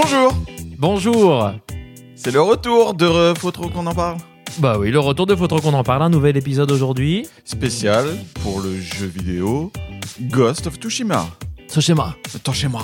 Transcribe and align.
Bonjour 0.00 0.32
Bonjour 0.78 1.50
C'est 2.14 2.30
le 2.30 2.40
retour 2.40 2.94
de 2.94 3.04
Re- 3.04 3.36
Faut 3.36 3.50
trop 3.50 3.68
qu'on 3.68 3.84
en 3.84 3.94
parle 3.96 4.18
Bah 4.60 4.76
oui, 4.78 4.92
le 4.92 5.00
retour 5.00 5.26
de 5.26 5.34
Faut 5.34 5.48
trop 5.48 5.60
qu'on 5.60 5.74
en 5.74 5.82
parle, 5.82 6.02
un 6.02 6.08
nouvel 6.08 6.36
épisode 6.36 6.70
aujourd'hui. 6.70 7.26
Spécial 7.44 8.06
pour 8.44 8.60
le 8.60 8.78
jeu 8.78 9.06
vidéo 9.06 9.72
Ghost 10.20 10.68
of 10.68 10.76
Tsushima. 10.78 11.26
Ce 11.68 11.80
schéma. 11.80 12.16
Attends 12.34 12.52
chez 12.54 12.66
moi 12.68 12.82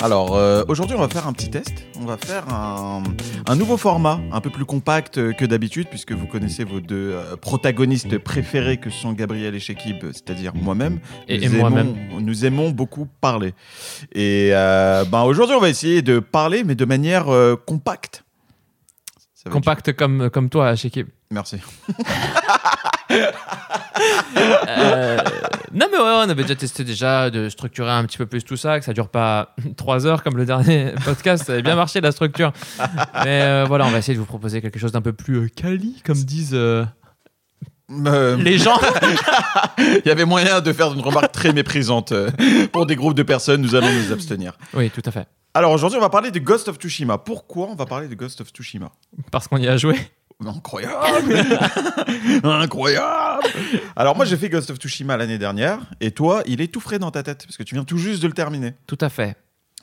Alors, 0.00 0.34
euh, 0.36 0.64
aujourd'hui, 0.68 0.96
on 0.96 1.00
va 1.00 1.08
faire 1.08 1.26
un 1.26 1.32
petit 1.34 1.50
test. 1.50 1.84
On 2.00 2.06
va 2.06 2.16
faire 2.16 2.48
un, 2.48 3.02
un 3.46 3.56
nouveau 3.56 3.76
format, 3.76 4.20
un 4.32 4.40
peu 4.40 4.48
plus 4.50 4.64
compact 4.64 5.32
que 5.34 5.44
d'habitude, 5.44 5.86
puisque 5.88 6.12
vous 6.12 6.26
connaissez 6.26 6.64
vos 6.64 6.80
deux 6.80 7.12
euh, 7.12 7.36
protagonistes 7.36 8.16
préférés, 8.18 8.78
que 8.78 8.88
sont 8.90 9.12
Gabriel 9.12 9.54
et 9.54 9.60
Shekib, 9.60 10.02
c'est-à-dire 10.12 10.54
moi-même. 10.54 10.98
Et- 11.28 11.36
Nous 11.36 11.42
et 11.42 11.46
aimons- 11.46 11.58
moi-même. 11.58 11.94
Nous 12.20 12.44
aimons 12.46 12.70
beaucoup 12.70 13.06
parler. 13.20 13.52
Et 14.12 14.50
euh, 14.52 15.04
ben, 15.04 15.22
aujourd'hui, 15.24 15.54
on 15.56 15.60
va 15.60 15.68
essayer 15.68 16.00
de 16.00 16.18
parler, 16.18 16.64
mais 16.64 16.74
de 16.74 16.84
manière 16.86 17.28
euh, 17.28 17.54
compacte. 17.56 18.24
Ça 19.34 19.50
va 19.50 19.52
Compact 19.52 19.92
comme, 19.92 20.30
comme 20.30 20.48
toi, 20.48 20.74
chez 20.74 20.88
Kib. 20.90 21.06
être- 21.08 21.14
Merci. 21.30 21.56
Euh, 24.68 25.18
non 25.74 25.86
mais 25.90 25.98
ouais, 25.98 26.04
on 26.04 26.28
avait 26.28 26.42
déjà 26.42 26.54
testé 26.54 26.84
déjà 26.84 27.30
de 27.30 27.48
structurer 27.48 27.90
un 27.90 28.04
petit 28.04 28.18
peu 28.18 28.26
plus 28.26 28.44
tout 28.44 28.56
ça, 28.56 28.78
que 28.78 28.84
ça 28.84 28.92
dure 28.92 29.08
pas 29.08 29.54
3 29.76 30.06
heures 30.06 30.22
comme 30.22 30.36
le 30.36 30.44
dernier 30.44 30.92
podcast, 31.04 31.44
ça 31.46 31.52
avait 31.54 31.62
bien 31.62 31.76
marché 31.76 32.00
la 32.00 32.12
structure. 32.12 32.52
Mais 33.24 33.42
euh, 33.42 33.64
voilà, 33.66 33.86
on 33.86 33.90
va 33.90 33.98
essayer 33.98 34.14
de 34.14 34.20
vous 34.20 34.26
proposer 34.26 34.60
quelque 34.60 34.78
chose 34.78 34.92
d'un 34.92 35.00
peu 35.00 35.12
plus 35.12 35.36
euh, 35.36 35.48
quali, 35.54 36.02
comme 36.04 36.18
disent 36.18 36.54
euh, 36.54 36.84
les 37.88 38.58
gens. 38.58 38.78
Il 39.78 40.02
y 40.06 40.10
avait 40.10 40.24
moyen 40.24 40.60
de 40.60 40.72
faire 40.72 40.92
une 40.92 41.00
remarque 41.00 41.32
très 41.32 41.52
méprisante. 41.52 42.12
Pour 42.72 42.86
des 42.86 42.96
groupes 42.96 43.14
de 43.14 43.22
personnes, 43.22 43.62
nous 43.62 43.74
allons 43.74 43.92
nous 43.92 44.12
abstenir. 44.12 44.56
oui, 44.74 44.90
tout 44.90 45.02
à 45.04 45.10
fait. 45.10 45.26
Alors 45.54 45.72
aujourd'hui, 45.72 45.98
on 45.98 46.02
va 46.02 46.08
parler 46.08 46.30
de 46.30 46.38
Ghost 46.38 46.68
of 46.68 46.76
Tsushima. 46.76 47.18
Pourquoi 47.18 47.68
on 47.68 47.74
va 47.74 47.84
parler 47.84 48.08
de 48.08 48.14
Ghost 48.14 48.40
of 48.40 48.48
Tsushima? 48.48 48.90
Parce 49.30 49.48
qu'on 49.48 49.58
y 49.58 49.68
a 49.68 49.76
joué. 49.76 49.96
Incroyable 50.46 51.34
Incroyable 52.44 53.42
Alors 53.96 54.16
moi, 54.16 54.24
j'ai 54.24 54.36
fait 54.36 54.48
Ghost 54.48 54.70
of 54.70 54.76
Tsushima 54.78 55.16
l'année 55.16 55.38
dernière, 55.38 55.78
et 56.00 56.10
toi, 56.10 56.42
il 56.46 56.60
est 56.60 56.68
tout 56.72 56.80
frais 56.80 56.98
dans 56.98 57.10
ta 57.10 57.22
tête, 57.22 57.44
parce 57.46 57.56
que 57.56 57.62
tu 57.62 57.74
viens 57.74 57.84
tout 57.84 57.98
juste 57.98 58.22
de 58.22 58.26
le 58.26 58.32
terminer. 58.32 58.74
Tout 58.86 58.98
à 59.00 59.08
fait. 59.08 59.36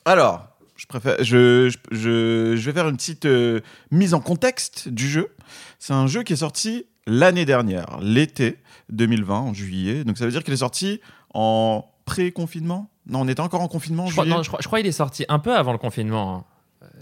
Alors, 0.06 0.48
je, 0.76 0.86
préfère, 0.86 1.16
je, 1.20 1.70
je, 1.92 2.56
je- 2.56 2.66
vais 2.66 2.72
faire 2.74 2.88
une 2.88 2.98
petite 2.98 3.26
euh, 3.26 3.60
mise 3.92 4.14
en 4.14 4.20
contexte 4.22 4.90
du 4.90 5.08
jeu. 5.10 5.36
C'est 5.78 5.94
un 5.94 6.08
jeu 6.08 6.24
qui 6.24 6.34
est 6.34 6.38
sorti 6.38 6.86
l'année 7.06 7.46
dernière, 7.46 7.98
l'été 8.02 8.58
2020, 8.90 9.40
en 9.40 9.54
juillet. 9.54 10.04
Donc 10.04 10.18
ça 10.18 10.26
veut 10.26 10.32
dire 10.32 10.44
qu'il 10.44 10.54
est 10.54 10.58
sorti 10.58 11.02
en 11.34 11.86
pré-confinement? 12.06 12.90
Non, 13.08 13.22
on 13.22 13.28
était 13.28 13.42
encore 13.42 13.62
en 13.62 13.68
confinement 13.68 14.04
en 14.06 14.08
Je 14.08 14.14
crois, 14.14 14.26
non, 14.26 14.42
je 14.44 14.48
crois, 14.50 14.60
je 14.62 14.68
crois 14.68 14.80
qu'il 14.80 14.88
est 14.88 14.92
sorti 14.92 15.26
un 15.30 15.40
peu 15.40 15.56
avant 15.56 15.72
le 15.72 15.78
confinement. 15.78 16.46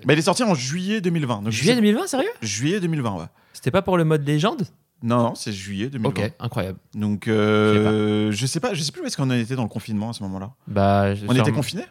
Bah, 0.06 0.14
il 0.14 0.20
est 0.20 0.24
sorti 0.24 0.44
en 0.44 0.54
juillet 0.56 1.02
2020. 1.02 1.42
Donc 1.44 1.46
je 1.52 1.58
Juillet 1.58 1.74
sais- 1.74 1.82
2020, 1.82 2.08
sérieux? 2.08 2.30
Juillet 2.42 2.80
2020, 2.80 3.16
ouais. 3.16 3.26
C'était 3.54 3.72
pas 3.72 3.82
pour 3.82 3.98
le 3.98 4.04
mode 4.06 4.26
légende? 4.28 4.64
Non, 5.04 5.18
non, 5.18 5.36
c'est 5.36 5.52
juillet 5.52 5.88
2020. 5.90 6.10
Ok, 6.10 6.32
incroyable. 6.40 6.80
Donc, 6.96 7.28
euh, 7.28 8.32
je 8.32 8.46
sais 8.48 8.60
pas, 8.60 8.74
je 8.74 8.82
sais 8.82 8.92
plus 8.92 9.02
où 9.02 9.06
est-ce 9.06 9.16
qu'on 9.16 9.30
en 9.30 9.32
était 9.38 9.56
dans 9.56 9.62
le 9.64 9.70
confinement 9.70 10.10
à 10.10 10.14
ce 10.14 10.24
moment-là. 10.24 10.52
Bah, 10.68 11.10
On 11.28 11.34
était 11.34 11.44
sûrement- 11.44 11.56
confinés? 11.58 11.86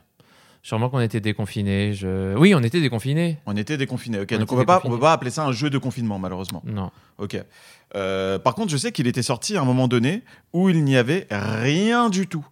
Sûrement 0.63 0.89
qu'on 0.91 0.99
était 0.99 1.21
déconfinés. 1.21 1.93
Je... 1.93 2.35
Oui, 2.37 2.53
on 2.57 2.63
était 2.65 2.81
déconfinés. 2.81 3.39
On 3.47 3.57
était 3.57 3.77
déconfinés. 3.77 4.19
Ok, 4.19 4.31
On 4.33 4.39
donc 4.39 4.49
était 4.49 4.55
on 4.55 4.59
peut 4.59 4.65
pas, 4.67 4.73
on 4.73 4.77
déconfinés. 4.79 4.97
peut 4.97 5.01
pas 5.01 5.13
appeler 5.13 5.31
ça 5.31 5.45
un 5.47 5.53
jeu 5.53 5.71
de 5.71 5.79
confinement 5.79 6.19
malheureusement. 6.19 6.61
Non. 6.67 6.91
Ok. 7.19 7.41
Euh, 7.95 8.41
par 8.41 8.57
contre, 8.57 8.73
je 8.73 8.77
sais 8.77 8.91
qu'il 8.91 9.07
était 9.07 9.23
sorti 9.23 9.57
à 9.57 9.61
un 9.63 9.65
moment 9.65 9.87
donné 9.87 10.25
où 10.53 10.69
il 10.69 10.83
n'y 10.83 10.97
avait 10.97 11.29
rien 11.31 12.11
du 12.11 12.27
tout 12.27 12.45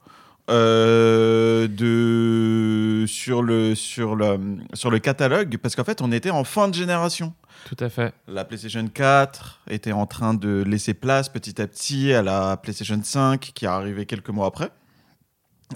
euh, 0.51 1.67
de 1.69 3.07
sur 3.07 3.43
le 3.43 3.75
sur 3.75 4.15
le 4.17 4.39
sur 4.75 4.91
le 4.91 4.99
catalogue 4.99 5.57
parce 5.59 5.75
qu'en 5.77 5.85
fait, 5.85 6.03
on 6.03 6.13
était 6.13 6.31
en 6.31 6.45
fin 6.45 6.69
de 6.69 6.75
génération. 6.75 7.33
Tout 7.67 7.77
à 7.81 7.89
fait. 7.89 8.13
La 8.29 8.45
PlayStation 8.45 8.87
4 8.87 9.63
était 9.71 9.93
en 9.93 10.07
train 10.07 10.35
de 10.35 10.63
laisser 10.67 10.93
place 10.93 11.29
petit 11.31 11.61
à 11.63 11.67
petit 11.67 12.13
à 12.13 12.23
la 12.23 12.57
PlayStation 12.59 13.01
5 13.03 13.41
qui 13.55 13.65
est 13.65 13.69
arrivée 13.69 14.05
quelques 14.07 14.29
mois 14.31 14.47
après. 14.47 14.71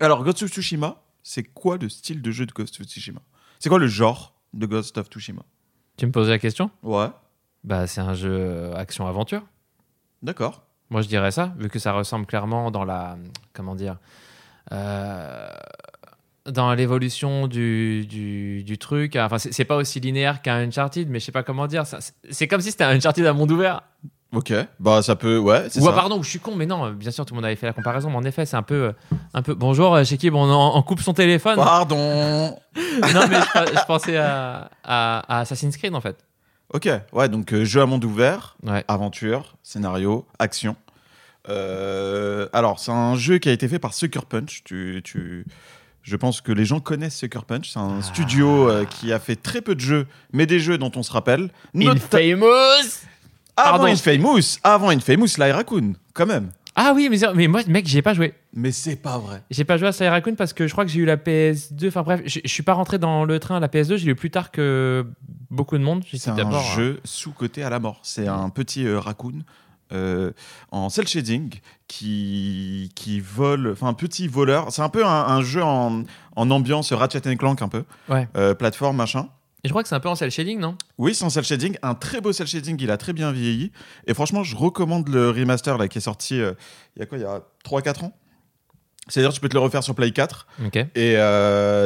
Alors, 0.00 0.22
Ghost 0.22 0.43
of 0.43 0.50
Tsushima, 0.50 1.00
c'est 1.22 1.44
quoi 1.44 1.78
le 1.78 1.88
style 1.88 2.20
de 2.20 2.31
jeu 2.31 2.44
de 2.44 2.53
Ghost 2.53 2.78
of 2.81 2.87
Tsushima? 2.87 3.20
C'est 3.59 3.70
quoi 3.70 3.78
le 3.78 3.87
genre 3.87 4.34
de 4.53 4.66
Ghost 4.66 4.98
of 4.98 5.06
Tsushima? 5.09 5.43
Tu 5.97 6.06
me 6.06 6.12
posais 6.12 6.31
la 6.31 6.38
question? 6.38 6.70
Ouais, 6.82 7.09
Bah, 7.64 7.87
c'est 7.87 8.03
un 8.03 8.12
jeu 8.14 8.31
euh, 8.31 8.75
action-aventure. 8.76 9.43
d'accord. 10.22 10.62
Moi, 10.91 11.00
je 11.03 11.09
dirais 11.09 11.31
ça, 11.31 11.54
vu 11.59 11.69
que 11.69 11.78
ça 11.78 11.93
ressemble 11.93 12.25
clairement 12.26 12.70
dans 12.70 12.84
la. 12.84 13.16
Comment 13.53 13.75
dire 13.75 13.98
Dans 16.47 16.73
l'évolution 16.73 17.47
du, 17.47 18.06
du, 18.06 18.65
du 18.65 18.79
truc. 18.79 19.17
Enfin, 19.17 19.37
c'est 19.39 19.65
pas 19.67 19.77
aussi 19.77 20.01
linéaire 20.01 20.41
qu'un 20.41 20.67
Uncharted, 20.67 21.09
mais 21.11 21.21
je 21.21 21.27
sais 21.27 21.33
pas 21.33 21.43
comment 21.43 21.67
dire. 21.67 21.84
c'est- 22.31 22.47
comme 22.49 22.62
si 22.62 22.71
c'était 22.71 22.84
un 22.84 22.97
Uncharted 22.97 23.27
à 23.27 23.34
monde 23.34 23.51
ouvert. 23.53 23.83
Ok, 24.34 24.53
bah 24.79 25.01
ça 25.01 25.17
peut, 25.17 25.39
ouais, 25.39 25.69
c'est 25.71 25.81
Ou 25.81 25.84
ça. 25.84 25.91
ah, 25.93 25.95
pardon, 25.95 26.23
je 26.23 26.29
suis 26.29 26.39
con, 26.39 26.55
mais 26.55 26.67
non, 26.67 26.91
bien 26.93 27.11
sûr, 27.11 27.25
tout 27.25 27.33
le 27.33 27.37
monde 27.37 27.47
avait 27.47 27.56
fait 27.56 27.65
la 27.67 27.73
comparaison, 27.73 28.11
mais 28.11 28.17
en 28.17 28.25
effet, 28.25 28.45
c'est 28.45 28.56
un 28.59 28.62
peu. 28.62 28.75
euh, 28.75 28.93
Un 29.33 29.41
peu... 29.41 29.55
Bonjour, 29.55 29.95
euh, 29.95 30.05
Shekib, 30.05 30.34
on, 30.34 30.83
coupe 30.83 31.00
son 31.00 31.15
téléphone. 31.15 31.56
Pardon. 31.56 31.97
non, 32.77 33.21
mais 33.31 33.39
je, 33.41 33.79
je 33.79 33.87
pensais 33.87 34.19
à, 34.19 34.71
à- 34.85 35.21
à 35.37 35.41
Assassin's 35.41 35.75
Creed, 35.79 35.95
en 35.95 36.03
fait. 36.03 36.17
Ok, 36.75 36.91
ouais, 37.15 37.29
donc 37.31 37.55
euh, 37.55 37.65
jeu 37.65 37.81
à 37.81 37.87
monde 37.87 38.05
ouvert, 38.05 38.56
Ouais. 38.62 38.85
aventure, 38.87 39.56
scénario, 39.62 40.27
action. 40.39 40.77
Euh, 41.48 42.48
alors, 42.53 42.78
c'est 42.78 42.92
un 42.92 43.14
jeu 43.16 43.38
qui 43.38 43.48
a 43.48 43.53
été 43.53 43.69
fait 43.69 43.78
par 43.78 43.94
Sucker 43.94 44.26
Punch. 44.28 44.62
Tu, 44.64 45.00
tu... 45.04 45.44
Je 46.03 46.16
pense 46.16 46.41
que 46.41 46.53
les 46.53 46.64
gens 46.64 46.81
connaissent 46.81 47.16
Sucker 47.16 47.44
Punch. 47.47 47.70
C'est 47.70 47.78
un 47.78 47.98
Ah. 47.98 48.03
studio 48.03 48.69
euh, 48.69 48.84
qui 48.84 49.12
a 49.12 49.19
fait 49.19 49.36
très 49.36 49.60
peu 49.60 49.75
de 49.75 49.81
jeux, 49.81 50.06
mais 50.32 50.47
des 50.47 50.60
jeux 50.60 50.78
dont 50.78 50.92
on 50.97 51.03
se 51.03 51.12
rappelle. 51.12 51.50
Infamous 51.75 52.44
avant. 53.56 53.84
Infamous, 53.84 54.58
avant 54.62 54.91
Infamous, 54.91 55.28
Sly 55.28 55.50
Raccoon, 55.50 55.94
quand 56.14 56.26
même. 56.26 56.50
Ah 56.81 56.92
oui, 56.94 57.08
mais, 57.10 57.19
mais 57.34 57.48
moi, 57.48 57.62
mec, 57.66 57.88
j'y 57.88 57.98
ai 57.98 58.03
pas 58.03 58.14
joué. 58.14 58.34
Mais 58.54 58.70
c'est 58.70 58.94
pas 58.94 59.19
vrai. 59.19 59.42
J'ai 59.50 59.64
pas 59.64 59.76
joué 59.78 59.88
à 59.88 59.92
Sly 59.92 60.06
Raccoon 60.06 60.37
parce 60.37 60.53
que 60.53 60.69
je 60.69 60.72
crois 60.72 60.84
que 60.84 60.91
j'ai 60.92 61.00
eu 61.00 61.04
la 61.04 61.16
PS2. 61.16 61.88
Enfin 61.88 62.03
bref, 62.03 62.20
je 62.25 62.41
suis 62.44 62.62
pas 62.62 62.75
rentré 62.75 62.98
dans 62.98 63.25
le 63.25 63.41
train 63.41 63.56
à 63.56 63.60
la 63.60 63.66
PS2. 63.66 63.97
J'ai 63.97 64.08
eu 64.08 64.14
plus 64.14 64.31
tard 64.31 64.53
que 64.53 65.04
beaucoup 65.50 65.76
de 65.76 65.82
monde. 65.82 66.04
C'est 66.12 66.31
un 66.31 66.38
hein. 66.38 66.60
jeu 66.76 67.00
sous-coté 67.03 67.64
à 67.64 67.70
la 67.70 67.81
mort. 67.81 67.98
C'est 68.04 68.28
un 68.28 68.48
petit 68.50 68.87
euh, 68.87 69.00
raccoon 69.00 69.41
euh, 69.93 70.32
en 70.71 70.88
cel 70.91 71.06
shading 71.09 71.54
qui, 71.87 72.91
qui 72.94 73.21
vole, 73.21 73.71
enfin 73.72 73.88
un 73.88 73.94
petit 73.94 74.28
voleur. 74.28 74.71
C'est 74.72 74.82
un 74.82 74.88
peu 74.88 75.04
un, 75.04 75.09
un 75.26 75.43
jeu 75.43 75.62
en, 75.62 76.04
en 76.37 76.50
ambiance 76.50 76.93
Ratchet 76.93 77.21
Clank 77.37 77.62
un 77.62 77.69
peu, 77.69 77.84
Ouais. 78.09 78.28
Euh, 78.37 78.54
plateforme 78.54 78.97
machin. 78.97 79.28
Et 79.65 79.69
je 79.69 79.72
crois 79.72 79.82
que 79.82 79.88
c'est 79.88 79.94
un 79.97 80.00
peu 80.00 80.09
en 80.09 80.15
cel 80.15 80.31
shading, 80.31 80.60
non? 80.60 80.76
Oui, 80.99 81.15
c'est 81.15 81.25
en 81.25 81.31
cel 81.31 81.43
shading, 81.44 81.76
un 81.82 81.94
très 81.94 82.21
beau 82.21 82.32
cel 82.32 82.47
shading, 82.47 82.76
il 82.81 82.91
a 82.91 82.97
très 82.97 83.12
bien 83.12 83.32
vieilli. 83.32 83.72
Et 84.06 84.15
franchement, 84.15 84.44
je 84.44 84.54
recommande 84.54 85.09
le 85.09 85.31
remaster 85.31 85.76
là, 85.78 85.88
qui 85.88 85.99
est 85.99 86.03
sorti 86.03 86.41
euh, 86.41 86.53
il 86.97 87.00
y 87.00 87.03
a 87.03 87.06
quoi, 87.06 87.19
il 87.19 87.22
y 87.22 87.25
a 87.25 87.43
3-4 87.65 88.05
ans? 88.05 88.16
C'est-à-dire 89.09 89.32
tu 89.32 89.41
peux 89.41 89.49
te 89.49 89.55
le 89.55 89.60
refaire 89.60 89.82
sur 89.82 89.94
Play 89.94 90.10
4. 90.12 90.47
Ok. 90.66 90.76
Et 90.94 91.15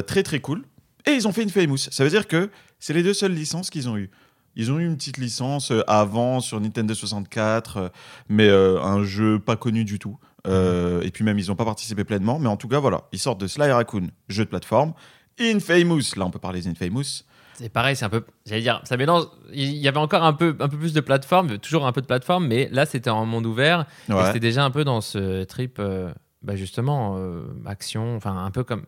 très 0.06 0.22
très 0.22 0.40
cool. 0.40 0.64
Et 1.06 1.12
ils 1.12 1.26
ont 1.26 1.32
fait 1.32 1.42
une 1.42 1.50
Famous. 1.50 1.78
Ça 1.78 2.04
veut 2.04 2.10
dire 2.10 2.26
que 2.26 2.50
c'est 2.78 2.92
les 2.94 3.02
deux 3.02 3.14
seules 3.14 3.32
licences 3.32 3.70
qu'ils 3.70 3.88
ont 3.88 3.96
eues. 3.96 4.10
Ils 4.56 4.70
ont 4.70 4.78
eu 4.78 4.86
une 4.86 4.96
petite 4.96 5.18
licence 5.18 5.70
euh, 5.70 5.82
avant 5.86 6.40
sur 6.40 6.60
Nintendo 6.60 6.94
64, 6.94 7.76
euh, 7.76 7.88
mais 8.28 8.48
euh, 8.48 8.82
un 8.82 9.02
jeu 9.04 9.38
pas 9.38 9.56
connu 9.56 9.84
du 9.84 9.98
tout. 9.98 10.18
Euh, 10.46 11.02
et 11.02 11.10
puis 11.10 11.24
même, 11.24 11.38
ils 11.38 11.48
n'ont 11.48 11.56
pas 11.56 11.64
participé 11.64 12.04
pleinement. 12.04 12.38
Mais 12.38 12.48
en 12.48 12.56
tout 12.56 12.68
cas, 12.68 12.80
voilà, 12.80 13.02
ils 13.12 13.18
sortent 13.18 13.40
de 13.40 13.46
Sly 13.46 13.70
Raccoon, 13.70 14.08
jeu 14.28 14.44
de 14.44 14.50
plateforme. 14.50 14.92
Infamous, 15.40 16.16
là 16.16 16.26
on 16.26 16.30
peut 16.30 16.38
parler 16.38 16.60
d'Infamous. 16.60 17.24
C'est 17.54 17.68
pareil, 17.68 17.96
c'est 17.96 18.04
un 18.04 18.10
peu. 18.10 18.24
J'allais 18.46 18.62
dire, 18.62 18.80
ça 18.84 18.96
mélange. 18.96 19.24
Il 19.52 19.76
y 19.76 19.88
avait 19.88 19.98
encore 19.98 20.24
un 20.24 20.32
peu, 20.32 20.56
un 20.58 20.68
peu 20.68 20.76
plus 20.76 20.92
de 20.92 21.00
plateforme, 21.00 21.58
toujours 21.58 21.86
un 21.86 21.92
peu 21.92 22.00
de 22.00 22.06
plateforme, 22.06 22.46
mais 22.46 22.68
là 22.72 22.86
c'était 22.86 23.10
en 23.10 23.24
monde 23.26 23.46
ouvert. 23.46 23.86
Ouais. 24.08 24.26
c'était 24.26 24.40
déjà 24.40 24.64
un 24.64 24.70
peu 24.70 24.84
dans 24.84 25.00
ce 25.00 25.44
trip, 25.44 25.76
euh, 25.78 26.12
bah 26.42 26.56
justement, 26.56 27.16
euh, 27.16 27.42
action, 27.66 28.16
enfin 28.16 28.44
un 28.44 28.50
peu 28.50 28.64
comme 28.64 28.84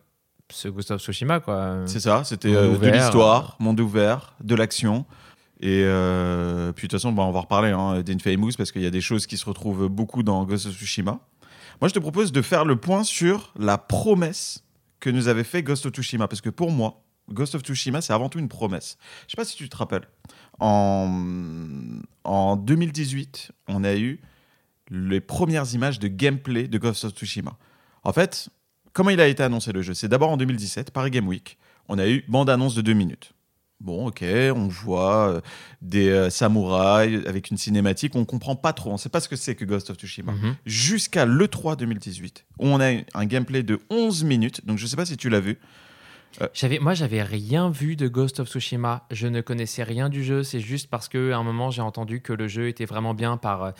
ce 0.51 0.67
Ghost 0.67 0.91
of 0.91 1.01
Tsushima, 1.01 1.39
quoi. 1.39 1.83
C'est 1.85 1.99
ça, 1.99 2.23
c'était 2.23 2.55
euh, 2.55 2.77
de 2.77 2.89
l'histoire, 2.89 3.55
monde 3.59 3.79
ouvert, 3.79 4.33
de 4.43 4.55
l'action. 4.55 5.05
Et 5.61 5.83
euh, 5.85 6.73
puis 6.73 6.87
de 6.87 6.91
toute 6.91 6.99
façon, 6.99 7.11
bah, 7.11 7.23
on 7.23 7.31
va 7.31 7.41
reparler 7.41 7.71
hein, 7.71 8.01
d'Infamous 8.01 8.51
parce 8.57 8.71
qu'il 8.71 8.81
y 8.81 8.85
a 8.85 8.91
des 8.91 9.01
choses 9.01 9.25
qui 9.25 9.37
se 9.37 9.45
retrouvent 9.45 9.87
beaucoup 9.87 10.23
dans 10.23 10.43
Ghost 10.45 10.65
of 10.65 10.73
Tsushima. 10.73 11.19
Moi, 11.81 11.89
je 11.89 11.93
te 11.93 11.99
propose 11.99 12.31
de 12.31 12.41
faire 12.41 12.65
le 12.65 12.75
point 12.75 13.03
sur 13.03 13.53
la 13.57 13.77
promesse 13.77 14.63
que 14.99 15.09
nous 15.09 15.27
avait 15.27 15.43
fait 15.43 15.63
Ghost 15.63 15.85
of 15.85 15.93
Tsushima. 15.93 16.27
Parce 16.27 16.41
que 16.41 16.49
pour 16.49 16.71
moi, 16.71 17.03
Ghost 17.31 17.55
of 17.55 17.61
Tsushima, 17.61 18.01
c'est 18.01 18.13
avant 18.13 18.29
tout 18.29 18.39
une 18.39 18.49
promesse. 18.49 18.97
Je 19.27 19.31
sais 19.31 19.37
pas 19.37 19.45
si 19.45 19.55
tu 19.55 19.69
te 19.69 19.77
rappelles. 19.77 20.07
En, 20.59 21.21
en 22.23 22.55
2018, 22.55 23.51
on 23.67 23.83
a 23.83 23.95
eu 23.95 24.19
les 24.89 25.21
premières 25.21 25.73
images 25.73 25.99
de 25.99 26.07
gameplay 26.07 26.67
de 26.67 26.77
Ghost 26.77 27.05
of 27.05 27.13
Tsushima. 27.13 27.57
En 28.03 28.13
fait, 28.13 28.49
comment 28.93 29.09
il 29.09 29.19
a 29.19 29.27
été 29.27 29.43
annoncé 29.43 29.71
le 29.71 29.81
jeu? 29.81 29.93
C'est 29.93 30.07
d'abord 30.07 30.29
en 30.29 30.37
2017, 30.37 30.91
par 30.91 31.09
Game 31.09 31.27
Week. 31.27 31.57
On 31.87 31.97
a 31.97 32.07
eu 32.07 32.23
bande-annonce 32.27 32.75
de 32.75 32.81
deux 32.81 32.93
minutes. 32.93 33.34
Bon, 33.81 34.07
ok, 34.07 34.23
on 34.55 34.67
voit 34.67 35.29
euh, 35.29 35.41
des 35.81 36.09
euh, 36.09 36.29
samouraïs 36.29 37.25
avec 37.27 37.51
une 37.51 37.57
cinématique, 37.57 38.15
on 38.15 38.23
comprend 38.23 38.55
pas 38.55 38.71
trop, 38.71 38.91
on 38.91 38.97
sait 38.97 39.09
pas 39.09 39.19
ce 39.19 39.27
que 39.27 39.35
c'est 39.35 39.55
que 39.55 39.65
Ghost 39.65 39.89
of 39.89 39.97
Tsushima. 39.97 40.31
Mhm. 40.31 40.55
Jusqu'à 40.65 41.25
l'E3 41.25 41.75
2018, 41.75 42.45
où 42.59 42.67
on 42.67 42.79
a 42.79 43.01
un 43.13 43.25
gameplay 43.25 43.63
de 43.63 43.79
11 43.89 44.23
minutes, 44.23 44.65
donc 44.65 44.77
je 44.77 44.87
sais 44.87 44.95
pas 44.95 45.05
si 45.05 45.17
tu 45.17 45.29
l'as 45.29 45.41
vu. 45.41 45.59
J'avais, 46.53 46.79
moi, 46.79 46.93
j'avais 46.93 47.21
rien 47.23 47.69
vu 47.69 47.95
de 47.95 48.07
Ghost 48.07 48.39
of 48.39 48.49
Tsushima. 48.49 49.03
Je 49.11 49.27
ne 49.27 49.41
connaissais 49.41 49.83
rien 49.83 50.09
du 50.09 50.23
jeu. 50.23 50.43
C'est 50.43 50.59
juste 50.59 50.89
parce 50.89 51.07
que 51.07 51.31
à 51.31 51.37
un 51.37 51.43
moment, 51.43 51.71
j'ai 51.71 51.81
entendu 51.81 52.21
que 52.21 52.33
le 52.33 52.47
jeu 52.47 52.67
était 52.67 52.85
vraiment 52.85 53.13
bien 53.13 53.37
par 53.37 53.63
euh, 53.63 53.71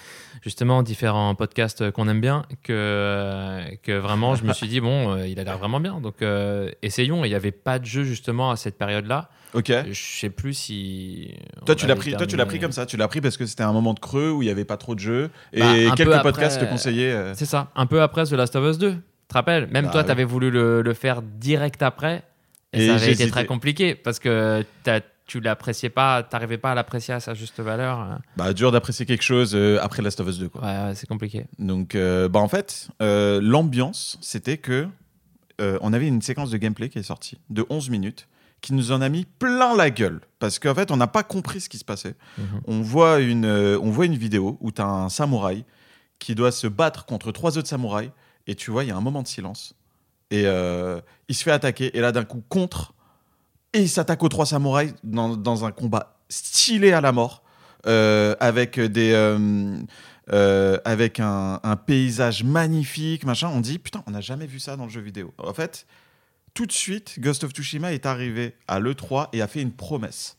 justement 0.41 0.81
différents 0.83 1.35
podcasts 1.35 1.81
euh, 1.81 1.91
qu'on 1.91 2.07
aime 2.07 2.21
bien. 2.21 2.45
Que, 2.63 2.71
euh, 2.73 3.63
que 3.83 3.91
vraiment, 3.91 4.35
je 4.35 4.43
me 4.45 4.53
suis 4.53 4.67
dit 4.67 4.79
bon, 4.79 5.13
euh, 5.15 5.27
il 5.27 5.39
a 5.39 5.43
l'air 5.43 5.57
vraiment 5.57 5.79
bien. 5.79 5.99
Donc, 5.99 6.21
euh, 6.21 6.71
essayons. 6.81 7.25
Il 7.25 7.29
n'y 7.29 7.35
avait 7.35 7.51
pas 7.51 7.77
de 7.79 7.85
jeu 7.85 8.03
justement 8.03 8.51
à 8.51 8.55
cette 8.55 8.77
période-là. 8.77 9.29
Ok. 9.53 9.71
Je 9.91 9.93
sais 10.19 10.29
plus 10.29 10.53
si. 10.53 11.33
Toi, 11.65 11.75
tu 11.75 11.87
l'as 11.87 11.95
pris, 11.95 12.13
toi, 12.13 12.27
tu 12.27 12.35
l'as 12.37 12.45
pris 12.45 12.59
comme 12.59 12.71
ça. 12.73 12.85
Tu 12.85 12.97
l'as 12.97 13.07
pris 13.07 13.21
parce 13.21 13.37
que 13.37 13.45
c'était 13.45 13.63
un 13.63 13.73
moment 13.73 13.93
de 13.93 13.99
creux 13.99 14.31
où 14.31 14.41
il 14.41 14.45
n'y 14.45 14.51
avait 14.51 14.65
pas 14.65 14.77
trop 14.77 14.95
de 14.95 14.99
jeux 14.99 15.29
et 15.53 15.59
Bah, 15.59 15.73
quelques 15.95 16.11
après, 16.13 16.21
podcasts 16.21 16.59
te 16.59 16.65
euh, 16.65 16.69
conseillaient. 16.69 17.11
euh, 17.11 17.33
C'est 17.35 17.45
ça. 17.45 17.71
Un 17.75 17.85
peu 17.85 18.01
après 18.01 18.23
The 18.25 18.31
Last 18.33 18.55
of 18.55 18.69
Us 18.69 18.77
2. 18.77 18.91
Tu 18.93 18.97
te 19.29 19.33
rappelles? 19.33 19.67
Même 19.71 19.85
Bah 19.85 19.91
toi, 19.91 20.03
tu 20.03 20.11
avais 20.11 20.23
voulu 20.23 20.51
le, 20.51 20.81
le 20.81 20.93
faire 20.93 21.21
direct 21.21 21.81
après. 21.83 22.23
Et, 22.75 22.85
Et 22.85 22.87
ça 22.87 22.95
avait 22.95 23.13
été 23.13 23.29
très 23.29 23.45
compliqué 23.45 23.95
parce 23.95 24.19
que 24.19 24.63
tu 25.27 25.39
l'appréciais 25.39 25.89
pas, 25.89 26.21
t'arrivais 26.21 26.59
pas 26.59 26.73
à 26.73 26.75
l'apprécier 26.75 27.13
à 27.13 27.19
sa 27.19 27.33
juste 27.33 27.59
valeur. 27.59 28.19
Bah, 28.37 28.53
dur 28.53 28.71
d'apprécier 28.71 29.07
quelque 29.07 29.23
chose 29.23 29.55
euh, 29.55 29.79
après 29.81 30.03
Last 30.03 30.19
of 30.19 30.27
Us 30.27 30.37
2. 30.37 30.49
Quoi. 30.49 30.61
Ouais, 30.61 30.67
ouais, 30.67 30.95
c'est 30.95 31.07
compliqué. 31.07 31.47
Donc, 31.57 31.95
euh, 31.95 32.29
bah, 32.29 32.39
en 32.39 32.47
fait, 32.47 32.89
euh, 33.01 33.39
l'ambiance, 33.41 34.19
c'était 34.21 34.57
que 34.57 34.87
euh, 35.61 35.77
on 35.81 35.93
avait 35.93 36.07
une 36.07 36.21
séquence 36.21 36.51
de 36.51 36.57
gameplay 36.57 36.89
qui 36.89 36.99
est 36.99 37.03
sortie 37.03 37.37
de 37.49 37.65
11 37.69 37.89
minutes 37.89 38.27
qui 38.61 38.73
nous 38.73 38.91
en 38.91 39.01
a 39.01 39.09
mis 39.09 39.25
plein 39.25 39.75
la 39.75 39.89
gueule. 39.89 40.21
Parce 40.39 40.59
qu'en 40.59 40.73
fait, 40.73 40.91
on 40.91 40.97
n'a 40.97 41.07
pas 41.07 41.23
compris 41.23 41.61
ce 41.61 41.69
qui 41.69 41.77
se 41.77 41.85
passait. 41.85 42.15
Mhm. 42.37 42.61
On, 42.65 42.81
voit 42.81 43.19
une, 43.19 43.45
euh, 43.45 43.79
on 43.81 43.91
voit 43.91 44.05
une 44.05 44.15
vidéo 44.15 44.57
où 44.59 44.71
tu 44.71 44.81
as 44.81 44.87
un 44.87 45.09
samouraï 45.09 45.65
qui 46.19 46.33
doit 46.33 46.51
se 46.51 46.67
battre 46.67 47.05
contre 47.05 47.31
trois 47.31 47.57
autres 47.57 47.67
samouraïs. 47.67 48.09
Et 48.47 48.55
tu 48.55 48.71
vois, 48.71 48.83
il 48.83 48.87
y 48.87 48.91
a 48.91 48.97
un 48.97 49.01
moment 49.01 49.21
de 49.21 49.27
silence. 49.27 49.74
Et 50.31 50.43
euh, 50.45 50.99
il 51.29 51.35
se 51.35 51.43
fait 51.43 51.51
attaquer. 51.51 51.95
Et 51.97 52.01
là, 52.01 52.11
d'un 52.11 52.23
coup, 52.25 52.43
contre. 52.49 52.93
Et 53.73 53.81
il 53.81 53.89
s'attaque 53.89 54.23
aux 54.23 54.29
trois 54.29 54.45
samouraïs 54.45 54.93
dans, 55.03 55.35
dans 55.37 55.65
un 55.65 55.71
combat 55.71 56.17
stylé 56.29 56.91
à 56.93 57.01
la 57.01 57.11
mort. 57.11 57.43
euh, 57.87 58.35
avec 58.39 58.79
des. 58.79 59.11
euh, 59.13 60.77
avec 60.85 61.19
un, 61.19 61.59
un 61.63 61.75
paysage 61.75 62.43
magnifique, 62.43 63.25
machin. 63.25 63.49
On 63.53 63.59
dit, 63.61 63.77
putain, 63.79 64.03
on 64.07 64.11
n'a 64.11 64.21
jamais 64.21 64.47
vu 64.47 64.59
ça 64.59 64.75
dans 64.75 64.85
le 64.85 64.89
jeu 64.89 65.01
vidéo. 65.01 65.33
En 65.37 65.53
fait, 65.53 65.85
tout 66.55 66.65
de 66.65 66.71
suite, 66.71 67.19
Ghost 67.19 67.43
of 67.43 67.51
Tsushima 67.51 67.93
est 67.93 68.05
arrivé 68.07 68.55
à 68.67 68.79
l'E3 68.79 69.27
et 69.33 69.41
a 69.43 69.47
fait 69.47 69.61
une 69.61 69.71
promesse. 69.73 70.37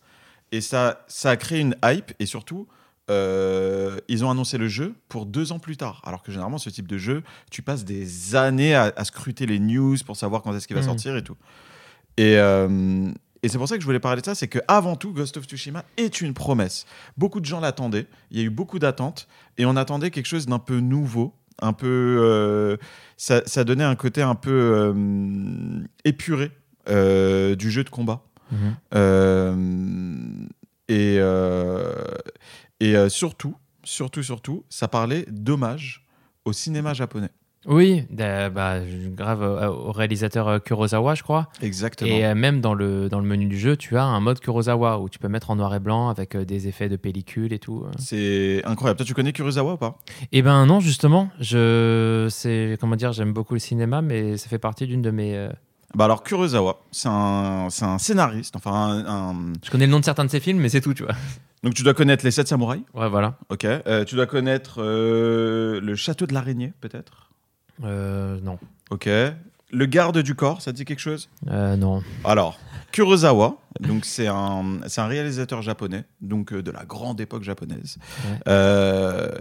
Et 0.51 0.61
ça, 0.61 1.05
ça 1.07 1.31
a 1.31 1.37
créé 1.37 1.61
une 1.61 1.77
hype 1.85 2.13
et 2.19 2.27
surtout, 2.27 2.67
euh, 3.11 3.99
ils 4.09 4.25
ont 4.25 4.31
annoncé 4.31 4.59
le 4.59 4.69
jeu 4.69 4.95
pour 5.09 5.27
deux 5.27 5.53
ans 5.53 5.59
plus 5.59 5.77
tard. 5.77 6.03
Alors 6.05 6.23
que 6.23 6.33
généralement, 6.33 6.59
ce 6.59 6.71
type 6.71 6.89
de 6.89 6.99
jeu, 6.99 7.23
tu 7.51 7.63
passes 7.63 7.85
des 7.85 8.35
années 8.37 8.75
à, 8.75 8.93
à 8.97 9.05
scruter 9.05 9.47
les 9.47 9.59
news 9.61 9.97
pour 10.05 10.17
savoir 10.17 10.43
quand 10.43 10.55
est-ce 10.57 10.67
qu'il 10.67 10.75
va 10.77 10.83
Mhm. 10.83 10.89
sortir 10.89 11.17
et 11.17 11.23
tout. 11.23 11.37
Et, 12.17 12.37
euh, 12.39 13.09
et 13.43 13.49
c'est 13.49 13.59
pour 13.59 13.69
ça 13.69 13.77
que 13.77 13.81
je 13.81 13.87
voulais 13.87 14.01
parler 14.01 14.21
de 14.23 14.27
ça, 14.27 14.35
c'est 14.35 14.49
que 14.49 14.59
avant 14.67 14.97
tout, 14.97 15.13
Ghost 15.13 15.37
of 15.37 15.45
Tsushima 15.45 15.85
est 15.97 16.21
une 16.21 16.35
promesse. 16.35 16.87
Beaucoup 17.17 17.39
de 17.41 17.45
gens 17.45 17.61
l'attendaient, 17.61 18.07
il 18.31 18.39
y 18.39 18.41
a 18.43 18.45
eu 18.45 18.51
beaucoup 18.51 18.79
d'attentes 18.79 19.29
et 19.59 19.67
on 19.67 19.77
attendait 19.77 20.11
quelque 20.11 20.27
chose 20.27 20.47
d'un 20.47 20.59
peu 20.59 20.81
nouveau, 20.81 21.33
un 21.63 21.73
peu, 21.73 21.87
euh, 22.21 22.77
ça, 23.17 23.43
ça 23.47 23.63
donnait 23.65 23.85
un 23.85 23.95
côté 23.97 24.21
un 24.23 24.35
peu 24.35 24.93
épuré 26.05 26.51
du 26.89 27.71
jeu 27.71 27.85
de 27.85 27.91
combat. 27.91 28.23
Mhm. 28.51 30.49
Et 30.89 31.17
euh, 31.19 31.93
et 32.81 32.97
euh, 32.97 33.09
surtout, 33.09 33.57
surtout, 33.85 34.23
surtout, 34.23 34.65
ça 34.69 34.89
parlait 34.89 35.27
d'hommage 35.31 36.07
au 36.45 36.53
cinéma 36.53 36.95
japonais. 36.95 37.31
Oui, 37.69 38.05
euh, 38.21 38.49
bah, 38.49 38.79
grave 39.09 39.43
euh, 39.43 39.69
au 39.69 39.91
réalisateur 39.91 40.47
euh, 40.47 40.59
Kurosawa, 40.61 41.17
je 41.17 41.25
crois. 41.25 41.49
Exactement. 41.63 42.15
Et 42.15 42.35
même 42.35 42.61
dans 42.61 42.75
le, 42.75 43.09
dans 43.09 43.19
le 43.19 43.27
menu 43.27 43.47
du 43.47 43.59
jeu, 43.59 43.77
tu 43.77 43.97
as 43.97 44.05
un 44.05 44.21
mode 44.21 44.39
Kurosawa 44.39 45.01
où 45.01 45.09
tu 45.09 45.19
peux 45.19 45.27
mettre 45.29 45.51
en 45.51 45.57
noir 45.57 45.75
et 45.75 45.81
blanc 45.81 46.09
avec 46.09 46.37
des 46.37 46.69
effets 46.69 46.89
de 46.89 46.95
pellicule 46.95 47.53
et 47.53 47.59
tout. 47.59 47.85
C'est 47.99 48.63
incroyable. 48.65 48.99
Toi, 48.99 49.07
tu 49.07 49.15
connais 49.15 49.33
Kurosawa 49.33 49.75
ou 49.75 49.77
pas? 49.79 49.99
Eh 50.31 50.43
ben 50.43 50.65
non, 50.67 50.79
justement, 50.79 51.29
je 51.41 52.29
c'est 52.31 52.77
comment 52.81 52.95
dire, 52.95 53.13
j'aime 53.13 53.33
beaucoup 53.33 53.55
le 53.55 53.61
cinéma, 53.61 54.01
mais 54.01 54.37
ça 54.37 54.49
fait 54.49 54.61
partie 54.61 54.87
d'une 54.87 55.03
de 55.03 55.11
mes. 55.11 55.49
Bah 55.97 56.05
alors 56.05 56.23
Kurosawa, 56.23 56.79
c'est 56.93 57.09
un, 57.09 57.69
c'est 57.71 57.85
un 57.87 57.99
scénariste. 57.99 58.55
Enfin, 58.55 58.71
un- 58.73 59.07
un- 59.07 59.53
Je 59.65 59.71
connais 59.71 59.87
le 59.87 59.91
nom 59.93 59.99
de 60.01 60.05
certains 60.05 60.25
de 60.27 60.31
ses 60.31 60.41
films, 60.41 60.59
mais 60.59 60.69
c'est 60.69 60.81
tout, 60.83 60.93
tu 60.95 61.03
vois. 61.05 61.15
donc 61.65 61.73
tu 61.75 61.83
dois 61.83 61.95
connaître 61.95 62.25
les 62.25 62.31
sept 62.31 62.47
samouraïs. 62.47 62.83
Ouais, 62.95 63.09
voilà. 63.09 63.37
Ok. 63.49 63.65
Euh, 63.65 64.05
tu 64.05 64.15
dois 64.15 64.27
connaître 64.27 64.83
euh, 64.83 65.81
le 65.81 65.95
château 65.97 66.27
de 66.27 66.35
l'araignée, 66.35 66.73
peut-être? 66.81 67.31
Euh, 67.85 68.39
non, 68.43 68.59
Ok. 68.91 69.09
Le 69.73 69.85
garde 69.87 70.19
du 70.19 70.35
corps, 70.37 70.63
ça 70.63 70.71
te 70.71 70.77
dit 70.77 70.85
quelque 70.85 71.01
chose? 71.01 71.29
Euh, 71.49 71.77
non. 71.77 72.01
Alors, 72.25 72.59
Kurosawa, 72.93 73.57
donc 73.81 74.05
c'est 74.05 74.29
un, 74.29 74.79
c'est 74.87 75.01
un 75.01 75.09
réalisateur 75.09 75.61
japonais, 75.61 76.05
donc 76.21 76.53
euh, 76.53 76.63
de 76.63 76.71
la 76.71 76.85
grande 76.85 77.21
époque 77.21 77.43
japonaise, 77.43 77.99
Ouais. 78.25 78.39
euh, 78.49 79.33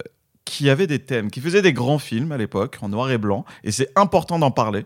qui 0.44 0.70
avait 0.70 0.88
des 0.88 1.00
thèmes, 1.00 1.30
qui 1.30 1.42
faisait 1.42 1.62
des 1.62 1.74
grands 1.74 2.00
films 2.00 2.32
à 2.32 2.38
l'époque, 2.38 2.78
en 2.82 2.90
noir 2.90 3.12
et 3.12 3.18
blanc, 3.20 3.46
et 3.64 3.72
c'est 3.72 3.90
important 3.96 4.40
d'en 4.40 4.52
parler, 4.52 4.86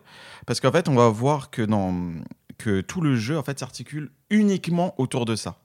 parce 0.50 0.62
qu'en 0.62 0.72
fait, 0.72 0.90
on 0.90 0.96
va 0.96 1.10
voir 1.10 1.52
que, 1.52 2.82
tout 2.82 3.02
le 3.02 3.16
jeu 3.16 3.38
en 3.38 3.44
fait, 3.44 3.60
s'articule 3.60 4.10
uniquement 4.32 5.00
autour 5.00 5.26
de 5.26 5.36
ça. 5.36 5.60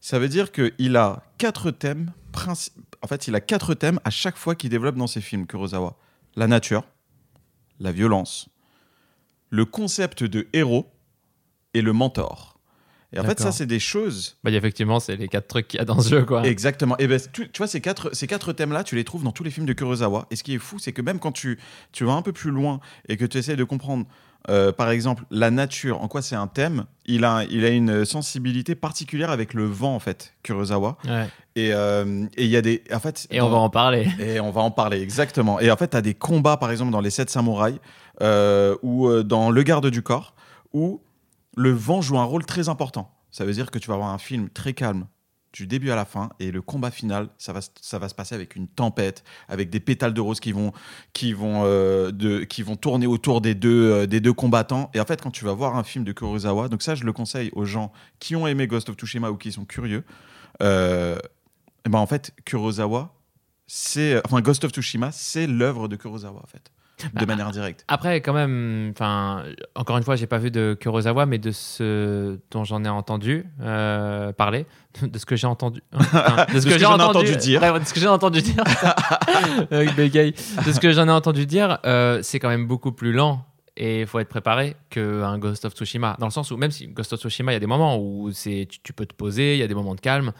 Ça 0.00 0.20
veut 0.20 0.28
dire 0.28 0.52
qu'il 0.52 0.96
a 0.96 1.24
quatre 1.36 1.72
thèmes, 1.72 2.12
en 3.02 3.08
fait, 3.08 3.26
il 3.26 3.34
a 3.34 3.40
quatre 3.40 3.74
thèmes 3.74 3.98
à 4.04 4.10
chaque 4.10 4.36
fois 4.36 4.54
qu'il 4.54 4.70
développe 4.70 4.94
dans 4.94 5.08
ses 5.08 5.20
films, 5.20 5.48
Kurosawa. 5.48 5.96
La 6.36 6.46
nature, 6.46 6.84
la 7.80 7.90
violence, 7.90 8.48
le 9.48 9.64
concept 9.64 10.22
de 10.22 10.46
héros 10.52 10.86
et 11.74 11.82
le 11.82 11.92
mentor. 11.92 12.49
Et 13.12 13.18
en 13.18 13.24
fait, 13.24 13.40
ça, 13.40 13.50
c'est 13.50 13.66
des 13.66 13.80
choses. 13.80 14.36
Bah, 14.44 14.50
effectivement, 14.50 15.00
c'est 15.00 15.16
les 15.16 15.28
quatre 15.28 15.48
trucs 15.48 15.68
qu'il 15.68 15.78
y 15.78 15.80
a 15.80 15.84
dans 15.84 16.00
ce 16.00 16.10
jeu, 16.10 16.24
quoi. 16.24 16.46
Exactement. 16.46 16.96
Et 16.98 17.08
ben, 17.08 17.20
tu, 17.32 17.50
tu 17.50 17.58
vois, 17.58 17.66
ces 17.66 17.80
quatre, 17.80 18.14
ces 18.14 18.26
quatre 18.26 18.52
thèmes-là, 18.52 18.84
tu 18.84 18.94
les 18.94 19.04
trouves 19.04 19.24
dans 19.24 19.32
tous 19.32 19.42
les 19.42 19.50
films 19.50 19.66
de 19.66 19.72
Kurosawa. 19.72 20.26
Et 20.30 20.36
ce 20.36 20.44
qui 20.44 20.54
est 20.54 20.58
fou, 20.58 20.78
c'est 20.78 20.92
que 20.92 21.02
même 21.02 21.18
quand 21.18 21.32
tu, 21.32 21.58
tu 21.92 22.04
vas 22.04 22.12
un 22.12 22.22
peu 22.22 22.32
plus 22.32 22.50
loin 22.50 22.80
et 23.08 23.16
que 23.16 23.24
tu 23.24 23.38
essaies 23.38 23.56
de 23.56 23.64
comprendre, 23.64 24.06
euh, 24.48 24.70
par 24.70 24.90
exemple, 24.90 25.24
la 25.30 25.50
nature, 25.50 26.00
en 26.00 26.06
quoi 26.06 26.22
c'est 26.22 26.36
un 26.36 26.46
thème, 26.46 26.84
il 27.04 27.24
a, 27.24 27.44
il 27.50 27.64
a 27.64 27.70
une 27.70 28.04
sensibilité 28.04 28.76
particulière 28.76 29.30
avec 29.30 29.54
le 29.54 29.64
vent, 29.64 29.94
en 29.94 30.00
fait, 30.00 30.34
Kurosawa. 30.44 30.96
Ouais. 31.04 31.26
Et 31.56 31.72
euh, 31.74 32.26
et 32.36 32.44
il 32.44 32.50
y 32.50 32.56
a 32.56 32.62
des. 32.62 32.84
En 32.92 33.00
fait, 33.00 33.26
Et 33.32 33.40
on 33.40 33.50
va 33.50 33.58
en 33.58 33.70
parler. 33.70 34.08
et 34.20 34.38
on 34.38 34.52
va 34.52 34.60
en 34.60 34.70
parler, 34.70 35.00
exactement. 35.00 35.58
Et 35.58 35.68
en 35.68 35.76
fait, 35.76 35.88
tu 35.88 35.96
as 35.96 36.02
des 36.02 36.14
combats, 36.14 36.56
par 36.56 36.70
exemple, 36.70 36.92
dans 36.92 37.00
Les 37.00 37.10
Sept 37.10 37.28
Samouraïs, 37.28 37.78
euh, 38.22 38.76
ou 38.82 39.10
dans 39.24 39.50
Le 39.50 39.62
Garde 39.64 39.88
du 39.88 40.02
Corps, 40.02 40.34
où 40.72 41.02
le 41.56 41.70
vent 41.72 42.00
joue 42.02 42.18
un 42.18 42.24
rôle 42.24 42.44
très 42.44 42.68
important. 42.68 43.12
Ça 43.30 43.44
veut 43.44 43.52
dire 43.52 43.70
que 43.70 43.78
tu 43.78 43.88
vas 43.88 43.94
avoir 43.94 44.10
un 44.10 44.18
film 44.18 44.48
très 44.50 44.72
calme 44.72 45.06
du 45.52 45.66
début 45.66 45.90
à 45.90 45.96
la 45.96 46.04
fin, 46.04 46.30
et 46.38 46.52
le 46.52 46.62
combat 46.62 46.92
final, 46.92 47.28
ça 47.36 47.52
va, 47.52 47.60
se- 47.60 48.14
passer 48.14 48.36
avec 48.36 48.54
une 48.54 48.68
tempête, 48.68 49.24
avec 49.48 49.68
des 49.68 49.80
pétales 49.80 50.14
de 50.14 50.20
rose 50.20 50.38
qui 50.38 50.52
vont, 50.52 50.72
qui 51.12 51.32
vont, 51.32 51.62
euh, 51.64 52.44
qui 52.44 52.62
vont 52.62 52.76
tourner 52.76 53.08
autour 53.08 53.40
des 53.40 53.56
deux, 53.56 53.90
euh, 53.90 54.06
des 54.06 54.20
deux 54.20 54.32
combattants. 54.32 54.90
Et 54.94 55.00
en 55.00 55.04
fait, 55.04 55.20
quand 55.20 55.32
tu 55.32 55.44
vas 55.44 55.52
voir 55.52 55.74
un 55.76 55.82
film 55.82 56.04
de 56.04 56.12
Kurosawa, 56.12 56.68
donc 56.68 56.82
ça, 56.82 56.94
je 56.94 57.02
le 57.02 57.12
conseille 57.12 57.50
aux 57.54 57.64
gens 57.64 57.90
qui 58.20 58.36
ont 58.36 58.46
aimé 58.46 58.68
Ghost 58.68 58.88
of 58.90 58.94
Tsushima 58.94 59.28
ou 59.32 59.36
qui 59.36 59.50
sont 59.50 59.64
curieux, 59.64 60.04
euh, 60.62 61.18
eh 61.84 61.88
ben 61.88 61.98
en 61.98 62.06
fait, 62.06 62.32
Kurosawa, 62.44 63.12
c'est 63.66 64.24
enfin 64.24 64.40
Ghost 64.42 64.62
of 64.64 64.70
Tsushima, 64.70 65.10
c'est 65.10 65.48
l'œuvre 65.48 65.88
de 65.88 65.96
Kurosawa 65.96 66.40
en 66.40 66.46
fait, 66.46 66.70
de 67.14 67.18
Bah, 67.20 67.26
manière 67.26 67.50
directe. 67.50 67.84
Après, 67.88 68.20
quand 68.20 68.32
même, 68.32 68.90
enfin, 68.94 69.44
encore 69.74 69.96
une 69.96 70.02
fois, 70.04 70.16
j'ai 70.16 70.26
pas 70.26 70.38
vu 70.38 70.50
de 70.50 70.76
Kurosawa, 70.78 71.26
mais 71.26 71.38
de 71.38 71.50
ce 71.50 72.38
dont 72.50 72.64
j'en 72.64 72.84
ai 72.84 72.88
entendu 72.88 73.46
euh, 73.62 74.32
parler, 74.32 74.66
de 75.02 75.18
ce 75.18 75.26
que 75.26 75.36
j'ai 75.36 75.46
entendu, 75.46 75.82
enfin, 75.94 76.46
de 76.54 76.60
ce 76.60 76.66
que 76.66 76.78
j'en 76.78 76.98
ai 76.98 77.02
entendu 77.02 77.36
dire. 77.36 77.62
Ouais, 77.62 77.78
de 77.80 77.84
ce 77.84 77.94
que 77.94 78.00
j'ai 78.00 78.08
entendu 78.08 78.42
dire, 78.42 78.64
de 79.70 80.72
ce 80.72 80.80
que 80.80 80.92
j'en 80.92 81.08
ai 81.08 81.12
entendu 81.12 81.46
dire, 81.46 81.78
euh, 81.84 82.20
c'est 82.22 82.38
quand 82.38 82.48
même 82.48 82.66
beaucoup 82.66 82.92
plus 82.92 83.12
lent. 83.12 83.44
Et 83.76 84.00
il 84.00 84.06
faut 84.06 84.18
être 84.18 84.28
préparé 84.28 84.76
qu'un 84.90 85.38
Ghost 85.38 85.64
of 85.64 85.72
Tsushima. 85.72 86.16
Dans 86.18 86.26
le 86.26 86.32
sens 86.32 86.50
où, 86.50 86.56
même 86.58 86.70
si 86.70 86.88
Ghost 86.88 87.14
of 87.14 87.20
Tsushima, 87.20 87.52
il 87.52 87.54
y 87.54 87.56
a 87.56 87.60
des 87.60 87.66
moments 87.66 87.96
où 87.98 88.30
c'est, 88.30 88.66
tu, 88.68 88.80
tu 88.82 88.92
peux 88.92 89.06
te 89.06 89.14
poser, 89.14 89.54
il 89.54 89.58
y 89.58 89.62
a 89.62 89.66
des 89.68 89.74
moments 89.74 89.94
de 89.94 90.00
calme, 90.00 90.32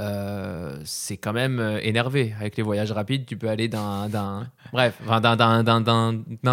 euh, 0.00 0.76
c'est 0.84 1.16
quand 1.16 1.32
même 1.32 1.58
euh, 1.60 1.78
énervé. 1.82 2.34
Avec 2.38 2.56
les 2.56 2.62
voyages 2.62 2.90
rapides, 2.92 3.26
tu 3.26 3.36
peux 3.36 3.48
aller 3.48 3.68
d'un, 3.68 4.08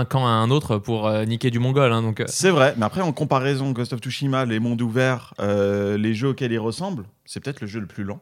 camp 0.10 0.26
à 0.26 0.30
un 0.30 0.50
autre 0.52 0.78
pour 0.78 1.08
euh, 1.08 1.26
niquer 1.26 1.50
du 1.50 1.60
mongol. 1.60 1.92
hein, 1.92 2.14
euh, 2.20 2.26
C'est 2.28 2.52
vrai, 2.52 2.74
mais 2.78 2.86
après 2.86 3.02
en 3.02 3.14
comparaison 3.14 3.72
Ghost 3.72 3.94
of 3.94 4.00
Tsushima, 4.00 4.46
les 4.46 4.60
mondes 4.60 4.82
ouverts, 4.82 5.34
les 5.40 6.14
jeux 6.14 6.30
auxquels 6.30 6.52
il 6.52 6.60
ressemble, 6.60 7.06
c'est 7.26 7.44
peut-être 7.44 7.62
le 7.62 7.68
jeu 7.68 7.80
le 7.80 7.88
plus 7.88 8.04
lent. 8.04 8.20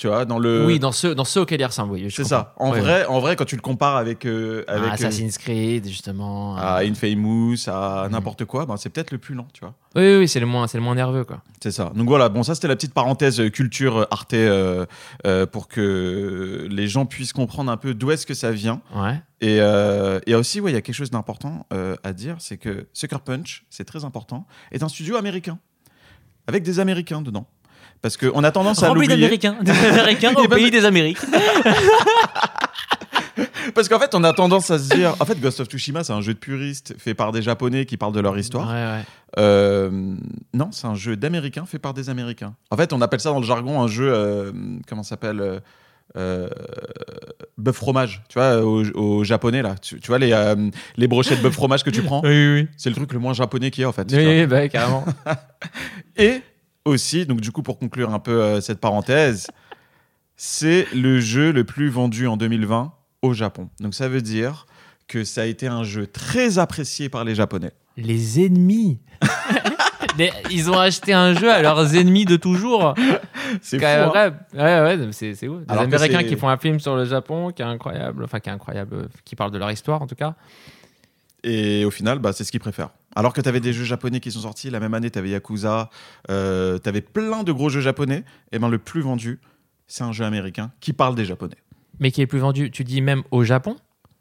Tu 0.00 0.08
vois, 0.08 0.24
dans 0.24 0.38
le. 0.38 0.64
Oui, 0.64 0.78
dans 0.78 0.92
ceux, 0.92 1.14
dans 1.14 1.26
ceux 1.26 1.42
auxquels 1.42 1.60
il 1.60 1.64
ressemble, 1.66 1.92
oui. 1.92 2.08
C'est 2.10 2.24
ça. 2.24 2.54
En 2.56 2.70
vrai, 2.70 3.04
en 3.04 3.20
vrai, 3.20 3.36
quand 3.36 3.44
tu 3.44 3.54
le 3.54 3.60
compares 3.60 3.96
avec, 3.98 4.24
euh, 4.24 4.64
avec 4.66 4.82
Ah, 4.86 4.90
euh, 4.92 4.94
Assassin's 4.94 5.36
Creed, 5.36 5.86
justement. 5.86 6.56
à 6.56 6.80
euh, 6.80 6.88
Infamous, 6.90 7.68
à 7.68 8.04
Mhm. 8.06 8.12
n'importe 8.12 8.46
quoi, 8.46 8.64
ben, 8.64 8.78
c'est 8.78 8.88
peut-être 8.88 9.10
le 9.10 9.18
plus 9.18 9.34
lent, 9.34 9.46
tu 9.52 9.60
vois. 9.60 9.74
Oui, 9.96 10.02
oui, 10.02 10.16
oui, 10.20 10.28
c'est 10.28 10.40
le 10.40 10.46
moins, 10.46 10.66
c'est 10.68 10.78
le 10.78 10.82
moins 10.84 10.94
nerveux, 10.94 11.24
quoi. 11.24 11.42
C'est 11.62 11.70
ça. 11.70 11.92
Donc 11.94 12.08
voilà, 12.08 12.30
bon, 12.30 12.42
ça 12.42 12.54
c'était 12.54 12.68
la 12.68 12.76
petite 12.76 12.94
parenthèse 12.94 13.40
euh, 13.40 13.50
culture 13.50 14.06
Arte 14.10 14.32
euh, 14.32 14.86
pour 15.52 15.68
que 15.68 16.66
les 16.70 16.88
gens 16.88 17.04
puissent 17.04 17.34
comprendre 17.34 17.70
un 17.70 17.76
peu 17.76 17.92
d'où 17.92 18.10
est-ce 18.10 18.24
que 18.24 18.32
ça 18.32 18.52
vient. 18.52 18.80
Ouais. 18.96 19.20
Et, 19.42 19.56
et 20.26 20.34
aussi, 20.34 20.60
ouais, 20.62 20.70
il 20.70 20.74
y 20.74 20.78
a 20.78 20.80
quelque 20.80 20.94
chose 20.94 21.10
d'important 21.10 21.66
à 22.02 22.12
dire, 22.14 22.36
c'est 22.38 22.56
que 22.56 22.86
Sucker 22.94 23.18
Punch, 23.22 23.64
c'est 23.68 23.84
très 23.84 24.06
important, 24.06 24.46
est 24.72 24.82
un 24.82 24.88
studio 24.88 25.16
américain, 25.16 25.58
avec 26.46 26.62
des 26.62 26.80
Américains 26.80 27.20
dedans. 27.20 27.46
Parce 28.02 28.16
qu'on 28.16 28.42
a 28.44 28.50
tendance 28.50 28.82
à 28.82 28.88
Rempli 28.88 29.02
l'oublier. 29.02 29.16
d'Américains. 29.20 29.56
Des 29.62 29.70
Américains 29.88 30.32
au 30.34 30.48
pays 30.48 30.70
des 30.70 30.84
Amériques. 30.84 31.18
Parce 33.74 33.88
qu'en 33.88 33.98
fait, 33.98 34.14
on 34.14 34.24
a 34.24 34.32
tendance 34.32 34.70
à 34.70 34.78
se 34.78 34.88
dire, 34.94 35.14
en 35.20 35.24
fait, 35.24 35.38
Ghost 35.40 35.60
of 35.60 35.68
Tsushima, 35.68 36.02
c'est 36.04 36.12
un 36.12 36.20
jeu 36.20 36.34
de 36.34 36.38
puristes 36.38 36.94
fait 36.98 37.14
par 37.14 37.30
des 37.32 37.42
Japonais 37.42 37.86
qui 37.86 37.96
parlent 37.96 38.12
de 38.12 38.20
leur 38.20 38.36
histoire. 38.38 38.68
Ouais, 38.68 38.74
ouais. 38.74 39.04
Euh, 39.38 39.90
non, 40.52 40.70
c'est 40.72 40.86
un 40.86 40.94
jeu 40.94 41.16
d'Américains 41.16 41.64
fait 41.66 41.78
par 41.78 41.94
des 41.94 42.10
Américains. 42.10 42.54
En 42.70 42.76
fait, 42.76 42.92
on 42.92 43.00
appelle 43.00 43.20
ça 43.20 43.30
dans 43.30 43.38
le 43.40 43.46
jargon 43.46 43.80
un 43.80 43.86
jeu, 43.86 44.10
euh, 44.12 44.50
comment 44.88 45.02
ça 45.02 45.10
s'appelle 45.10 45.40
euh, 45.40 45.60
euh, 46.16 46.48
bœuf 47.56 47.76
fromage, 47.76 48.22
tu 48.28 48.38
vois, 48.38 48.62
au, 48.64 48.82
au 48.98 49.24
japonais 49.24 49.62
là. 49.62 49.76
Tu, 49.80 50.00
tu 50.00 50.08
vois 50.08 50.18
les, 50.18 50.32
euh, 50.32 50.56
les 50.96 51.06
brochettes 51.06 51.40
bœuf 51.40 51.54
fromage 51.54 51.84
que 51.84 51.90
tu 51.90 52.02
prends, 52.02 52.22
Oui, 52.24 52.54
oui, 52.54 52.68
c'est 52.76 52.90
le 52.90 52.96
truc 52.96 53.12
le 53.12 53.20
moins 53.20 53.34
japonais 53.34 53.70
qui 53.70 53.82
est 53.82 53.86
en 53.86 53.92
fait. 53.92 54.08
oui. 54.12 54.26
Oui, 54.26 54.46
bah, 54.46 54.68
carrément. 54.68 55.04
Et 56.16 56.42
aussi, 56.84 57.26
donc 57.26 57.40
du 57.40 57.52
coup, 57.52 57.62
pour 57.62 57.78
conclure 57.78 58.12
un 58.12 58.18
peu 58.18 58.42
euh, 58.42 58.60
cette 58.60 58.80
parenthèse, 58.80 59.48
c'est 60.36 60.86
le 60.94 61.20
jeu 61.20 61.52
le 61.52 61.64
plus 61.64 61.88
vendu 61.88 62.26
en 62.26 62.36
2020 62.36 62.92
au 63.22 63.32
Japon. 63.34 63.68
Donc 63.80 63.94
ça 63.94 64.08
veut 64.08 64.22
dire 64.22 64.66
que 65.08 65.24
ça 65.24 65.42
a 65.42 65.44
été 65.46 65.66
un 65.66 65.82
jeu 65.84 66.06
très 66.06 66.58
apprécié 66.58 67.08
par 67.08 67.24
les 67.24 67.34
Japonais. 67.34 67.72
Les 67.96 68.44
ennemis. 68.44 68.98
Les- 70.18 70.32
Ils 70.50 70.70
ont 70.70 70.78
acheté 70.78 71.12
un 71.12 71.34
jeu 71.34 71.50
à 71.50 71.60
leurs 71.62 71.94
ennemis 71.94 72.24
de 72.24 72.36
toujours. 72.36 72.94
C'est 73.60 73.78
fou. 73.78 73.84
Quand 73.84 73.88
même, 73.88 74.10
hein. 74.14 74.32
ouais, 74.54 74.60
ouais, 74.96 74.96
ouais, 75.06 75.12
c'est 75.12 75.34
c'est 75.34 75.48
ouf. 75.48 75.60
Des 75.64 75.70
Alors 75.72 75.84
que 75.88 75.94
Américains 75.94 76.18
c'est- 76.20 76.26
qui 76.26 76.36
font 76.36 76.48
un 76.48 76.56
film 76.56 76.80
sur 76.80 76.96
le 76.96 77.04
Japon 77.04 77.50
qui 77.50 77.62
est 77.62 77.64
incroyable, 77.66 78.24
enfin 78.24 78.40
qui 78.40 78.48
est 78.48 78.52
incroyable, 78.52 78.94
euh, 78.94 79.08
qui 79.24 79.36
parle 79.36 79.50
de 79.50 79.58
leur 79.58 79.70
histoire 79.70 80.00
en 80.02 80.06
tout 80.06 80.14
cas. 80.14 80.34
Et 81.44 81.84
au 81.84 81.90
final, 81.90 82.18
bah, 82.18 82.32
c'est 82.32 82.44
ce 82.44 82.50
qu'ils 82.50 82.60
préfèrent. 82.60 82.90
Alors 83.16 83.32
que 83.32 83.40
tu 83.40 83.48
avais 83.48 83.60
des 83.60 83.72
jeux 83.72 83.84
japonais 83.84 84.20
qui 84.20 84.30
sont 84.30 84.40
sortis, 84.40 84.70
la 84.70 84.80
même 84.80 84.94
année, 84.94 85.10
tu 85.10 85.18
avais 85.18 85.30
Yakuza, 85.30 85.90
euh, 86.30 86.78
tu 86.78 86.88
avais 86.88 87.00
plein 87.00 87.42
de 87.42 87.52
gros 87.52 87.68
jeux 87.68 87.80
japonais, 87.80 88.24
et 88.52 88.58
ben 88.58 88.68
le 88.68 88.78
plus 88.78 89.00
vendu, 89.00 89.40
c'est 89.88 90.04
un 90.04 90.12
jeu 90.12 90.24
américain 90.24 90.70
qui 90.80 90.92
parle 90.92 91.14
des 91.16 91.24
japonais. 91.24 91.56
Mais 91.98 92.12
qui 92.12 92.22
est 92.22 92.26
plus 92.26 92.38
vendu, 92.38 92.70
tu 92.70 92.84
dis 92.84 93.00
même 93.00 93.22
au 93.30 93.42
Japon? 93.42 93.76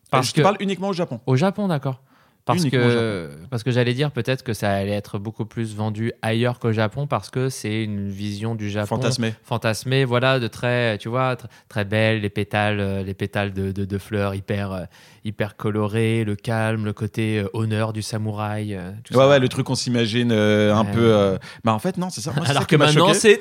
Parce 0.10 0.30
je 0.30 0.34
que 0.34 0.42
parle 0.42 0.58
uniquement 0.60 0.90
au 0.90 0.94
Japon. 0.94 1.22
au 1.28 1.36
Japon, 1.36 1.68
d'accord. 1.68 2.02
Parce 2.46 2.62
Uniquement 2.62 2.88
que, 2.88 3.30
parce 3.52 3.62
que 3.62 3.70
j'allais 3.70 3.94
dire 3.94 4.10
peut-être 4.12 4.42
que 4.44 4.54
ça 4.54 4.72
allait 4.72 4.94
être 4.94 5.20
beaucoup 5.20 5.46
plus 5.46 5.76
vendu 5.76 6.12
ailleurs 6.24 6.58
qu'au 6.58 6.72
Japon 6.72 7.06
parce 7.06 7.30
que 7.30 7.48
c'est 7.50 7.84
une 7.84 8.10
vision 8.10 8.56
du 8.56 8.72
Japon 8.72 8.96
Fantasmé. 8.96 9.36
fantasmée, 9.44 10.04
voilà, 10.04 10.40
de 10.40 10.48
très, 10.48 10.98
tu 10.98 11.10
vois, 11.10 11.36
tr- 11.36 11.46
très 11.68 11.86
belle, 11.86 12.22
les 12.22 12.30
pétales, 12.32 12.80
euh, 12.80 13.04
les 13.04 13.14
pétales 13.14 13.54
de, 13.54 13.72
de- 13.72 13.86
de 13.86 13.98
fleurs 14.00 14.34
hyper, 14.34 14.72
euh, 14.72 14.84
hyper 15.26 15.58
colorés, 15.58 16.24
le 16.24 16.36
calme, 16.36 16.86
le 16.86 16.94
côté 16.94 17.38
euh, 17.40 17.50
honneur 17.54 17.94
du 17.94 18.02
samouraï. 18.02 18.80
tout 19.04 19.14
Ouais, 19.14 19.20
ça. 19.20 19.30
ouais, 19.30 19.40
le 19.40 19.48
truc 19.48 19.68
qu'on 19.68 19.76
s'imagine 19.76 20.32
euh, 20.32 20.74
un 20.74 20.86
Ouais. 20.86 20.92
peu. 20.92 21.14
euh, 21.14 21.38
Bah, 21.64 21.74
en 21.74 21.80
fait, 21.80 21.98
non, 21.98 22.10
c'est 22.10 22.22
ça. 22.22 22.32
Moi, 22.36 22.48
Alors 22.48 22.64
ça 22.64 22.68
que 22.68 22.76
maintenant, 22.78 23.14
c'est. 23.14 23.40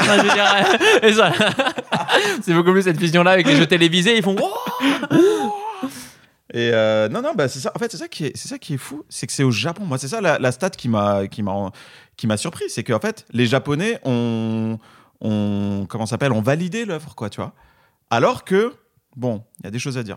C'est 2.42 2.52
beaucoup 2.52 2.72
plus 2.72 2.82
cette 2.82 2.98
vision-là 2.98 3.30
avec 3.30 3.46
les 3.46 3.56
jeux 3.56 3.66
télévisés. 3.66 4.16
Ils 4.16 4.22
font. 4.22 4.36
Et 6.56 6.70
euh, 6.72 7.08
non, 7.08 7.20
non, 7.20 7.34
bah, 7.34 7.48
c'est 7.48 7.58
ça. 7.58 7.72
En 7.74 7.78
fait, 7.80 7.90
c'est 7.90 7.96
ça 7.98 8.06
qui 8.06 8.26
est, 8.26 8.36
c'est 8.36 8.46
ça 8.48 8.58
qui 8.58 8.74
est 8.74 8.78
fou, 8.78 9.04
c'est 9.08 9.26
que 9.26 9.32
c'est 9.32 9.42
au 9.42 9.50
Japon. 9.50 9.84
Moi, 9.84 9.98
c'est 9.98 10.06
ça 10.06 10.20
la, 10.20 10.38
la 10.38 10.52
stat 10.52 10.70
qui 10.70 10.88
m'a, 10.88 11.26
qui 11.26 11.42
m'a, 11.42 11.72
qui 12.16 12.28
m'a 12.28 12.36
surpris, 12.36 12.66
c'est 12.68 12.84
qu'en 12.84 13.00
fait, 13.00 13.26
les 13.32 13.46
Japonais 13.46 13.98
ont, 14.04 14.78
ont 15.20 15.84
comment 15.88 16.06
s'appelle, 16.06 16.30
ont 16.32 16.42
validé 16.42 16.84
l'œuvre, 16.84 17.16
quoi, 17.16 17.28
tu 17.28 17.40
vois. 17.40 17.54
Alors 18.08 18.44
que, 18.44 18.72
bon, 19.16 19.42
il 19.58 19.64
y 19.64 19.66
a 19.66 19.70
des 19.72 19.80
choses 19.80 19.98
à 19.98 20.04
dire. 20.04 20.16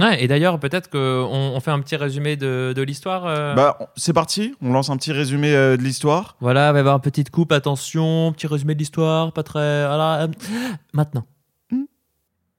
Ouais, 0.00 0.24
et 0.24 0.26
d'ailleurs, 0.26 0.58
peut-être 0.58 0.90
qu'on 0.90 0.98
on 0.98 1.60
fait 1.60 1.70
un 1.70 1.78
petit 1.78 1.94
résumé 1.94 2.34
de, 2.34 2.72
de 2.74 2.82
l'histoire. 2.82 3.24
euh. 3.26 3.54
Bah, 3.54 3.78
c'est 3.94 4.12
parti. 4.12 4.56
On 4.60 4.72
lance 4.72 4.90
un 4.90 4.96
petit 4.96 5.12
résumé 5.12 5.54
euh, 5.54 5.76
de 5.76 5.82
l'histoire. 5.82 6.36
Voilà, 6.40 6.70
il 6.70 6.72
va 6.72 6.78
y 6.78 6.80
avoir 6.80 6.96
une 6.96 7.00
petite 7.00 7.30
coupe, 7.30 7.52
attention, 7.52 8.32
petit 8.32 8.48
résumé 8.48 8.74
de 8.74 8.80
l'histoire, 8.80 9.32
pas 9.32 9.44
très. 9.44 9.86
Voilà, 9.86 10.22
euh, 10.22 10.28
maintenant. 10.92 11.24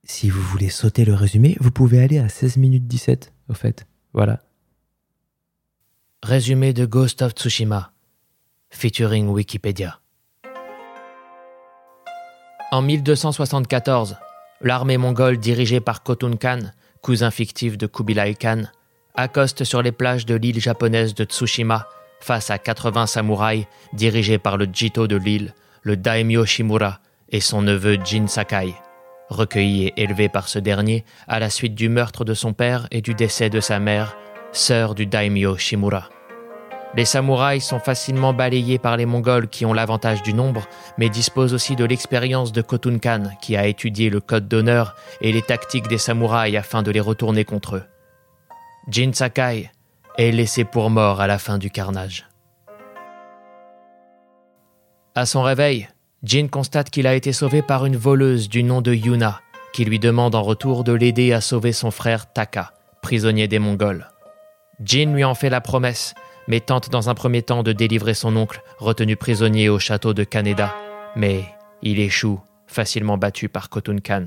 Si 0.08 0.30
vous 0.30 0.40
voulez 0.40 0.68
sauter 0.68 1.04
le 1.04 1.14
résumé, 1.14 1.56
vous 1.58 1.72
pouvez 1.72 2.00
aller 2.00 2.20
à 2.20 2.28
16 2.28 2.58
minutes 2.58 2.86
17, 2.86 3.32
au 3.48 3.54
fait. 3.54 3.88
Voilà. 4.12 4.38
Résumé 6.22 6.72
de 6.72 6.86
Ghost 6.86 7.22
of 7.22 7.32
Tsushima, 7.32 7.90
featuring 8.70 9.26
Wikipédia. 9.28 9.98
En 12.70 12.82
1274, 12.82 14.16
l'armée 14.60 14.96
mongole 14.96 15.38
dirigée 15.38 15.80
par 15.80 16.04
Khotun 16.04 16.36
Khan, 16.36 16.60
cousin 17.02 17.32
fictif 17.32 17.76
de 17.76 17.88
Kubilai 17.88 18.36
Khan, 18.36 18.62
accoste 19.14 19.64
sur 19.64 19.82
les 19.82 19.92
plages 19.92 20.24
de 20.24 20.36
l'île 20.36 20.60
japonaise 20.60 21.14
de 21.14 21.24
Tsushima 21.24 21.88
face 22.20 22.50
à 22.50 22.58
80 22.58 23.06
samouraïs 23.06 23.66
dirigés 23.92 24.38
par 24.38 24.56
le 24.56 24.68
Jito 24.72 25.08
de 25.08 25.16
l'île, 25.16 25.52
le 25.82 25.96
daimyo 25.96 26.46
Shimura 26.46 27.00
et 27.28 27.40
son 27.40 27.62
neveu 27.62 27.98
Jin 28.04 28.28
Sakai, 28.28 28.72
recueilli 29.28 29.86
et 29.86 30.02
élevé 30.02 30.28
par 30.28 30.48
ce 30.48 30.58
dernier 30.58 31.04
à 31.28 31.38
la 31.38 31.50
suite 31.50 31.74
du 31.74 31.88
meurtre 31.88 32.24
de 32.24 32.34
son 32.34 32.52
père 32.52 32.86
et 32.90 33.00
du 33.00 33.14
décès 33.14 33.50
de 33.50 33.60
sa 33.60 33.78
mère, 33.78 34.16
sœur 34.52 34.94
du 34.94 35.06
daimyo 35.06 35.56
Shimura. 35.56 36.08
Les 36.94 37.04
samouraïs 37.04 37.64
sont 37.64 37.78
facilement 37.78 38.32
balayés 38.32 38.78
par 38.78 38.96
les 38.96 39.04
Mongols 39.04 39.48
qui 39.48 39.66
ont 39.66 39.74
l'avantage 39.74 40.22
du 40.22 40.32
nombre, 40.32 40.66
mais 40.96 41.10
disposent 41.10 41.52
aussi 41.52 41.76
de 41.76 41.84
l'expérience 41.84 42.52
de 42.52 42.62
Khotun 42.62 42.98
Khan 42.98 43.24
qui 43.42 43.54
a 43.54 43.66
étudié 43.66 44.08
le 44.08 44.20
code 44.20 44.48
d'honneur 44.48 44.96
et 45.20 45.30
les 45.30 45.42
tactiques 45.42 45.88
des 45.88 45.98
samouraïs 45.98 46.56
afin 46.56 46.82
de 46.82 46.90
les 46.90 47.00
retourner 47.00 47.44
contre 47.44 47.76
eux. 47.76 47.84
Jin 48.88 49.12
Sakai 49.12 49.70
est 50.16 50.30
laissé 50.30 50.64
pour 50.64 50.88
mort 50.88 51.20
à 51.20 51.26
la 51.26 51.38
fin 51.38 51.58
du 51.58 51.70
carnage. 51.70 52.26
À 55.14 55.26
son 55.26 55.42
réveil, 55.42 55.88
Jin 56.22 56.48
constate 56.48 56.90
qu'il 56.90 57.06
a 57.06 57.14
été 57.14 57.32
sauvé 57.32 57.62
par 57.62 57.86
une 57.86 57.96
voleuse 57.96 58.48
du 58.48 58.62
nom 58.62 58.80
de 58.80 58.92
Yuna, 58.92 59.40
qui 59.72 59.84
lui 59.84 59.98
demande 59.98 60.34
en 60.34 60.42
retour 60.42 60.82
de 60.82 60.92
l'aider 60.92 61.32
à 61.32 61.40
sauver 61.40 61.72
son 61.72 61.90
frère 61.90 62.32
Taka, 62.32 62.72
prisonnier 63.02 63.48
des 63.48 63.58
Mongols. 63.58 64.08
Jin 64.82 65.12
lui 65.12 65.24
en 65.24 65.34
fait 65.34 65.50
la 65.50 65.60
promesse, 65.60 66.14
mais 66.48 66.60
tente 66.60 66.90
dans 66.90 67.10
un 67.10 67.14
premier 67.14 67.42
temps 67.42 67.62
de 67.62 67.72
délivrer 67.72 68.14
son 68.14 68.34
oncle, 68.36 68.62
retenu 68.78 69.16
prisonnier 69.16 69.68
au 69.68 69.78
château 69.78 70.14
de 70.14 70.24
Kaneda, 70.24 70.74
mais 71.16 71.44
il 71.82 72.00
échoue, 72.00 72.40
facilement 72.66 73.18
battu 73.18 73.48
par 73.48 73.68
Khotun 73.68 73.98
Khan. 73.98 74.26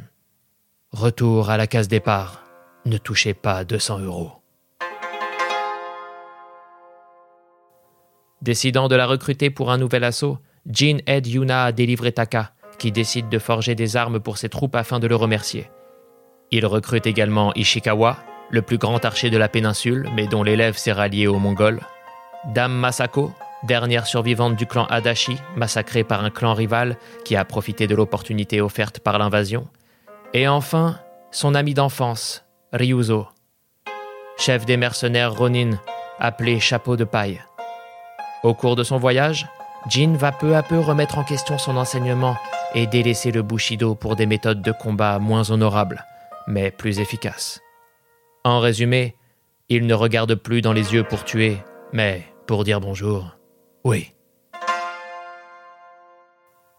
Retour 0.92 1.50
à 1.50 1.58
la 1.58 1.68
case 1.68 1.88
départ. 1.88 2.44
Ne 2.86 2.98
touchez 2.98 3.34
pas 3.34 3.58
à 3.58 3.64
200 3.64 4.00
euros. 4.00 4.32
Décidant 8.42 8.88
de 8.88 8.96
la 8.96 9.06
recruter 9.06 9.50
pour 9.50 9.72
un 9.72 9.78
nouvel 9.78 10.04
assaut, 10.04 10.40
Jin 10.68 10.98
aide 11.06 11.28
Yuna 11.28 11.66
à 11.66 11.72
délivrer 11.72 12.12
Taka, 12.12 12.52
qui 12.78 12.92
décide 12.92 13.30
de 13.30 13.40
forger 13.40 13.76
des 13.76 13.96
armes 13.98 14.20
pour 14.20 14.38
ses 14.38 14.50
troupes 14.50 14.76
afin 14.76 15.00
de 15.00 15.08
le 15.08 15.16
remercier. 15.16 15.70
Il 16.52 16.66
recrute 16.66 17.06
également 17.06 17.54
Ishikawa, 17.54 18.18
le 18.50 18.62
plus 18.62 18.78
grand 18.78 19.04
archer 19.06 19.30
de 19.30 19.38
la 19.38 19.50
péninsule, 19.50 20.10
mais 20.16 20.28
dont 20.28 20.44
l'élève 20.44 20.78
s'est 20.78 20.92
rallié 20.92 21.28
aux 21.28 21.40
Mongols. 21.40 21.82
Dame 22.54 22.74
Masako, 22.74 23.32
dernière 23.64 24.08
survivante 24.08 24.56
du 24.56 24.66
clan 24.66 24.86
Adachi, 24.86 25.38
massacrée 25.56 26.04
par 26.04 26.24
un 26.24 26.30
clan 26.30 26.54
rival 26.54 26.98
qui 27.26 27.36
a 27.36 27.46
profité 27.46 27.86
de 27.86 27.96
l'opportunité 27.96 28.62
offerte 28.62 29.00
par 29.00 29.20
l'invasion. 29.20 29.68
Et 30.34 30.48
enfin, 30.48 31.00
son 31.32 31.54
ami 31.54 31.74
d'enfance, 31.74 32.46
Ryuzo, 32.74 33.28
chef 34.38 34.66
des 34.66 34.78
mercenaires 34.78 35.36
Ronin, 35.36 35.80
appelé 36.20 36.60
Chapeau 36.60 36.96
de 36.96 37.04
paille. 37.04 37.42
Au 38.44 38.54
cours 38.54 38.76
de 38.76 38.84
son 38.84 38.98
voyage, 38.98 39.48
Jin 39.88 40.16
va 40.18 40.32
peu 40.32 40.56
à 40.56 40.64
peu 40.64 40.80
remettre 40.80 41.18
en 41.18 41.24
question 41.24 41.58
son 41.58 41.78
enseignement 41.78 42.36
et 42.76 42.86
délaisser 42.86 43.32
le 43.32 43.42
Bushido 43.42 43.96
pour 43.96 44.16
des 44.16 44.26
méthodes 44.26 44.62
de 44.62 44.72
combat 44.72 45.20
moins 45.20 45.50
honorables, 45.52 46.06
mais 46.48 46.70
plus 46.72 47.00
efficaces. 47.00 47.62
En 48.44 48.60
résumé, 48.60 49.16
il 49.70 49.86
ne 49.88 49.94
regarde 49.94 50.36
plus 50.36 50.62
dans 50.62 50.74
les 50.74 50.94
yeux 50.94 51.04
pour 51.04 51.24
tuer, 51.24 51.58
mais 51.94 52.24
pour 52.46 52.64
dire 52.64 52.82
bonjour. 52.82 53.38
Oui. 53.84 54.12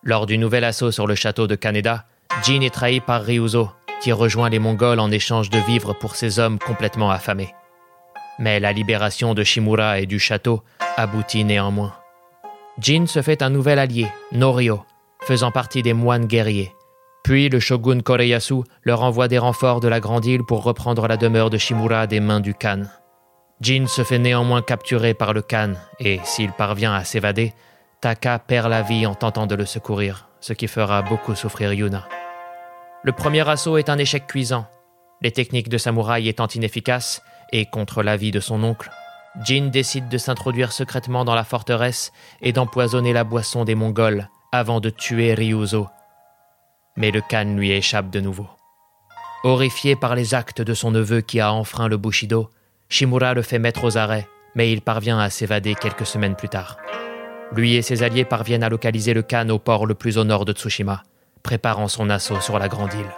Lors 0.02 0.26
du 0.26 0.38
nouvel 0.38 0.64
assaut 0.64 0.90
sur 0.90 1.06
le 1.06 1.14
château 1.14 1.46
de 1.46 1.54
Kaneda, 1.54 2.04
Jin 2.42 2.62
est 2.62 2.74
trahi 2.74 3.00
par 3.00 3.22
Ryuzo, 3.22 3.70
qui 4.00 4.12
rejoint 4.12 4.48
les 4.48 4.58
Mongols 4.58 5.00
en 5.00 5.10
échange 5.10 5.50
de 5.50 5.58
vivres 5.58 5.94
pour 5.94 6.16
ses 6.16 6.38
hommes 6.38 6.58
complètement 6.58 7.10
affamés. 7.10 7.54
Mais 8.38 8.60
la 8.60 8.72
libération 8.72 9.34
de 9.34 9.44
Shimura 9.44 10.00
et 10.00 10.06
du 10.06 10.18
château 10.18 10.62
aboutit 10.96 11.44
néanmoins. 11.44 11.99
Jin 12.80 13.06
se 13.06 13.20
fait 13.20 13.42
un 13.42 13.50
nouvel 13.50 13.78
allié, 13.78 14.06
Norio, 14.32 14.84
faisant 15.22 15.50
partie 15.50 15.82
des 15.82 15.92
moines 15.92 16.24
guerriers, 16.24 16.72
Puis 17.22 17.50
le 17.50 17.60
shogun 17.60 18.00
Koreyasu 18.00 18.62
leur 18.84 19.02
envoie 19.02 19.28
des 19.28 19.38
renforts 19.38 19.80
de 19.80 19.88
la 19.88 20.00
Grande 20.00 20.24
Île 20.24 20.44
pour 20.44 20.62
reprendre 20.62 21.06
la 21.06 21.18
demeure 21.18 21.50
de 21.50 21.58
Shimura 21.58 22.06
des 22.06 22.20
mains 22.20 22.40
du 22.40 22.54
Khan. 22.54 22.84
Jin 23.60 23.86
se 23.86 24.02
fait 24.02 24.18
néanmoins 24.18 24.62
capturer 24.62 25.12
par 25.12 25.34
le 25.34 25.42
Khan 25.42 25.74
et, 25.98 26.20
s'il 26.24 26.52
parvient 26.52 26.94
à 26.94 27.04
s'évader, 27.04 27.52
Taka 28.00 28.38
perd 28.38 28.70
la 28.70 28.80
vie 28.80 29.04
en 29.04 29.14
tentant 29.14 29.46
de 29.46 29.54
le 29.54 29.66
secourir, 29.66 30.30
ce 30.40 30.54
qui 30.54 30.66
fera 30.66 31.02
beaucoup 31.02 31.34
souffrir 31.34 31.74
Yuna. 31.74 32.08
Le 33.02 33.12
premier 33.12 33.46
assaut 33.46 33.76
est 33.76 33.90
un 33.90 33.98
échec 33.98 34.26
cuisant, 34.26 34.66
les 35.20 35.32
techniques 35.32 35.68
de 35.68 35.76
samouraï 35.76 36.28
étant 36.28 36.46
inefficaces 36.46 37.20
et 37.52 37.66
contre 37.66 38.02
l'avis 38.02 38.30
de 38.30 38.40
son 38.40 38.64
oncle. 38.64 38.90
Jin 39.38 39.68
décide 39.70 40.08
de 40.08 40.18
s'introduire 40.18 40.72
secrètement 40.72 41.24
dans 41.24 41.34
la 41.34 41.44
forteresse 41.44 42.12
et 42.40 42.52
d'empoisonner 42.52 43.12
la 43.12 43.24
boisson 43.24 43.64
des 43.64 43.76
Mongols 43.76 44.28
avant 44.52 44.80
de 44.80 44.90
tuer 44.90 45.34
Ryuzo. 45.34 45.86
Mais 46.96 47.10
le 47.12 47.20
Khan 47.20 47.54
lui 47.56 47.70
échappe 47.70 48.10
de 48.10 48.20
nouveau. 48.20 48.48
Horrifié 49.44 49.94
par 49.94 50.16
les 50.16 50.34
actes 50.34 50.60
de 50.60 50.74
son 50.74 50.90
neveu 50.90 51.20
qui 51.20 51.40
a 51.40 51.52
enfreint 51.52 51.88
le 51.88 51.96
Bushido, 51.96 52.50
Shimura 52.88 53.34
le 53.34 53.42
fait 53.42 53.60
mettre 53.60 53.84
aux 53.84 53.96
arrêts, 53.96 54.28
mais 54.56 54.72
il 54.72 54.82
parvient 54.82 55.20
à 55.20 55.30
s'évader 55.30 55.76
quelques 55.76 56.06
semaines 56.06 56.34
plus 56.34 56.48
tard. 56.48 56.76
Lui 57.52 57.76
et 57.76 57.82
ses 57.82 58.02
alliés 58.02 58.24
parviennent 58.24 58.64
à 58.64 58.68
localiser 58.68 59.14
le 59.14 59.22
Khan 59.22 59.48
au 59.48 59.58
port 59.58 59.86
le 59.86 59.94
plus 59.94 60.18
au 60.18 60.24
nord 60.24 60.44
de 60.44 60.52
Tsushima, 60.52 61.04
préparant 61.42 61.88
son 61.88 62.10
assaut 62.10 62.40
sur 62.40 62.58
la 62.58 62.68
Grande 62.68 62.92
Île. 62.94 63.14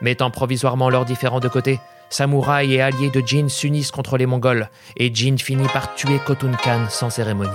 Mettant 0.00 0.30
provisoirement 0.30 0.88
leurs 0.88 1.04
différends 1.04 1.40
de 1.40 1.48
côté, 1.48 1.80
samouraïs 2.10 2.72
et 2.72 2.80
alliés 2.80 3.10
de 3.10 3.22
Jin 3.24 3.48
s'unissent 3.48 3.90
contre 3.90 4.16
les 4.16 4.26
Mongols, 4.26 4.68
et 4.96 5.14
Jin 5.14 5.36
finit 5.38 5.68
par 5.68 5.94
tuer 5.94 6.18
Khotun 6.24 6.52
Khan 6.52 6.86
sans 6.88 7.10
cérémonie. 7.10 7.50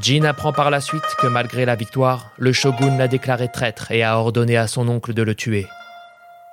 Jin 0.00 0.24
apprend 0.24 0.52
par 0.52 0.70
la 0.70 0.80
suite 0.80 1.02
que 1.18 1.26
malgré 1.26 1.64
la 1.64 1.74
victoire, 1.74 2.32
le 2.36 2.52
shogun 2.52 2.98
l'a 2.98 3.08
déclaré 3.08 3.50
traître 3.50 3.90
et 3.90 4.02
a 4.02 4.18
ordonné 4.18 4.56
à 4.56 4.66
son 4.66 4.88
oncle 4.88 5.14
de 5.14 5.22
le 5.22 5.34
tuer. 5.34 5.66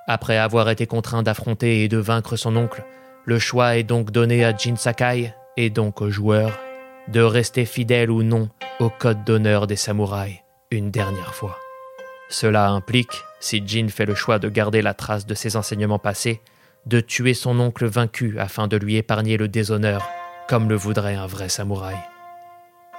Après 0.06 0.38
avoir 0.38 0.70
été 0.70 0.86
contraint 0.86 1.22
d'affronter 1.22 1.82
et 1.82 1.88
de 1.88 1.98
vaincre 1.98 2.36
son 2.36 2.56
oncle, 2.56 2.84
le 3.24 3.38
choix 3.38 3.76
est 3.76 3.82
donc 3.82 4.10
donné 4.10 4.44
à 4.44 4.56
Jin 4.56 4.76
Sakai, 4.76 5.34
et 5.56 5.70
donc 5.70 6.00
aux 6.00 6.10
joueurs, 6.10 6.58
de 7.08 7.20
rester 7.20 7.64
fidèle 7.64 8.10
ou 8.10 8.22
non 8.22 8.48
au 8.80 8.88
code 8.88 9.24
d'honneur 9.24 9.66
des 9.66 9.76
samouraïs 9.76 10.40
une 10.70 10.90
dernière 10.90 11.34
fois. 11.34 11.58
Cela 12.28 12.68
implique, 12.70 13.22
si 13.40 13.62
Jin 13.66 13.88
fait 13.88 14.06
le 14.06 14.14
choix 14.14 14.38
de 14.38 14.48
garder 14.48 14.82
la 14.82 14.94
trace 14.94 15.26
de 15.26 15.34
ses 15.34 15.56
enseignements 15.56 15.98
passés, 15.98 16.40
de 16.86 17.00
tuer 17.00 17.34
son 17.34 17.58
oncle 17.60 17.86
vaincu 17.86 18.38
afin 18.38 18.68
de 18.68 18.76
lui 18.76 18.96
épargner 18.96 19.36
le 19.36 19.48
déshonneur, 19.48 20.08
comme 20.48 20.68
le 20.68 20.76
voudrait 20.76 21.16
un 21.16 21.26
vrai 21.26 21.48
samouraï. 21.48 21.96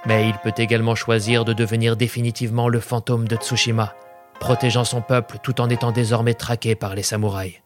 Mais 0.06 0.28
il 0.28 0.34
peut 0.38 0.52
également 0.56 0.94
choisir 0.94 1.44
de 1.44 1.52
devenir 1.52 1.96
définitivement 1.96 2.68
le 2.68 2.80
fantôme 2.80 3.26
de 3.26 3.36
Tsushima, 3.36 3.94
protégeant 4.38 4.84
son 4.84 5.00
peuple 5.00 5.38
tout 5.42 5.60
en 5.60 5.68
étant 5.68 5.90
désormais 5.90 6.34
traqué 6.34 6.74
par 6.74 6.94
les 6.94 7.02
samouraïs. 7.02 7.60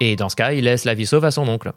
Et 0.00 0.16
dans 0.16 0.28
ce 0.28 0.34
cas, 0.34 0.52
il 0.52 0.64
laisse 0.64 0.84
la 0.84 0.94
vie 0.94 1.06
sauve 1.06 1.24
à 1.24 1.30
son 1.30 1.46
oncle. 1.46 1.72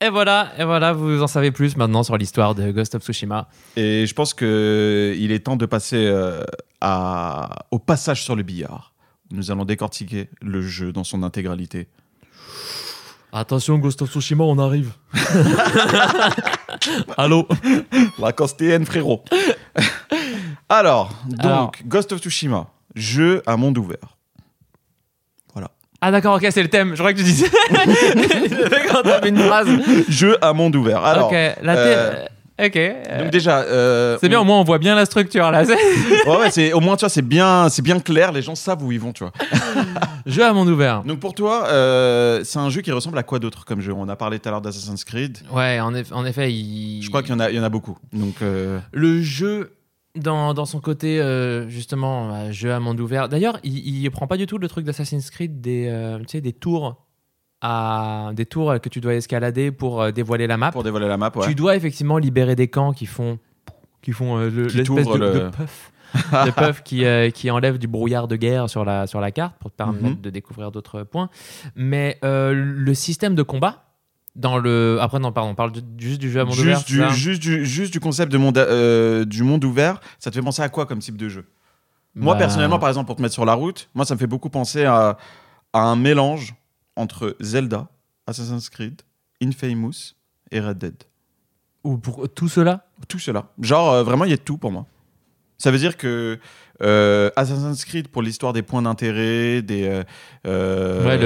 Et 0.00 0.10
voilà, 0.10 0.52
et 0.56 0.64
voilà, 0.64 0.92
vous 0.92 1.22
en 1.22 1.26
savez 1.26 1.50
plus 1.50 1.76
maintenant 1.76 2.04
sur 2.04 2.16
l'histoire 2.16 2.54
de 2.54 2.70
Ghost 2.70 2.94
of 2.94 3.02
Tsushima. 3.02 3.48
Et 3.74 4.06
je 4.06 4.14
pense 4.14 4.32
que 4.32 5.12
il 5.18 5.32
est 5.32 5.40
temps 5.40 5.56
de 5.56 5.66
passer 5.66 6.06
euh, 6.06 6.44
à, 6.80 7.66
au 7.72 7.80
passage 7.80 8.22
sur 8.22 8.36
le 8.36 8.44
billard. 8.44 8.92
Nous 9.32 9.50
allons 9.50 9.64
décortiquer 9.64 10.28
le 10.40 10.62
jeu 10.62 10.92
dans 10.92 11.02
son 11.02 11.24
intégralité. 11.24 11.88
Attention, 13.32 13.78
Ghost 13.78 14.00
of 14.02 14.12
Tsushima, 14.12 14.44
on 14.44 14.58
arrive. 14.60 14.92
Allô 17.16 17.48
La 18.20 18.32
costéenne, 18.32 18.86
frérot. 18.86 19.24
Alors, 20.68 21.12
donc, 21.26 21.40
Alors. 21.40 21.72
Ghost 21.86 22.12
of 22.12 22.20
Tsushima, 22.20 22.68
jeu 22.94 23.42
à 23.46 23.56
monde 23.56 23.76
ouvert. 23.78 24.17
Ah 26.00 26.10
d'accord, 26.12 26.36
ok, 26.36 26.46
c'est 26.50 26.62
le 26.62 26.68
thème. 26.68 26.90
Je 26.94 26.98
crois 26.98 27.12
que 27.12 27.18
tu 27.18 27.24
disais. 27.24 27.46
Mec 28.16 28.94
entame 28.94 29.24
une 29.26 29.38
phrase. 29.38 29.68
jeu 30.08 30.36
à 30.40 30.52
monde 30.52 30.76
ouvert. 30.76 31.04
Alors, 31.04 31.26
ok, 31.28 31.36
la 31.62 31.76
euh, 31.76 32.24
Ok. 32.60 32.76
euh, 32.76 33.22
donc 33.22 33.30
déjà, 33.30 33.58
euh, 33.60 34.16
c'est 34.20 34.28
bien, 34.28 34.40
au 34.40 34.44
moins 34.44 34.58
on 34.60 34.64
voit 34.64 34.78
bien 34.78 34.94
la 34.96 35.06
structure 35.06 35.50
là. 35.50 35.64
C'est- 35.64 35.74
Ouais, 36.28 36.36
ouais, 36.38 36.50
c'est 36.50 36.72
au 36.72 36.80
moins 36.80 36.96
tu 36.96 37.00
vois, 37.00 37.08
c'est 37.08 37.22
bien, 37.22 37.68
c'est 37.68 37.82
bien 37.82 37.98
clair. 38.00 38.32
Les 38.32 38.42
gens 38.42 38.54
savent 38.54 38.82
où 38.82 38.90
ils 38.92 38.98
vont, 39.00 39.12
tu 39.12 39.24
vois. 39.24 39.32
Jeu 40.26 40.44
à 40.44 40.52
monde 40.52 40.68
ouvert. 40.68 41.02
Donc 41.04 41.20
pour 41.20 41.34
toi, 41.34 41.66
euh, 41.68 42.42
c'est 42.44 42.58
un 42.58 42.68
jeu 42.70 42.80
qui 42.80 42.92
ressemble 42.92 43.18
à 43.18 43.22
quoi 43.22 43.38
d'autre 43.38 43.64
comme 43.64 43.80
jeu? 43.80 43.92
On 43.92 44.08
a 44.08 44.16
parlé 44.16 44.38
tout 44.38 44.48
à 44.48 44.52
l'heure 44.52 44.60
d'Assassin's 44.60 45.04
Creed. 45.04 45.38
Ouais, 45.52 45.80
en, 45.80 45.92
eff- 45.94 46.12
en 46.12 46.24
effet, 46.26 46.52
il... 46.52 47.00
Je 47.02 47.08
crois 47.08 47.22
qu'il 47.22 47.30
y 47.32 47.34
en 47.34 47.40
a, 47.40 47.48
il 47.50 47.56
y 47.56 47.60
en 47.60 47.64
a 47.64 47.68
beaucoup. 47.70 47.96
Donc 48.12 48.34
euh, 48.42 48.78
le 48.92 49.22
jeu 49.22 49.72
dans, 50.18 50.54
dans 50.54 50.64
son 50.66 50.80
côté 50.80 51.20
euh, 51.20 51.68
justement 51.68 52.32
euh, 52.34 52.52
jeu 52.52 52.72
à 52.72 52.80
monde 52.80 53.00
ouvert. 53.00 53.28
D'ailleurs, 53.28 53.58
il, 53.62 53.76
il 54.04 54.10
prend 54.10 54.26
pas 54.26 54.36
du 54.36 54.46
tout 54.46 54.58
le 54.58 54.68
truc 54.68 54.84
d'Assassin's 54.84 55.30
Creed 55.30 55.60
des 55.60 55.88
euh, 55.88 56.18
tu 56.20 56.24
sais 56.28 56.40
des 56.40 56.52
tours 56.52 57.04
à 57.60 58.30
des 58.34 58.46
tours 58.46 58.80
que 58.80 58.88
tu 58.88 59.00
dois 59.00 59.14
escalader 59.14 59.72
pour 59.72 60.12
dévoiler 60.12 60.46
la 60.46 60.56
map. 60.56 60.70
pour 60.70 60.84
dévoiler 60.84 61.08
la 61.08 61.16
map, 61.16 61.32
ouais. 61.34 61.46
Tu 61.46 61.54
dois 61.54 61.74
effectivement 61.76 62.18
libérer 62.18 62.54
des 62.54 62.68
camps 62.68 62.92
qui 62.92 63.06
font 63.06 63.38
qui 64.02 64.12
font 64.12 64.38
euh, 64.38 64.48
le- 64.48 64.62
l'espèce 64.64 64.84
t'ouvrent 64.86 65.18
de, 65.18 65.24
le- 65.24 65.32
de 65.40 65.48
puff. 65.50 65.92
de 66.14 66.50
puff 66.52 66.82
qui, 66.84 67.04
euh, 67.04 67.30
qui 67.30 67.50
enlève 67.50 67.76
du 67.78 67.86
brouillard 67.88 68.28
de 68.28 68.36
guerre 68.36 68.70
sur 68.70 68.84
la, 68.84 69.06
sur 69.06 69.20
la 69.20 69.30
carte 69.32 69.56
pour 69.58 69.70
te 69.72 69.76
permettre 69.76 70.04
Mhm. 70.16 70.20
de 70.22 70.30
découvrir 70.30 70.70
d'autres 70.70 71.02
points. 71.02 71.28
Mais 71.74 72.16
euh, 72.24 72.54
le 72.54 72.94
système 72.94 73.34
de 73.34 73.42
combat, 73.42 73.87
dans 74.36 74.58
le. 74.58 74.98
Après, 75.00 75.18
non, 75.18 75.32
pardon, 75.32 75.50
on 75.50 75.54
parle 75.54 75.72
juste 75.98 76.20
du 76.20 76.30
jeu 76.30 76.40
à 76.40 76.44
monde 76.44 76.58
ouvert. 76.58 76.76
juste, 76.76 76.88
c'est 76.88 76.94
du, 76.94 76.98
ça 77.00 77.08
juste, 77.10 77.40
du, 77.42 77.64
juste 77.66 77.92
du 77.92 78.00
concept 78.00 78.30
de 78.32 78.38
monde, 78.38 78.58
euh, 78.58 79.24
du 79.24 79.42
monde 79.42 79.64
ouvert, 79.64 80.00
ça 80.18 80.30
te 80.30 80.36
fait 80.36 80.42
penser 80.42 80.62
à 80.62 80.68
quoi 80.68 80.86
comme 80.86 80.98
type 81.00 81.16
de 81.16 81.28
jeu? 81.28 81.44
Moi, 82.14 82.34
Bah, 82.34 82.38
personnellement, 82.40 82.78
par 82.78 82.88
exemple, 82.88 83.06
pour 83.06 83.16
te 83.16 83.22
mettre 83.22 83.34
sur 83.34 83.44
la 83.44 83.54
route, 83.54 83.88
moi, 83.94 84.04
ça 84.04 84.14
me 84.14 84.18
fait 84.18 84.26
beaucoup 84.26 84.50
penser 84.50 84.84
à, 84.84 85.18
à 85.72 85.80
un 85.80 85.96
mélange 85.96 86.54
entre 86.96 87.36
Zelda, 87.40 87.88
Assassin's 88.26 88.68
Creed, 88.70 89.02
Infamous 89.42 90.14
et 90.50 90.60
Red 90.60 90.78
Dead. 90.78 90.94
Ou 91.84 91.96
pour 91.96 92.28
tout 92.28 92.48
cela? 92.48 92.86
Tout 93.06 93.18
cela. 93.20 93.52
Genre, 93.60 93.92
euh, 93.92 94.02
vraiment, 94.02 94.24
il 94.24 94.30
y 94.30 94.34
a 94.34 94.36
de 94.36 94.42
tout 94.42 94.58
pour 94.58 94.72
moi. 94.72 94.86
Ça 95.58 95.70
veut 95.70 95.78
dire 95.78 95.96
que 95.96 96.38
euh, 96.82 97.30
Assassin's 97.36 97.84
Creed, 97.84 98.08
pour 98.08 98.22
l'histoire 98.22 98.52
des 98.52 98.62
points 98.62 98.82
d'intérêt, 98.82 99.62
des 99.62 99.84
euh, 99.88 100.02
euh, 100.46 101.04
Ouais, 101.06 101.18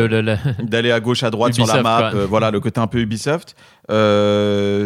d'aller 0.62 0.90
à 0.92 1.00
gauche, 1.00 1.22
à 1.22 1.30
droite 1.30 1.54
sur 1.54 1.66
la 1.66 1.82
map, 1.82 2.10
quoi. 2.10 2.20
euh, 2.20 2.26
voilà, 2.26 2.50
le 2.50 2.60
côté 2.60 2.80
un 2.80 2.86
peu 2.86 2.98
Ubisoft. 3.00 3.54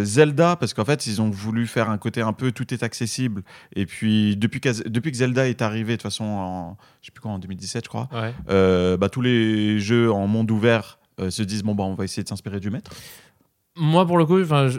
Zelda, 0.05 0.57
parce 0.57 0.75
qu'en 0.75 0.85
fait, 0.85 1.07
ils 1.07 1.21
ont 1.23 1.31
voulu 1.31 1.67
faire 1.67 1.91
un 1.91 1.99
côté 1.99 2.21
un 2.21 2.33
peu 2.33 2.53
tout 2.53 2.73
est 2.75 2.83
accessible. 2.83 3.43
Et 3.75 3.87
puis, 3.87 4.37
depuis, 4.37 4.61
qu'Az- 4.61 4.83
depuis 4.87 5.11
que 5.11 5.17
Zelda 5.19 5.49
est 5.49 5.63
arrivé, 5.63 5.93
de 5.93 5.97
toute 5.97 6.03
façon, 6.03 6.25
en, 6.25 6.77
je 7.03 7.07
sais 7.07 7.13
plus 7.13 7.21
quand, 7.21 7.35
en 7.35 7.39
2017, 7.39 7.85
je 7.85 7.89
crois, 7.89 8.09
Ouais. 8.13 8.97
bah, 8.97 9.09
tous 9.09 9.21
les 9.21 9.79
jeux 9.81 10.11
en 10.13 10.27
monde 10.27 10.51
ouvert 10.51 10.99
se 11.31 11.43
disent 11.43 11.63
bon, 11.63 11.75
bah, 11.75 11.85
on 11.85 11.95
va 11.95 12.05
essayer 12.05 12.23
de 12.23 12.29
s'inspirer 12.29 12.61
du 12.61 12.71
maître. 12.71 12.91
Moi, 13.79 14.07
pour 14.07 14.17
le 14.17 14.25
coup, 14.25 14.41
enfin, 14.41 14.69
je, 14.69 14.79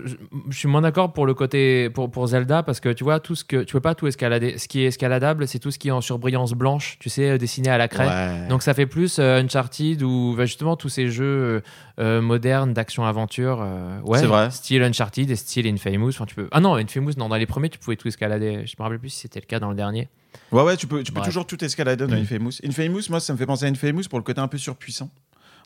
suis 0.49 0.67
moins 0.67 0.81
d'accord 0.81 1.13
pour 1.13 1.25
le 1.27 1.35
côté 1.35 1.89
pour, 1.91 2.09
pour 2.09 2.25
Zelda 2.27 2.63
parce 2.63 2.79
que 2.79 2.89
tu 2.89 3.03
vois 3.03 3.19
tout 3.19 3.35
ce 3.35 3.43
que 3.43 3.63
tu 3.63 3.73
peux 3.73 3.79
pas 3.79 3.93
tout 3.93 4.07
escalader. 4.07 4.57
Ce 4.57 4.67
qui 4.67 4.81
est 4.81 4.87
escaladable, 4.87 5.47
c'est 5.47 5.59
tout 5.59 5.69
ce 5.69 5.77
qui 5.77 5.89
est 5.89 5.91
en 5.91 6.01
surbrillance 6.01 6.53
blanche, 6.53 6.97
tu 6.99 7.09
sais, 7.09 7.29
euh, 7.29 7.37
dessiné 7.37 7.69
à 7.69 7.77
la 7.77 7.87
craie. 7.87 8.07
Ouais. 8.07 8.47
Donc 8.47 8.63
ça 8.63 8.73
fait 8.73 8.87
plus 8.87 9.19
euh, 9.19 9.39
Uncharted 9.41 10.01
ou 10.01 10.33
bah, 10.35 10.45
justement 10.45 10.75
tous 10.75 10.89
ces 10.89 11.09
jeux 11.09 11.25
euh, 11.25 11.61
euh, 11.99 12.21
modernes 12.21 12.73
d'action-aventure. 12.73 13.59
euh, 13.61 13.99
ouais, 14.01 14.17
C'est 14.19 14.25
vrai. 14.25 14.49
Style 14.49 14.81
Uncharted 14.81 15.29
et 15.29 15.35
style 15.35 15.67
Infamous. 15.67 16.09
Enfin, 16.09 16.25
tu 16.25 16.33
peux... 16.33 16.47
Ah 16.51 16.59
non, 16.59 16.73
Infamous, 16.75 17.11
non, 17.17 17.29
dans 17.29 17.35
les 17.35 17.45
premiers, 17.45 17.69
tu 17.69 17.77
pouvais 17.77 17.97
tout 17.97 18.07
escalader. 18.07 18.63
Je 18.65 18.73
me 18.79 18.83
rappelle 18.83 18.99
plus 18.99 19.09
si 19.09 19.19
c'était 19.21 19.39
le 19.39 19.45
cas 19.45 19.59
dans 19.59 19.69
le 19.69 19.75
dernier. 19.75 20.09
Ouais, 20.51 20.63
ouais, 20.63 20.77
tu 20.77 20.87
peux, 20.87 21.03
tu 21.03 21.11
peux 21.11 21.19
Bref. 21.19 21.29
toujours 21.29 21.45
tout 21.45 21.63
escalader 21.63 22.07
dans 22.07 22.15
Mm. 22.15 22.19
Infamous. 22.21 22.51
Infamous, 22.63 23.01
moi, 23.09 23.19
ça 23.19 23.33
me 23.33 23.37
fait 23.37 23.45
penser 23.45 23.65
à 23.65 23.69
Infamous 23.69 24.03
pour 24.09 24.17
le 24.19 24.23
côté 24.23 24.39
un 24.41 24.47
peu 24.47 24.57
surpuissant. 24.57 25.09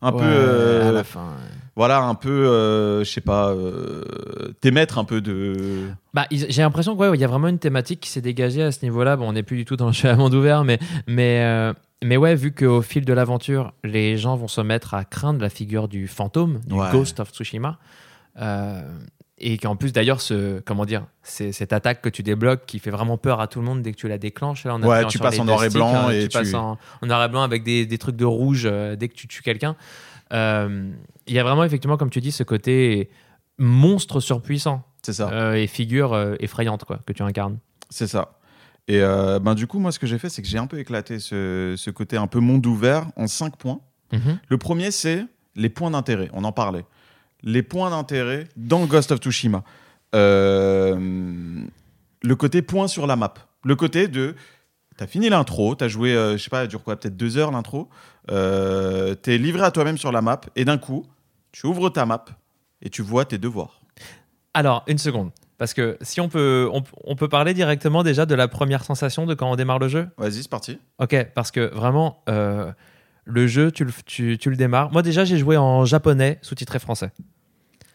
Un 0.01 0.11
Ouais, 0.11 0.19
peu, 0.19 0.25
euh, 0.25 0.89
à 0.89 0.91
la 0.91 1.03
fin. 1.03 1.19
ouais. 1.21 1.51
voilà, 1.75 2.01
un 2.01 2.15
peu, 2.15 2.29
euh, 2.47 3.03
je 3.03 3.09
sais 3.09 3.21
pas, 3.21 3.49
euh, 3.49 4.03
t'émettre 4.61 4.97
un 4.97 5.03
peu 5.03 5.21
de. 5.21 5.89
Bah, 6.13 6.25
j'ai 6.31 6.61
l'impression 6.63 6.97
qu'il 6.97 7.19
y 7.19 7.23
a 7.23 7.27
vraiment 7.27 7.47
une 7.49 7.59
thématique 7.59 7.99
qui 8.01 8.09
s'est 8.09 8.21
dégagée 8.21 8.63
à 8.63 8.71
ce 8.71 8.83
niveau-là. 8.83 9.15
Bon, 9.15 9.29
on 9.29 9.33
n'est 9.33 9.43
plus 9.43 9.57
du 9.57 9.65
tout 9.65 9.75
dans 9.75 9.87
le 9.87 9.93
jeu 9.93 10.09
à 10.09 10.15
monde 10.15 10.33
ouvert, 10.33 10.63
mais, 10.63 10.79
mais, 11.07 11.41
euh, 11.43 11.73
mais 12.03 12.17
ouais, 12.17 12.33
vu 12.35 12.51
qu'au 12.51 12.81
fil 12.81 13.05
de 13.05 13.13
l'aventure, 13.13 13.73
les 13.83 14.17
gens 14.17 14.35
vont 14.35 14.47
se 14.47 14.61
mettre 14.61 14.95
à 14.95 15.05
craindre 15.05 15.39
la 15.41 15.49
figure 15.49 15.87
du 15.87 16.07
fantôme, 16.07 16.59
du 16.65 16.73
Ouais. 16.73 16.87
Ghost 16.91 17.19
of 17.19 17.29
Tsushima. 17.31 17.77
Et 19.41 19.57
qu'en 19.57 19.75
plus, 19.75 19.91
d'ailleurs, 19.91 20.21
ce, 20.21 20.59
comment 20.61 20.85
dire, 20.85 21.05
c'est 21.23 21.51
cette 21.51 21.73
attaque 21.73 22.01
que 22.01 22.09
tu 22.09 22.23
débloques 22.23 22.65
qui 22.65 22.79
fait 22.79 22.91
vraiment 22.91 23.17
peur 23.17 23.39
à 23.41 23.47
tout 23.47 23.59
le 23.59 23.65
monde 23.65 23.81
dès 23.81 23.91
que 23.91 23.97
tu 23.97 24.07
la 24.07 24.17
déclenches. 24.17 24.63
Là, 24.65 24.75
en 24.75 24.83
Ouais, 24.83 25.05
tu 25.07 25.17
passes 25.19 25.39
en 25.39 25.45
noir 25.45 25.63
et 25.63 25.69
blanc 25.69 25.93
hein, 25.93 26.09
et 26.11 26.27
tu 26.27 26.29
passes 26.29 26.53
en, 26.53 26.77
en 27.01 27.05
noir 27.07 27.23
et 27.23 27.29
blanc 27.29 27.41
avec 27.41 27.63
des, 27.63 27.85
des 27.85 27.97
trucs 27.97 28.15
de 28.15 28.25
rouge 28.25 28.63
euh, 28.65 28.95
dès 28.95 29.07
que 29.09 29.13
tu 29.15 29.27
tues 29.27 29.41
quelqu'un. 29.41 29.75
Euh, 30.33 30.89
Il 31.27 31.33
y 31.33 31.39
a 31.39 31.43
vraiment, 31.43 31.63
effectivement, 31.63 31.97
comme 31.97 32.09
tu 32.09 32.21
dis, 32.21 32.31
ce 32.31 32.43
côté 32.43 33.09
monstre 33.57 34.19
surpuissant 34.19 34.83
C'est 35.01 35.13
ça. 35.13 35.29
euh, 35.31 35.53
et 35.53 35.67
figure 35.67 36.35
effrayante 36.39 36.85
quoi, 36.85 36.99
que 37.05 37.13
tu 37.13 37.21
incarnes. 37.23 37.57
C'est 37.89 38.07
ça. 38.07 38.39
Et 38.87 38.99
ben, 38.99 39.53
du 39.55 39.67
coup, 39.67 39.79
moi, 39.79 39.91
ce 39.91 39.99
que 39.99 40.07
j'ai 40.07 40.17
fait, 40.17 40.29
c'est 40.29 40.41
que 40.41 40.47
j'ai 40.47 40.57
un 40.57 40.67
peu 40.67 40.79
éclaté 40.79 41.19
ce, 41.19 41.75
ce 41.77 41.89
côté 41.91 42.17
un 42.17 42.27
peu 42.27 42.39
monde 42.39 42.65
ouvert 42.65 43.05
en 43.15 43.27
cinq 43.27 43.55
points. 43.57 43.79
Le 44.49 44.57
premier, 44.57 44.91
c'est 44.91 45.25
les 45.55 45.69
points 45.69 45.91
d'intérêt. 45.91 46.29
On 46.33 46.43
en 46.43 46.51
parlait. 46.51 46.85
Les 47.43 47.63
points 47.63 47.89
d'intérêt 47.89 48.47
dans 48.55 48.85
Ghost 48.85 49.11
of 49.11 49.19
Tsushima. 49.19 49.63
Euh, 50.15 50.95
le 52.21 52.35
côté 52.35 52.61
point 52.61 52.87
sur 52.87 53.07
la 53.07 53.15
map. 53.15 53.33
Le 53.63 53.75
côté 53.75 54.07
de. 54.07 54.35
T'as 54.97 55.07
fini 55.07 55.29
l'intro, 55.29 55.73
t'as 55.73 55.87
joué, 55.87 56.13
euh, 56.13 56.37
je 56.37 56.43
sais 56.43 56.49
pas, 56.49 56.63
elle 56.63 56.67
dure 56.67 56.83
quoi, 56.83 56.95
peut-être 56.95 57.17
deux 57.17 57.37
heures 57.37 57.51
l'intro. 57.51 57.89
Euh, 58.29 59.15
t'es 59.15 59.37
livré 59.37 59.63
à 59.63 59.71
toi-même 59.71 59.97
sur 59.97 60.11
la 60.11 60.21
map 60.21 60.41
et 60.55 60.65
d'un 60.65 60.77
coup, 60.77 61.05
tu 61.51 61.65
ouvres 61.65 61.89
ta 61.89 62.05
map 62.05 62.25
et 62.81 62.89
tu 62.89 63.01
vois 63.01 63.25
tes 63.25 63.37
devoirs. 63.37 63.81
Alors, 64.53 64.83
une 64.87 64.99
seconde. 64.99 65.31
Parce 65.57 65.73
que 65.73 65.97
si 66.01 66.19
on 66.19 66.27
peut, 66.27 66.69
on, 66.73 66.83
on 67.03 67.15
peut 67.15 67.29
parler 67.29 67.53
directement 67.53 68.03
déjà 68.03 68.25
de 68.25 68.35
la 68.35 68.47
première 68.47 68.83
sensation 68.83 69.25
de 69.25 69.33
quand 69.33 69.49
on 69.49 69.55
démarre 69.55 69.79
le 69.79 69.87
jeu? 69.87 70.07
Vas-y, 70.17 70.43
c'est 70.43 70.49
parti. 70.49 70.77
Ok, 70.99 71.15
parce 71.33 71.51
que 71.51 71.73
vraiment, 71.73 72.21
euh, 72.29 72.71
le 73.31 73.47
jeu, 73.47 73.71
tu 73.71 73.85
le, 73.85 73.91
tu, 74.05 74.37
tu 74.37 74.49
le 74.49 74.55
démarres. 74.55 74.91
Moi, 74.91 75.01
déjà, 75.01 75.25
j'ai 75.25 75.37
joué 75.37 75.57
en 75.57 75.85
japonais, 75.85 76.39
sous-titré 76.41 76.79
français. 76.79 77.11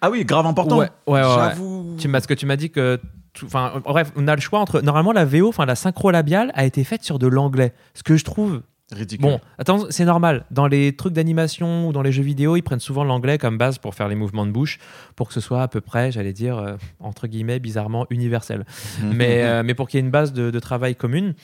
Ah 0.00 0.10
oui, 0.10 0.24
grave 0.24 0.46
important. 0.46 0.78
Ouais, 0.78 0.90
ouais, 1.06 1.20
ouais. 1.20 1.22
J'avoue. 1.22 1.96
Tu, 1.98 2.08
parce 2.08 2.26
que 2.26 2.34
tu 2.34 2.46
m'as 2.46 2.56
dit 2.56 2.70
que. 2.70 3.00
Enfin, 3.44 3.82
bref, 3.84 4.12
on 4.16 4.28
a 4.28 4.34
le 4.34 4.40
choix 4.40 4.60
entre. 4.60 4.80
Normalement, 4.80 5.12
la 5.12 5.24
VO, 5.24 5.48
enfin, 5.48 5.66
la 5.66 5.74
synchro 5.74 6.10
labiale, 6.10 6.52
a 6.54 6.64
été 6.64 6.84
faite 6.84 7.02
sur 7.02 7.18
de 7.18 7.26
l'anglais. 7.26 7.72
Ce 7.94 8.02
que 8.02 8.16
je 8.16 8.24
trouve. 8.24 8.62
Ridicule. 8.92 9.22
Bon, 9.28 9.40
attends, 9.58 9.86
c'est 9.90 10.04
normal. 10.04 10.44
Dans 10.52 10.68
les 10.68 10.94
trucs 10.94 11.12
d'animation 11.12 11.88
ou 11.88 11.92
dans 11.92 12.02
les 12.02 12.12
jeux 12.12 12.22
vidéo, 12.22 12.54
ils 12.54 12.62
prennent 12.62 12.78
souvent 12.78 13.02
l'anglais 13.02 13.36
comme 13.36 13.58
base 13.58 13.78
pour 13.78 13.96
faire 13.96 14.06
les 14.06 14.14
mouvements 14.14 14.46
de 14.46 14.52
bouche, 14.52 14.78
pour 15.16 15.26
que 15.26 15.34
ce 15.34 15.40
soit 15.40 15.60
à 15.60 15.66
peu 15.66 15.80
près, 15.80 16.12
j'allais 16.12 16.32
dire, 16.32 16.56
euh, 16.56 16.76
entre 17.00 17.26
guillemets, 17.26 17.58
bizarrement 17.58 18.06
universel. 18.10 18.64
mais, 19.02 19.42
euh, 19.42 19.64
mais 19.64 19.74
pour 19.74 19.88
qu'il 19.88 19.98
y 19.98 20.00
ait 20.00 20.04
une 20.04 20.12
base 20.12 20.32
de, 20.32 20.52
de 20.52 20.58
travail 20.60 20.94
commune. 20.94 21.34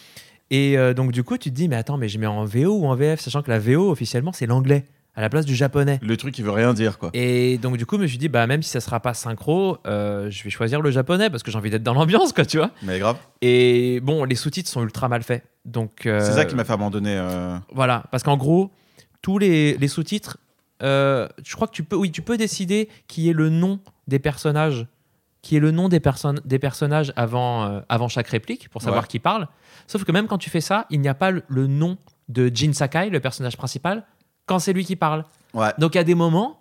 Et 0.52 0.76
euh, 0.78 0.92
donc, 0.94 1.10
du 1.12 1.24
coup, 1.24 1.38
tu 1.38 1.50
te 1.50 1.54
dis, 1.56 1.66
mais 1.66 1.76
attends, 1.76 1.96
mais 1.96 2.08
je 2.08 2.18
mets 2.18 2.26
en 2.26 2.44
VO 2.44 2.74
ou 2.78 2.86
en 2.86 2.94
VF, 2.94 3.20
sachant 3.20 3.42
que 3.42 3.50
la 3.50 3.58
VO, 3.58 3.90
officiellement, 3.90 4.32
c'est 4.32 4.44
l'anglais, 4.46 4.84
à 5.16 5.22
la 5.22 5.30
place 5.30 5.46
du 5.46 5.54
japonais. 5.54 5.98
Le 6.02 6.16
truc, 6.18 6.38
il 6.38 6.44
veut 6.44 6.50
rien 6.50 6.74
dire, 6.74 6.98
quoi. 6.98 7.08
Et 7.14 7.56
donc, 7.58 7.78
du 7.78 7.86
coup, 7.86 7.96
je 7.96 8.02
me 8.02 8.06
suis 8.06 8.18
dit, 8.18 8.28
bah, 8.28 8.46
même 8.46 8.62
si 8.62 8.68
ça 8.70 8.80
sera 8.80 9.00
pas 9.00 9.14
synchro, 9.14 9.78
euh, 9.86 10.30
je 10.30 10.44
vais 10.44 10.50
choisir 10.50 10.82
le 10.82 10.90
japonais 10.90 11.30
parce 11.30 11.42
que 11.42 11.50
j'ai 11.50 11.56
envie 11.56 11.70
d'être 11.70 11.82
dans 11.82 11.94
l'ambiance, 11.94 12.32
quoi, 12.34 12.44
tu 12.44 12.58
vois. 12.58 12.70
Mais 12.82 12.98
grave. 12.98 13.16
Et 13.40 14.00
bon, 14.02 14.24
les 14.24 14.34
sous-titres 14.34 14.68
sont 14.70 14.82
ultra 14.82 15.08
mal 15.08 15.22
faits. 15.22 15.42
Donc, 15.64 16.04
euh, 16.06 16.20
C'est 16.20 16.32
ça 16.32 16.44
qui 16.44 16.54
m'a 16.54 16.64
fait 16.64 16.72
abandonner. 16.74 17.16
euh, 17.16 17.56
voilà, 17.72 18.04
parce 18.10 18.22
qu'en 18.22 18.36
gros, 18.36 18.70
tous 19.22 19.38
les, 19.38 19.76
les 19.78 19.88
sous-titres, 19.88 20.36
euh, 20.82 21.28
je 21.44 21.54
crois 21.54 21.66
que 21.68 21.72
tu 21.72 21.82
peux, 21.84 21.96
oui, 21.96 22.10
tu 22.10 22.20
peux 22.22 22.36
décider 22.36 22.88
qui 23.08 23.30
est 23.30 23.32
le 23.32 23.48
nom 23.48 23.78
des 24.08 24.18
personnages, 24.18 24.86
qui 25.40 25.56
est 25.56 25.60
le 25.60 25.70
nom 25.70 25.88
des, 25.88 26.00
personnes, 26.00 26.40
des 26.44 26.58
personnages 26.58 27.12
avant, 27.16 27.64
euh, 27.64 27.80
avant 27.88 28.08
chaque 28.08 28.28
réplique 28.28 28.68
pour 28.68 28.82
savoir 28.82 29.02
Ouais. 29.04 29.08
qui 29.08 29.18
parle. 29.18 29.46
Sauf 29.92 30.04
que 30.04 30.12
même 30.12 30.26
quand 30.26 30.38
tu 30.38 30.48
fais 30.48 30.62
ça, 30.62 30.86
il 30.88 31.02
n'y 31.02 31.08
a 31.08 31.12
pas 31.14 31.30
le, 31.30 31.66
nom 31.66 31.98
de 32.30 32.50
Jin 32.54 32.72
Sakai, 32.72 33.10
le 33.10 33.20
personnage 33.20 33.58
principal, 33.58 34.06
quand 34.46 34.58
c'est 34.58 34.72
lui 34.72 34.86
qui 34.86 34.96
parle. 34.96 35.26
Ouais. 35.52 35.68
Donc 35.76 35.96
à 35.96 36.02
des 36.02 36.14
moments, 36.14 36.58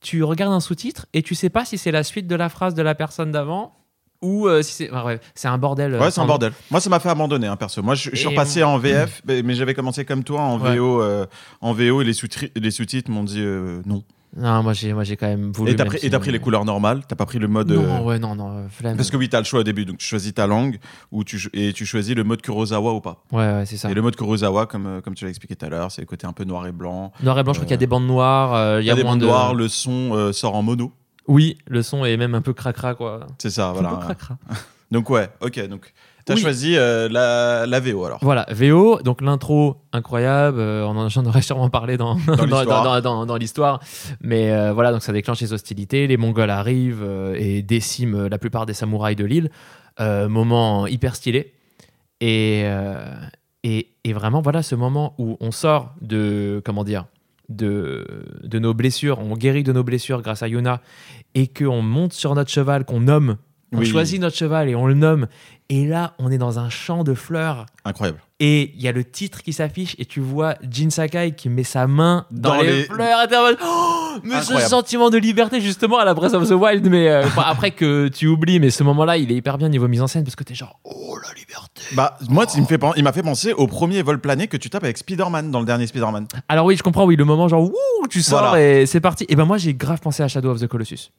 tu 0.00 0.22
regardes 0.22 0.52
un 0.52 0.60
sous-titre 0.60 1.06
et 1.12 1.24
tu 1.24 1.34
sais 1.34 1.50
pas 1.50 1.64
si 1.64 1.76
c'est 1.76 1.90
la 1.90 2.04
suite 2.04 2.28
de 2.28 2.36
la 2.36 2.48
phrase 2.48 2.74
de 2.76 2.82
la 2.82 2.94
personne 2.94 3.32
d'avant 3.32 3.74
ou 4.22 4.46
euh, 4.46 4.62
si 4.62 4.72
c'est. 4.74 4.92
enfin, 4.92 5.16
c'est 5.34 5.48
un 5.48 5.58
bordel. 5.58 5.94
euh, 5.94 5.98
Ouais, 6.00 6.12
c'est 6.12 6.20
un 6.20 6.26
bordel. 6.26 6.52
Moi, 6.70 6.80
ça 6.80 6.88
m'a 6.88 7.00
fait 7.00 7.08
abandonner, 7.08 7.48
hein, 7.48 7.56
perso. 7.56 7.82
Moi, 7.82 7.96
je, 7.96 8.10
je 8.10 8.16
suis 8.16 8.28
repassé 8.28 8.62
en 8.62 8.78
VF, 8.78 9.22
mais, 9.26 9.42
mais 9.42 9.54
j'avais 9.54 9.74
commencé 9.74 10.04
comme 10.04 10.22
toi 10.22 10.40
en 10.42 10.60
Ouais. 10.60 10.76
VO, 10.76 11.02
euh, 11.02 11.26
en 11.60 11.72
VO 11.72 12.00
et 12.00 12.04
les 12.04 12.12
sous-titres 12.12 12.52
les 12.54 12.70
sous-titres 12.70 13.10
m'ont 13.10 13.24
dit 13.24 13.40
euh, 13.40 13.82
non. 13.86 14.04
Non, 14.36 14.62
moi 14.62 14.72
j'ai, 14.72 14.92
moi 14.92 15.04
j'ai 15.04 15.16
quand 15.16 15.26
même 15.26 15.52
voulu. 15.52 15.72
Et 15.72 15.76
t'as 15.76 15.84
pris, 15.86 15.98
si- 15.98 16.06
et 16.06 16.10
t'as 16.10 16.18
pris 16.18 16.30
les 16.30 16.38
couleurs 16.38 16.64
normales, 16.64 17.02
t'as 17.08 17.16
pas 17.16 17.26
pris 17.26 17.38
le 17.38 17.48
mode. 17.48 17.70
Non, 17.70 17.82
euh, 17.82 18.00
ouais, 18.02 18.18
non, 18.18 18.34
non, 18.34 18.58
euh, 18.58 18.68
flemme. 18.68 18.96
Parce 18.96 19.10
que 19.10 19.16
oui, 19.16 19.28
t'as 19.28 19.38
le 19.38 19.44
choix 19.44 19.60
au 19.60 19.64
début, 19.64 19.84
donc 19.84 19.98
tu 19.98 20.06
choisis 20.06 20.32
ta 20.34 20.46
langue 20.46 20.78
ou 21.10 21.24
tu, 21.24 21.40
et 21.54 21.72
tu 21.72 21.86
choisis 21.86 22.14
le 22.14 22.24
mode 22.24 22.42
Kurosawa 22.42 22.92
ou 22.92 23.00
pas. 23.00 23.24
Ouais, 23.32 23.38
ouais, 23.52 23.66
c'est 23.66 23.76
ça. 23.76 23.90
Et 23.90 23.94
le 23.94 24.02
mode 24.02 24.16
Kurosawa, 24.16 24.66
comme, 24.66 24.86
euh, 24.86 25.00
comme 25.00 25.14
tu 25.14 25.24
l'as 25.24 25.30
expliqué 25.30 25.56
tout 25.56 25.64
à 25.64 25.68
l'heure, 25.70 25.90
c'est 25.90 26.02
le 26.02 26.06
côté 26.06 26.26
un 26.26 26.32
peu 26.32 26.44
noir 26.44 26.66
et 26.66 26.72
blanc. 26.72 27.12
Noir 27.22 27.38
et 27.38 27.42
blanc, 27.42 27.52
je 27.54 27.58
crois 27.58 27.66
qu'il 27.66 27.72
y 27.72 27.74
a 27.74 27.78
des 27.78 27.86
bandes 27.86 28.06
noires. 28.06 28.80
Il 28.80 28.86
y 28.86 28.90
a, 28.90 28.94
des 28.94 29.02
bandes 29.02 29.20
de. 29.20 29.26
noires, 29.26 29.54
le 29.54 29.68
son 29.68 30.10
euh, 30.14 30.32
sort 30.32 30.54
en 30.54 30.62
mono. 30.62 30.92
Oui, 31.26 31.56
le 31.66 31.82
son 31.82 32.04
est 32.04 32.16
même 32.16 32.34
un 32.34 32.42
peu 32.42 32.52
cracra, 32.52 32.94
quoi. 32.94 33.26
C'est 33.38 33.50
ça, 33.50 33.68
Un 33.68 33.72
peu 33.74 33.80
voilà. 33.80 33.96
cracra. 33.98 34.38
Donc 34.90 35.10
ouais, 35.10 35.28
ok. 35.40 35.68
Donc 35.68 35.92
t'as 36.28 36.34
Oui. 36.34 36.40
choisi 36.40 36.76
euh, 36.76 37.08
la, 37.10 37.66
la 37.66 37.80
VO 37.80 38.04
alors. 38.04 38.18
Voilà, 38.22 38.46
VO, 38.50 39.00
donc 39.02 39.20
l'intro 39.20 39.76
incroyable, 39.92 40.60
euh, 40.60 40.84
on 40.86 40.96
en, 40.96 41.08
j'en 41.08 41.24
aurais 41.26 41.42
sûrement 41.42 41.68
parlé 41.70 41.96
dans, 41.98 42.16
dans, 42.16 43.36
l'histoire. 43.36 43.80
mais 44.20 44.52
euh, 44.52 44.72
voilà, 44.72 44.92
donc 44.92 45.02
ça 45.02 45.12
déclenche 45.12 45.40
les 45.40 45.52
hostilités, 45.52 46.06
les 46.06 46.16
Mongols 46.16 46.50
arrivent 46.50 47.06
et 47.36 47.62
déciment 47.62 48.26
la 48.28 48.38
plupart 48.38 48.66
des 48.66 48.74
samouraïs 48.74 49.16
de 49.16 49.24
l'île, 49.24 49.50
moment 50.00 50.86
hyper 50.86 51.16
stylé, 51.16 51.52
et, 52.20 52.64
et, 53.64 53.88
et 54.04 54.12
vraiment 54.12 54.40
voilà 54.40 54.62
ce 54.62 54.74
moment 54.74 55.14
où 55.18 55.36
on 55.40 55.50
sort 55.50 55.94
de, 56.00 56.62
comment 56.64 56.84
dire, 56.84 57.06
de, 57.48 58.06
de 58.44 58.58
nos 58.58 58.74
blessures, 58.74 59.18
on 59.20 59.34
guérit 59.34 59.62
de 59.64 59.72
nos 59.72 59.82
blessures 59.82 60.20
grâce 60.22 60.42
à 60.42 60.48
Yuna, 60.48 60.80
et 61.34 61.46
qu'on 61.46 61.82
monte 61.82 62.12
sur 62.12 62.34
notre 62.34 62.50
cheval, 62.50 62.84
qu'on 62.84 63.00
nomme, 63.00 63.36
on 63.72 63.78
Oui. 63.78 63.86
choisit 63.86 64.20
notre 64.20 64.36
cheval 64.36 64.68
et 64.68 64.74
on 64.74 64.86
le 64.86 64.94
nomme, 64.94 65.26
et 65.68 65.86
là 65.86 66.14
on 66.18 66.30
est 66.30 66.38
dans 66.38 66.58
un 66.58 66.70
champ 66.70 67.04
de 67.04 67.14
fleurs. 67.14 67.66
Incroyable. 67.84 68.18
Et 68.40 68.72
il 68.76 68.80
y 68.82 68.86
a 68.88 68.92
le 68.92 69.02
titre 69.04 69.42
qui 69.42 69.52
s'affiche 69.52 69.96
et 69.98 70.04
tu 70.04 70.20
vois 70.20 70.54
Jin 70.70 70.90
Sakai 70.90 71.32
qui 71.32 71.48
met 71.48 71.64
sa 71.64 71.86
main 71.88 72.24
dans, 72.30 72.54
Dans 72.54 72.60
les, 72.62 72.70
les- 72.72 72.82
fleurs 72.84 73.26
Oh 73.64 74.16
mais 74.22 74.40
ce 74.42 74.58
sentiment 74.60 75.10
de 75.10 75.18
liberté 75.18 75.60
justement 75.60 75.98
à 75.98 76.04
la 76.04 76.14
Breath 76.14 76.34
of 76.34 76.48
the 76.48 76.52
Wild 76.52 76.86
mais 76.88 77.08
euh, 77.08 77.24
enfin, 77.26 77.42
après 77.46 77.72
que 77.72 78.08
tu 78.08 78.26
oublies 78.28 78.60
mais 78.60 78.70
ce 78.70 78.82
moment-là 78.84 79.16
il 79.16 79.30
est 79.32 79.34
hyper 79.34 79.58
bien 79.58 79.68
niveau 79.68 79.88
mise 79.88 80.02
en 80.02 80.06
scène 80.06 80.22
parce 80.24 80.36
que 80.36 80.44
t'es 80.44 80.54
genre 80.54 80.78
oh 80.84 81.16
la 81.26 81.34
liberté 81.34 81.82
Bah 81.96 82.16
moi, 82.28 82.46
il 82.54 82.62
me 82.62 82.66
fait 82.66 82.78
pen- 82.78 82.92
il 82.96 83.02
m'a 83.04 83.12
fait 83.12 83.22
penser 83.22 83.52
au 83.52 83.66
premier 83.66 84.02
vol 84.02 84.20
plané 84.20 84.46
que 84.46 84.56
tu 84.56 84.70
tapes 84.70 84.84
avec 84.84 84.98
Spider-Man 84.98 85.50
dans 85.50 85.58
le 85.60 85.66
dernier 85.66 85.86
Spider-Man. 85.88 86.26
alors 86.48 86.64
oui 86.66 86.76
je 86.76 86.82
comprends 86.84 87.04
oui 87.06 87.16
le 87.16 87.24
moment 87.24 87.48
genre 87.48 87.64
ouh 87.64 88.06
tu 88.08 88.22
sors 88.22 88.40
Voilà. 88.50 88.62
et 88.82 88.86
c'est 88.86 89.00
parti 89.00 89.26
et 89.28 89.34
ben 89.36 89.44
moi 89.44 89.58
j'ai 89.58 89.74
grave 89.74 90.00
pensé 90.00 90.22
à 90.22 90.28
Shadow 90.28 90.50
of 90.52 90.60
the 90.60 90.68
Colossus 90.68 91.10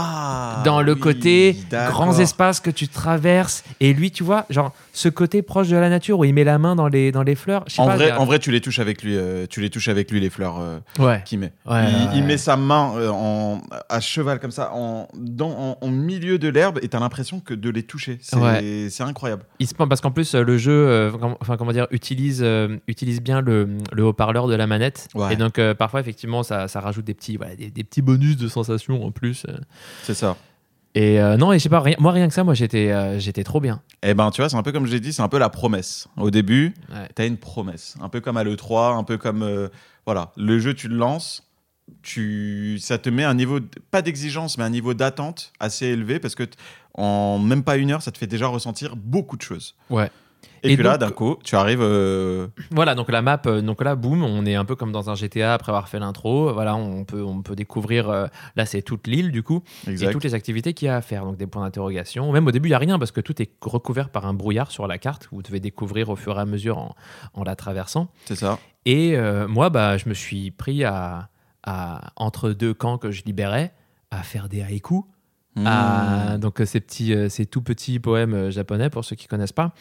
Ah. 0.00 0.62
dans 0.64 0.80
le 0.80 0.92
oui, 0.92 1.00
côté 1.00 1.56
grands 1.70 2.18
espaces 2.18 2.60
que 2.60 2.70
tu 2.70 2.88
traverses 2.88 3.64
et 3.80 3.92
lui 3.92 4.10
tu 4.10 4.22
vois 4.22 4.46
genre 4.50 4.72
ce 4.92 5.08
côté 5.08 5.42
proche 5.42 5.68
de 5.68 5.76
la 5.76 5.88
nature 5.90 6.18
où 6.18 6.24
il 6.24 6.32
met 6.34 6.44
la 6.44 6.58
main 6.58 6.74
dans 6.76 6.88
les 6.88 7.12
dans 7.12 7.22
les 7.22 7.34
fleurs 7.34 7.64
En 7.78 7.86
pas, 7.86 7.96
vrai, 7.96 8.12
en 8.12 8.24
vrai, 8.24 8.38
tu 8.38 8.50
les 8.50 8.60
touches 8.60 8.78
avec 8.78 9.02
lui. 9.02 9.16
euh, 9.16 9.46
tu 9.48 9.60
les 9.60 9.70
touches 9.70 9.88
avec 9.88 10.10
lui 10.10 10.20
les 10.20 10.30
fleurs 10.30 10.58
euh, 10.60 10.78
ouais 10.98 11.22
qu'il 11.24 11.38
met. 11.40 11.52
Ouais, 11.66 11.84
il, 11.88 11.94
ouais, 11.94 12.10
il 12.14 12.20
ouais. 12.20 12.26
met 12.26 12.36
sa 12.36 12.56
main 12.56 12.92
euh, 12.96 13.10
en, 13.10 13.60
à 13.88 14.00
cheval 14.00 14.40
comme 14.40 14.50
ça, 14.50 14.70
en, 14.74 15.08
dans, 15.14 15.50
en, 15.50 15.78
en 15.80 15.88
milieu 15.88 16.38
de 16.38 16.48
l'herbe, 16.48 16.78
et 16.82 16.88
t'as 16.88 17.00
l'impression 17.00 17.40
que 17.40 17.54
de 17.54 17.70
les 17.70 17.82
toucher. 17.82 18.18
C'est 18.20 19.02
incroyable. 19.02 19.42
Il 19.58 19.66
se 19.66 19.74
parce 19.74 20.00
qu'en 20.00 20.10
plus 20.10 20.34
euh, 20.34 20.42
le 20.42 20.58
jeu, 20.58 21.12
enfin 21.40 21.56
comment 21.56 21.72
dire, 21.72 21.86
utilise 21.90 22.44
utilise 22.88 23.20
bien 23.20 23.40
le, 23.40 23.68
le 23.92 24.04
haut-parleur 24.04 24.46
de 24.48 24.54
la 24.54 24.66
manette. 24.66 25.08
Et 25.30 25.36
donc 25.36 25.60
parfois 25.78 26.00
effectivement 26.00 26.42
ça, 26.42 26.68
ça 26.68 26.80
rajoute 26.80 27.04
des 27.04 27.14
petits 27.14 27.36
voilà, 27.36 27.54
des, 27.56 27.70
des 27.70 27.84
petits 27.84 28.02
bonus 28.02 28.36
de 28.36 28.48
sensations 28.48 29.04
en 29.04 29.10
plus. 29.10 29.46
C'est 30.02 30.14
ça. 30.14 30.36
Et 30.94 31.20
euh, 31.20 31.36
non 31.36 31.52
et 31.52 31.58
je 31.58 31.62
sais 31.64 31.68
pas 31.68 31.80
rien- 31.80 31.96
moi 31.98 32.12
rien 32.12 32.26
que 32.28 32.34
ça 32.34 32.42
moi 32.44 32.54
j'étais 32.54 32.90
euh, 32.90 33.18
j'étais 33.18 33.44
trop 33.44 33.60
bien. 33.60 33.82
Eh 34.02 34.14
ben, 34.14 34.30
tu 34.30 34.40
vois, 34.40 34.48
c'est 34.48 34.56
un 34.56 34.62
peu 34.62 34.72
comme 34.72 34.86
j'ai 34.86 35.00
dit, 35.00 35.12
c'est 35.12 35.22
un 35.22 35.28
peu 35.28 35.38
la 35.38 35.50
promesse. 35.50 36.08
Au 36.16 36.30
début, 36.30 36.74
Ouais. 36.90 37.08
t'as 37.14 37.26
une 37.26 37.36
promesse. 37.36 37.94
Un 38.00 38.08
peu 38.08 38.20
comme 38.20 38.36
à 38.36 38.44
l'E3, 38.44 38.96
un 38.96 39.04
peu 39.04 39.18
comme. 39.18 39.42
euh, 39.42 39.68
voilà, 40.06 40.32
le 40.36 40.58
jeu, 40.58 40.72
tu 40.74 40.88
le 40.88 40.96
lances, 40.96 41.46
tu, 42.02 42.78
ça 42.80 42.98
te 42.98 43.10
met 43.10 43.24
un 43.24 43.34
niveau, 43.34 43.60
pas 43.90 44.02
d'exigence, 44.02 44.56
mais 44.58 44.64
un 44.64 44.70
niveau 44.70 44.94
d'attente 44.94 45.52
assez 45.60 45.86
élevé 45.86 46.18
parce 46.18 46.34
que 46.34 46.44
en 46.94 47.38
même 47.38 47.62
pas 47.62 47.76
une 47.76 47.90
heure, 47.90 48.02
ça 48.02 48.10
te 48.10 48.18
fait 48.18 48.26
déjà 48.26 48.46
ressentir 48.48 48.96
beaucoup 48.96 49.36
de 49.36 49.42
choses. 49.42 49.74
Ouais. 49.90 50.10
Et, 50.64 50.72
Et 50.72 50.74
puis 50.74 50.82
là, 50.84 50.98
d'un 50.98 51.10
coup, 51.10 51.36
tu 51.44 51.54
arrives. 51.54 51.80
euh, 51.82 52.48
Voilà 52.72 52.96
donc 52.96 53.10
la 53.12 53.22
map 53.22 53.40
euh, 53.46 53.60
donc 53.62 53.82
là 53.82 53.94
boum 53.94 54.24
on 54.24 54.44
est 54.44 54.56
un 54.56 54.64
peu 54.64 54.74
comme 54.74 54.90
dans 54.90 55.08
un 55.08 55.14
GTA 55.14 55.54
après 55.54 55.70
avoir 55.70 55.88
fait 55.88 56.00
l'intro. 56.00 56.52
Voilà 56.52 56.74
on 56.74 57.04
peut 57.04 57.22
on 57.22 57.42
peut 57.42 57.54
découvrir 57.54 58.08
euh, 58.10 58.26
là 58.56 58.66
c'est 58.66 58.82
toute 58.82 59.06
l'île 59.06 59.30
du 59.30 59.44
coup 59.44 59.62
et 59.86 59.90
exact. 59.90 60.10
toutes 60.12 60.24
les 60.24 60.34
activités 60.34 60.74
qu'il 60.74 60.86
y 60.86 60.88
a 60.88 60.96
à 60.96 61.00
faire 61.00 61.24
donc 61.24 61.36
des 61.36 61.46
points 61.46 61.62
d'interrogation. 61.64 62.32
Même 62.32 62.46
au 62.46 62.50
début 62.50 62.68
il 62.68 62.72
y 62.72 62.74
a 62.74 62.78
rien 62.78 62.98
parce 62.98 63.12
que 63.12 63.20
tout 63.20 63.40
est 63.40 63.50
recouvert 63.62 64.08
par 64.10 64.26
un 64.26 64.34
brouillard 64.34 64.72
sur 64.72 64.88
la 64.88 64.98
carte. 64.98 65.28
Vous 65.30 65.42
devez 65.42 65.60
découvrir 65.60 66.08
au 66.08 66.16
fur 66.16 66.36
et 66.36 66.40
à 66.40 66.44
mesure 66.44 66.78
en, 66.78 66.94
en 67.34 67.44
la 67.44 67.54
traversant. 67.54 68.08
C'est 68.24 68.36
ça. 68.36 68.58
Et 68.84 69.16
euh, 69.16 69.46
moi, 69.46 69.70
bah, 69.70 69.96
je 69.96 70.08
me 70.08 70.14
suis 70.14 70.50
pris 70.50 70.82
à, 70.82 71.28
à- 71.62 72.10
entre 72.16 72.50
deux 72.50 72.72
camps 72.74 72.96
que 72.98 73.10
je 73.10 73.22
libérais, 73.24 73.74
à 74.10 74.22
faire 74.22 74.48
des 74.48 74.62
haïkus. 74.62 75.02
à- 75.64 76.34
Mmh. 76.36 76.38
donc, 76.38 76.62
ces, 76.64 76.80
petits, 76.80 77.14
ces 77.30 77.44
tout 77.44 77.62
petits 77.62 77.98
poèmes 77.98 78.50
japonais, 78.50 78.90
pour 78.90 79.04
ceux 79.04 79.16
qui 79.16 79.26
connaissent 79.26 79.52
pas. 79.52 79.72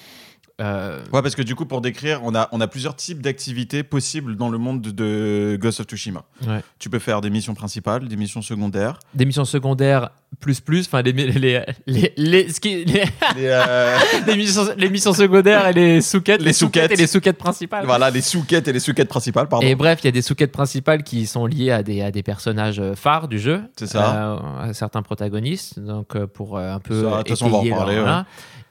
Euh, 0.60 1.00
Ouais, 1.14 1.22
parce 1.22 1.36
que 1.36 1.42
du 1.44 1.54
coup, 1.56 1.66
pour 1.66 1.82
décrire, 1.82 2.22
on 2.24 2.34
a, 2.34 2.50
on 2.52 2.60
a 2.62 2.68
plusieurs 2.68 2.96
types 2.96 3.22
d'activités 3.22 3.84
possibles 3.84 4.36
dans 4.36 4.50
le 4.50 4.58
monde 4.58 4.82
de, 4.82 5.58
Ghost 5.62 5.80
of 5.80 5.86
Tsushima. 5.86 6.24
Ouais. 6.48 6.62
Tu 6.80 6.90
peux 6.90 6.98
faire 7.00 7.22
des 7.22 7.30
missions 7.30 7.54
principales, 7.54 8.08
des 8.08 8.16
missions 8.16 8.42
secondaires. 8.42 9.00
des 9.14 9.26
missions 9.26 9.46
secondaires 9.46 10.10
plus 10.42 10.60
plus, 10.60 10.88
enfin 10.88 11.02
les, 11.04 11.14
les, 11.14 11.62
les, 11.88 12.14
les, 12.18 12.50
ce 12.50 12.60
qui- 12.60 12.84
les- 12.84 13.04
les, 13.36 13.46
euh, 13.46 13.98
les 14.28 14.36
missions, 14.36 14.64
les 14.76 14.90
missions 14.90 15.14
secondaires 15.14 15.68
et 15.68 15.74
les 15.74 16.02
sous-quêtes, 16.02 16.42
Les 16.42 16.52
sous-quêtes. 16.54 16.92
et 16.92 16.96
les 16.98 17.08
sous-quêtes 17.08 17.38
principales. 17.38 17.86
voilà, 17.86 18.10
les 18.10 18.22
sous-quêtes 18.22 18.68
et 18.68 18.74
les 18.74 18.80
sous-quêtes 18.82 19.08
principales, 19.08 19.48
pardon. 19.48 19.66
Et 19.66 19.76
bref, 19.76 20.00
il 20.04 20.06
y 20.06 20.10
a 20.10 20.12
des 20.12 20.22
sous-quêtes 20.22 20.52
principales 20.52 21.04
qui 21.04 21.28
sont 21.28 21.46
liées 21.46 21.72
à 21.72 21.82
des, 21.84 22.02
à 22.02 22.12
des 22.12 22.24
personnages 22.24 22.80
euh, 22.80 22.94
phares 22.96 23.28
du 23.30 23.40
jeu. 23.40 23.62
C'est 23.78 23.88
ça. 23.88 24.34
Euh, 24.34 24.70
à 24.70 24.74
certains 24.74 25.02
protagonistes, 25.02 25.80
donc 25.80 26.18
pour 26.26 26.58
un 26.60 26.80
peu. 26.80 27.04
Ça, 27.04 27.10
de 27.10 27.18
toute 27.20 27.30
façon, 27.30 27.46
on 27.46 27.50
va 27.50 27.58
en 27.58 27.60
étayer 27.62 27.70
leur- 27.76 27.80
parler, 27.86 28.00
ouais. 28.02 28.24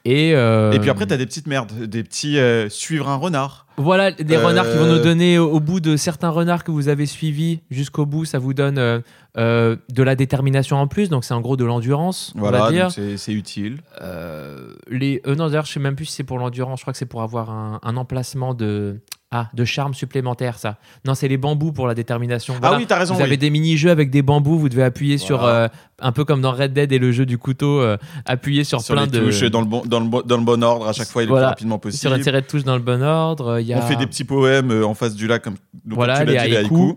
Et, 0.09 0.33
euh, 0.33 0.71
Et 0.71 0.79
puis 0.79 0.89
après, 0.89 1.05
t'as 1.05 1.17
des 1.17 1.25
petites 1.25 1.47
merdes, 1.47 1.73
des 1.73 2.01
petits 2.03 2.37
euh, 2.39 2.69
suivre 2.69 3.09
un 3.09 3.15
renard. 3.17 3.65
Voilà, 3.77 4.11
des 4.11 4.35
Euh, 4.35 4.45
renards 4.47 4.71
qui 4.71 4.77
vont 4.77 4.87
nous 4.87 4.99
donner 5.03 5.37
au, 5.37 5.51
au 5.51 5.59
bout 5.59 5.79
de 5.81 5.97
certains 5.97 6.29
renards 6.29 6.63
que 6.63 6.71
vous 6.71 6.87
avez 6.87 7.05
suivis 7.05 7.59
jusqu'au 7.69 8.05
bout, 8.05 8.23
ça 8.25 8.39
vous 8.39 8.53
donne 8.53 8.77
euh, 8.77 8.99
euh, 9.37 9.75
de 9.89 10.03
la 10.03 10.15
détermination 10.15 10.77
en 10.77 10.87
plus, 10.87 11.09
donc 11.09 11.25
c'est 11.25 11.33
en 11.33 11.41
gros 11.41 11.57
de 11.57 11.65
l'endurance, 11.65 12.31
on 12.35 12.39
Voilà, 12.39 12.59
va 12.59 12.71
dire. 12.71 12.89
c'est 12.91 13.33
utile. 13.33 13.79
Euh, 14.01 14.73
les, 14.89 15.21
euh, 15.27 15.35
non, 15.35 15.47
d'ailleurs, 15.47 15.65
je 15.65 15.73
sais 15.73 15.79
même 15.81 15.95
plus 15.95 16.05
si 16.05 16.13
c'est 16.13 16.23
pour 16.23 16.39
l'endurance, 16.39 16.79
je 16.79 16.83
crois 16.85 16.93
que 16.93 16.97
c'est 16.99 17.05
pour 17.05 17.21
avoir 17.21 17.49
un, 17.51 17.79
un 17.83 17.97
emplacement 17.97 18.53
de, 18.53 18.99
ah, 19.31 19.49
de 19.53 19.65
charme 19.65 19.93
supplémentaire, 19.93 20.57
ça. 20.57 20.77
Non, 21.05 21.13
c'est 21.13 21.27
les 21.27 21.35
bambous 21.37 21.73
pour 21.73 21.85
la 21.87 21.93
détermination. 21.93 22.55
Voilà. 22.61 22.75
Ah 22.75 22.79
oui, 22.79 22.85
t'as 22.87 22.97
raison. 22.97 23.13
Vous 23.13 23.19
oui. 23.19 23.25
avez 23.25 23.35
des 23.37 23.49
mini-jeux 23.49 23.91
avec 23.91 24.09
des 24.09 24.21
bambous, 24.21 24.57
vous 24.57 24.69
devez 24.69 24.83
appuyer 24.83 25.17
sur, 25.17 25.43
euh, 25.43 25.67
un 25.99 26.11
peu 26.13 26.23
comme 26.23 26.39
dans 26.41 26.53
Red 26.53 26.71
Dead 26.71 26.91
et 26.93 26.97
le 26.99 27.11
jeu 27.11 27.25
du 27.25 27.37
couteau, 27.37 27.81
euh, 27.81 27.97
appuyer 28.25 28.63
sur, 28.63 28.79
sur 28.81 28.93
plein 28.95 29.03
les 29.05 29.11
de. 29.11 29.19
touches 29.19 29.41
dans 29.51 29.59
le, 29.59 29.67
bon, 29.67 29.83
dans, 29.85 29.99
le 29.99 30.05
bon, 30.07 30.21
dans 30.25 30.37
le 30.37 30.43
bon 30.43 30.63
ordre 30.63 30.87
à 30.87 30.93
chaque 30.93 31.09
fois 31.09 31.23
et 31.23 31.25
le 31.25 31.31
Voilà. 31.31 31.47
plus 31.47 31.51
rapidement 31.51 31.75
sur 31.75 31.81
possible. 31.81 32.13
la 32.13 32.19
tirée 32.19 32.41
de 32.41 32.47
touche 32.47 32.63
dans 32.63 32.75
le 32.77 32.81
bon 32.81 33.03
ordre. 33.03 33.59
Il 33.59 33.67
y 33.67 33.73
a... 33.73 33.79
On 33.79 33.81
fait 33.81 33.97
des 33.97 34.07
petits 34.07 34.23
poèmes 34.23 34.71
euh, 34.71 34.85
en 34.85 34.93
face 34.93 35.13
du 35.15 35.27
lac, 35.27 35.41
comme 35.43 35.55
donc, 35.85 35.95
Voilà, 35.97 36.19
tu 36.19 36.25
l'as 36.25 36.31
les 36.31 36.39
dit, 36.47 36.49
les 36.51 36.57
haïkus. 36.57 36.95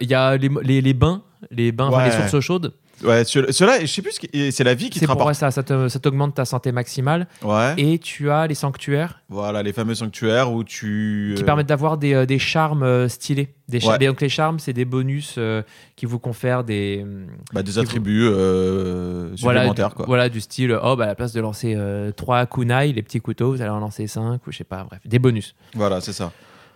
Il 0.00 0.08
y 0.10 0.14
a 0.14 0.36
les, 0.36 0.50
les, 0.62 0.80
les 0.82 0.92
bains, 0.94 1.22
les 1.50 1.72
bains, 1.72 1.86
enfin, 1.88 2.04
les 2.08 2.10
Ouais. 2.10 2.28
sources 2.28 2.44
chaudes. 2.44 2.74
Ouais, 3.04 3.24
ce- 3.24 3.52
ceux-là, 3.52 3.80
je 3.80 3.86
sais 3.86 4.02
plus, 4.02 4.18
qui- 4.18 4.50
c'est 4.52 4.64
la 4.64 4.74
vie 4.74 4.86
qui 4.90 4.94
te 4.94 4.98
C'est 5.00 5.06
pour 5.06 5.14
rapporte. 5.14 5.28
ouais, 5.28 5.34
ça, 5.34 5.50
ça 5.50 5.62
te- 5.62 5.88
ça 5.88 5.98
t'augmente 5.98 6.34
ta 6.34 6.44
santé 6.44 6.72
maximale. 6.72 7.26
Ouais. 7.44 7.74
Et 7.78 7.98
tu 7.98 8.30
as 8.30 8.46
les 8.46 8.54
sanctuaires 8.54 9.20
Voilà, 9.28 9.62
les 9.62 9.72
fameux 9.72 9.94
sanctuaires 9.94 10.52
où 10.52 10.64
tu. 10.64 11.32
qui 11.36 11.42
euh, 11.42 11.46
permettent 11.46 11.68
d'avoir 11.68 11.96
des, 11.98 12.14
euh, 12.14 12.26
des 12.26 12.38
charmes 12.38 12.82
euh, 12.82 13.08
stylés. 13.08 13.54
Des 13.68 13.80
char- 13.80 13.98
Ouais. 14.00 14.06
donc 14.06 14.20
les 14.20 14.28
charmes, 14.30 14.58
c'est 14.58 14.72
des 14.72 14.84
bonus 14.86 15.34
euh, 15.38 15.62
qui 15.94 16.06
vous 16.06 16.18
confèrent 16.18 16.64
des, 16.64 17.04
bah, 17.52 17.62
des 17.62 17.70
qui 17.70 17.74
vous- 17.76 17.80
attributs 17.84 18.28
euh, 18.30 19.30
voilà, 19.40 19.60
supplémentaires. 19.60 19.88
du, 19.90 19.94
Quoi. 19.94 20.06
voilà, 20.06 20.28
du 20.28 20.40
style, 20.40 20.76
oh, 20.82 20.96
bah, 20.96 21.04
à 21.04 21.06
la 21.08 21.14
place 21.14 21.32
de 21.32 21.40
lancer 21.40 21.76
3 22.16 22.46
kunai, 22.46 22.92
les 22.92 23.02
petits 23.02 23.20
couteaux, 23.20 23.50
vous 23.52 23.60
allez 23.60 23.70
en 23.70 23.78
lancer 23.80 24.06
5, 24.06 24.46
ou 24.46 24.50
je 24.52 24.56
sais 24.58 24.64
pas, 24.64 24.84
bref, 24.84 25.00
des 25.04 25.18
bonus. 25.18 25.54
Voilà, 25.74 26.00
c'est 26.00 26.12
ça. 26.12 26.32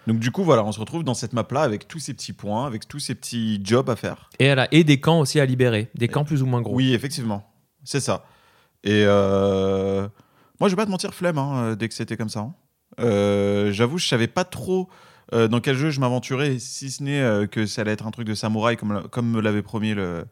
Donc 0.07 0.19
du 0.19 0.31
coup, 0.33 0.43
voilà, 0.43 0.65
on 0.65 0.73
se 0.73 0.81
retrouve 0.81 1.05
dans 1.05 1.15
cette 1.15 1.33
map-là 1.33 1.63
avec 1.63 1.87
tous 1.87 1.99
ces 2.01 2.13
petits 2.15 2.33
points, 2.33 2.67
avec 2.67 2.89
tous 2.89 2.99
ces 2.99 3.15
petits 3.15 3.61
jobs 3.63 3.89
à 3.89 3.97
faire. 3.97 4.31
Et, 4.39 4.47
voilà, 4.47 4.67
et 4.73 4.83
des 4.85 4.99
camps 5.01 5.21
aussi 5.21 5.39
à 5.39 5.45
libérer, 5.47 5.91
des 5.95 6.09
camps 6.09 6.25
plus 6.25 6.43
ou 6.43 6.47
moins 6.47 6.61
gros. 6.61 6.75
Oui, 6.75 6.93
effectivement, 6.93 7.49
c'est 7.85 8.01
ça. 8.01 8.25
Et 8.85 9.05
euh, 9.07 10.09
moi, 10.59 10.69
je 10.69 10.73
vais 10.75 10.77
pas 10.77 10.87
te 10.87 10.91
mentir, 10.91 11.15
flemme, 11.15 11.39
hein, 11.39 11.63
euh, 11.65 11.75
dès 11.77 11.89
que 11.89 11.95
c'était 11.95 12.17
comme 12.17 12.29
ça. 12.29 12.41
hein. 12.41 12.55
Euh, 13.01 13.71
J'avoue, 13.73 13.99
je 13.99 14.09
savais 14.09 14.27
pas 14.27 14.45
trop 14.45 14.89
euh, 15.33 15.47
dans 15.47 15.61
quel 15.61 15.77
jeu 15.77 15.91
je 15.91 16.01
m'aventurais, 16.01 16.59
si 16.59 16.91
ce 16.91 17.03
n'est 17.03 17.47
que 17.49 17.65
ça 17.65 17.83
allait 17.83 17.93
être 17.93 18.07
un 18.07 18.11
truc 18.11 18.27
de 18.27 18.35
samouraï, 18.35 18.77
comme, 18.77 19.05
comme 19.11 19.31
me 19.31 19.41
l'avait 19.41 19.63
promis 19.63 19.95
le, 19.95 20.25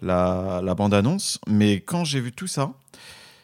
la, 0.00 0.60
la 0.62 0.74
bande-annonce. 0.74 1.38
Mais 1.46 1.80
quand 1.80 2.04
j'ai 2.04 2.20
vu 2.20 2.32
tout 2.32 2.48
ça, 2.48 2.72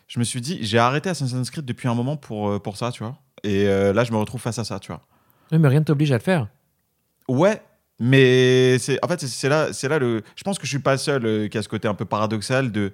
je 0.09 0.19
me 0.19 0.25
suis 0.25 0.41
dit, 0.41 0.59
j'ai 0.63 0.79
arrêté 0.79 1.09
Assassin's 1.11 1.49
Creed 1.49 1.65
depuis 1.65 1.87
un 1.87 1.95
moment 1.95 2.17
pour, 2.17 2.61
pour 2.61 2.77
ça, 2.77 2.91
tu 2.91 3.05
vois. 3.05 3.17
Et 3.45 3.65
là, 3.67 4.03
je 4.03 4.11
me 4.11 4.17
retrouve 4.17 4.41
face 4.41 4.59
à 4.59 4.65
ça, 4.65 4.81
tu 4.81 4.89
vois. 4.89 5.01
Oui, 5.53 5.59
mais 5.59 5.69
rien 5.69 5.81
ne 5.81 5.85
t'oblige 5.85 6.13
à 6.13 6.17
le 6.17 6.23
faire. 6.23 6.49
Ouais, 7.29 7.61
mais 7.99 8.79
c'est 8.79 8.99
en 9.05 9.09
fait 9.09 9.21
c'est- 9.21 9.49
là 9.49 9.73
c'est 9.73 9.89
là 9.89 9.99
le 9.99 10.23
je 10.35 10.43
pense 10.43 10.59
que 10.59 10.65
je 10.65 10.71
suis 10.71 10.79
pas 10.79 10.97
seul 10.97 11.25
euh, 11.27 11.49
qui 11.49 11.59
a 11.59 11.63
ce 11.63 11.69
côté 11.69 11.87
un 11.87 11.95
peu 11.95 12.05
paradoxal 12.05 12.73
de 12.73 12.93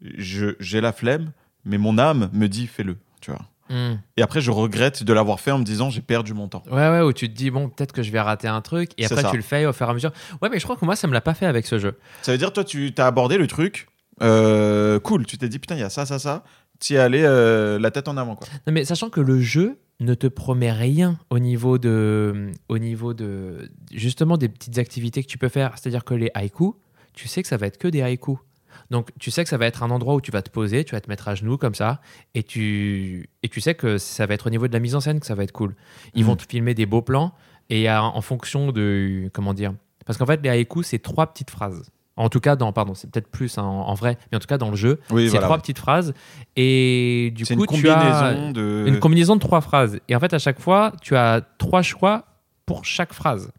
j'ai 0.00 0.80
la 0.80 0.92
flemme 0.92 1.32
mais 1.64 1.78
mon 1.78 1.98
âme 1.98 2.30
me 2.32 2.48
dit 2.48 2.66
fais-le, 2.66 2.96
tu 3.20 3.30
vois. 3.30 3.42
Hmm. 3.68 3.98
Et 4.16 4.22
après 4.22 4.40
je 4.40 4.50
regrette 4.50 5.02
de 5.02 5.12
l'avoir 5.12 5.40
fait 5.40 5.50
en 5.50 5.58
me 5.58 5.64
disant 5.64 5.90
j'ai 5.90 6.00
perdu 6.00 6.32
mon 6.32 6.48
temps. 6.48 6.62
Ouais, 6.70 6.88
ouais, 6.88 7.02
où 7.02 7.12
tu 7.12 7.28
te 7.28 7.34
dis, 7.36 7.50
bon, 7.50 7.68
peut-être 7.68 7.92
que 7.92 8.02
je 8.02 8.10
vais 8.10 8.20
rater 8.20 8.48
un 8.48 8.62
truc, 8.62 8.92
et 8.96 9.04
après 9.04 9.20
ça. 9.20 9.30
tu 9.30 9.36
le 9.36 9.42
fais 9.42 9.66
au 9.66 9.72
fur 9.74 9.86
et 9.86 9.90
à 9.90 9.94
mesure. 9.94 10.12
Ouais, 10.40 10.48
mais 10.48 10.58
je 10.58 10.64
crois 10.64 10.76
que 10.76 10.84
moi, 10.86 10.96
ça 10.96 11.06
me 11.06 11.12
l'a 11.12 11.20
pas 11.20 11.34
fait 11.34 11.44
avec 11.44 11.66
ce 11.66 11.78
jeu. 11.78 11.98
Ça 12.22 12.32
veut 12.32 12.38
dire 12.38 12.52
toi 12.52 12.64
tu 12.64 12.94
t'as 12.94 13.06
abordé 13.06 13.36
le 13.36 13.46
truc 13.46 13.88
euh, 14.22 14.98
cool, 15.00 15.26
tu 15.26 15.38
t'es 15.38 15.48
dit 15.48 15.58
putain 15.58 15.76
il 15.76 15.80
y 15.80 15.84
a 15.84 15.90
ça 15.90 16.06
ça 16.06 16.18
ça, 16.18 16.42
es 16.90 16.96
allé 16.98 17.22
euh, 17.24 17.78
la 17.78 17.90
tête 17.90 18.08
en 18.08 18.16
avant 18.16 18.36
quoi. 18.36 18.46
Non, 18.66 18.72
mais 18.72 18.84
sachant 18.84 19.10
que 19.10 19.20
le 19.20 19.40
jeu 19.40 19.78
ne 20.00 20.14
te 20.14 20.26
promet 20.28 20.70
rien 20.72 21.18
au 21.30 21.38
niveau 21.40 21.76
de, 21.78 22.52
au 22.68 22.78
niveau 22.78 23.14
de, 23.14 23.68
justement 23.92 24.36
des 24.36 24.48
petites 24.48 24.78
activités 24.78 25.22
que 25.22 25.28
tu 25.28 25.38
peux 25.38 25.48
faire. 25.48 25.72
C'est-à-dire 25.76 26.04
que 26.04 26.14
les 26.14 26.30
haïkus, 26.34 26.72
tu 27.14 27.26
sais 27.26 27.42
que 27.42 27.48
ça 27.48 27.56
va 27.56 27.66
être 27.66 27.78
que 27.78 27.88
des 27.88 28.02
haïkus. 28.02 28.36
Donc, 28.90 29.10
tu 29.18 29.30
sais 29.32 29.42
que 29.42 29.50
ça 29.50 29.56
va 29.58 29.66
être 29.66 29.82
un 29.82 29.90
endroit 29.90 30.14
où 30.14 30.20
tu 30.20 30.30
vas 30.30 30.40
te 30.40 30.50
poser, 30.50 30.84
tu 30.84 30.94
vas 30.94 31.00
te 31.00 31.10
mettre 31.10 31.26
à 31.28 31.34
genoux 31.34 31.58
comme 31.58 31.74
ça, 31.74 32.00
et 32.34 32.42
tu, 32.44 33.28
et 33.42 33.48
tu 33.48 33.60
sais 33.60 33.74
que 33.74 33.98
ça 33.98 34.24
va 34.26 34.34
être 34.34 34.46
au 34.46 34.50
niveau 34.50 34.68
de 34.68 34.72
la 34.72 34.78
mise 34.78 34.94
en 34.94 35.00
scène 35.00 35.18
que 35.20 35.26
ça 35.26 35.34
va 35.34 35.42
être 35.42 35.52
cool. 35.52 35.74
Ils 36.14 36.22
Mhm. 36.22 36.26
vont 36.28 36.36
te 36.36 36.44
filmer 36.48 36.74
des 36.74 36.86
beaux 36.86 37.02
plans, 37.02 37.34
et 37.70 37.88
à- 37.88 38.02
en 38.04 38.20
fonction 38.22 38.70
de, 38.72 39.28
comment 39.34 39.52
dire, 39.52 39.74
parce 40.06 40.16
qu'en 40.16 40.26
fait, 40.26 40.40
les 40.42 40.48
haïkus, 40.48 40.86
c'est 40.86 41.00
trois 41.00 41.26
petites 41.26 41.50
phrases. 41.50 41.90
En 42.18 42.28
tout 42.28 42.40
cas, 42.40 42.56
dans, 42.56 42.72
pardon, 42.72 42.94
c'est 42.94 43.10
peut-être 43.10 43.28
plus 43.30 43.56
hein, 43.58 43.62
en, 43.62 43.88
en 43.88 43.94
vrai, 43.94 44.18
mais 44.30 44.36
en 44.36 44.40
tout 44.40 44.46
cas, 44.46 44.58
dans 44.58 44.70
le 44.70 44.76
jeu, 44.76 45.00
Oui 45.10 45.24
c'est 45.26 45.30
voilà. 45.30 45.46
trois 45.46 45.58
petites 45.58 45.78
phrases, 45.78 46.12
et 46.56 47.32
du 47.34 47.44
coup, 47.46 47.52
une 47.52 47.66
tu 47.66 47.88
as 47.88 47.94
combinaison 47.94 48.50
de 48.52 48.84
une 48.88 48.98
combinaison 48.98 49.36
de 49.36 49.40
trois 49.40 49.60
phrases. 49.60 50.00
Et 50.08 50.16
en 50.16 50.20
fait, 50.20 50.34
à 50.34 50.38
chaque 50.38 50.60
fois, 50.60 50.92
tu 51.00 51.16
as 51.16 51.40
trois 51.58 51.82
choix 51.82 52.24
pour 52.66 52.84
chaque 52.84 53.12
phrase. 53.12 53.50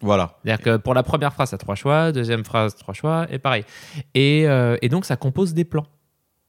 voilà. 0.00 0.38
C'est-à-dire 0.44 0.64
que 0.64 0.76
pour 0.76 0.94
la 0.94 1.02
première 1.02 1.32
phrase, 1.32 1.48
tu 1.50 1.54
as 1.54 1.58
trois 1.58 1.74
choix, 1.74 2.12
deuxième 2.12 2.44
phrase, 2.44 2.76
trois 2.76 2.94
choix, 2.94 3.26
et 3.30 3.38
pareil. 3.38 3.64
Et, 4.14 4.44
euh, 4.48 4.76
et 4.80 4.88
donc, 4.88 5.04
ça 5.04 5.16
compose 5.16 5.52
des 5.54 5.64
plans. 5.64 5.86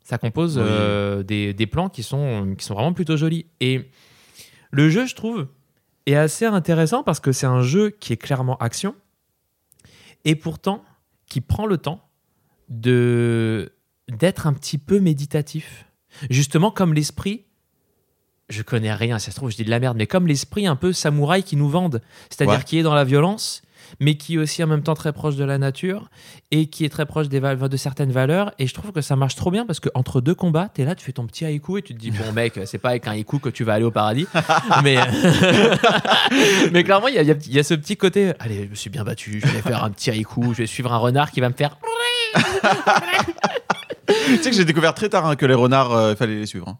Ça 0.04 0.18
compose 0.20 0.58
Oui. 0.58 0.64
euh, 0.66 1.24
des, 1.24 1.54
des 1.56 1.66
plans 1.68 1.90
qui 1.90 2.04
sont, 2.04 2.54
qui 2.58 2.64
sont 2.64 2.76
vraiment 2.76 2.94
plutôt 2.94 3.18
jolis. 3.18 3.48
Et 3.60 3.90
le 4.72 4.90
jeu, 4.90 5.08
je 5.08 5.16
trouve, 5.16 5.48
est 6.06 6.16
assez 6.16 6.46
intéressant 6.46 7.02
parce 7.02 7.20
que 7.20 7.32
c'est 7.32 7.48
un 7.48 7.62
jeu 7.62 7.90
qui 7.90 8.14
est 8.14 8.18
clairement 8.18 8.56
action, 8.58 8.94
et 10.26 10.36
pourtant 10.36 10.84
qui 11.28 11.42
prend 11.42 11.66
le 11.66 11.78
temps 11.78 12.08
de 12.70 13.72
d'être 14.08 14.46
un 14.48 14.54
petit 14.54 14.78
peu 14.78 15.00
méditatif. 15.00 15.86
Justement, 16.30 16.70
comme 16.72 16.94
l'esprit, 16.94 17.46
je 18.50 18.62
connais 18.62 18.94
rien, 18.94 19.18
ça 19.18 19.32
se 19.32 19.36
trouve, 19.36 19.50
je 19.50 19.56
dis 19.56 19.66
de 19.66 19.70
la 19.72 19.80
merde, 19.80 19.98
mais 19.98 20.06
comme 20.08 20.28
l'esprit 20.28 20.68
un 20.68 20.76
peu 20.76 20.94
samouraï 20.94 21.42
qui 21.44 21.56
nous 21.56 21.68
vendent, 21.70 22.02
c'est-à-dire 22.30 22.60
Ouais. 22.60 22.64
qui 22.64 22.78
est 22.78 22.84
dans 22.84 22.94
la 22.94 23.04
violence, 23.04 23.64
mais 24.00 24.16
qui 24.16 24.36
est 24.36 24.38
aussi 24.38 24.64
en 24.64 24.68
même 24.68 24.84
temps 24.84 24.94
très 24.94 25.14
proche 25.14 25.36
de 25.36 25.44
la 25.44 25.58
nature 25.58 26.10
et 26.52 26.68
qui 26.68 26.86
est 26.86 26.90
très 26.90 27.06
proche 27.06 27.28
des 27.30 27.40
de 27.40 27.78
certaines 27.78 28.12
valeurs. 28.12 28.52
Et 28.60 28.66
je 28.68 28.74
trouve 28.74 28.92
que 28.92 29.02
ça 29.02 29.16
marche 29.16 29.36
trop 29.36 29.52
bien 29.52 29.66
parce 29.66 29.80
que 29.80 29.90
entre 29.94 30.20
deux 30.22 30.36
combats, 30.36 30.70
t'es 30.74 30.84
là, 30.86 30.96
tu 30.96 31.06
fais 31.06 31.12
ton 31.12 31.26
petit 31.28 31.46
haïku 31.46 31.78
et 31.78 31.82
tu 31.82 31.94
te 31.94 32.00
dis, 32.00 32.12
bon 32.12 32.32
mec, 32.34 32.60
c'est 32.66 32.78
pas 32.80 32.90
avec 32.90 33.08
un 33.08 33.12
haïku 33.12 33.40
que 33.40 33.50
tu 33.50 33.64
vas 33.64 33.74
aller 33.74 33.86
au 33.86 33.92
paradis, 33.92 34.28
mais, 34.84 34.98
mais 36.72 36.84
clairement, 36.84 37.08
il 37.08 37.16
y 37.16 37.20
a, 37.20 37.24
y 37.24 37.32
a- 37.32 37.36
y 37.48 37.60
a 37.60 37.64
ce 37.64 37.74
petit 37.74 37.98
côté, 37.98 38.34
allez, 38.40 38.64
je 38.66 38.70
me 38.70 38.76
suis 38.76 38.90
bien 38.90 39.04
battu, 39.04 39.42
je 39.44 39.48
vais 39.52 39.62
faire 39.62 39.84
un 39.84 39.90
petit 39.92 40.10
haïku, 40.10 40.54
je 40.54 40.60
vais 40.60 40.68
suivre 40.68 40.92
un 40.94 40.98
renard 40.98 41.32
qui 41.32 41.40
va 41.42 41.50
me 41.50 41.54
faire 41.56 41.78
tu 44.08 44.38
sais 44.42 44.50
que 44.52 44.56
j'ai 44.56 44.66
découvert 44.66 44.94
très 44.94 45.10
tard 45.10 45.26
hein, 45.26 45.36
que 45.36 45.46
les 45.46 45.54
renards 45.54 46.12
il 46.12 46.16
fallait 46.16 46.36
les 46.36 46.46
suivre. 46.46 46.68
hein. 46.70 46.78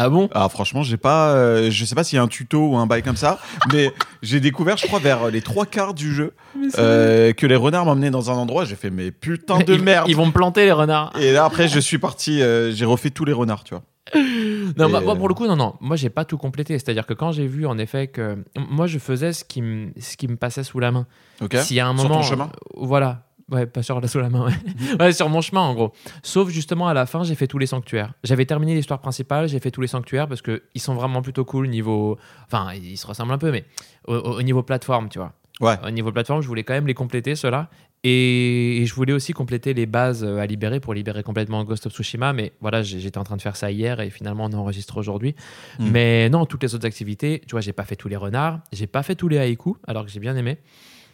Ah 0.00 0.08
bon? 0.10 0.28
Ah 0.32 0.48
franchement, 0.48 0.84
j'ai 0.84 0.96
pas, 0.96 1.30
euh, 1.32 1.72
je 1.72 1.84
sais 1.84 1.96
pas 1.96 2.04
s'il 2.04 2.16
y 2.16 2.20
a 2.20 2.22
un 2.22 2.28
tuto 2.28 2.68
ou 2.68 2.76
un 2.76 2.86
bail 2.86 3.02
comme 3.02 3.16
ça, 3.16 3.40
mais 3.72 3.92
j'ai 4.22 4.38
découvert, 4.38 4.76
je 4.76 4.86
crois, 4.86 5.00
vers 5.00 5.28
les 5.28 5.42
trois 5.42 5.66
quarts 5.66 5.92
du 5.92 6.14
jeu, 6.14 6.34
euh, 6.78 7.32
que 7.32 7.46
les 7.46 7.56
renards 7.56 7.84
m'emmenaient 7.84 8.12
dans 8.12 8.30
un 8.30 8.34
endroit. 8.34 8.64
J'ai 8.64 8.76
fait 8.76 8.90
mais 8.90 9.10
putain 9.10 9.58
de 9.58 9.74
ils, 9.74 9.82
merde. 9.82 10.08
Ils 10.08 10.14
vont 10.14 10.26
me 10.26 10.32
planter 10.32 10.64
les 10.64 10.72
renards. 10.72 11.12
Et 11.20 11.32
là 11.32 11.44
après, 11.44 11.66
je 11.66 11.80
suis 11.80 11.98
parti, 11.98 12.40
euh, 12.40 12.70
j'ai 12.70 12.84
refait 12.84 13.10
tous 13.10 13.24
les 13.24 13.32
renards, 13.32 13.64
tu 13.64 13.74
vois. 13.74 13.82
Non, 14.14 14.86
Et, 14.86 14.90
moi, 14.90 15.00
moi, 15.00 15.16
pour 15.16 15.28
le 15.28 15.34
coup, 15.34 15.46
non, 15.46 15.56
non. 15.56 15.74
Moi, 15.80 15.96
j'ai 15.96 16.10
pas 16.10 16.24
tout 16.24 16.38
complété. 16.38 16.78
C'est-à-dire 16.78 17.06
que 17.06 17.14
quand 17.14 17.32
j'ai 17.32 17.46
vu, 17.46 17.66
en 17.66 17.76
effet, 17.78 18.06
que 18.06 18.38
moi, 18.56 18.86
je 18.86 18.98
faisais 18.98 19.32
ce 19.32 19.44
qui 19.44 19.62
me, 19.62 19.90
ce 19.98 20.16
qui 20.16 20.28
me 20.28 20.36
passait 20.36 20.64
sous 20.64 20.78
la 20.78 20.92
main. 20.92 21.06
Ok. 21.40 21.56
S'il 21.56 21.76
y 21.76 21.80
a 21.80 21.88
un 21.88 21.96
Sur 21.96 22.04
ton 22.04 22.14
moment, 22.14 22.22
chemin 22.22 22.44
euh, 22.44 22.76
voilà. 22.76 23.27
Ouais, 23.50 23.66
pas 23.66 23.82
sur 23.82 24.00
la 24.00 24.08
sous 24.08 24.18
la 24.18 24.28
main. 24.28 24.46
Ouais. 24.46 24.52
Ouais, 25.00 25.12
sur 25.12 25.28
mon 25.28 25.40
chemin, 25.40 25.62
en 25.62 25.74
gros. 25.74 25.92
Sauf 26.22 26.50
justement 26.50 26.88
à 26.88 26.94
la 26.94 27.06
fin, 27.06 27.22
j'ai 27.22 27.34
fait 27.34 27.46
tous 27.46 27.58
les 27.58 27.66
sanctuaires. 27.66 28.12
J'avais 28.24 28.44
terminé 28.44 28.74
l'histoire 28.74 29.00
principale, 29.00 29.48
j'ai 29.48 29.58
fait 29.60 29.70
tous 29.70 29.80
les 29.80 29.86
sanctuaires 29.86 30.28
parce 30.28 30.42
que 30.42 30.64
ils 30.74 30.80
sont 30.80 30.94
vraiment 30.94 31.22
plutôt 31.22 31.44
cool 31.44 31.68
niveau. 31.68 32.18
Enfin, 32.46 32.72
ils 32.74 32.96
se 32.98 33.06
ressemblent 33.06 33.32
un 33.32 33.38
peu, 33.38 33.50
mais 33.50 33.64
au, 34.06 34.14
au- 34.16 34.38
au 34.38 34.42
niveau 34.42 34.62
plateforme, 34.62 35.08
tu 35.08 35.18
vois. 35.18 35.32
Ouais. 35.60 35.74
Au 35.84 35.90
niveau 35.90 36.12
plateforme, 36.12 36.40
je 36.42 36.46
voulais 36.46 36.62
quand 36.62 36.74
même 36.74 36.86
les 36.86 36.94
compléter, 36.94 37.34
ceux-là. 37.34 37.68
Et, 38.04 38.76
et 38.82 38.86
je 38.86 38.94
voulais 38.94 39.12
aussi 39.12 39.32
compléter 39.32 39.74
les 39.74 39.86
bases 39.86 40.22
euh, 40.22 40.38
à 40.38 40.46
libérer 40.46 40.78
pour 40.78 40.94
libérer 40.94 41.24
complètement 41.24 41.64
Ghost 41.64 41.86
of 41.86 41.92
Tsushima. 41.92 42.32
Mais 42.32 42.52
voilà, 42.60 42.82
j'étais 42.82 43.18
en 43.18 43.24
train 43.24 43.36
de 43.36 43.42
faire 43.42 43.56
ça 43.56 43.70
hier 43.72 43.98
et 44.00 44.10
finalement 44.10 44.44
on 44.44 44.52
enregistre 44.52 44.98
aujourd'hui. 44.98 45.34
Mm. 45.80 45.90
Mais 45.90 46.28
non, 46.30 46.46
toutes 46.46 46.62
les 46.62 46.74
autres 46.76 46.86
activités, 46.86 47.42
tu 47.46 47.52
vois, 47.52 47.60
j'ai 47.60 47.72
pas 47.72 47.84
fait 47.84 47.96
tous 47.96 48.06
les 48.08 48.14
renards, 48.16 48.60
j'ai 48.72 48.86
pas 48.86 49.02
fait 49.02 49.16
tous 49.16 49.26
les 49.26 49.38
haïkus, 49.38 49.74
alors 49.88 50.04
que 50.04 50.12
j'ai 50.12 50.20
bien 50.20 50.36
aimé. 50.36 50.58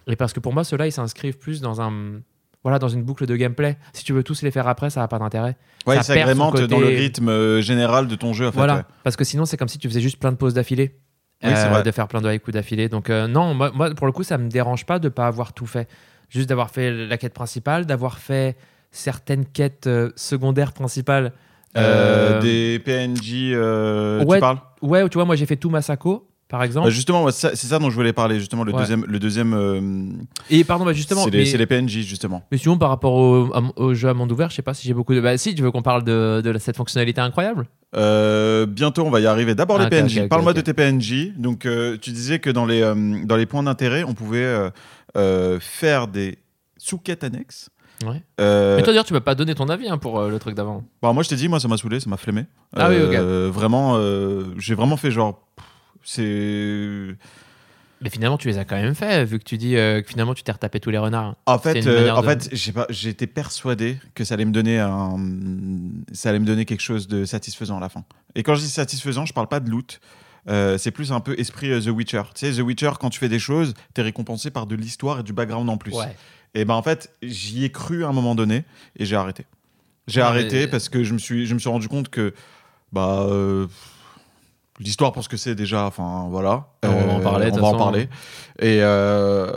Et 0.06 0.16
parce 0.16 0.32
que 0.32 0.40
pour 0.40 0.52
moi, 0.52 0.64
ceux-là, 0.64 0.86
ils 0.86 0.92
s'inscrivent 0.92 1.38
plus 1.38 1.60
dans 1.60 1.80
un. 1.80 2.20
Voilà, 2.62 2.78
dans 2.78 2.88
une 2.88 3.02
boucle 3.02 3.26
de 3.26 3.36
gameplay. 3.36 3.76
Si 3.92 4.04
tu 4.04 4.14
veux 4.14 4.22
tous 4.22 4.40
les 4.40 4.50
faire 4.50 4.66
après, 4.68 4.88
ça 4.88 5.00
n'a 5.00 5.08
pas 5.08 5.18
d'intérêt. 5.18 5.56
Ouais, 5.86 5.96
Ça 5.96 6.02
ça 6.02 6.14
perd 6.14 6.28
son 6.28 6.30
agrémente 6.32 6.52
côté- 6.54 6.66
dans 6.66 6.80
le 6.80 6.86
rythme 6.86 7.28
euh, 7.28 7.60
général 7.60 8.08
de 8.08 8.14
ton 8.14 8.32
jeu. 8.32 8.46
En 8.46 8.52
fait, 8.52 8.56
voilà, 8.56 8.76
ouais. 8.76 8.82
parce 9.02 9.16
que 9.16 9.24
sinon, 9.24 9.44
c'est 9.44 9.58
comme 9.58 9.68
si 9.68 9.78
tu 9.78 9.86
faisais 9.88 10.00
juste 10.00 10.18
plein 10.18 10.32
de 10.32 10.36
pauses 10.38 10.54
d'affilée. 10.54 10.96
Oui, 11.42 11.50
Euh, 11.52 11.82
de 11.82 11.90
faire 11.90 12.08
plein 12.08 12.22
de 12.22 12.28
haïkus 12.28 12.54
d'affilée. 12.54 12.88
Donc, 12.88 13.10
euh, 13.10 13.26
non, 13.26 13.52
moi, 13.52 13.70
moi, 13.74 13.94
pour 13.94 14.06
le 14.06 14.12
coup, 14.12 14.22
ça 14.22 14.38
me 14.38 14.48
dérange 14.48 14.86
pas 14.86 14.98
de 14.98 15.10
pas 15.10 15.26
avoir 15.26 15.52
tout 15.52 15.66
fait. 15.66 15.90
Juste 16.30 16.48
d'avoir 16.48 16.70
fait 16.70 16.90
la 16.90 17.18
quête 17.18 17.34
principale, 17.34 17.84
d'avoir 17.84 18.16
fait 18.18 18.56
certaines 18.92 19.44
quêtes 19.44 19.86
euh, 19.86 20.10
secondaires 20.16 20.72
principales. 20.72 21.32
Des 21.74 22.78
PNJ, 22.82 23.52
ouais. 23.56 24.34
tu 24.36 24.40
parles? 24.40 24.58
Ouais, 24.80 25.06
tu 25.08 25.18
vois, 25.18 25.24
moi 25.26 25.36
j'ai 25.36 25.44
fait 25.46 25.56
tout 25.56 25.68
Masako. 25.70 26.26
Par 26.48 26.62
exemple. 26.62 26.86
Bah, 26.86 26.90
justement, 26.90 27.22
moi, 27.22 27.32
ça- 27.32 27.54
c'est 27.54 27.66
ça 27.66 27.78
dont 27.78 27.90
je 27.90 27.94
voulais 27.94 28.12
parler. 28.12 28.38
Justement, 28.38 28.64
le 28.64 28.72
Ouais. 28.72 28.80
deuxième, 28.80 29.04
le 29.06 29.18
deuxième, 29.18 29.54
euh, 29.54 29.80
Et 30.50 30.64
pardon, 30.64 30.84
bah 30.84 30.92
justement. 30.92 31.24
c'est 31.24 31.30
les, 31.30 31.66
PNJ 31.66 32.00
justement. 32.02 32.42
Mais 32.52 32.58
sinon, 32.58 32.78
par 32.78 32.88
rapport 32.90 33.14
au, 33.14 33.50
au 33.76 33.94
jeu 33.94 34.08
à 34.08 34.14
monde 34.14 34.30
ouvert, 34.32 34.50
je 34.50 34.56
sais 34.56 34.62
pas 34.62 34.74
si 34.74 34.86
j'ai 34.86 34.94
beaucoup 34.94 35.14
de. 35.14 35.20
Bah, 35.20 35.36
si, 35.38 35.54
tu 35.54 35.62
veux 35.62 35.70
qu'on 35.70 35.82
parle 35.82 36.04
de, 36.04 36.40
de 36.44 36.58
cette 36.58 36.76
fonctionnalité 36.76 37.20
incroyable? 37.20 37.66
Euh, 37.96 38.66
bientôt, 38.66 39.04
on 39.06 39.10
va 39.10 39.20
y 39.20 39.26
arriver. 39.26 39.54
D'abord 39.54 39.76
Ah, 39.80 39.88
les 39.88 39.96
ok, 40.00 40.04
PNJ. 40.08 40.28
Parle-moi 40.28 40.52
de 40.52 40.60
tes 40.60 40.74
PNJ. 40.74 41.32
Donc, 41.36 41.64
euh, 41.66 41.96
tu 42.00 42.10
disais 42.10 42.38
que 42.40 42.50
dans 42.50 42.66
les 42.66 42.80
dans 43.24 43.36
les 43.36 43.46
points 43.46 43.62
d'intérêt, 43.62 44.04
on 44.04 44.14
pouvait 44.14 44.70
faire 45.60 46.08
des 46.08 46.38
sous-quêtes 46.78 47.24
annexes. 47.24 47.70
Ouais. 48.04 48.22
Euh, 48.40 48.76
Mais 48.76 48.82
toi, 48.82 48.92
d'ailleurs, 48.92 49.04
tu 49.04 49.12
m'as 49.14 49.20
pas 49.20 49.34
donné 49.34 49.54
ton 49.54 49.68
avis 49.68 49.88
hein, 49.88 49.98
pour 49.98 50.18
euh, 50.18 50.28
le 50.28 50.38
truc 50.38 50.54
d'avant. 50.54 50.82
Bah, 51.00 51.12
moi, 51.12 51.22
je 51.22 51.28
t'ai 51.28 51.36
dit, 51.36 51.48
moi, 51.48 51.60
ça 51.60 51.68
m'a 51.68 51.76
saoulé, 51.76 52.00
ça 52.00 52.10
m'a 52.10 52.16
flemmé. 52.16 52.44
Ah 52.76 52.88
oui, 52.90 52.96
Euh, 52.98 53.48
Vraiment, 53.52 53.98
j'ai 54.58 54.74
vraiment 54.74 54.96
fait 54.96 55.10
genre. 55.10 55.40
pff, 55.56 55.66
C'est. 56.04 57.16
Mais 58.00 58.10
finalement, 58.10 58.36
tu 58.36 58.48
les 58.48 58.58
as 58.58 58.64
quand 58.66 58.76
même 58.76 58.94
fait, 58.94 59.24
vu 59.24 59.38
que 59.38 59.44
tu 59.44 59.56
dis 59.56 59.76
euh, 59.76 60.02
que 60.02 60.08
finalement, 60.08 60.34
tu 60.34 60.42
t'es 60.42 60.52
retapé 60.52 60.78
tous 60.78 60.90
les 60.90 60.98
renards. 60.98 61.36
En 61.46 61.58
fait, 61.58 61.86
euh, 61.86 62.10
en 62.10 62.20
de- 62.20 62.26
fait, 62.26 62.50
j'étais 62.90 63.26
persuadé 63.26 63.98
que 64.14 64.24
ça 64.24 64.34
allait 64.34 64.44
me 64.44 64.52
donner 64.52 64.78
un, 64.78 65.16
ça 66.12 66.28
allait 66.28 66.38
me 66.40 66.44
donner 66.44 66.66
quelque 66.66 66.82
chose 66.82 67.08
de 67.08 67.24
satisfaisant 67.24 67.78
à 67.78 67.80
la 67.80 67.88
fin. 67.88 68.04
Et 68.34 68.42
quand 68.42 68.54
je 68.56 68.60
dis 68.60 68.68
satisfaisant, 68.68 69.24
je 69.24 69.32
parle 69.32 69.48
pas 69.48 69.60
de 69.60 69.70
loot. 69.70 70.00
Euh, 70.48 70.76
c'est 70.76 70.90
plus 70.90 71.12
un 71.12 71.20
peu 71.20 71.34
esprit 71.40 71.70
euh, 71.70 71.80
The 71.80 71.86
Witcher. 71.88 72.22
Tu 72.34 72.46
sais, 72.46 72.52
The 72.52 72.62
Witcher, 72.62 72.90
quand 73.00 73.08
tu 73.08 73.18
fais 73.18 73.30
des 73.30 73.38
choses, 73.38 73.72
t'es 73.94 74.02
récompensé 74.02 74.50
par 74.50 74.66
de 74.66 74.74
l'histoire 74.74 75.20
et 75.20 75.22
du 75.22 75.32
background 75.32 75.70
en 75.70 75.78
plus. 75.78 75.94
Ouais. 75.94 76.14
Et 76.52 76.66
ben 76.66 76.74
en 76.74 76.82
fait, 76.82 77.10
j'y 77.22 77.64
ai 77.64 77.70
cru 77.70 78.04
à 78.04 78.08
un 78.08 78.12
moment 78.12 78.34
donné 78.34 78.64
et 78.96 79.06
j'ai 79.06 79.16
arrêté. 79.16 79.46
J'ai 80.08 80.20
arrêté 80.20 80.60
mais- 80.60 80.66
parce 80.66 80.90
que 80.90 81.02
je 81.02 81.14
me 81.14 81.18
suis, 81.18 81.46
je 81.46 81.54
me 81.54 81.58
suis 81.58 81.70
rendu 81.70 81.88
compte 81.88 82.10
que 82.10 82.34
bah 82.92 83.26
l'histoire 84.80 85.12
pour 85.12 85.22
ce 85.24 85.28
que 85.28 85.36
c'est 85.36 85.54
déjà. 85.54 85.84
Enfin 85.86 86.26
voilà. 86.30 86.66
On 86.82 86.88
va 86.88 87.12
en 87.14 87.20
parler, 87.20 87.50
de 87.50 87.58
On 87.58 87.62
va 87.62 87.68
en 87.68 87.76
parler. 87.76 88.08
Et 88.60 88.78
euh, 88.82 89.52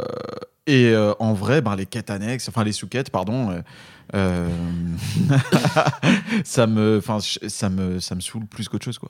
et 0.67 0.85
euh, 0.91 1.13
en 1.19 1.33
vrai, 1.33 1.61
ben 1.61 1.75
les 1.75 1.85
quêtes 1.85 2.09
annexes, 2.09 2.49
enfin 2.49 2.63
les 2.63 2.71
sous-quêtes, 2.73 3.09
pardon. 3.09 3.51
euh, 3.51 3.61
euh, 4.15 4.47
ça 6.43 6.67
me, 6.67 6.97
enfin 6.97 7.19
ça 7.47 7.69
me, 7.69 7.99
ça 7.99 8.15
me 8.15 8.21
saoule 8.21 8.45
plus 8.45 8.67
qu'autre 8.69 8.85
chose 8.85 8.97
quoi. 8.99 9.09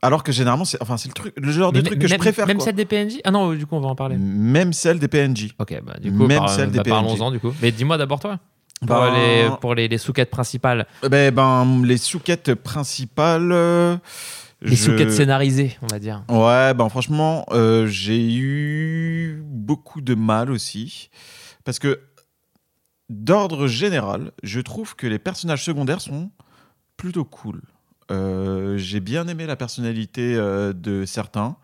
Alors 0.00 0.22
que 0.22 0.30
généralement, 0.30 0.64
c'est, 0.64 0.80
enfin 0.80 0.96
c'est 0.96 1.08
le 1.08 1.14
truc, 1.14 1.34
le 1.36 1.50
genre 1.50 1.72
de 1.72 1.80
truc 1.80 1.98
que 1.98 2.06
je 2.06 2.14
préfère. 2.16 2.46
Même 2.46 2.58
quoi. 2.58 2.66
celle 2.66 2.76
des 2.76 2.84
PNJ 2.84 3.18
Ah 3.24 3.32
non, 3.32 3.52
du 3.52 3.66
coup, 3.66 3.74
on 3.74 3.80
va 3.80 3.88
en 3.88 3.96
parler. 3.96 4.16
Même 4.16 4.72
celle 4.72 5.00
des 5.00 5.08
PNJ. 5.08 5.54
Ok, 5.58 5.76
bah 5.84 5.94
du 6.00 6.12
coup, 6.12 6.26
Même 6.26 6.38
par- 6.38 6.50
celle 6.50 6.70
des 6.70 6.78
bah, 6.78 6.84
PNJ. 6.84 6.90
parlons-en 6.92 7.30
du 7.32 7.40
coup. 7.40 7.52
Mais 7.60 7.72
dis-moi 7.72 7.98
d'abord 7.98 8.20
toi. 8.20 8.38
Pour 8.86 8.96
Ben- 8.96 9.12
les, 9.12 9.48
pour 9.60 9.74
les, 9.74 9.88
les 9.88 9.98
sous-quêtes 9.98 10.30
principales, 10.30 10.86
Ben, 11.02 11.34
ben, 11.34 11.82
les 11.84 11.96
sous-quêtes 11.96 12.54
principales. 12.54 13.50
euh, 13.50 13.96
les 14.60 14.74
je- 14.76 14.84
sous-quêtes 14.84 15.12
scénarisées, 15.12 15.76
on 15.82 15.86
va 15.86 15.98
dire. 15.98 16.24
Ouais, 16.28 16.74
ben 16.74 16.88
franchement, 16.88 17.44
euh, 17.50 17.86
j'ai 17.86 18.34
eu 18.34 19.40
beaucoup 19.44 20.00
de 20.00 20.14
mal 20.14 20.50
aussi. 20.50 21.10
Parce 21.64 21.78
que, 21.78 22.00
d'ordre 23.08 23.66
général, 23.66 24.32
je 24.42 24.60
trouve 24.60 24.94
que 24.96 25.06
les 25.06 25.18
personnages 25.18 25.64
secondaires 25.64 26.00
sont 26.00 26.30
plutôt 26.96 27.24
cool. 27.24 27.62
Euh, 28.10 28.76
j'ai 28.78 29.00
bien 29.00 29.28
aimé 29.28 29.46
la 29.46 29.56
personnalité 29.56 30.34
euh, 30.34 30.72
de 30.72 31.04
certains 31.04 31.56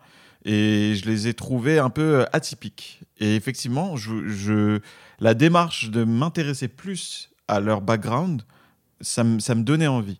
et 0.45 0.93
je 0.95 1.05
les 1.09 1.27
ai 1.27 1.33
trouvés 1.33 1.79
un 1.79 1.89
peu 1.89 2.25
atypiques. 2.33 3.01
Et 3.17 3.35
effectivement, 3.35 3.95
je, 3.97 4.27
je- 4.27 4.79
la 5.19 5.33
démarche 5.33 5.89
de 5.89 6.03
m'intéresser 6.03 6.67
plus 6.67 7.31
à 7.47 7.59
leur 7.59 7.81
background, 7.81 8.43
ça, 9.01 9.23
me- 9.23 9.39
ça 9.39 9.55
me 9.55 9.63
donnait 9.63 9.87
envie. 9.87 10.19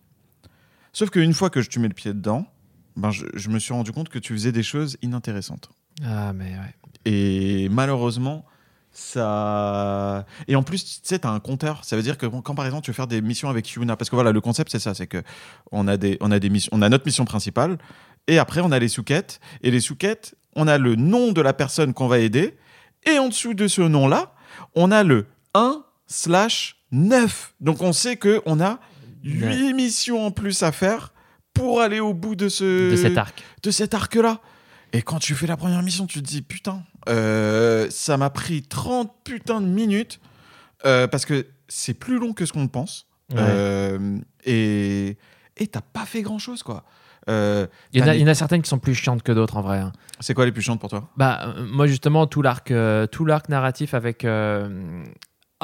Sauf 0.93 1.09
qu'une 1.11 1.33
fois 1.33 1.49
que 1.49 1.59
tu 1.59 1.79
mets 1.79 1.87
le 1.89 1.93
pied 1.93 2.13
dedans, 2.13 2.47
ben 2.95 3.11
je, 3.11 3.25
je 3.33 3.49
me 3.49 3.59
suis 3.59 3.73
rendu 3.73 3.91
compte 3.91 4.09
que 4.09 4.19
tu 4.19 4.33
faisais 4.33 4.51
des 4.51 4.63
choses 4.63 4.97
inintéressantes. 5.01 5.69
Ah, 6.03 6.33
mais 6.33 6.51
ouais. 6.51 6.75
Et 7.11 7.69
malheureusement, 7.69 8.45
ça. 8.91 10.25
Et 10.47 10.55
en 10.55 10.63
plus, 10.63 10.83
tu 10.83 10.99
sais, 11.03 11.19
tu 11.19 11.27
as 11.27 11.31
un 11.31 11.39
compteur. 11.39 11.83
Ça 11.83 11.95
veut 11.95 12.01
dire 12.01 12.17
que 12.17 12.25
quand, 12.25 12.55
par 12.55 12.65
exemple, 12.65 12.83
tu 12.85 12.91
veux 12.91 12.95
faire 12.95 13.07
des 13.07 13.21
missions 13.21 13.49
avec 13.49 13.69
Yuna, 13.71 13.95
parce 13.95 14.09
que 14.09 14.15
voilà, 14.15 14.31
le 14.31 14.41
concept, 14.41 14.71
c'est 14.71 14.79
ça 14.79 14.93
c'est 14.93 15.07
que 15.07 15.21
on 15.71 15.87
a, 15.87 15.97
des, 15.97 16.17
on, 16.21 16.31
a 16.31 16.39
des 16.39 16.49
missions, 16.49 16.69
on 16.73 16.81
a 16.81 16.89
notre 16.89 17.05
mission 17.05 17.25
principale, 17.25 17.77
et 18.27 18.39
après, 18.39 18.61
on 18.61 18.71
a 18.71 18.79
les 18.79 18.87
sous-quêtes. 18.87 19.39
Et 19.61 19.71
les 19.71 19.79
sous-quêtes, 19.81 20.35
on 20.55 20.67
a 20.67 20.77
le 20.77 20.95
nom 20.95 21.31
de 21.31 21.41
la 21.41 21.53
personne 21.53 21.93
qu'on 21.93 22.07
va 22.07 22.19
aider, 22.19 22.57
et 23.05 23.19
en 23.19 23.29
dessous 23.29 23.53
de 23.53 23.67
ce 23.67 23.81
nom-là, 23.81 24.33
on 24.73 24.91
a 24.91 25.03
le 25.03 25.27
1 25.53 25.83
slash 26.07 26.77
9. 26.91 27.53
Donc, 27.59 27.81
on 27.81 27.93
sait 27.93 28.17
qu'on 28.17 28.59
a 28.59 28.79
8 29.23 29.43
Ouais. 29.43 29.73
missions 29.73 30.25
en 30.25 30.31
plus 30.31 30.63
à 30.63 30.71
faire 30.71 31.11
pour 31.55 31.81
aller 31.81 31.99
au 31.99 32.13
bout 32.13 32.35
de 32.35 32.47
ce 32.49 32.91
De 32.91 32.95
cet 32.95 33.17
arc. 33.17 33.43
de 33.63 33.71
cet 33.71 33.95
arc-là. 33.95 34.39
Et 34.93 35.01
quand 35.01 35.17
tu 35.19 35.33
fais 35.33 35.47
la 35.47 35.57
première 35.57 35.81
mission, 35.81 36.05
tu 36.05 36.21
te 36.21 36.27
dis 36.27 36.41
putain, 36.43 36.83
euh, 37.09 37.87
ça 37.89 38.17
m'a 38.17 38.29
pris 38.29 38.61
30 38.61 39.11
putains 39.23 39.59
de 39.61 39.65
minutes 39.67 40.19
euh, 40.85 41.07
parce 41.07 41.25
que 41.25 41.47
c'est 41.67 41.95
plus 41.95 42.19
long 42.19 42.33
que 42.33 42.45
ce 42.45 42.53
qu'on 42.53 42.61
le 42.63 42.67
pense. 42.69 43.07
Ouais. 43.31 43.37
Euh, 43.39 44.19
et 44.45 45.17
et 45.57 45.67
t'as 45.67 45.81
pas 45.81 46.05
fait 46.05 46.21
grand 46.21 46.37
chose 46.37 46.61
quoi. 46.63 46.83
Euh, 47.27 47.65
Il 47.91 47.99
y, 47.99 48.03
en 48.03 48.05
a, 48.05 48.07
t'as 48.09 48.15
il 48.15 48.21
y 48.21 48.23
en 48.23 48.27
a 48.27 48.35
certaines 48.35 48.61
qui 48.61 48.69
sont 48.69 48.77
plus 48.77 48.93
chiantes 48.93 49.23
que 49.23 49.31
d'autres 49.31 49.57
en 49.57 49.61
vrai. 49.61 49.79
hein. 49.79 49.91
C'est 50.19 50.35
quoi 50.35 50.45
les 50.45 50.51
plus 50.51 50.61
chiantes 50.61 50.79
pour 50.79 50.89
toi? 50.91 51.09
Bah, 51.17 51.53
euh, 51.57 51.65
moi 51.65 51.87
justement, 51.87 52.27
tout 52.27 52.43
l'arc, 52.43 52.69
euh, 52.69 53.07
tout 53.07 53.25
l'arc 53.25 53.49
narratif 53.49 53.93
avec. 53.95 54.25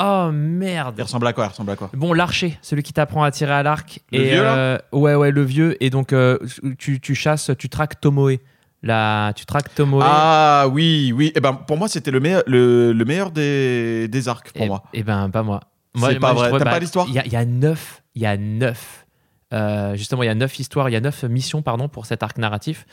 Oh 0.04 0.30
Il 0.32 0.38
merde. 0.38 1.00
ressemble 1.00 1.28
à 1.28 1.34
quoi? 1.34 1.46
Il 1.46 1.50
ressemble 1.50 1.72
à 1.72 1.76
quoi? 1.76 1.90
Bon, 1.94 2.14
l'archer, 2.14 2.58
celui 2.62 2.82
qui 2.84 2.94
t'apprend 2.94 3.24
à 3.24 3.32
tirer 3.32 3.54
à 3.54 3.62
l'arc. 3.64 4.00
Le 4.12 4.20
et, 4.20 4.30
vieux, 4.32 4.44
là? 4.44 4.56
euh, 4.56 4.78
Ouais, 4.92 5.16
ouais, 5.16 5.32
le 5.32 5.44
vieux. 5.44 5.82
Et 5.84 5.90
donc, 5.90 6.12
euh, 6.14 6.38
tu, 6.80 7.00
tu 7.00 7.14
chasses, 7.16 7.52
tu 7.60 7.70
traques 7.70 8.00
Tomoe. 8.02 8.38
Là, 8.84 9.32
tu 9.34 9.46
traques 9.46 9.74
Tomoe. 9.76 10.02
Ah 10.04 10.66
oui, 10.72 11.14
oui. 11.16 11.32
Et 11.36 11.40
ben 11.40 11.54
pour 11.54 11.78
moi 11.78 11.88
c'était 11.88 12.10
le 12.10 12.20
meilleur, 12.20 12.42
le, 12.48 12.94
le 12.94 13.06
meilleur 13.06 13.30
des, 13.30 14.08
des 14.08 14.28
arcs 14.28 14.52
pour 14.54 14.64
et, 14.64 14.68
moi. 14.68 14.84
et 14.94 15.04
ben, 15.04 15.30
pas 15.30 15.44
moi. 15.44 15.60
C'est 15.96 16.20
pas 16.20 16.34
vrai. 16.34 16.50
T'as 16.52 16.58
bah, 16.66 16.72
pas 16.72 16.80
l'histoire? 16.80 17.06
Il 17.08 17.14
y 17.16 17.22
il 17.26 17.32
y 17.32 17.36
a 17.36 17.46
neuf. 17.46 18.02
Il 18.16 18.24
y 18.24 18.26
a 18.26 18.38
neuf. 18.38 19.06
Euh, 19.54 19.96
justement, 19.96 20.24
il 20.24 20.28
y 20.28 20.30
a 20.30 20.36
neuf 20.36 20.60
histoires, 20.60 20.90
il 20.90 20.94
y 20.94 20.96
a 20.96 21.02
neuf 21.02 21.24
missions 21.24 21.62
pardon, 21.62 21.90
pour 21.90 22.06
cet 22.06 22.24
arc 22.24 22.38
narratif. 22.38 22.86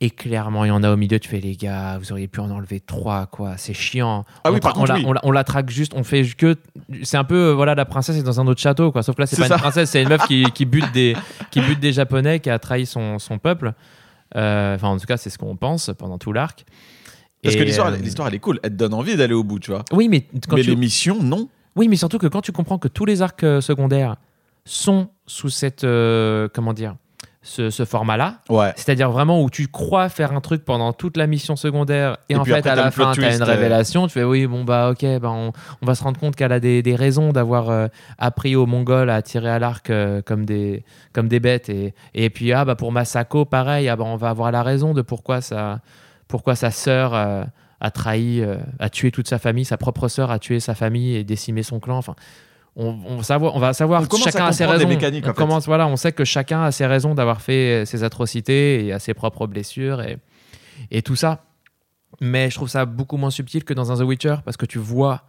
Et 0.00 0.10
clairement, 0.10 0.64
il 0.64 0.68
y 0.68 0.70
en 0.70 0.82
a 0.82 0.90
au 0.92 0.96
milieu. 0.96 1.18
Tu 1.18 1.28
fais, 1.28 1.40
les 1.40 1.56
gars, 1.56 1.98
vous 1.98 2.12
auriez 2.12 2.28
pu 2.28 2.40
en 2.40 2.50
enlever 2.50 2.80
trois, 2.80 3.26
quoi. 3.26 3.56
C'est 3.56 3.74
chiant. 3.74 4.24
Ah 4.44 4.50
oui, 4.50 4.58
on, 4.58 4.60
par 4.60 4.72
tra- 4.72 4.74
contre, 4.76 4.90
on, 4.90 4.94
la, 4.94 4.98
oui. 5.00 5.04
on, 5.06 5.12
la, 5.12 5.20
on 5.24 5.30
la 5.32 5.44
traque 5.44 5.70
juste, 5.70 5.92
on 5.94 6.04
fait 6.04 6.24
que. 6.36 6.56
C'est 7.02 7.16
un 7.16 7.24
peu, 7.24 7.48
euh, 7.50 7.54
voilà, 7.54 7.74
la 7.74 7.84
princesse 7.84 8.16
est 8.16 8.22
dans 8.22 8.40
un 8.40 8.46
autre 8.46 8.60
château, 8.60 8.92
quoi. 8.92 9.02
Sauf 9.02 9.16
que 9.16 9.22
là, 9.22 9.26
c'est 9.26 9.36
pas 9.36 9.48
ça. 9.48 9.54
une 9.54 9.60
princesse, 9.60 9.90
c'est 9.90 10.02
une 10.02 10.08
meuf 10.08 10.26
qui, 10.26 10.44
qui, 10.52 10.64
bute 10.64 10.92
des, 10.92 11.16
qui 11.50 11.60
bute 11.60 11.80
des 11.80 11.92
Japonais, 11.92 12.40
qui 12.40 12.50
a 12.50 12.58
trahi 12.58 12.86
son, 12.86 13.18
son 13.18 13.38
peuple. 13.38 13.72
Euh, 14.36 14.74
Enfin, 14.76 14.88
en 14.88 14.98
tout 14.98 15.06
cas, 15.06 15.16
c'est 15.16 15.30
ce 15.30 15.38
qu'on 15.38 15.56
pense 15.56 15.90
pendant 15.98 16.18
tout 16.18 16.32
l'arc. 16.32 16.64
Parce 17.42 17.54
que 17.56 17.62
l'histoire, 17.62 17.88
euh, 17.88 17.96
l'histoire 17.96 18.28
elle 18.28 18.34
est 18.34 18.38
cool. 18.40 18.58
Elle 18.62 18.70
te 18.70 18.76
donne 18.76 18.94
envie 18.94 19.16
d'aller 19.16 19.34
au 19.34 19.44
bout, 19.44 19.58
tu 19.60 19.70
vois. 19.70 19.84
Oui, 19.92 20.08
mais 20.08 20.22
quand 20.48 20.56
Mais 20.56 20.62
tu, 20.62 20.70
les 20.70 20.76
missions, 20.76 21.22
non. 21.22 21.48
oui, 21.76 21.86
mais 21.88 21.96
surtout 21.96 22.18
que 22.18 22.26
quand 22.26 22.40
tu 22.42 22.50
comprends 22.50 22.78
que 22.78 22.88
tous 22.88 23.04
les 23.04 23.22
arcs 23.22 23.44
secondaires 23.60 24.16
sont 24.66 25.08
sous 25.26 25.48
cette 25.48 25.84
euh, 25.84 26.48
comment 26.52 26.74
dire 26.74 26.96
ce, 27.42 27.70
ce 27.70 27.84
format-là, 27.84 28.40
Ouais. 28.48 28.72
c'est-à-dire 28.74 29.08
vraiment 29.12 29.40
où 29.40 29.48
tu 29.50 29.68
crois 29.68 30.08
faire 30.08 30.32
un 30.32 30.40
truc 30.40 30.64
pendant 30.64 30.92
toute 30.92 31.16
la 31.16 31.28
mission 31.28 31.54
secondaire 31.54 32.16
et, 32.28 32.32
Et 32.32 32.36
en 32.36 32.44
fait 32.44 32.54
après, 32.54 32.70
à 32.70 32.74
la 32.74 32.90
fin 32.90 33.12
tu 33.12 33.24
as 33.24 33.36
une 33.36 33.42
euh. 33.42 33.44
révélation, 33.44 34.08
tu 34.08 34.14
fais 34.14 34.24
oui 34.24 34.48
bon 34.48 34.64
bah 34.64 34.90
ok 34.90 35.04
bah, 35.20 35.30
on, 35.30 35.52
on 35.80 35.86
va 35.86 35.94
se 35.94 36.02
rendre 36.02 36.18
compte 36.18 36.34
qu'elle 36.34 36.50
a 36.50 36.58
des, 36.58 36.82
des 36.82 36.96
raisons 36.96 37.30
d'avoir 37.32 37.70
euh, 37.70 37.86
appris 38.18 38.56
aux 38.56 38.66
Mongols 38.66 39.10
à 39.10 39.22
tirer 39.22 39.48
à 39.48 39.60
l'arc 39.60 39.90
euh, 39.90 40.22
comme 40.22 40.44
des 40.44 40.82
comme 41.12 41.28
des 41.28 41.38
bêtes 41.38 41.68
et, 41.68 41.94
et 42.14 42.30
puis 42.30 42.52
ah 42.52 42.64
bah 42.64 42.74
pour 42.74 42.90
Masako 42.90 43.44
pareil 43.44 43.88
ah 43.88 43.94
bah 43.94 44.04
on 44.04 44.16
va 44.16 44.30
avoir 44.30 44.50
la 44.50 44.64
raison 44.64 44.92
de 44.92 45.02
pourquoi 45.02 45.40
ça 45.40 45.78
pourquoi 46.26 46.56
sa 46.56 46.72
sœur 46.72 47.14
a 47.14 47.90
trahi, 47.92 48.42
a 48.80 48.88
tué 48.90 49.12
toute 49.12 49.28
sa 49.28 49.38
famille, 49.38 49.64
sa 49.64 49.76
propre 49.76 50.08
sœur 50.08 50.32
a 50.32 50.40
tué 50.40 50.58
sa 50.58 50.74
famille 50.74 51.14
et 51.14 51.22
décimé 51.22 51.62
son 51.62 51.78
clan. 51.78 51.98
Enfin, 51.98 52.16
on, 52.76 52.98
on 53.06 53.16
va 53.16 53.22
savoir, 53.22 53.56
on 53.56 53.58
va 53.58 53.72
savoir 53.72 54.02
On 54.02 54.06
commence 54.06 54.24
chacun 54.24 54.44
à 54.44 54.48
a 54.48 54.52
ses 54.52 54.64
raisons. 54.66 54.88
on 55.24 55.32
commence, 55.32 55.66
voilà, 55.66 55.86
on 55.86 55.96
sait 55.96 56.12
que 56.12 56.24
chacun 56.24 56.62
a 56.62 56.70
ses 56.72 56.86
raisons 56.86 57.14
d'avoir 57.14 57.40
fait 57.40 57.84
ses 57.86 58.04
atrocités 58.04 58.84
et 58.86 58.92
a 58.92 58.98
ses 58.98 59.14
propres 59.14 59.46
blessures 59.46 60.02
et, 60.02 60.18
et 60.90 61.02
tout 61.02 61.16
ça. 61.16 61.44
Mais 62.20 62.50
je 62.50 62.54
trouve 62.54 62.68
ça 62.68 62.84
beaucoup 62.86 63.16
moins 63.16 63.30
subtil 63.30 63.64
que 63.64 63.74
dans 63.74 63.90
un 63.92 63.96
The 63.96 64.06
Witcher 64.06 64.36
parce 64.44 64.56
que 64.56 64.66
tu 64.66 64.78
vois, 64.78 65.22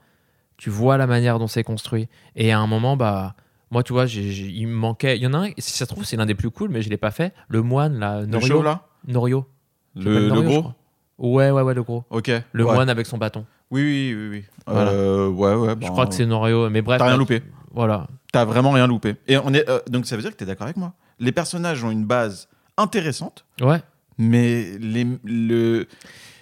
tu 0.58 0.70
vois 0.70 0.98
la 0.98 1.08
manière 1.08 1.40
dont 1.40 1.48
c'est 1.48 1.64
construit. 1.64 2.08
Et 2.36 2.52
à 2.52 2.60
un 2.60 2.68
moment, 2.68 2.96
bah. 2.98 3.36
Moi, 3.70 3.84
tu 3.84 3.92
vois, 3.92 4.06
il 4.06 4.66
me 4.68 4.74
manquait. 4.74 5.18
Il 5.18 5.24
y 5.24 5.28
en 5.28 5.34
a 5.34 5.40
un, 5.40 5.50
si 5.58 5.72
ça 5.74 5.84
se 5.86 5.90
trouve, 5.92 6.06
c'est 6.06 6.16
l'un 6.16 6.26
des 6.26 6.36
plus 6.36 6.50
cool, 6.52 6.70
mais 6.70 6.82
je 6.82 6.90
l'ai 6.90 6.96
pas 6.96 7.12
fait. 7.12 7.34
Le 7.50 7.62
moine, 7.62 8.00
là, 8.00 8.22
Le 8.22 8.28
Norio. 8.28 8.48
show 8.48 8.62
là? 8.62 8.84
Norio. 9.06 9.46
Le, 9.94 10.20
le 10.20 10.28
Norio, 10.30 10.62
gros? 10.62 10.72
Ouais, 11.18 11.52
ouais, 11.52 11.62
ouais, 11.62 11.74
le 11.74 11.84
gros. 11.84 12.06
Ok. 12.10 12.32
Le 12.54 12.66
ouais. 12.66 12.74
moine 12.74 12.90
avec 12.90 13.06
son 13.08 13.18
bâton. 13.18 13.46
Oui, 13.72 13.82
oui, 13.82 14.16
oui. 14.16 14.28
oui. 14.32 14.44
Voilà. 14.66 14.92
Euh, 14.92 15.30
ouais, 15.30 15.54
ouais. 15.56 15.70
Je 15.70 15.76
bah, 15.76 15.88
crois 15.90 16.08
que 16.08 16.14
c'est 16.14 16.26
Norio, 16.26 16.70
mais 16.70 16.82
bref. 16.82 17.00
T'as 17.00 17.06
rien 17.06 17.14
bah, 17.14 17.20
loupé. 17.20 17.42
Voilà. 17.74 18.08
T'as 18.32 18.46
vraiment 18.46 18.72
rien 18.72 18.88
loupé. 18.88 19.16
Et 19.28 19.38
on 19.38 19.54
est, 19.54 19.68
euh, 19.70 19.80
donc 19.90 20.06
ça 20.06 20.16
veut 20.16 20.22
dire 20.22 20.32
que 20.32 20.38
t'es 20.38 20.46
d'accord 20.46 20.66
avec 20.66 20.78
moi. 20.78 20.94
Les 21.20 21.32
personnages 21.32 21.84
ont 21.84 21.92
une 21.92 22.06
base 22.06 22.48
intéressante, 22.78 23.46
Ouais. 23.62 23.82
mais 24.18 24.78
les, 24.80 25.06
le, 25.24 25.88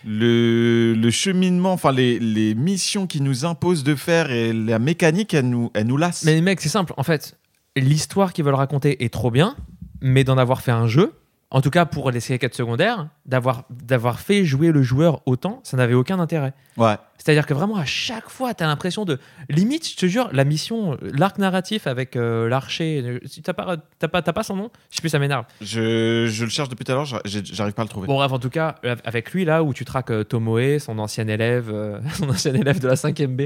le, 0.05 0.93
le 0.93 1.11
cheminement, 1.11 1.73
enfin 1.73 1.91
les, 1.91 2.19
les 2.19 2.55
missions 2.55 3.07
qui 3.07 3.21
nous 3.21 3.45
imposent 3.45 3.83
de 3.83 3.95
faire 3.95 4.31
et 4.31 4.51
la 4.53 4.79
mécanique, 4.79 5.33
elle 5.33 5.49
nous, 5.49 5.71
elle 5.73 5.87
nous 5.87 5.97
lasse. 5.97 6.23
Mais 6.25 6.39
mec, 6.41 6.59
c'est 6.61 6.69
simple. 6.69 6.93
En 6.97 7.03
fait, 7.03 7.37
l'histoire 7.75 8.33
qu'ils 8.33 8.43
veulent 8.45 8.53
raconter 8.55 9.03
est 9.03 9.13
trop 9.13 9.31
bien, 9.31 9.55
mais 10.01 10.23
d'en 10.23 10.37
avoir 10.37 10.61
fait 10.61 10.71
un 10.71 10.87
jeu, 10.87 11.13
en 11.51 11.61
tout 11.61 11.69
cas 11.69 11.85
pour 11.85 12.11
les 12.11 12.19
quêtes 12.19 12.55
secondaires, 12.55 13.07
d'avoir 13.25 13.63
d'avoir 13.69 14.19
fait 14.19 14.45
jouer 14.45 14.71
le 14.71 14.81
joueur 14.81 15.21
autant, 15.25 15.61
ça 15.63 15.77
n'avait 15.77 15.93
aucun 15.93 16.19
intérêt. 16.19 16.53
Ouais. 16.77 16.95
C'est-à-dire 17.17 17.45
que 17.45 17.53
vraiment 17.53 17.77
à 17.77 17.85
chaque 17.85 18.29
fois, 18.29 18.53
tu 18.53 18.63
as 18.63 18.67
l'impression 18.67 19.05
de 19.05 19.19
limite, 19.49 19.87
je 19.87 19.95
te 19.95 20.05
jure, 20.05 20.29
la 20.33 20.43
mission, 20.43 20.97
l'arc 21.01 21.37
narratif 21.37 21.87
avec 21.87 22.15
euh, 22.15 22.49
l'archer, 22.49 23.19
t'as 23.43 23.53
pas, 23.53 23.77
t'as 23.99 24.07
pas, 24.07 24.21
t'as 24.21 24.33
pas 24.33 24.43
son 24.43 24.55
nom, 24.55 24.69
je 24.89 24.97
sais 24.97 25.01
plus, 25.01 25.09
ça 25.09 25.19
m'énerve. 25.19 25.45
Je, 25.61 26.27
je 26.27 26.43
le 26.43 26.49
cherche 26.49 26.69
depuis 26.69 26.83
tout 26.83 26.91
à 26.91 26.95
l'heure, 26.95 27.05
j'arrive 27.05 27.73
pas 27.73 27.83
à 27.83 27.85
le 27.85 27.89
trouver. 27.89 28.07
Bon 28.07 28.15
bref, 28.15 28.31
en 28.31 28.39
tout 28.39 28.49
cas, 28.49 28.75
euh, 28.83 28.95
avec 29.05 29.31
lui 29.31 29.45
là 29.45 29.63
où 29.63 29.73
tu 29.73 29.85
traques 29.85 30.11
euh, 30.11 30.23
Tomoe, 30.23 30.79
son 30.79 30.99
ancien 30.99 31.27
élève, 31.27 31.69
euh, 31.71 31.99
son 32.13 32.29
ancien 32.29 32.53
élève 32.53 32.79
de 32.79 32.87
la 32.87 32.95
5ème 32.95 33.35
B, 33.35 33.41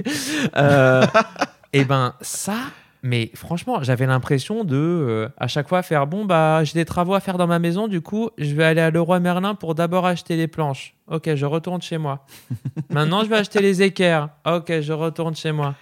et 1.73 1.83
ben 1.85 2.15
ça, 2.21 2.57
mais 3.01 3.31
franchement, 3.33 3.81
j'avais 3.83 4.05
l'impression 4.05 4.63
de 4.63 4.75
euh, 4.75 5.29
à 5.37 5.47
chaque 5.47 5.69
fois 5.69 5.81
faire 5.83 6.05
bon 6.07 6.25
bah 6.25 6.63
j'ai 6.63 6.73
des 6.73 6.85
travaux 6.85 7.13
à 7.13 7.19
faire 7.19 7.37
dans 7.37 7.47
ma 7.47 7.59
maison, 7.59 7.87
du 7.87 8.01
coup 8.01 8.29
je 8.37 8.53
vais 8.53 8.63
aller 8.65 8.81
à 8.81 8.91
Leroy 8.91 9.19
Merlin 9.19 9.55
pour 9.55 9.75
d'abord 9.75 10.05
acheter 10.05 10.35
les 10.35 10.47
planches. 10.47 10.95
Ok, 11.07 11.33
je 11.35 11.45
retourne 11.45 11.81
chez 11.81 11.97
moi. 11.97 12.25
maintenant 12.89 13.23
je 13.23 13.29
vais 13.29 13.37
acheter 13.37 13.61
les 13.61 13.81
équerres. 13.81 14.29
Ok, 14.45 14.81
je 14.81 14.93
retourne 14.93 15.35
chez 15.35 15.51
moi. 15.51 15.75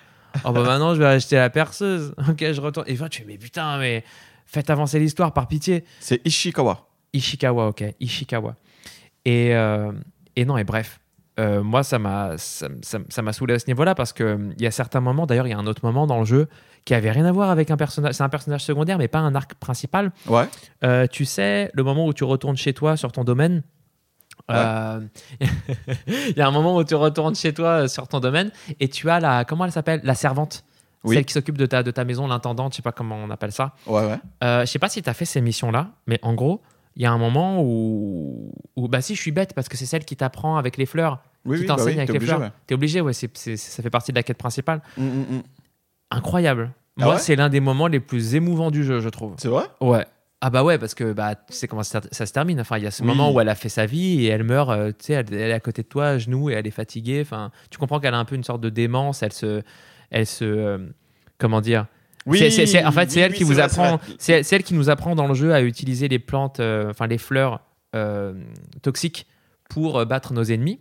Oh 0.46 0.52
bah 0.52 0.62
maintenant 0.64 0.94
je 0.94 1.00
vais 1.00 1.06
acheter 1.08 1.36
la 1.38 1.50
perceuse. 1.50 2.14
Ok, 2.30 2.52
je 2.52 2.62
retourne. 2.62 2.86
Et 2.88 2.94
enfin, 2.94 3.10
tu 3.10 3.22
fais 3.22 3.28
mais 3.28 3.38
putain 3.38 3.78
mais 3.80 4.04
faites 4.46 4.70
avancer 4.70 5.00
l'histoire 5.00 5.34
par 5.34 5.48
pitié. 5.48 5.84
C'est 6.00 6.22
Ishikawa. 6.26 6.88
Ishikawa, 7.14 7.68
ok, 7.70 7.84
Ishikawa. 8.00 8.56
Et, 9.26 9.56
euh, 9.56 9.92
et 10.36 10.46
non, 10.46 10.58
et 10.58 10.64
bref, 10.64 11.00
euh, 11.40 11.64
moi, 11.64 11.84
ça 11.84 12.00
m'a 12.00 12.38
ça, 12.38 12.68
ça- 12.82 13.00
ça 13.10 13.22
m'a 13.22 13.34
saoulé 13.34 13.56
à 13.56 13.60
ce 13.60 13.68
niveau-là 13.68 13.96
parce 13.96 14.14
qu'il 14.14 14.56
y 14.60 14.66
a 14.68 14.72
certains 14.72 15.00
moments, 15.02 15.26
d'ailleurs, 15.26 15.48
il 15.48 15.50
y 15.50 15.54
a 15.54 15.58
un 15.58 15.68
autre 15.68 15.84
moment 15.84 16.06
dans 16.08 16.20
le 16.20 16.26
jeu 16.26 16.48
qui 16.88 16.94
avait 16.96 17.12
rien 17.12 17.26
à 17.26 17.32
voir 17.34 17.50
avec 17.50 17.70
un 17.70 17.76
personnage, 17.78 18.14
c'est 18.14 18.24
un 18.24 18.30
personnage 18.30 18.64
secondaire, 18.64 18.98
mais 18.98 19.08
pas 19.10 19.20
un 19.20 19.36
arc 19.36 19.54
principal. 19.56 20.12
Ouais. 20.26 20.46
Euh, 20.86 21.06
tu 21.06 21.26
sais, 21.26 21.70
le 21.74 21.84
moment 21.84 22.06
où 22.08 22.14
tu 22.14 22.24
retournes 22.24 22.56
chez 22.56 22.74
toi 22.74 22.96
sur 22.96 23.12
ton 23.12 23.24
domaine. 23.26 23.62
euh, 24.52 25.02
Il 26.08 26.38
y 26.38 26.42
a 26.42 26.48
un 26.48 26.52
moment 26.52 26.76
où 26.78 26.84
tu 26.86 26.96
retournes 26.96 27.36
chez 27.36 27.54
toi 27.54 27.84
euh, 27.84 27.88
sur 27.88 28.08
ton 28.08 28.20
domaine 28.22 28.52
et 28.80 28.88
tu 28.88 29.10
as 29.10 29.20
la 29.20 29.44
comment 29.44 29.66
elle 29.66 29.72
s'appelle? 29.74 30.00
La 30.04 30.16
servante 30.16 30.64
Oui. 31.04 31.16
celle 31.16 31.26
qui 31.26 31.34
s'occupe 31.34 31.58
de 31.58 31.66
ta, 31.66 31.84
de 31.84 31.92
ta 31.92 32.06
maison 32.06 32.26
l'intendante 32.28 32.72
je 32.72 32.78
sais 32.78 32.82
pas 32.82 32.94
comment 32.94 33.18
on 33.18 33.30
appelle 33.32 33.52
ça 33.52 33.74
Ouais, 33.86 34.06
ouais. 34.06 34.20
euh, 34.44 34.62
je 34.62 34.66
sais 34.68 34.80
pas 34.80 34.88
si 34.90 35.02
tu 35.02 35.10
as 35.10 35.14
fait 35.14 35.26
ces 35.26 35.42
missions-là, 35.42 35.90
mais 36.08 36.20
en 36.22 36.34
gros, 36.36 36.62
il 36.96 37.02
y 37.02 37.06
a 37.06 37.12
un 37.12 37.18
moment 37.18 37.62
où, 37.62 38.52
où 38.78 38.88
bah 38.88 39.02
si 39.02 39.14
je 39.16 39.22
suis 39.22 39.32
bête 39.32 39.54
parce 39.54 39.68
que 39.68 39.76
c'est 39.76 39.86
celle 39.86 40.06
qui 40.06 40.16
t'apprend 40.16 40.56
avec 40.58 40.78
les 40.78 40.86
fleurs, 40.86 41.20
Oui, 41.46 41.58
qui 41.58 41.62
oui, 41.64 41.68
bah 41.68 41.76
t'enseigne 41.76 41.94
oui, 41.96 41.98
avec 42.00 42.10
les 42.10 42.16
obligé, 42.16 42.32
fleurs. 42.34 42.42
ouais. 42.48 42.52
T'es 42.66 42.76
obligé, 42.76 43.02
ouais, 43.02 43.14
c'est- 43.14 43.58
ça 43.58 43.84
fait 43.84 43.90
partie 43.90 44.12
de 44.14 44.16
la 44.18 44.24
quête 44.24 44.38
principale. 44.38 44.82
Mm, 44.98 45.04
mm, 45.04 45.08
mm. 45.38 45.42
Incroyable. 46.12 46.72
Ah 47.00 47.06
Moi, 47.06 47.14
ouais 47.16 47.20
c'est 47.20 47.36
l'un 47.36 47.50
des 47.50 47.60
moments 47.60 47.88
les 47.88 48.00
plus 48.00 48.36
émouvants 48.36 48.72
du 48.72 48.84
jeu, 48.84 49.00
je 49.02 49.10
trouve. 49.10 49.36
C'est 49.38 49.48
vrai? 49.50 49.66
Ouais. 49.82 50.06
Ah 50.42 50.50
bah 50.52 50.64
ouais, 50.64 50.78
parce 50.78 50.94
que 50.94 51.14
bah, 51.14 51.36
tu 51.36 51.54
sais 51.54 51.68
comment 51.68 51.84
ça, 51.84 52.02
ça 52.12 52.26
se 52.26 52.34
termine. 52.34 52.60
Enfin, 52.62 52.78
il 52.78 52.84
y 52.84 52.88
a 52.88 52.92
ce 52.92 53.02
Oui. 53.02 53.08
moment 53.08 53.32
où 53.32 53.40
elle 53.40 53.50
a 53.50 53.56
fait 53.56 53.70
sa 53.70 53.86
vie 53.88 54.26
et 54.26 54.28
elle 54.28 54.44
meurt, 54.44 54.70
euh, 54.70 54.90
tu 54.92 55.06
sais, 55.06 55.14
elle, 55.14 55.26
elle 55.34 55.50
est 55.52 55.54
à 55.54 55.60
côté 55.60 55.82
de 55.82 55.88
toi, 55.88 56.08
à 56.10 56.18
genoux, 56.20 56.50
et 56.50 56.54
elle 56.54 56.68
est 56.68 56.72
fatiguée. 56.72 57.22
Enfin, 57.22 57.52
tu 57.72 57.78
comprends 57.80 58.00
qu'elle 58.00 58.14
a 58.14 58.20
un 58.20 58.26
peu 58.26 58.36
une 58.36 58.44
sorte 58.44 58.62
de 58.62 58.70
démence. 58.70 59.24
Elle 59.24 59.34
se, 59.34 59.64
elle 60.12 60.28
se, 60.28 60.46
euh, 60.46 60.78
comment 61.40 61.60
dire? 61.62 61.88
C'est- 62.32 62.50
c'est- 62.52 62.66
c'est- 62.66 62.84
en 62.86 62.92
fait, 62.92 63.10
c'est 63.10 63.20
oui, 63.20 63.26
elle 63.26 63.32
oui, 63.32 63.38
qui 63.38 63.44
vous 63.46 63.54
vrai, 63.54 63.64
apprend. 63.64 64.00
C'est 64.20 64.44
elle 64.52 64.64
qui 64.64 64.74
nous 64.74 64.90
apprend 64.90 65.16
dans 65.16 65.28
le 65.28 65.34
jeu 65.34 65.54
à 65.54 65.62
utiliser 65.62 66.08
les 66.08 66.20
plantes, 66.20 66.60
euh, 66.60 66.90
enfin 66.90 67.08
les 67.08 67.18
fleurs 67.18 67.62
toxiques 68.84 69.26
pour 69.70 70.06
battre 70.06 70.34
nos 70.34 70.44
ennemis. 70.44 70.80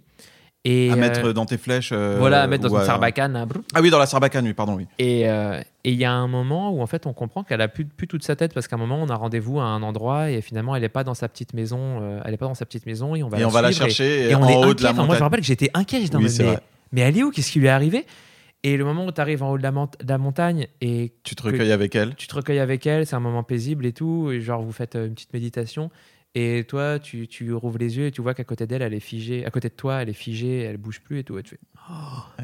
Et 0.69 0.91
À 0.91 0.95
euh, 0.95 0.97
mettre 0.97 1.33
dans 1.33 1.47
tes 1.47 1.59
flèches. 1.59 1.91
euh, 1.93 2.17
voilà, 2.19 2.43
à 2.43 2.47
mettre 2.49 2.69
dans 2.69 2.77
une 2.77 2.85
sarbacane. 2.85 3.45
brrr. 3.49 3.61
Ah 3.73 3.81
oui, 3.81 3.91
dans 3.91 4.01
la 4.01 4.07
sarbacane, 4.07 4.45
oui, 4.47 4.53
pardon, 4.53 4.75
oui. 4.75 4.87
Et 4.99 5.29
euh, 5.29 5.61
et 5.85 5.93
il 5.93 5.97
y 5.99 6.05
a 6.05 6.11
un 6.13 6.27
moment 6.27 6.73
où 6.73 6.83
en 6.83 6.87
fait 6.87 7.07
on 7.07 7.13
comprend 7.13 7.45
qu'elle 7.45 7.61
a 7.61 7.69
plus, 7.69 7.85
plus 7.85 8.09
toute 8.09 8.25
sa 8.25 8.35
tête 8.35 8.53
parce 8.53 8.67
qu'à 8.67 8.75
un 8.75 8.79
moment 8.81 8.99
on 9.01 9.09
a 9.09 9.15
rendez-vous 9.15 9.61
à 9.61 9.65
un 9.65 9.83
endroit 9.85 10.31
et 10.33 10.41
finalement 10.41 10.75
elle 10.75 10.83
est 10.83 10.89
pas 10.89 11.05
dans 11.05 11.15
sa 11.15 11.29
petite 11.29 11.55
maison. 11.55 12.21
elle 12.25 12.35
est 12.35 12.37
pas 12.39 12.47
dans 12.47 12.55
sa 12.55 12.67
petite 12.67 12.85
maison 12.87 13.15
et 13.15 13.23
on 13.23 13.29
va 13.29 13.37
et 13.39 13.41
la 13.43 13.47
on 13.47 13.51
va 13.51 13.63
la 13.63 13.71
et- 13.71 13.73
chercher 13.73 14.29
et 14.31 14.35
on 14.35 14.43
en 14.43 14.49
est 14.49 14.57
haut 14.57 14.65
de 14.65 14.71
inquiet. 14.71 14.83
la 14.85 14.91
Enfin, 14.91 14.97
moi, 14.97 14.97
je 14.97 15.03
me 15.03 15.07
montagne. 15.07 15.23
rappelle 15.23 15.41
que 15.41 15.47
j'étais 15.47 15.71
inquiet. 15.75 16.01
Oui, 16.15 16.27
mais, 16.39 16.45
vrai. 16.45 16.59
mais 16.91 17.01
elle 17.03 17.17
est 17.19 17.23
où? 17.23 17.31
Qu'est-ce 17.31 17.53
qui 17.53 17.61
lui 17.61 17.67
est 17.69 17.71
arrivé? 17.71 18.05
Et 18.65 18.77
le 18.77 18.85
moment 18.85 19.07
où 19.07 19.13
tu 19.13 19.21
arrives 19.21 19.45
en 19.45 19.53
haut 19.53 19.59
de 19.59 19.63
la, 19.63 19.71
mont- 19.71 19.87
de 20.03 20.09
la 20.09 20.19
montagne 20.19 20.67
et 20.81 21.13
Tu 21.23 21.37
te 21.37 21.43
recueilles 21.45 21.71
avec 21.71 21.95
elle. 21.95 22.17
tu 22.17 22.27
te 22.27 22.35
recueilles 22.35 22.59
avec 22.59 22.85
elle, 22.89 23.07
c'est 23.07 23.15
un 23.15 23.21
moment 23.21 23.45
paisible 23.45 23.87
et 23.87 23.93
tout, 23.93 24.31
et 24.33 24.41
genre 24.41 24.63
vous 24.63 24.73
faites 24.73 24.97
une 24.97 25.15
petite 25.15 25.33
méditation, 25.33 25.91
et 26.39 26.65
toi 26.65 26.99
tu, 26.99 27.27
tu 27.29 27.53
rouvres 27.55 27.79
les 27.79 27.97
yeux 27.97 28.07
et 28.07 28.11
tu 28.13 28.21
vois 28.21 28.35
qu'à 28.35 28.45
côté 28.45 28.67
d'elle, 28.67 28.83
elle 28.83 28.93
est 28.95 29.01
figée, 29.01 29.45
à 29.47 29.51
côté 29.51 29.69
de 29.71 29.75
toi, 29.75 30.03
elle 30.03 30.11
est 30.11 30.13
figée, 30.13 30.61
elle 30.61 30.77
bouge 30.77 31.01
plus 31.01 31.21
et 31.21 31.25
tout, 31.25 31.39
et 31.39 31.43
tu 31.43 31.51
fais, 31.51 31.61
Oh, 31.91 31.95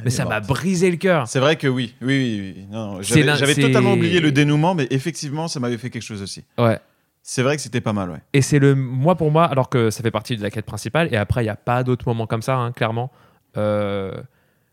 mais 0.05 0.11
ça 0.11 0.24
m'a 0.24 0.40
brisé 0.40 0.90
le 0.90 0.97
cœur. 0.97 1.26
C'est 1.28 1.40
vrai 1.40 1.57
que 1.57 1.66
oui, 1.68 1.95
oui, 2.01 2.07
oui. 2.07 2.55
oui. 2.57 2.66
Non, 2.70 3.03
J'avais 3.03 3.55
totalement 3.55 3.95
oublié 3.95 4.20
le 4.20 4.30
dénouement, 4.32 4.74
mais 4.74 4.86
effectivement, 4.90 5.49
ça 5.49 5.59
m'avait 5.61 5.78
fait 5.78 5.90
quelque 5.90 6.03
chose 6.03 6.22
aussi. 6.22 6.45
Ouais. 6.59 6.78
C'est 7.24 7.43
vrai 7.43 7.57
que 7.57 7.62
c'était 7.62 7.80
pas 7.80 7.93
mal, 7.93 8.11
ouais. 8.11 8.18
Et 8.32 8.40
c'est 8.43 8.59
le 8.59 8.74
moi 8.74 9.16
pour 9.16 9.30
moi, 9.30 9.45
alors 9.45 9.68
que 9.68 9.90
ça 9.90 10.03
fait 10.03 10.11
partie 10.11 10.36
de 10.36 10.43
la 10.43 10.51
quête 10.51 10.64
principale, 10.66 11.09
et 11.12 11.16
après 11.16 11.43
il 11.43 11.47
n'y 11.47 11.51
a 11.51 11.57
pas 11.57 11.82
d'autres 11.84 12.07
moments 12.09 12.26
comme 12.26 12.43
ça, 12.43 12.57
hein, 12.57 12.72
clairement. 12.72 13.12
Euh, 13.57 14.12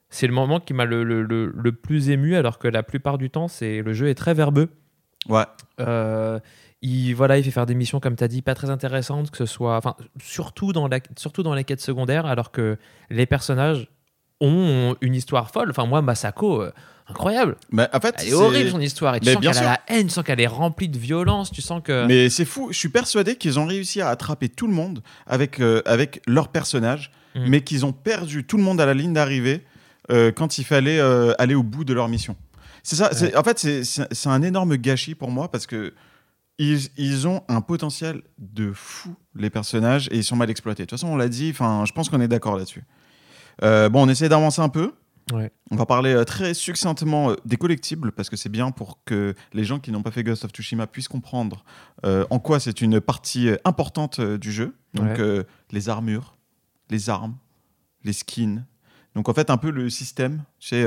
c'est 0.10 0.26
le 0.28 0.34
moment 0.34 0.60
qui 0.60 0.74
m'a 0.74 0.86
le, 0.86 1.04
le- 1.04 1.22
le- 1.24 1.52
le 1.56 1.72
plus 1.72 2.10
ému, 2.10 2.36
alors 2.36 2.58
que 2.58 2.68
la 2.68 2.82
plupart 2.84 3.18
du 3.18 3.30
temps, 3.30 3.48
c'est 3.48 3.82
le 3.82 3.94
jeu 3.94 4.08
est 4.08 4.16
très 4.16 4.34
verbeux. 4.34 4.70
Ouais. 5.28 5.44
Euh, 5.80 6.40
il, 6.82 7.14
voilà, 7.14 7.38
il 7.38 7.44
fait 7.44 7.52
faire 7.52 7.66
des 7.66 7.76
missions, 7.76 8.00
comme 8.00 8.16
tu 8.16 8.24
as 8.24 8.28
dit, 8.28 8.42
pas 8.42 8.56
très 8.56 8.70
intéressantes, 8.70 9.32
que 9.32 9.38
ce 9.38 9.46
soit. 9.46 9.76
Enfin, 9.78 9.96
surtout 10.24 10.72
dans, 10.74 10.88
la, 10.88 11.00
surtout 11.18 11.44
dans 11.44 11.54
les 11.54 11.64
quêtes 11.64 11.82
secondaires, 11.82 12.26
alors 12.26 12.52
que 12.52 12.78
les 13.10 13.26
personnages 13.26 13.88
ont 14.42 14.96
une 15.02 15.16
histoire 15.16 15.52
folle. 15.52 15.70
Enfin, 15.72 15.86
moi, 15.86 16.02
Masako, 16.02 16.62
euh, 16.62 16.72
incroyable. 17.10 17.58
Mais 17.72 17.88
en 17.94 18.00
fait, 18.00 18.16
Elle 18.20 18.28
est 18.28 18.30
c'est- 18.30 18.34
horrible, 18.36 18.70
son 18.70 18.80
histoire. 18.80 19.16
Et 19.16 19.20
tu 19.20 19.26
Mais 19.26 19.34
sens 19.34 19.42
bien 19.42 19.52
qu'elle 19.52 19.64
a 19.64 19.72
la 19.72 19.80
haine, 19.88 20.08
tu 20.08 20.14
sens 20.14 20.24
qu'elle 20.24 20.40
est 20.40 20.48
remplie 20.48 20.88
de 20.88 20.98
violence, 20.98 21.52
tu 21.52 21.62
sens 21.62 21.82
que. 21.84 22.06
Mais 22.06 22.30
c'est 22.30 22.46
fou, 22.46 22.70
je 22.72 22.78
suis 22.78 22.90
persuadé 22.90 23.36
qu'ils 23.36 23.60
ont 23.60 23.66
réussi 23.66 24.00
à 24.02 24.08
attraper 24.10 24.48
tout 24.48 24.68
le 24.68 24.74
monde 24.74 25.02
avec, 25.28 25.60
euh, 25.60 25.82
avec 25.86 26.22
leur 26.28 26.48
personnage, 26.48 27.12
Mhm. 27.36 27.48
mais 27.50 27.62
qu'ils 27.62 27.86
ont 27.86 27.92
perdu 27.92 28.46
tout 28.46 28.56
le 28.58 28.64
monde 28.64 28.80
à 28.80 28.86
la 28.86 28.94
ligne 28.94 29.14
d'arrivée 29.14 29.66
euh, 30.12 30.32
quand 30.32 30.58
il 30.58 30.64
fallait 30.64 31.00
euh, 31.00 31.34
aller 31.38 31.54
au 31.56 31.62
bout 31.64 31.84
de 31.84 31.94
leur 31.94 32.08
mission. 32.08 32.36
C'est 32.82 32.96
ça, 32.96 33.12
en 33.38 33.44
fait, 33.44 33.60
c'est 33.84 34.30
un 34.30 34.42
énorme 34.42 34.78
gâchis 34.78 35.14
pour 35.14 35.30
moi 35.30 35.52
parce 35.52 35.68
que 35.68 35.94
ils, 36.60 36.90
ils 36.98 37.28
ont 37.28 37.44
un 37.48 37.62
potentiel 37.62 38.22
de 38.38 38.72
fou, 38.74 39.16
les 39.34 39.50
personnages, 39.50 40.08
et 40.12 40.18
ils 40.18 40.24
sont 40.24 40.36
mal 40.36 40.50
exploités. 40.50 40.84
De 40.84 40.88
toute 40.90 41.00
façon, 41.00 41.12
on 41.12 41.16
l'a 41.18 41.30
dit, 41.30 41.54
je 41.54 41.92
pense 41.92 42.10
qu'on 42.10 42.22
est 42.22 42.28
d'accord 42.28 42.58
là-dessus. 42.58 42.84
Euh, 43.64 43.90
bon, 43.90 44.06
on 44.06 44.10
essaie 44.10 44.30
d'avancer 44.30 44.62
un 44.62 44.70
peu. 44.70 44.94
Ouais. 45.32 45.52
On 45.70 45.76
va 45.76 45.86
parler 45.86 46.14
euh, 46.14 46.24
très 46.24 46.54
succinctement 46.54 47.32
euh, 47.32 47.36
des 47.46 47.56
collectibles 47.58 48.12
parce 48.12 48.30
que 48.30 48.36
c'est 48.36 48.50
bien 48.50 48.72
pour 48.72 49.04
que 49.06 49.36
les 49.54 49.64
gens 49.64 49.80
qui 49.80 49.92
n'ont 49.92 50.02
pas 50.02 50.12
fait 50.12 50.24
Ghost 50.24 50.44
of 50.44 50.52
Tsushima 50.52 50.88
puissent 50.88 51.08
comprendre 51.08 51.64
en 52.04 52.40
quoi 52.40 52.60
c'est 52.60 52.82
une 52.82 53.00
partie 53.00 53.50
importante 53.66 54.22
du 54.22 54.52
jeu. 54.52 54.76
Donc 54.94 55.18
Ouais. 55.18 55.46
les 55.72 55.90
armures, 55.90 56.36
les 56.90 57.10
armes, 57.10 57.36
les 58.04 58.14
skins. 58.14 58.66
Donc 59.16 59.30
en 59.30 59.34
fait 59.34 59.50
un 59.50 59.58
peu 59.58 59.70
le 59.70 59.90
système, 59.90 60.44
c'est 60.60 60.84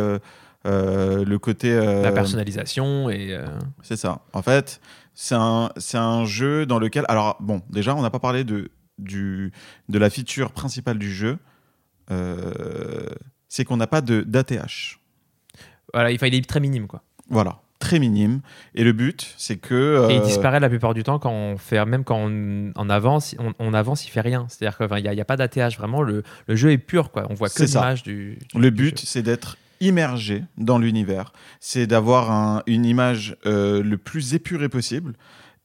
le 0.65 1.37
côté. 1.37 1.75
La 1.77 2.11
personnalisation 2.11 3.11
et. 3.11 3.39
c'est 3.83 3.97
ça. 3.97 4.23
En 4.33 4.43
fait, 4.43 4.81
c'est 5.15 5.35
un, 5.35 5.71
un 5.95 6.25
jeu 6.25 6.67
dans 6.67 6.79
lequel. 6.79 7.05
Alors, 7.09 7.37
bon, 7.41 7.63
déjà, 7.71 7.95
on 7.95 8.03
n'a 8.03 8.11
pas 8.11 8.19
parlé 8.19 8.45
de, 8.45 8.71
du, 8.99 9.53
de 9.89 9.99
la 9.99 10.11
feature 10.11 10.53
principale 10.53 10.99
du 10.99 11.13
jeu. 11.13 11.39
Euh, 12.11 13.07
c'est 13.49 13.65
qu'on 13.65 13.77
n'a 13.77 13.87
pas 13.87 14.01
de 14.01 14.23
d'ATH. 14.23 14.99
Voilà, 15.93 16.11
il, 16.11 16.23
est 16.35 16.49
très 16.49 16.61
minime, 16.61 16.87
quoi. 16.87 17.03
Voilà. 17.29 17.61
Très 17.79 17.99
minime. 17.99 18.41
Et 18.75 18.85
le 18.85 18.93
but, 18.93 19.35
c'est 19.37 19.57
que. 19.57 20.09
Et 20.11 20.15
il 20.15 20.21
euh, 20.21 20.25
disparaît 20.25 20.61
la 20.61 20.69
plupart 20.69 20.95
du 20.95 21.03
temps 21.03 21.19
quand 21.19 21.33
on 21.33 21.59
fait, 21.59 21.85
même 21.85 22.05
quand 22.05 22.17
on, 22.17 22.73
on 22.77 22.91
avance, 22.91 23.35
on, 23.39 23.53
on 23.59 23.75
avance, 23.75 24.07
il 24.07 24.11
fait 24.11 24.21
rien. 24.21 24.47
C'est-à-dire 24.49 24.79
qu'il 24.79 25.03
n'y 25.03 25.09
a, 25.09 25.13
il 25.13 25.19
y 25.19 25.21
a 25.21 25.25
pas 25.25 25.37
d'ATH, 25.37 25.77
vraiment, 25.77 26.01
le, 26.03 26.23
le 26.47 26.57
jeu 26.57 26.71
est 26.71 26.79
pur, 26.79 27.11
quoi. 27.11 27.27
On 27.29 27.35
voit 27.35 27.49
que 27.49 27.63
l'image 27.63 28.03
du, 28.05 28.39
du- 28.55 28.61
Le 28.61 28.71
but, 28.71 29.01
c'est 29.01 29.23
d'être 29.23 29.57
immergé 29.83 30.45
dans 30.57 30.79
l'univers. 30.79 31.33
C'est 31.61 31.87
d'avoir 31.87 32.31
un- 32.31 32.63
une 32.67 32.85
image 32.87 33.37
euh, 33.47 33.83
le 33.83 33.99
plus 33.99 34.33
épurée 34.35 34.69
possible. 34.69 35.15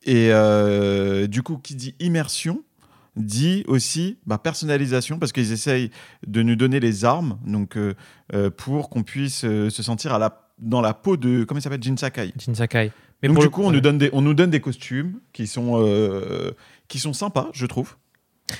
Et 0.03 0.29
euh, 0.31 1.27
du 1.27 1.43
coup, 1.43 1.57
qui 1.57 1.75
dit 1.75 1.95
immersion 1.99 2.63
dit 3.15 3.63
aussi 3.67 4.17
bah, 4.27 4.37
personnalisation 4.37 5.17
parce 5.17 5.31
qu'ils 5.31 5.51
essayent 5.51 5.89
de 6.27 6.43
nous 6.43 6.55
donner 6.55 6.79
les 6.79 7.03
armes 7.03 7.39
donc 7.47 7.75
euh, 7.77 7.93
pour 8.57 8.89
qu'on 8.91 9.01
puisse 9.03 9.39
se 9.39 9.69
sentir 9.83 10.13
à 10.13 10.19
la, 10.19 10.47
dans 10.59 10.81
la 10.81 10.93
peau 10.93 11.17
de 11.17 11.43
comment 11.43 11.59
il 11.59 11.63
s'appelle? 11.63 11.81
Jin 11.81 11.97
Sakai. 11.97 12.31
Jin 12.37 12.53
Sakai. 12.53 12.91
Mais 13.23 13.29
donc 13.29 13.39
du 13.39 13.49
coup, 13.49 13.63
on 13.63 13.71
nous 13.71 13.81
donne 13.81 13.97
des 13.97 14.11
on 14.13 14.21
nous 14.21 14.35
donne 14.35 14.51
des 14.51 14.61
costumes 14.61 15.19
qui 15.33 15.47
sont 15.47 15.83
qui 16.87 16.99
sont 16.99 17.13
sympas, 17.13 17.49
je 17.53 17.65
trouve. 17.65 17.95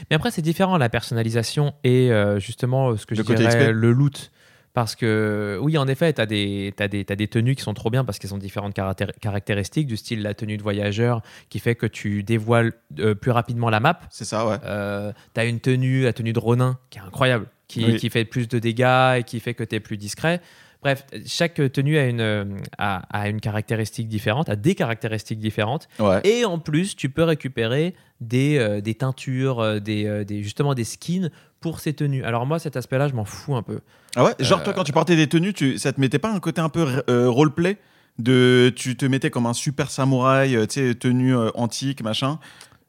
Mais 0.10 0.16
après, 0.16 0.32
c'est 0.32 0.41
différent, 0.41 0.78
la 0.78 0.89
personnalisation 0.89 1.74
et 1.84 2.12
euh, 2.12 2.39
justement 2.39 2.97
ce 2.97 3.05
que 3.05 3.14
je 3.16 3.22
Le 3.22 3.36
dirais 3.36 3.47
XP. 3.47 3.72
le 3.72 3.91
loot. 3.91 4.32
Parce 4.78 4.95
que, 4.95 5.57
oui, 5.59 5.75
en 5.80 5.88
effet, 5.88 6.13
tu 6.13 6.21
as, 6.21 6.28
des 6.28 6.71
t'as 6.78 6.88
des, 6.88 7.28
tenues 7.28 7.55
qui 7.55 7.63
sont 7.63 7.73
trop 7.73 7.89
bien 7.89 8.05
parce 8.05 8.19
qu'elles 8.19 8.36
ont 8.36 8.38
différentes 8.38 8.75
caractér- 8.75 9.11
caractéristiques, 9.19 9.88
du 9.88 9.97
style 9.97 10.21
la 10.21 10.36
tenue 10.36 10.55
de 10.55 10.61
voyageur 10.61 11.23
qui 11.49 11.57
fait 11.57 11.73
que 11.73 11.88
tu 11.88 12.21
dévoiles 12.21 12.73
euh, 12.99 13.15
plus 13.15 13.32
rapidement 13.32 13.71
la 13.71 13.80
map. 13.80 13.99
C'est 14.11 14.23
ça, 14.23 14.47
ouais. 14.47 14.57
Euh, 14.65 15.11
tu 15.34 15.41
as 15.41 15.45
une 15.45 15.59
tenue, 15.61 16.03
la 16.03 16.13
tenue 16.13 16.32
de 16.32 16.38
Ronin, 16.38 16.78
qui 16.91 16.99
est 16.99 17.01
incroyable, 17.01 17.47
qui, 17.67 17.86
Oui. 17.86 17.95
qui 17.97 18.11
fait 18.11 18.23
plus 18.23 18.47
de 18.47 18.59
dégâts 18.59 19.15
et 19.17 19.23
qui 19.25 19.39
fait 19.39 19.55
que 19.55 19.63
tu 19.63 19.78
es 19.78 19.80
plus 19.80 19.97
discret. 19.97 20.41
Bref, 20.84 21.07
chaque 21.25 21.55
tenue 21.73 21.97
a 21.97 22.05
une, 22.05 22.59
a, 22.78 22.97
a 23.09 23.30
une 23.30 23.41
caractéristique 23.41 24.07
différente, 24.07 24.47
a 24.47 24.55
des 24.55 24.75
caractéristiques 24.75 25.39
différentes. 25.39 25.88
Ouais. 25.97 26.21
Et 26.23 26.45
en 26.45 26.59
plus, 26.59 26.95
tu 26.95 27.09
peux 27.09 27.23
récupérer 27.23 27.95
des, 28.21 28.59
euh, 28.59 28.80
des 28.80 28.93
teintures, 28.93 29.59
euh, 29.59 29.80
des, 29.80 30.23
des, 30.23 30.43
justement 30.43 30.75
des 30.75 30.84
skins 30.84 31.32
pour 31.61 31.80
ces 31.80 31.93
tenues. 31.93 32.23
Alors 32.23 32.45
moi, 32.45 32.59
cet 32.59 32.78
aspect-là, 32.78 33.07
je 33.07 33.15
m'en 33.15 33.25
fous 33.25 33.55
un 33.55 33.63
peu. 33.63 33.80
Ah 34.18 34.24
ouais 34.24 34.34
Genre, 34.39 34.59
Euh, 34.59 34.63
toi, 34.63 34.74
quand 34.74 34.84
tu 34.84 34.91
portais 34.91 35.15
des 35.15 35.28
tenues, 35.28 35.53
tu... 35.53 35.78
ça 35.78 35.93
te 35.93 36.01
mettait 36.01 36.18
pas 36.20 36.32
un 36.32 36.39
côté 36.39 36.59
un 36.59 36.70
peu 36.70 36.86
euh, 37.09 37.30
roleplay 37.30 37.78
de 38.18 38.74
Tu 38.76 38.97
te 38.97 39.05
mettais 39.05 39.30
comme 39.30 39.45
un 39.45 39.53
super 39.53 39.91
samouraï, 39.91 40.55
euh, 40.55 40.65
tu 40.65 40.80
sais, 40.89 40.95
tenue 40.95 41.36
euh, 41.36 41.51
antique, 41.53 42.01
machin? 42.01 42.39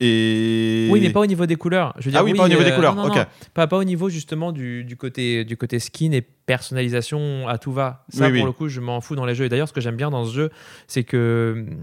Et. 0.00 0.88
Oui, 0.90 1.00
mais 1.00 1.10
pas 1.10 1.20
au 1.20 1.26
niveau 1.26 1.44
des 1.46 1.56
couleurs. 1.56 1.92
Je 1.98 2.04
veux 2.04 2.10
dire, 2.12 2.20
Ah 2.20 2.24
oui, 2.24 2.32
pas 2.34 2.44
au 2.44 2.48
niveau 2.48 2.62
des 2.62 2.70
euh, 2.70 2.74
couleurs, 2.76 2.94
non, 2.94 3.08
non. 3.08 3.24
Pas, 3.54 3.66
pas 3.66 3.76
au 3.78 3.84
niveau 3.84 4.08
justement 4.08 4.52
du, 4.52 4.84
du 4.84 4.96
côté, 4.96 5.44
du 5.44 5.56
côté 5.56 5.78
skin 5.80 6.12
et 6.12 6.20
personnalisation 6.22 7.46
à 7.48 7.58
tout 7.58 7.72
va. 7.72 8.04
Ça, 8.08 8.26
Oui, 8.26 8.38
pour 8.38 8.40
oui. 8.40 8.46
le 8.46 8.52
coup, 8.52 8.68
je 8.68 8.80
m'en 8.80 9.00
fous 9.00 9.16
dans 9.16 9.26
les 9.26 9.34
jeux. 9.34 9.44
Et 9.46 9.48
d'ailleurs, 9.48 9.68
ce 9.68 9.72
que 9.72 9.80
j'aime 9.80 9.96
bien 9.96 10.10
dans 10.10 10.24
ce 10.24 10.34
jeu, 10.34 10.50
c'est 10.86 11.04
que, 11.04 11.54
hum, 11.68 11.76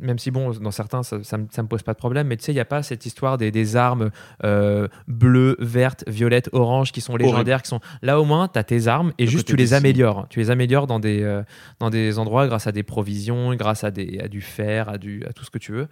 même 0.00 0.18
si, 0.18 0.30
bon, 0.30 0.50
dans 0.50 0.70
certains, 0.72 1.02
ça, 1.02 1.22
ça, 1.22 1.38
me- 1.38 1.46
ça 1.50 1.62
me 1.62 1.68
pose 1.68 1.82
pas 1.82 1.92
de 1.92 1.98
problème, 1.98 2.26
mais 2.26 2.36
tu 2.36 2.44
sais, 2.44 2.52
il 2.52 2.56
n'y 2.56 2.60
a 2.60 2.64
pas 2.66 2.82
cette 2.82 3.06
histoire 3.06 3.38
des, 3.38 3.50
des 3.50 3.76
armes 3.76 4.10
euh, 4.44 4.88
bleues, 5.08 5.56
vertes, 5.60 6.04
violettes, 6.08 6.50
oranges 6.52 6.92
qui 6.92 7.00
sont 7.00 7.16
légendaires. 7.16 7.62
Qui 7.62 7.68
sont... 7.68 7.80
Là, 8.02 8.20
au 8.20 8.24
moins, 8.24 8.48
tu 8.48 8.58
as 8.58 8.64
tes 8.64 8.88
armes 8.88 9.12
et 9.18 9.24
Le 9.26 9.30
juste 9.30 9.46
tu 9.48 9.56
les 9.56 9.74
améliores. 9.74 10.26
Tu 10.28 10.38
les 10.40 10.50
améliores 10.50 10.86
dans 10.86 10.98
des, 10.98 11.22
euh, 11.22 11.42
dans 11.78 11.88
des 11.90 12.18
endroits 12.18 12.46
grâce 12.48 12.66
à 12.66 12.72
des 12.72 12.82
provisions, 12.82 13.54
grâce 13.54 13.84
à, 13.84 13.90
des, 13.90 14.18
à 14.22 14.28
du 14.28 14.40
fer, 14.40 14.88
à, 14.88 14.98
du, 14.98 15.24
à 15.28 15.32
tout 15.32 15.44
ce 15.44 15.50
que 15.50 15.58
tu 15.58 15.72
veux. 15.72 15.86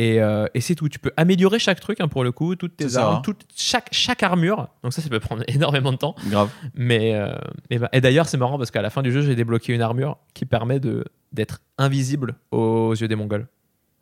Et, 0.00 0.22
euh, 0.22 0.46
et 0.54 0.60
c'est 0.60 0.76
tout. 0.76 0.88
Tu 0.88 1.00
peux 1.00 1.10
améliorer 1.16 1.58
chaque 1.58 1.80
truc 1.80 2.00
hein, 2.00 2.06
pour 2.06 2.22
le 2.22 2.30
coup, 2.30 2.54
toutes 2.54 2.76
tes 2.76 2.84
armes, 2.96 3.22
toute, 3.22 3.42
chaque, 3.56 3.88
chaque 3.90 4.22
armure. 4.22 4.68
Donc 4.84 4.92
ça, 4.92 5.02
ça 5.02 5.08
peut 5.08 5.18
prendre 5.18 5.42
énormément 5.48 5.90
de 5.90 5.96
temps. 5.98 6.14
Grave. 6.28 6.50
Mais 6.74 7.14
euh, 7.14 7.32
et, 7.68 7.78
bah- 7.78 7.88
et 7.92 8.00
d'ailleurs, 8.00 8.26
c'est 8.28 8.36
marrant 8.36 8.58
parce 8.58 8.70
qu'à 8.70 8.80
la 8.80 8.90
fin 8.90 9.02
du 9.02 9.10
jeu, 9.12 9.22
j'ai 9.22 9.34
débloqué 9.34 9.72
une 9.74 9.82
armure 9.82 10.16
qui 10.34 10.46
permet 10.46 10.78
de 10.78 11.04
d'être 11.32 11.58
invisible 11.78 12.36
aux 12.52 12.94
yeux 12.94 13.08
des 13.08 13.16
Mongols. 13.16 13.48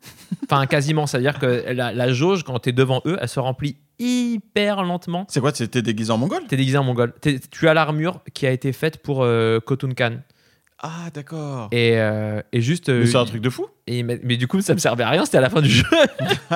Enfin, 0.43 0.65
quasiment. 0.67 1.07
C'est-à-dire 1.07 1.39
que 1.39 1.65
la, 1.73 1.91
la 1.91 2.13
jauge, 2.13 2.43
quand 2.43 2.59
tu 2.59 2.69
es 2.69 2.71
devant 2.73 3.01
eux, 3.05 3.17
elle 3.19 3.27
se 3.27 3.39
remplit 3.39 3.77
hyper 3.99 4.83
lentement. 4.83 5.25
C'est 5.29 5.39
quoi 5.41 5.51
C'était 5.53 5.81
déguisé 5.81 6.11
en 6.11 6.17
mongol? 6.17 6.43
Tu 6.47 6.53
es 6.53 6.57
déguisé 6.57 6.77
en 6.77 6.83
Mongol. 6.83 7.13
T'es- 7.19 7.39
tu 7.39 7.67
as 7.67 7.73
l'armure 7.73 8.21
qui 8.33 8.45
a 8.45 8.51
été 8.51 8.71
faite 8.71 9.01
pour 9.01 9.23
euh, 9.23 9.59
Khotun 9.59 9.93
Khan. 9.93 10.17
Ah, 10.79 11.09
d'accord. 11.13 11.69
Et, 11.71 11.93
euh, 11.97 12.39
et 12.53 12.61
juste. 12.61 12.89
euh, 12.89 12.99
Mais 12.99 13.05
c'est 13.07 13.17
un 13.17 13.25
truc 13.25 13.41
de 13.41 13.49
fou. 13.49 13.65
et- 13.87 14.03
mais, 14.03 14.19
mais 14.23 14.37
du 14.37 14.47
coup, 14.47 14.61
ça 14.61 14.73
me 14.75 14.79
servait 14.79 15.03
à 15.03 15.09
rien. 15.09 15.25
C'était 15.25 15.39
à 15.39 15.41
la 15.41 15.49
fin 15.49 15.61
du 15.61 15.69
jeu. 15.69 15.83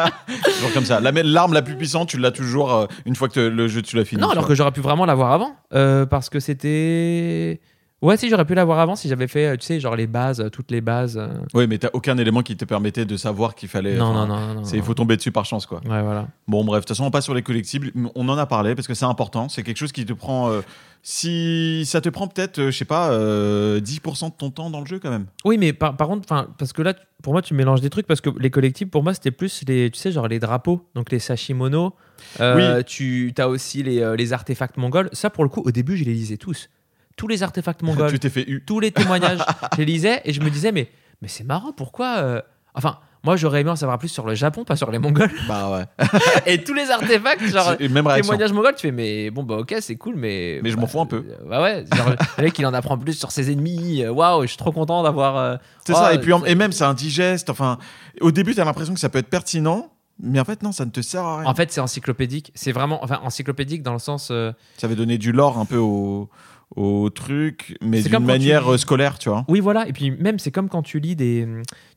Toujours 0.56 0.74
comme 0.74 0.86
ça. 0.86 1.00
La- 1.00 1.12
L'arme 1.12 1.54
la 1.54 1.62
plus 1.64 1.76
puissante, 1.76 2.10
tu 2.10 2.18
l'as 2.18 2.32
toujours 2.32 2.72
euh, 2.74 2.86
une 3.06 3.16
fois 3.16 3.28
que 3.30 3.34
te- 3.34 3.40
le 3.40 3.68
jeu, 3.68 3.82
tu 3.82 3.96
l'as 3.96 4.06
fini. 4.06 4.22
Non, 4.22 4.30
alors 4.30 4.44
vois. 4.44 4.50
que 4.50 4.56
j'aurais 4.56 4.72
pu 4.72 4.82
vraiment 4.82 5.06
l'avoir 5.06 5.32
avant. 5.32 5.56
euh, 5.74 6.06
parce 6.06 6.30
que 6.30 6.40
c'était. 6.40 7.62
Ouais, 8.02 8.18
si, 8.18 8.30
j'aurais 8.30 8.46
pu 8.46 8.56
l'avoir 8.56 8.80
avant 8.80 8.96
si 8.96 9.08
j'avais 9.08 9.28
fait, 9.28 9.46
euh, 9.46 9.56
tu 9.58 9.66
sais, 9.66 9.80
genre 9.80 9.96
les 9.96 10.08
bases, 10.08 10.44
toutes 10.52 10.72
les 10.72 10.82
bases. 10.82 11.18
euh. 11.18 11.28
Oui, 11.54 11.68
mais 11.68 11.78
t'as 11.78 11.90
aucun 11.94 12.18
élément 12.18 12.42
qui 12.42 12.58
te 12.58 12.66
permettait 12.66 13.06
de 13.06 13.16
savoir 13.16 13.54
qu'il 13.54 13.70
fallait. 13.70 13.96
Non, 13.96 14.12
non, 14.14 14.26
non, 14.26 14.54
non, 14.56 14.64
Il 14.74 14.82
faut 14.82 14.96
tomber 14.96 15.18
dessus 15.18 15.32
par 15.32 15.46
chance, 15.46 15.66
quoi. 15.68 15.82
Ouais, 15.86 16.02
voilà. 16.02 16.28
Bon, 16.48 16.66
bref, 16.66 16.80
de 16.82 16.86
toute 16.88 16.96
façon, 16.98 17.06
on 17.06 17.12
passe 17.12 17.26
sur 17.26 17.36
les 17.36 17.44
collectibles. 17.44 17.92
On 18.16 18.28
en 18.30 18.38
a 18.40 18.46
parlé 18.48 18.74
parce 18.74 18.88
que 18.88 18.96
c'est 18.96 19.06
important. 19.06 19.50
C'est 19.50 19.62
quelque 19.64 19.78
chose 19.78 19.92
qui 19.92 20.06
te 20.06 20.14
prend. 20.14 20.50
euh, 20.50 20.62
si 21.04 21.84
ça 21.86 22.00
te 22.02 22.10
prend 22.10 22.28
peut-être, 22.28 22.60
euh, 22.60 22.72
je 22.72 22.78
sais 22.78 22.86
pas, 22.86 23.12
euh, 23.12 23.80
10% 23.80 24.30
de 24.30 24.34
ton 24.36 24.52
temps 24.52 24.70
dans 24.70 24.80
le 24.80 24.86
jeu 24.86 25.00
quand 25.00 25.10
même. 25.10 25.26
Oui, 25.46 25.58
mais 25.58 25.74
par, 25.74 25.98
par 25.98 26.08
contre, 26.08 26.28
parce 26.58 26.74
que 26.74 26.82
là, 26.82 26.94
pour 27.24 27.34
moi, 27.34 27.42
tu 27.42 27.54
mélanges 27.54 27.82
des 27.82 27.90
trucs 27.90 28.06
parce 28.08 28.22
que 28.22 28.30
les 28.40 28.50
collectibles, 28.52 28.92
pour 28.92 29.04
moi, 29.04 29.14
c'était 29.14 29.32
plus 29.32 29.64
les, 29.68 29.90
tu 29.92 30.00
sais, 30.00 30.12
genre 30.12 30.28
les 30.28 30.40
drapeaux, 30.40 30.88
donc 30.96 31.12
les 31.12 31.20
sashimono. 31.20 31.96
Euh, 32.40 32.84
Tu 32.84 33.34
as 33.38 33.48
aussi 33.50 33.82
les, 33.84 34.16
les 34.16 34.34
artefacts 34.34 34.78
mongols. 34.78 35.10
Ça, 35.12 35.30
pour 35.32 35.44
le 35.44 35.50
coup, 35.50 35.62
au 35.66 35.72
début, 35.72 35.98
je 35.98 36.04
les 36.04 36.14
lisais 36.14 36.38
tous. 36.38 36.70
Tous 37.18 37.28
les 37.28 37.44
artefacts 37.44 37.82
mongols. 37.84 38.10
tu 38.12 38.20
t'es 38.20 38.30
fait 38.30 38.46
eu. 38.48 38.64
tous 38.66 38.80
les 38.80 38.92
témoignages, 38.92 39.40
je 39.74 39.78
les 39.78 39.86
lisais 39.86 40.22
et 40.26 40.34
je 40.34 40.42
me 40.42 40.50
disais, 40.50 40.72
mais, 40.72 40.90
mais 41.22 41.28
c'est 41.28 41.44
marrant, 41.44 41.72
pourquoi 41.74 42.18
euh, 42.18 42.42
Enfin, 42.74 43.00
moi, 43.24 43.36
j'aurais 43.36 43.62
aimé 43.62 43.70
en 43.70 43.76
savoir 43.76 44.00
plus 44.00 44.08
sur 44.08 44.26
le 44.26 44.34
Japon, 44.34 44.64
pas 44.64 44.76
sur 44.76 44.90
les 44.90 44.98
Mongols. 44.98 45.30
Bah 45.48 45.70
ouais. 45.72 46.08
et 46.48 46.64
tous 46.64 46.74
les 46.74 46.90
artefacts, 46.90 47.46
genre. 47.48 47.76
Même 47.80 48.08
réaction. 48.08 48.32
Témoignage 48.32 48.54
mongol, 48.54 48.74
tu 48.76 48.82
fais, 48.88 48.92
mais 48.92 49.30
bon, 49.30 49.44
bah 49.44 49.58
ok, 49.58 49.76
c'est 49.82 49.96
cool, 49.98 50.16
mais. 50.16 50.60
Mais 50.64 50.70
je 50.72 50.76
bah, 50.76 50.82
m'en 50.82 50.88
fous 50.88 51.02
un 51.02 51.06
peu. 51.06 51.18
euh, 51.30 51.48
Bah 51.48 51.62
ouais, 51.62 51.86
genre, 51.96 52.10
le 52.38 52.44
mec, 52.44 52.58
il 52.58 52.66
en 52.66 52.74
apprend 52.74 52.98
plus 52.98 53.14
sur 53.14 53.30
ses 53.32 53.52
ennemis. 53.52 54.02
euh, 54.04 54.12
Waouh, 54.12 54.44
je 54.44 54.48
suis 54.48 54.58
trop 54.58 54.72
content 54.72 55.04
d'avoir. 55.04 55.38
euh, 55.38 55.58
C'est 55.86 55.94
oh, 55.94 55.98
ça. 55.98 56.14
Et 56.16 56.20
puis, 56.20 56.32
et 56.48 56.56
même, 56.56 56.72
c'est 56.72 56.86
indigeste. 56.86 57.50
Enfin, 57.52 57.78
au 58.22 58.32
début, 58.32 58.56
t'as 58.56 58.66
l'impression 58.66 58.94
que 58.94 59.00
ça 59.00 59.10
peut 59.10 59.20
être 59.20 59.30
pertinent. 59.30 59.92
Mais 60.24 60.40
en 60.40 60.46
fait, 60.46 60.62
non, 60.64 60.72
ça 60.72 60.86
ne 60.86 60.92
te 60.92 61.02
sert 61.02 61.24
à 61.24 61.40
rien. 61.40 61.48
En 61.50 61.56
fait, 61.56 61.72
c'est 61.72 61.82
encyclopédique. 61.82 62.52
C'est 62.56 62.72
vraiment. 62.72 63.04
Enfin, 63.04 63.20
encyclopédique 63.24 63.84
dans 63.84 63.94
le 63.94 64.00
sens. 64.00 64.30
euh, 64.32 64.52
Ça 64.78 64.88
va 64.88 64.96
donner 64.96 65.18
du 65.18 65.32
lore 65.32 65.58
un 65.60 65.66
peu 65.66 65.78
au, 65.78 66.30
au 66.76 67.10
truc, 67.10 67.78
mais 67.82 68.02
d'une 68.02 68.12
tu 68.12 68.20
manière 68.20 68.72
euh, 68.72 68.78
scolaire, 68.78 69.20
tu 69.20 69.30
vois. 69.30 69.44
Oui, 69.48 69.60
voilà. 69.60 69.88
Et 69.88 69.94
puis, 69.94 70.12
même, 70.12 70.40
c'est 70.40 70.52
comme 70.52 70.70
quand 70.70 70.82
tu 70.84 71.00
lis 71.00 71.16
des. 71.16 71.48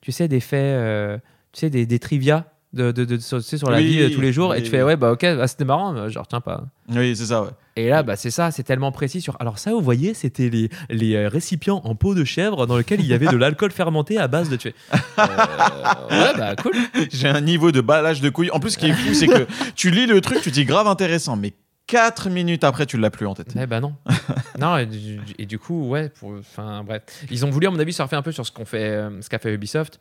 Tu 0.01 0.11
sais, 0.13 0.29
des 0.29 0.41
faits. 0.41 0.59
euh, 0.63 1.19
tu 1.53 1.61
sais, 1.61 1.71
des, 1.71 1.87
des 1.87 1.99
trivia. 1.99 2.47
De, 2.73 2.91
de, 2.91 3.05
de- 3.05 3.19
sur, 3.19 3.39
tu 3.39 3.45
sais, 3.45 3.57
sur 3.57 3.71
la 3.71 3.79
Oui, 3.79 3.87
vie 3.87 4.01
euh, 4.01 4.11
tous 4.13 4.21
les 4.21 4.33
jours 4.33 4.53
et 4.53 4.61
tu 4.61 4.69
fais 4.69 4.83
ouais 4.83 4.97
bah 4.97 5.13
ok 5.13 5.21
bah, 5.23 5.47
c'était 5.47 5.65
marrant 5.65 5.93
mais 5.93 6.11
je 6.11 6.19
retiens 6.19 6.41
pas 6.41 6.65
Oui, 6.93 7.15
c'est 7.15 7.27
ça, 7.27 7.43
ouais. 7.45 7.51
et 7.77 7.89
là 7.89 8.03
bah 8.03 8.17
c'est 8.17 8.33
ça 8.33 8.51
c'est 8.51 8.65
tellement 8.65 8.91
précis 8.91 9.21
sur 9.21 9.37
alors 9.41 9.61
ça 9.61 9.71
vous 9.71 9.81
voyez 9.81 10.13
c'était 10.13 10.49
les, 10.49 10.69
les 10.91 11.29
récipients 11.29 11.81
en 11.85 11.95
peau 11.95 12.17
de 12.17 12.25
chèvre 12.25 12.67
dans 12.67 12.77
lesquels 12.77 12.99
il 12.99 13.07
y 13.07 13.15
avait 13.15 13.29
de 13.29 13.37
l'alcool 13.37 13.71
fermenté 13.71 14.19
à 14.19 14.27
base 14.27 14.49
de 14.49 14.57
tuer 14.57 14.75
ouais 15.19 16.33
bah 16.37 16.57
cool 16.61 16.73
J'ai 17.13 17.29
un 17.29 17.41
niveau 17.41 17.71
de 17.71 17.81
balage 17.81 18.21
de 18.21 18.29
couilles. 18.29 18.51
En 18.51 18.59
plus, 18.59 18.71
ce 18.71 18.79
qui 18.79 18.87
est 18.87 18.93
fou, 18.93 19.15
c'est 19.15 19.27
que 19.29 19.47
tu 19.77 19.91
lis 19.93 20.07
le 20.07 20.21
truc, 20.21 20.41
tu 20.43 20.51
dis 20.51 20.65
grave 20.65 20.89
intéressant, 20.89 21.37
mais 21.37 21.53
4 21.87 22.31
minutes 22.31 22.65
après, 22.65 22.87
tu 22.87 22.97
l'as 22.97 23.11
plus 23.11 23.27
en 23.27 23.35
tête. 23.35 23.55
Eh 23.61 23.67
bah 23.67 23.81
non. 23.81 23.95
non, 24.59 24.77
et 24.79 24.87
du, 24.87 25.21
et 25.39 25.47
du 25.47 25.59
coup, 25.59 25.89
ouais, 25.89 26.11
enfin 26.23 26.83
bref. 26.85 27.03
Ils 27.31 27.45
ont 27.45 27.51
voulu, 27.51 27.67
à 27.67 27.71
mon 27.71 27.79
avis, 27.79 27.93
surfer 27.93 28.17
un 28.17 28.23
peu 28.23 28.33
sur 28.33 28.47
ce 28.47 28.53
qu'on 28.53 28.65
fait, 28.65 28.91
euh, 28.91 29.21
ce 29.21 29.29
qu'a 29.29 29.39
fait 29.39 29.53
Ubisoft. 29.53 30.01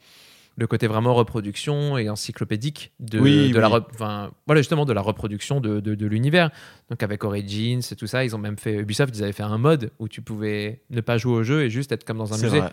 Le 0.56 0.68
côté 0.68 0.86
vraiment 0.86 1.16
reproduction 1.16 1.98
et 1.98 2.10
encyclopédique 2.10 2.92
de, 3.00 3.20
Oui, 3.20 3.52
de 3.52 3.60
la, 3.60 3.72
oui. 3.72 3.80
enfin, 3.96 4.30
voilà, 4.46 4.62
justement, 4.62 4.86
de 4.86 4.94
la 4.94 5.02
reproduction 5.02 5.60
de, 5.60 5.80
de, 5.80 5.96
de 5.96 6.06
l'univers. 6.06 6.52
Donc 6.92 7.02
avec 7.02 7.24
Origins 7.24 7.82
et 7.92 7.96
tout 7.96 8.06
ça, 8.06 8.24
ils 8.24 8.36
ont 8.36 8.40
même 8.40 8.58
fait, 8.58 8.76
Ubisoft, 8.76 9.18
ils 9.18 9.24
avaient 9.24 9.34
fait 9.34 9.42
un 9.44 9.58
mode 9.58 9.90
où 9.98 10.08
tu 10.08 10.22
pouvais 10.22 10.82
ne 10.92 11.02
pas 11.02 11.18
jouer 11.18 11.34
au 11.34 11.44
jeu 11.44 11.64
et 11.64 11.72
juste 11.72 11.92
être 11.92 12.04
comme 12.04 12.20
dans 12.20 12.34
un 12.34 12.38
musée. 12.38 12.60
vrai. 12.60 12.72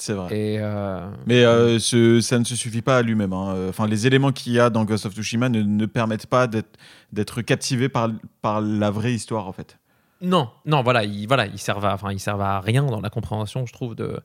C'est 0.00 0.14
vrai. 0.14 0.34
Et 0.34 0.58
euh, 0.58 1.08
Mais 1.26 1.44
euh, 1.44 1.78
ce- 1.78 2.20
ça 2.22 2.38
ne 2.38 2.44
se 2.44 2.56
suffit 2.56 2.80
pas 2.80 2.96
à 2.96 3.02
lui-même. 3.02 3.32
hein. 3.34 3.54
Enfin, 3.68 3.86
les 3.86 4.06
éléments 4.06 4.32
qu'il 4.32 4.52
y 4.54 4.58
a 4.58 4.70
dans 4.70 4.84
Ghost 4.86 5.04
of 5.04 5.12
Tsushima 5.12 5.48
ne, 5.50 5.60
ne 5.62 5.86
permettent 5.86 6.26
pas 6.26 6.46
d'être 7.12 7.42
captivé 7.42 7.88
par, 7.90 8.08
par 8.40 8.60
la 8.62 8.90
vraie 8.90 9.12
histoire, 9.12 9.46
en 9.46 9.52
fait. 9.52 9.78
non, 10.22 10.48
non, 10.64 10.82
voilà, 10.82 11.04
ils, 11.04 11.26
voilà, 11.26 11.46
ils 11.46 11.58
servent 11.58 11.84
à, 11.84 11.92
enfin, 11.94 12.12
ils 12.12 12.18
servent 12.20 12.40
à 12.40 12.60
rien 12.60 12.82
dans 12.84 13.00
la 13.00 13.10
compréhension, 13.10 13.66
je 13.66 13.72
trouve, 13.74 13.94
de, 13.94 14.20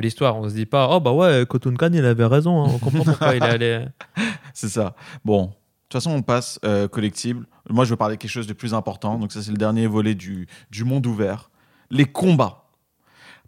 l'histoire. 0.00 0.36
On 0.36 0.48
se 0.48 0.54
dit 0.54 0.66
pas, 0.66 0.88
oh 0.90 1.00
bah 1.00 1.12
ouais, 1.12 1.44
Khan, 1.46 1.90
il 1.92 2.04
avait 2.04 2.24
raison, 2.24 2.64
hein, 2.64 2.70
on 2.74 2.78
comprend 2.78 3.04
pourquoi 3.04 3.34
il 3.36 3.42
est 3.42 3.46
allé. 3.46 3.84
C'est 4.54 4.68
ça. 4.68 4.94
Bon, 5.26 5.44
de 5.44 5.50
toute 5.90 5.92
façon, 6.02 6.10
on 6.12 6.22
passe 6.22 6.58
euh, 6.64 6.88
collectible. 6.88 7.46
Moi, 7.70 7.84
je 7.84 7.90
veux 7.90 7.96
parler 7.96 8.16
de 8.16 8.20
quelque 8.20 8.30
chose 8.30 8.46
de 8.46 8.52
plus 8.54 8.72
important. 8.74 9.18
Donc, 9.18 9.32
ça, 9.32 9.42
c'est 9.42 9.50
le 9.50 9.56
dernier 9.58 9.86
volet 9.86 10.14
du, 10.14 10.46
du 10.70 10.84
monde 10.84 11.06
ouvert. 11.06 11.50
Les 11.90 12.04
combats. 12.06 12.64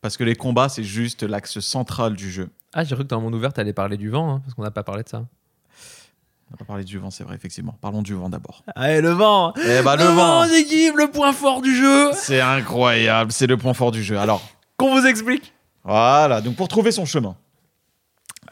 Parce 0.01 0.17
que 0.17 0.25
les 0.25 0.35
combats, 0.35 0.69
c'est 0.69 0.83
juste 0.85 1.23
l'axe 1.23 1.61
central 1.61 2.15
du 2.15 2.31
jeu. 2.31 2.49
Ah, 2.73 2.85
j'ai 2.85 2.95
cru 2.95 3.05
que 3.05 3.09
dans 3.11 3.21
mon 3.21 3.33
ouvert, 3.33 3.53
t'allais 3.53 3.73
parler 3.73 3.97
du 3.97 4.09
vent, 4.11 4.35
hein, 4.35 4.41
parce 4.45 4.55
qu'on 4.55 4.63
n'a 4.63 4.71
pas 4.71 4.83
parlé 4.83 5.03
de 5.03 5.09
ça. 5.09 5.19
On 5.19 6.53
va 6.53 6.57
pas 6.59 6.65
parler 6.65 6.85
du 6.85 6.99
vent, 6.99 7.11
c'est 7.11 7.23
vrai, 7.23 7.35
effectivement. 7.37 7.77
Parlons 7.81 8.03
du 8.03 8.15
vent 8.15 8.29
d'abord. 8.29 8.65
Allez, 8.75 9.01
le 9.01 9.11
vent 9.11 9.53
Eh 9.57 9.83
bah, 9.83 9.97
le 9.97 10.05
vent 10.05 10.45
équipe, 10.45 10.97
le 10.97 11.09
point 11.11 11.33
fort 11.33 11.61
du 11.63 11.75
jeu 11.77 12.11
C'est 12.15 12.41
incroyable, 12.41 13.31
c'est 13.31 13.47
le 13.47 13.57
point 13.57 13.75
fort 13.75 13.91
du 13.93 14.03
jeu. 14.03 14.19
Alors, 14.19 14.43
Qu'on 14.77 14.99
vous 14.99 15.07
explique 15.07 15.53
voilà, 15.85 16.43
donc 16.43 16.57
pour 16.57 16.69
trouver 16.69 16.93
son 16.93 17.07
chemin, 17.07 17.37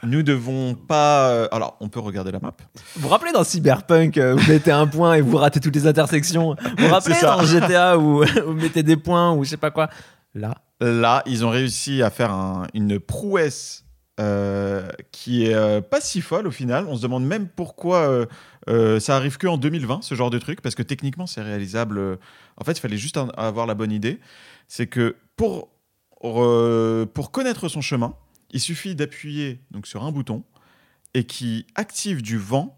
nous 0.02 0.22
devons 0.22 0.74
pas. 0.74 1.28
euh, 1.30 1.48
Alors, 1.52 1.76
on 1.80 1.88
peut 1.88 2.00
regarder 2.00 2.30
la 2.32 2.38
map. 2.40 2.54
Vous 2.96 3.02
vous 3.02 3.08
rappelez 3.08 3.32
dans 3.32 3.44
Cyberpunk, 3.44 4.16
euh, 4.16 4.34
vous 4.34 4.50
mettez 4.50 4.70
un 4.70 4.86
point 4.86 5.14
et 5.14 5.20
vous 5.20 5.36
ratez 5.36 5.60
toutes 5.60 5.74
les 5.74 5.86
intersections? 5.86 6.56
Vous 6.78 6.86
vous 6.86 6.92
rappelez 6.94 7.16
dans 7.20 7.42
GTA 7.44 7.98
où 7.98 8.24
vous 8.46 8.52
mettez 8.54 8.82
des 8.82 8.96
points 8.96 9.32
ou 9.34 9.44
je 9.44 9.50
sais 9.50 9.56
pas 9.58 9.70
quoi? 9.70 9.90
Là, 10.34 10.54
Là, 10.80 11.22
ils 11.26 11.44
ont 11.44 11.50
réussi 11.50 12.02
à 12.02 12.10
faire 12.10 12.30
un- 12.32 12.66
une 12.74 13.00
prouesse 13.00 13.84
euh, 14.20 14.88
qui 15.12 15.44
est 15.46 15.54
euh, 15.54 15.80
pas 15.80 16.00
si 16.00 16.20
folle 16.20 16.46
au 16.46 16.50
final. 16.50 16.86
On 16.88 16.96
se 16.96 17.02
demande 17.02 17.24
même 17.24 17.48
pourquoi 17.48 18.26
euh, 18.68 19.00
ça 19.00 19.16
arrive 19.16 19.38
que 19.38 19.46
en 19.46 19.58
2020, 19.58 20.02
ce 20.02 20.14
genre 20.14 20.30
de 20.30 20.38
truc, 20.38 20.60
parce 20.60 20.74
que 20.74 20.82
techniquement, 20.82 21.26
c'est 21.26 21.42
réalisable. 21.42 22.18
En 22.56 22.64
fait, 22.64 22.72
il 22.72 22.80
fallait 22.80 22.96
juste 22.96 23.18
avoir 23.36 23.66
la 23.66 23.74
bonne 23.74 23.92
idée. 23.92 24.18
C'est 24.68 24.86
que 24.86 25.16
pour, 25.36 25.68
pour 26.20 27.30
connaître 27.30 27.68
son 27.68 27.80
chemin, 27.80 28.14
il 28.50 28.60
suffit 28.60 28.94
d'appuyer 28.94 29.60
donc 29.70 29.86
sur 29.86 30.04
un 30.04 30.12
bouton 30.12 30.42
et 31.14 31.24
qui 31.24 31.66
active 31.74 32.22
du 32.22 32.38
vent 32.38 32.77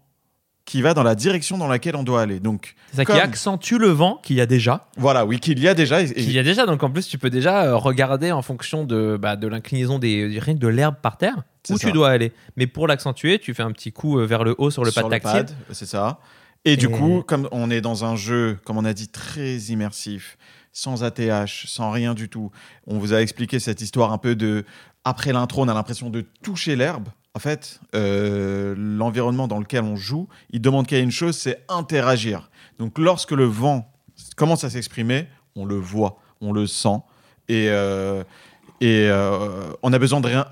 qui 0.71 0.81
va 0.81 0.93
dans 0.93 1.03
la 1.03 1.15
direction 1.15 1.57
dans 1.57 1.67
laquelle 1.67 1.97
on 1.97 2.03
doit 2.03 2.21
aller. 2.21 2.39
Donc 2.39 2.75
c'est 2.91 2.95
ça 2.97 3.03
Comme- 3.05 3.17
qui 3.17 3.21
accentue 3.21 3.73
le 3.77 3.89
vent 3.89 4.21
qu'il 4.23 4.37
y 4.37 4.41
a 4.41 4.45
déjà. 4.45 4.87
voilà, 4.95 5.25
oui, 5.25 5.37
qu'il 5.41 5.59
y 5.59 5.67
a 5.67 5.73
déjà. 5.73 6.01
et- 6.01 6.13
Qu'il 6.13 6.31
y 6.31 6.39
a 6.39 6.43
déjà, 6.43 6.65
donc 6.65 6.81
en 6.81 6.89
plus, 6.89 7.09
tu 7.09 7.17
peux 7.17 7.29
déjà 7.29 7.63
euh, 7.65 7.75
regarder 7.75 8.31
en 8.31 8.41
fonction 8.41 8.85
de, 8.85 9.17
bah, 9.21 9.35
de 9.35 9.47
l'inclinaison 9.47 9.99
des, 9.99 10.29
de 10.39 10.67
l'herbe 10.69 10.95
par 11.01 11.17
terre 11.17 11.43
où 11.69 11.77
ça. 11.77 11.87
tu 11.87 11.91
dois 11.91 12.07
aller. 12.09 12.31
Mais 12.55 12.67
pour 12.67 12.87
l'accentuer, 12.87 13.37
tu 13.37 13.53
fais 13.53 13.63
un 13.63 13.73
petit 13.73 13.91
coup 13.91 14.17
euh, 14.17 14.25
vers 14.25 14.45
le 14.45 14.55
haut 14.59 14.71
sur 14.71 14.85
le 14.85 14.91
sur 14.91 15.01
pad 15.09 15.21
tactile. 15.21 15.53
c'est 15.71 15.85
ça. 15.85 16.19
Et 16.63 16.77
du 16.77 16.87
coup, 16.87 17.21
comme 17.27 17.49
on 17.51 17.69
est 17.69 17.81
dans 17.81 18.05
un 18.05 18.15
jeu, 18.15 18.57
comme 18.63 18.77
on 18.77 18.85
a 18.85 18.93
dit, 18.93 19.09
très 19.09 19.57
immersif, 19.57 20.37
sans 20.71 21.03
ATH, 21.03 21.65
sans 21.67 21.91
rien 21.91 22.13
du 22.13 22.29
tout, 22.29 22.49
on 22.87 22.97
vous 22.97 23.13
a 23.13 23.21
expliqué 23.21 23.59
cette 23.59 23.81
histoire 23.81 24.13
un 24.13 24.17
peu 24.17 24.35
de. 24.35 24.63
Après 25.03 25.33
l'intro, 25.33 25.63
on 25.63 25.67
a 25.67 25.73
l'impression 25.73 26.09
de 26.09 26.23
toucher 26.43 26.77
l'herbe. 26.77 27.09
En 27.33 27.39
fait, 27.39 27.79
euh, 27.95 28.75
l'environnement 28.77 29.47
dans 29.47 29.59
lequel 29.59 29.83
on 29.83 29.95
joue, 29.95 30.27
il 30.49 30.61
demande 30.61 30.85
qu'il 30.85 30.97
y 30.97 30.99
ait 30.99 31.03
une 31.03 31.11
chose, 31.11 31.37
c'est 31.37 31.63
interagir. 31.69 32.49
Donc, 32.77 32.97
lorsque 32.97 33.31
le 33.31 33.45
vent 33.45 33.89
commence 34.35 34.65
à 34.65 34.69
s'exprimer, 34.69 35.27
on 35.55 35.63
le 35.63 35.75
voit, 35.75 36.17
on 36.41 36.51
le 36.51 36.67
sent. 36.67 36.97
Et, 37.47 37.67
euh, 37.69 38.23
et 38.81 39.07
euh, 39.09 39.71
on 39.81 39.93
a 39.93 39.99
besoin 39.99 40.19
de 40.19 40.27
rien. 40.27 40.45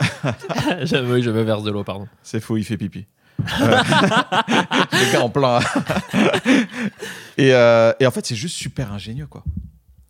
J'avoue, 0.84 1.22
je 1.22 1.30
me 1.32 1.42
verse 1.42 1.64
de 1.64 1.72
l'eau, 1.72 1.84
pardon. 1.84 2.08
C'est 2.24 2.40
faux, 2.40 2.56
il 2.56 2.64
fait 2.64 2.78
pipi. 2.78 3.08
Le 3.40 5.12
gars 5.12 5.22
en 5.22 5.30
plein. 5.30 5.60
et, 7.38 7.50
et 7.50 8.06
en 8.06 8.12
fait, 8.12 8.26
c'est 8.26 8.36
juste 8.36 8.56
super 8.56 8.94
ingénieux, 8.94 9.28
quoi. 9.28 9.44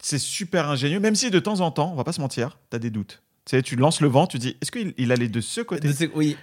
C'est 0.02 0.20
super 0.20 0.70
ingénieux, 0.70 1.00
même 1.00 1.16
si 1.16 1.30
de 1.32 1.40
temps 1.40 1.60
en 1.62 1.72
temps, 1.72 1.92
on 1.92 1.96
va 1.96 2.04
pas 2.04 2.14
se 2.14 2.22
mentir, 2.22 2.58
t'as 2.70 2.80
des 2.80 2.90
doutes. 2.90 3.22
Tu 3.50 3.56
sais, 3.56 3.64
tu 3.64 3.76
lances 3.76 4.00
le 4.00 4.08
vent, 4.08 4.28
tu 4.28 4.38
dis, 4.38 4.56
est-ce 4.62 4.70
qu'il 4.70 4.94
il 5.00 5.12
allait 5.12 5.28
de 5.28 5.42
ce 5.42 5.62
côté 5.62 5.90
Oui. 6.14 6.38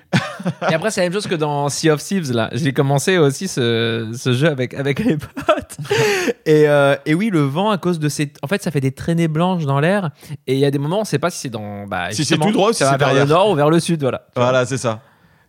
Et 0.69 0.75
après, 0.75 0.91
c'est 0.91 1.03
la 1.03 1.05
même 1.07 1.13
chose 1.13 1.29
que 1.29 1.37
dans 1.37 1.69
Sea 1.69 1.91
of 1.91 2.03
Thieves, 2.03 2.33
là. 2.33 2.51
J'ai 2.53 2.73
commencé 2.73 3.17
aussi 3.17 3.47
ce, 3.47 4.11
ce 4.13 4.33
jeu 4.33 4.49
avec, 4.49 4.75
avec 4.75 4.99
les 4.99 5.17
potes. 5.17 5.77
Et, 6.47 6.69
euh, 6.69 6.97
et 7.07 7.15
oui, 7.15 7.31
le 7.31 7.41
vent, 7.41 7.71
à 7.71 7.79
cause 7.79 7.99
de 8.01 8.09
ces. 8.09 8.33
En 8.43 8.47
fait, 8.49 8.61
ça 8.63 8.71
fait 8.71 8.81
des 8.81 8.93
traînées 8.93 9.29
blanches 9.29 9.67
dans 9.67 9.79
l'air. 9.79 10.11
Et 10.47 10.55
il 10.55 10.59
y 10.59 10.65
a 10.65 10.71
des 10.71 10.79
moments, 10.79 11.01
on 11.01 11.05
sait 11.05 11.19
pas 11.19 11.31
si 11.31 11.39
c'est 11.39 11.49
dans. 11.49 11.87
Bah, 11.87 12.11
Si 12.13 12.25
c'est 12.25 12.39
tout 12.39 12.51
droit 12.53 12.73
si 12.73 12.79
c'est 12.79 12.85
vers 12.85 12.99
derrière. 12.99 13.25
le 13.25 13.31
nord 13.31 13.51
ou 13.51 13.55
vers 13.55 13.69
le 13.71 13.79
sud, 13.81 14.01
voilà. 14.03 14.27
Voilà, 14.35 14.65
c'est 14.67 14.79
ça. 14.79 15.01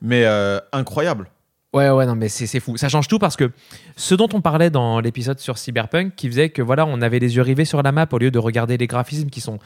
Mais 0.01 0.25
euh, 0.25 0.59
incroyable. 0.73 1.29
Ouais, 1.77 1.91
ouais, 1.91 2.07
non, 2.07 2.15
mais 2.15 2.27
c'est 2.27 2.59
fou. 2.59 2.75
Ça 2.75 2.89
change 2.89 3.07
tout 3.07 3.19
parce 3.19 3.35
que 3.35 3.51
ce 3.95 4.15
dont 4.15 4.29
on 4.33 4.41
parlait 4.41 4.71
dans 4.71 4.99
l'épisode 4.99 5.37
sur 5.37 5.59
Cyberpunk, 5.59 6.15
qui 6.15 6.27
faisait 6.27 6.49
que 6.49 6.63
voilà, 6.63 6.87
on 6.87 7.01
avait 7.01 7.19
les 7.19 7.35
yeux 7.35 7.43
rivés 7.43 7.65
sur 7.65 7.83
la 7.83 7.91
map 7.91 8.07
au 8.11 8.17
lieu 8.17 8.31
de 8.31 8.39
regarder 8.39 8.77
les 8.77 8.87
graphismes 8.87 9.29
qui 9.29 9.41
sont 9.41 9.59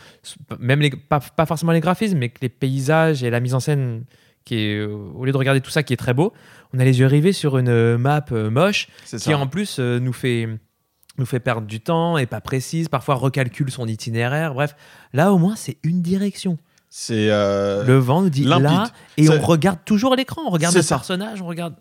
même 0.59 0.81
les, 0.81 0.89
pas, 0.89 1.21
pas 1.21 1.45
forcément 1.45 1.71
les 1.71 1.79
graphismes, 1.79 2.17
mais 2.17 2.27
que 2.27 2.39
les 2.41 2.49
paysages 2.49 3.23
et 3.23 3.29
la 3.29 3.39
mise 3.39 3.53
en 3.53 3.61
scène 3.61 4.03
qui 4.43 4.55
est 4.55 4.75
euh, 4.75 4.93
au 5.15 5.23
lieu 5.23 5.31
de 5.31 5.37
regarder 5.37 5.61
tout 5.61 5.69
ça 5.69 5.83
qui 5.83 5.93
est 5.93 5.97
très 5.97 6.13
beau, 6.13 6.33
on 6.73 6.79
a 6.79 6.83
les 6.83 6.99
yeux 6.99 7.05
rivés 7.05 7.31
sur 7.31 7.57
une 7.57 7.69
euh, 7.69 7.97
map 7.97 8.25
euh, 8.33 8.49
moche 8.49 8.87
qui 9.17 9.33
en 9.33 9.47
plus 9.47 9.79
nous 9.79 10.13
fait 10.13 10.49
nous 11.17 11.25
fait 11.25 11.39
perdre 11.39 11.67
du 11.67 11.79
temps 11.79 12.17
et 12.17 12.25
pas 12.25 12.41
précise, 12.41 12.89
parfois 12.89 13.15
recalcule 13.15 13.71
son 13.71 13.87
itinéraire. 13.87 14.53
Bref, 14.53 14.75
là 15.13 15.31
au 15.31 15.37
moins 15.37 15.55
c'est 15.55 15.77
une 15.83 16.01
direction. 16.01 16.57
C'est 16.93 17.29
euh, 17.29 17.85
Le 17.85 17.97
vent 17.97 18.21
nous 18.21 18.29
dit 18.29 18.43
limpide. 18.43 18.65
là 18.65 18.91
et 19.15 19.29
on 19.29 19.39
regarde 19.39 19.79
toujours 19.85 20.13
l'écran, 20.13 20.41
on 20.45 20.49
regarde 20.49 20.75
le 20.75 20.83
personnage, 20.83 21.41
on 21.41 21.47
regarde 21.47 21.73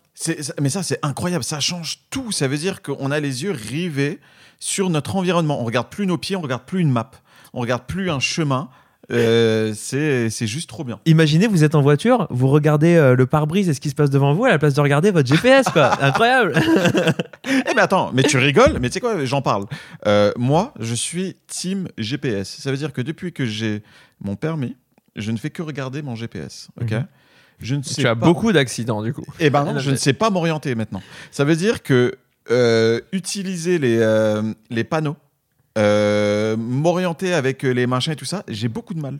mais 0.61 0.69
ça, 0.69 0.83
c'est 0.83 0.99
incroyable. 1.03 1.43
Ça 1.43 1.59
change 1.59 1.99
tout. 2.09 2.31
Ça 2.31 2.47
veut 2.47 2.57
dire 2.57 2.81
qu'on 2.81 3.11
a 3.11 3.19
les 3.19 3.43
yeux 3.43 3.51
rivés 3.51 4.21
sur 4.59 4.89
notre 4.89 5.17
environnement. 5.17 5.61
On 5.61 5.65
regarde 5.65 5.89
plus 5.89 6.07
nos 6.07 6.17
pieds, 6.17 6.37
on 6.37 6.41
regarde 6.41 6.63
plus 6.63 6.79
une 6.79 6.91
map, 6.91 7.11
on 7.53 7.59
regarde 7.59 7.83
plus 7.87 8.09
un 8.09 8.21
chemin. 8.21 8.69
Euh, 9.11 9.73
c'est 9.75 10.29
c'est 10.29 10.47
juste 10.47 10.69
trop 10.69 10.85
bien. 10.85 10.99
Imaginez, 11.05 11.47
vous 11.47 11.65
êtes 11.65 11.75
en 11.75 11.81
voiture, 11.81 12.27
vous 12.29 12.47
regardez 12.47 12.95
euh, 12.95 13.15
le 13.15 13.25
pare-brise 13.25 13.67
et 13.67 13.73
ce 13.73 13.81
qui 13.81 13.89
se 13.89 13.95
passe 13.95 14.11
devant 14.11 14.33
vous 14.33 14.45
à 14.45 14.49
la 14.49 14.59
place 14.59 14.75
de 14.75 14.79
regarder 14.79 15.11
votre 15.11 15.27
GPS, 15.27 15.67
quoi. 15.67 15.91
Incroyable. 16.01 16.53
Eh 17.43 17.73
mais 17.75 17.81
attends, 17.81 18.11
mais 18.13 18.23
tu 18.23 18.37
rigoles, 18.37 18.77
mais 18.79 18.89
tu 18.89 18.93
sais 18.93 18.99
quoi, 19.01 19.25
j'en 19.25 19.41
parle. 19.41 19.65
Euh, 20.07 20.31
moi, 20.37 20.73
je 20.79 20.93
suis 20.93 21.35
team 21.47 21.89
GPS. 21.97 22.57
Ça 22.61 22.71
veut 22.71 22.77
dire 22.77 22.93
que 22.93 23.01
depuis 23.01 23.33
que 23.33 23.45
j'ai 23.45 23.83
mon 24.23 24.35
permis, 24.35 24.77
je 25.15 25.31
ne 25.31 25.37
fais 25.37 25.49
que 25.49 25.61
regarder 25.61 26.01
mon 26.01 26.15
GPS. 26.15 26.69
Ok. 26.81 26.91
Mhm. 26.91 27.07
Je 27.59 27.75
ne 27.75 27.83
sais 27.83 28.01
tu 28.01 28.07
as 28.07 28.15
pas. 28.15 28.25
beaucoup 28.25 28.51
d'accidents, 28.51 29.03
du 29.03 29.13
coup. 29.13 29.23
Eh 29.39 29.49
ben 29.51 29.63
non, 29.65 29.77
je 29.79 29.91
ne 29.91 29.95
sais 29.95 30.13
pas 30.13 30.29
m'orienter 30.31 30.73
maintenant. 30.75 31.01
Ça 31.29 31.43
veut 31.43 31.55
dire 31.55 31.83
que 31.83 32.15
euh, 32.49 32.99
utiliser 33.11 33.77
les, 33.77 33.97
euh, 33.99 34.41
les 34.71 34.83
panneaux, 34.83 35.15
euh, 35.77 36.57
m'orienter 36.57 37.33
avec 37.33 37.63
les 37.63 37.85
machins 37.87 38.13
et 38.13 38.15
tout 38.15 38.25
ça, 38.25 38.43
j'ai 38.47 38.67
beaucoup 38.67 38.93
de 38.93 38.99
mal. 38.99 39.19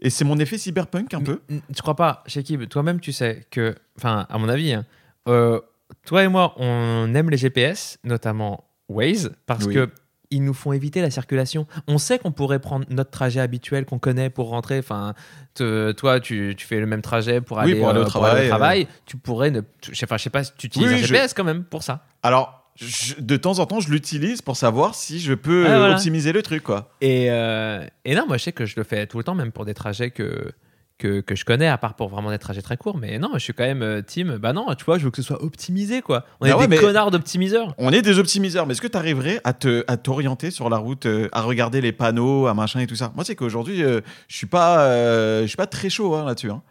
Et 0.00 0.10
c'est 0.10 0.24
mon 0.24 0.38
effet 0.38 0.56
cyberpunk 0.58 1.12
un 1.12 1.20
peu. 1.20 1.40
Tu 1.48 1.82
crois 1.82 1.96
pas, 1.96 2.22
Shekib, 2.26 2.66
toi-même, 2.68 3.00
tu 3.00 3.12
sais 3.12 3.46
que, 3.50 3.74
enfin, 3.98 4.26
à 4.30 4.38
mon 4.38 4.48
avis, 4.48 4.72
hein, 4.72 4.86
euh, 5.28 5.60
toi 6.06 6.22
et 6.24 6.28
moi, 6.28 6.54
on 6.56 7.12
aime 7.14 7.28
les 7.30 7.36
GPS, 7.36 7.98
notamment 8.04 8.64
Waze, 8.88 9.32
parce 9.46 9.64
Oui. 9.66 9.74
que 9.74 9.90
ils 10.30 10.44
nous 10.44 10.52
font 10.54 10.72
éviter 10.72 11.00
la 11.00 11.10
circulation. 11.10 11.66
On 11.86 11.98
sait 11.98 12.18
qu'on 12.18 12.32
pourrait 12.32 12.58
prendre 12.58 12.84
notre 12.90 13.10
trajet 13.10 13.40
habituel 13.40 13.84
qu'on 13.86 13.98
connaît 13.98 14.28
pour 14.30 14.48
rentrer. 14.50 14.78
Enfin, 14.78 15.14
te- 15.54 15.92
toi, 15.92 16.20
tu, 16.20 16.54
tu 16.56 16.66
fais 16.66 16.80
le 16.80 16.86
même 16.86 17.02
trajet 17.02 17.40
pour 17.40 17.56
Oui, 17.58 17.62
aller, 17.64 17.76
pour 17.78 17.88
aller 17.88 18.00
au 18.00 18.02
euh, 18.02 18.48
travail, 18.48 18.86
Tu 19.06 19.16
pourrais 19.16 19.50
ne, 19.50 19.62
je 19.90 19.94
sais 19.94 20.06
pas, 20.06 20.16
je 20.18 20.24
sais 20.24 20.30
pas, 20.30 20.44
si 20.44 20.52
tu 20.58 20.66
utilises 20.66 20.88
Oui, 20.88 20.94
un 20.94 20.98
je- 20.98 21.06
GPS 21.06 21.32
quand 21.34 21.44
même 21.44 21.64
pour 21.64 21.82
ça. 21.82 22.04
Alors, 22.22 22.70
je- 22.76 23.14
de 23.18 23.36
temps 23.36 23.58
en 23.58 23.66
temps, 23.66 23.80
je 23.80 23.90
l'utilise 23.90 24.42
pour 24.42 24.56
savoir 24.56 24.94
si 24.94 25.18
je 25.18 25.32
peux 25.34 25.64
Ah, 25.66 25.70
euh, 25.70 25.78
voilà. 25.78 25.94
optimiser 25.94 26.32
le 26.32 26.42
truc, 26.42 26.62
quoi. 26.62 26.94
Et, 27.00 27.30
euh, 27.30 27.84
et 28.04 28.14
non, 28.14 28.26
moi 28.26 28.36
je 28.36 28.44
sais 28.44 28.52
que 28.52 28.66
je 28.66 28.74
le 28.76 28.84
fais 28.84 29.06
tout 29.06 29.18
le 29.18 29.24
temps, 29.24 29.34
même 29.34 29.50
pour 29.50 29.64
des 29.64 29.74
trajets 29.74 30.10
que, 30.10 30.52
que, 30.98 31.20
que 31.20 31.34
je 31.36 31.44
connais, 31.44 31.68
à 31.68 31.78
part 31.78 31.94
pour 31.94 32.08
vraiment 32.08 32.30
des 32.30 32.38
trajets 32.38 32.62
très 32.62 32.76
courts. 32.76 32.98
Mais 32.98 33.18
non, 33.18 33.30
je 33.34 33.38
suis 33.38 33.52
quand 33.54 33.64
même 33.64 33.82
euh, 33.82 34.02
team. 34.02 34.36
Bah 34.36 34.52
non, 34.52 34.66
tu 34.76 34.84
vois, 34.84 34.98
je 34.98 35.04
veux 35.04 35.10
que 35.10 35.16
ce 35.16 35.22
soit 35.22 35.42
optimisé, 35.42 36.02
quoi. 36.02 36.24
On 36.40 36.46
est 36.46 36.50
Ah 36.50 36.58
ouais, 36.58 36.66
des 36.68 36.76
connards 36.76 37.10
d'optimiseurs. 37.10 37.74
On 37.78 37.90
est 37.92 38.02
des 38.02 38.18
optimiseurs, 38.18 38.66
mais 38.66 38.72
est-ce 38.72 38.80
que 38.82 38.86
tu 38.88 38.98
arriverais 38.98 39.40
à 39.44 39.52
te 39.52 39.84
à 39.86 39.96
t'orienter 39.96 40.50
sur 40.50 40.68
la 40.68 40.76
route, 40.76 41.06
euh, 41.06 41.28
à 41.32 41.42
regarder 41.42 41.80
les 41.80 41.92
panneaux, 41.92 42.46
à 42.46 42.54
machin 42.54 42.80
et 42.80 42.86
tout 42.86 42.96
ça? 42.96 43.12
Moi, 43.14 43.24
c'est 43.24 43.36
qu'aujourd'hui, 43.36 43.82
euh, 43.82 44.00
je 44.28 44.36
suis 44.36 44.46
pas, 44.46 44.80
euh, 44.80 45.42
je 45.42 45.46
suis 45.46 45.56
pas 45.56 45.66
très 45.66 45.88
chaud 45.88 46.14
hein, 46.14 46.24
là-dessus. 46.24 46.50
hein. 46.50 46.62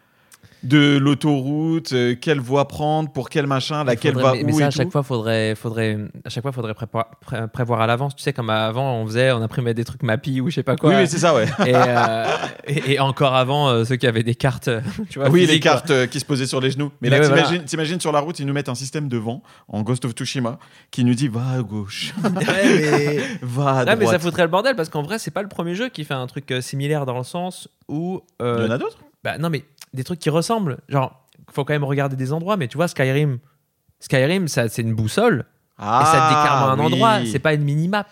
De 0.64 0.98
l'autoroute, 0.98 1.94
euh, 1.94 2.16
quelle 2.20 2.40
voie 2.40 2.68
prendre, 2.68 3.10
pour 3.12 3.30
quel 3.30 3.46
machin, 3.46 3.84
laquelle 3.84 4.14
Faudrait- 4.14 4.24
va 4.32 4.34
mais, 4.38 4.44
mais 4.44 4.54
où 4.54 4.58
ça, 4.58 4.64
et 4.64 4.68
à 4.68 4.72
chaque 4.72 4.92
fois, 4.92 5.04
faudrait, 5.04 5.54
faudrait, 5.56 5.98
à 6.26 6.30
chaque 6.30 6.42
fois, 6.42 6.52
faudrait 6.52 6.74
prévoir, 6.74 7.12
pré- 7.22 7.48
prévoir 7.48 7.82
à 7.82 7.88
l'avance. 7.88 8.16
Tu 8.16 8.24
sais, 8.24 8.34
comme 8.34 8.50
avant, 8.50 8.96
on 8.96 9.06
faisait, 9.06 9.32
on 9.32 9.42
imprimait 9.42 9.74
des 9.76 9.86
trucs 9.86 10.02
Mappy 10.04 10.42
ou 10.42 10.50
je 10.50 10.56
sais 10.56 10.64
pas 10.64 10.76
quoi. 10.76 10.90
Oui, 10.90 10.96
oui, 11.02 11.08
c'est 11.08 11.20
ça, 11.20 11.36
ouais. 11.36 11.46
et, 11.66 11.74
euh, 11.76 12.26
et, 12.68 12.94
et 12.94 13.00
encore 13.00 13.36
avant, 13.36 13.70
euh, 13.70 13.86
ceux 13.86 13.98
qui 13.98 14.08
avaient 14.08 14.24
des 14.24 14.34
cartes, 14.36 14.70
tu 15.10 15.20
vois. 15.20 15.30
oui, 15.30 15.42
les 15.42 15.46
physiques, 15.48 15.64
cartes 15.64 16.08
qui 16.08 16.20
se 16.20 16.26
posaient 16.26 16.48
sur 16.48 16.60
les 16.60 16.72
genoux. 16.72 16.92
Mais, 17.02 17.10
Mais 17.10 17.18
là, 17.20 17.22
ouais, 17.22 17.28
voilà. 17.44 17.60
t'imagines, 17.60 18.00
sur 18.02 18.12
la 18.12 18.20
route, 18.20 18.40
ils 18.40 18.46
nous 18.48 18.54
mettent 18.54 18.70
un 18.70 18.76
système 18.76 19.08
de 19.10 19.18
vent 19.18 19.44
en 19.68 19.84
Ghost 19.84 20.06
of 20.06 20.12
Tsushima 20.14 20.58
qui 20.90 21.04
nous 21.04 21.14
dit 21.14 21.28
va 21.28 21.52
à 21.58 21.62
gauche, 21.62 22.14
Ouais, 22.24 22.30
mais- 22.36 23.18
va 23.44 23.70
à 23.70 23.76
Ouais, 23.80 23.86
droite. 23.86 24.00
mais 24.00 24.06
ça 24.08 24.20
foutrait 24.20 24.42
le 24.44 24.50
bordel 24.50 24.76
parce 24.76 24.90
qu'en 24.90 25.04
vrai, 25.04 25.20
c'est 25.20 25.32
pas 25.32 25.44
le 25.44 25.50
premier 25.50 25.76
jeu 25.76 25.90
qui 25.90 26.04
fait 26.04 26.16
un 26.16 26.26
truc 26.28 26.52
similaire 26.62 27.06
dans 27.06 27.18
le 27.18 27.24
sens 27.24 27.70
où. 27.88 28.22
Il 28.42 28.46
y 28.46 28.50
en 28.66 28.72
a 28.72 28.78
d'autres? 28.80 28.98
Bah 29.24 29.38
non, 29.38 29.50
mais 29.50 29.64
des 29.98 30.04
trucs 30.04 30.20
qui 30.20 30.30
ressemblent. 30.30 30.78
Genre, 30.88 31.28
faut 31.52 31.66
quand 31.66 31.74
même 31.74 31.84
regarder 31.84 32.16
des 32.16 32.32
endroits, 32.32 32.56
mais 32.56 32.68
tu 32.68 32.78
vois, 32.78 32.88
Skyrim. 32.88 33.40
Skyrim, 34.00 34.48
ça, 34.48 34.70
c'est 34.70 34.84
une 34.84 34.94
boussole 34.94 35.46
et 35.80 35.84
ça 35.84 36.30
te 36.30 36.42
clairement 36.42 36.70
un 36.70 36.80
oui. 36.80 36.86
endroit, 36.86 37.20
c'est 37.26 37.40
pas 37.40 37.54
une 37.54 37.64
mini-map. 37.64 38.08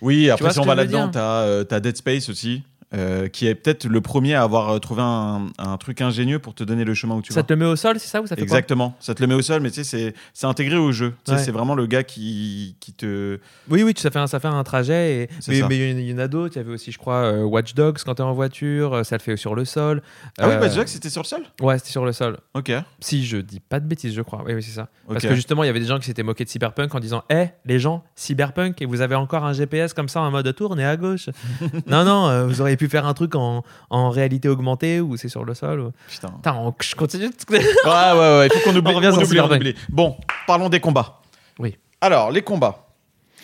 Oui, 0.00 0.30
après, 0.30 0.52
si 0.52 0.58
on 0.58 0.64
va 0.64 0.74
là-dedans, 0.74 1.08
t'as 1.08 1.42
euh, 1.42 1.64
Dead 1.64 1.96
Space 1.96 2.28
aussi, 2.28 2.62
euh, 2.94 3.28
qui 3.28 3.46
est 3.46 3.54
peut-être 3.54 3.84
le 3.86 4.00
premier 4.00 4.34
à 4.34 4.42
avoir 4.42 4.70
euh, 4.70 4.78
trouvé 4.78 5.02
un, 5.02 5.48
un 5.58 5.76
truc 5.76 6.00
ingénieux 6.00 6.38
pour 6.38 6.54
te 6.54 6.64
donner 6.64 6.84
le 6.84 6.94
chemin 6.94 7.16
où 7.16 7.22
tu 7.22 7.32
ça 7.32 7.40
vas. 7.40 7.44
te 7.44 7.52
le 7.52 7.58
met 7.58 7.66
au 7.66 7.76
sol, 7.76 7.98
c'est 7.98 8.08
ça 8.08 8.22
ou 8.22 8.26
ça 8.26 8.34
fait 8.36 8.42
Exactement, 8.42 8.94
ça 9.00 9.14
te 9.14 9.20
le 9.22 9.26
met 9.26 9.34
au 9.34 9.42
sol, 9.42 9.60
mais 9.60 9.70
tu 9.70 9.84
sais, 9.84 10.14
c'est- 10.34 10.46
intégré 10.46 10.76
au 10.76 10.90
jeu. 10.92 11.10
Tu 11.24 11.30
sais, 11.32 11.32
Ouais. 11.32 11.42
C'est 11.44 11.50
vraiment 11.52 11.74
le 11.74 11.86
gars 11.86 12.02
qui, 12.02 12.76
qui 12.80 12.92
te. 12.92 13.38
Oui, 13.68 13.82
oui, 13.82 13.92
ça 13.96 14.10
fait 14.10 14.18
un, 14.18 14.26
ça 14.26 14.40
fait 14.40 14.48
un 14.48 14.64
trajet. 14.64 15.14
Et... 15.22 15.28
Mais 15.48 15.60
ça. 15.60 15.68
il 15.70 16.00
y 16.08 16.14
en- 16.14 16.18
a 16.18 16.28
d'autres. 16.28 16.56
Il 16.56 16.58
y 16.58 16.62
avait 16.62 16.72
aussi, 16.72 16.90
je 16.92 16.98
crois, 16.98 17.24
euh, 17.24 17.42
Watch 17.42 17.74
Dogs 17.74 17.98
quand 18.04 18.14
t'es 18.14 18.22
en 18.22 18.32
voiture, 18.32 19.04
ça 19.04 19.16
le 19.16 19.22
fait 19.22 19.36
sur 19.36 19.54
le 19.54 19.64
sol. 19.66 20.02
Ah 20.38 20.48
oui, 20.48 20.54
Euh, 20.54 20.58
bah 20.60 20.68
déjà 20.68 20.84
que 20.84 20.90
c'était 20.90 21.10
sur 21.10 21.22
le 21.22 21.26
sol? 21.26 21.42
Ouais, 21.60 21.76
c'était 21.78 21.90
sur 21.90 22.04
le 22.06 22.12
sol. 22.12 22.38
Ok. 22.54 22.72
Si 23.00 23.24
je 23.26 23.36
dis 23.36 23.60
pas 23.60 23.80
de 23.80 23.86
bêtises, 23.86 24.14
je 24.14 24.22
crois. 24.22 24.42
Oui, 24.46 24.54
oui, 24.54 24.62
c'est 24.62 24.70
ça. 24.72 24.88
Parce 25.06 25.22
que 25.26 25.34
justement, 25.34 25.62
il 25.64 25.66
y 25.66 25.70
avait 25.70 25.80
des 25.80 25.86
gens 25.86 25.98
qui 25.98 26.06
s'étaient 26.06 26.22
moqués 26.22 26.44
de 26.44 26.48
Cyberpunk 26.48 26.94
en 26.94 27.00
disant 27.00 27.22
Eh, 27.30 27.46
les 27.66 27.78
gens, 27.78 28.02
Cyberpunk, 28.16 28.80
et 28.80 28.86
vous 28.86 29.00
avez 29.02 29.14
encore 29.16 29.44
un 29.44 29.52
GPS 29.52 29.92
comme 29.92 30.08
ça 30.08 30.20
en 30.20 30.30
mode 30.30 30.54
tourne 30.54 30.80
et 30.80 30.84
à 30.86 30.96
gauche. 30.96 31.28
non, 31.86 32.04
non, 32.04 32.46
vous 32.46 32.60
auriez 32.62 32.76
pu 32.78 32.88
faire 32.88 33.04
un 33.06 33.12
truc 33.14 33.34
en, 33.34 33.62
en 33.90 34.08
réalité 34.10 34.48
augmentée 34.48 35.00
ou 35.02 35.16
c'est 35.18 35.28
sur 35.28 35.44
le 35.44 35.52
sol. 35.54 35.80
ou- 35.80 35.92
Putain. 36.08 36.28
Putain, 36.30 36.54
on- 36.56 36.74
je 36.80 36.94
continue. 36.94 37.28
Ouais, 37.50 37.58
ouais, 37.58 38.38
ouais, 38.38 38.46
il 38.46 38.52
faut 38.58 38.70
qu'on 38.70 38.76
oublie. 38.78 38.92
On 38.92 38.96
revient 38.96 39.12
sur 39.12 39.22
oublie, 39.22 39.40
on 39.40 39.50
oublie. 39.54 39.74
Bon, 39.90 40.16
parlons 40.46 40.68
des 40.70 40.80
combats. 40.80 41.20
Oui. 41.58 41.76
Alors, 42.00 42.30
les 42.30 42.42
combats. 42.42 42.86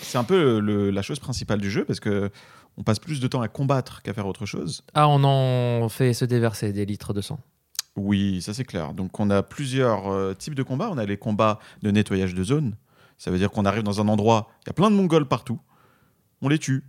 C'est 0.01 0.19
un 0.19 0.25
peu 0.25 0.59
le- 0.61 0.91
la 0.91 1.03
chose 1.03 1.19
principale 1.19 1.61
du 1.61 1.71
jeu 1.71 1.85
parce 1.85 2.01
que 2.01 2.31
on 2.77 2.83
passe 2.83 2.99
plus 2.99 3.21
de 3.21 3.29
temps 3.29 3.41
à 3.43 3.49
combattre 3.49 4.03
qu'à 4.03 4.13
faire 4.15 4.27
autre 4.27 4.47
chose. 4.47 4.83
Ah, 4.95 5.07
on 5.09 5.23
en 5.25 5.89
fait 5.89 6.13
se 6.13 6.25
déverser 6.25 6.73
des 6.73 6.85
litres 6.87 7.13
de 7.13 7.21
sang. 7.21 7.39
Oui, 7.97 8.43
ça 8.43 8.53
c'est 8.53 8.65
clair. 8.65 8.93
Donc 8.95 9.21
on 9.21 9.31
a 9.31 9.43
plusieurs 9.45 10.11
euh, 10.13 10.35
types 10.35 10.57
de 10.57 10.63
combats. 10.65 10.89
On 10.91 10.99
a 10.99 11.05
les 11.07 11.17
combats 11.17 11.61
de 11.83 11.91
nettoyage 11.93 12.35
de 12.35 12.43
zone. 12.43 12.77
Ça 13.17 13.31
veut 13.31 13.39
dire 13.39 13.51
qu'on 13.53 13.65
arrive 13.65 13.85
dans 13.85 14.01
un 14.01 14.09
endroit, 14.09 14.49
il 14.65 14.67
y 14.67 14.71
a 14.71 14.73
plein 14.73 14.91
de 14.91 14.97
Mongols 14.97 15.27
partout. 15.29 15.61
On 16.43 16.49
les 16.49 16.59
tue. 16.59 16.83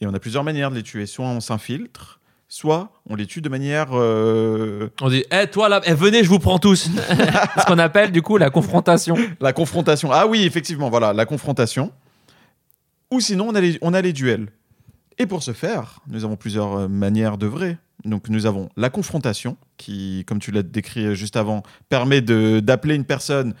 Et 0.00 0.06
on 0.06 0.14
a 0.14 0.18
plusieurs 0.18 0.44
manières 0.44 0.70
de 0.70 0.76
les 0.76 0.82
tuer. 0.82 1.06
Soit 1.06 1.26
on 1.26 1.40
s'infiltre, 1.40 2.20
soit 2.48 2.92
on 3.08 3.14
les 3.14 3.26
tue 3.26 3.40
de 3.40 3.48
manière... 3.48 3.88
euh, 3.92 4.88
On 5.00 5.08
dit 5.08 5.24
Eh, 5.30 5.46
toi 5.48 5.68
là, 5.68 5.80
eh, 5.84 5.94
venez, 5.94 6.22
je 6.24 6.28
vous 6.28 6.38
prends 6.38 6.58
tous. 6.58 6.88
ce 7.58 7.66
qu'on 7.66 7.78
appelle 7.78 8.12
du 8.12 8.22
coup 8.22 8.36
la 8.36 8.50
confrontation. 8.50 9.16
la 9.40 9.52
confrontation. 9.52 10.10
Ah 10.12 10.26
oui, 10.26 10.44
effectivement, 10.44 10.88
voilà, 10.90 11.12
la 11.12 11.26
confrontation. 11.26 11.92
Ou 13.10 13.20
sinon, 13.20 13.48
on 13.48 13.54
a 13.54 13.60
les, 13.60 13.78
on 13.80 13.94
a 13.94 14.00
les 14.02 14.12
duels. 14.12 14.48
Et 15.18 15.26
pour 15.26 15.42
ce 15.42 15.52
faire, 15.52 16.00
nous 16.08 16.24
avons 16.24 16.36
plusieurs 16.36 16.76
euh, 16.76 16.88
manières 16.88 17.38
d'œuvrer. 17.38 17.76
Donc 18.04 18.28
nous 18.28 18.46
avons 18.46 18.68
la 18.76 18.90
confrontation, 18.90 19.56
qui, 19.76 20.24
comme 20.28 20.38
tu 20.38 20.52
l'as 20.52 20.62
décrit 20.62 21.06
euh, 21.06 21.14
juste 21.14 21.36
avant, 21.36 21.64
permet 21.88 22.20
d'appeler 22.20 22.94
une 22.94 23.04
personne 23.04 23.54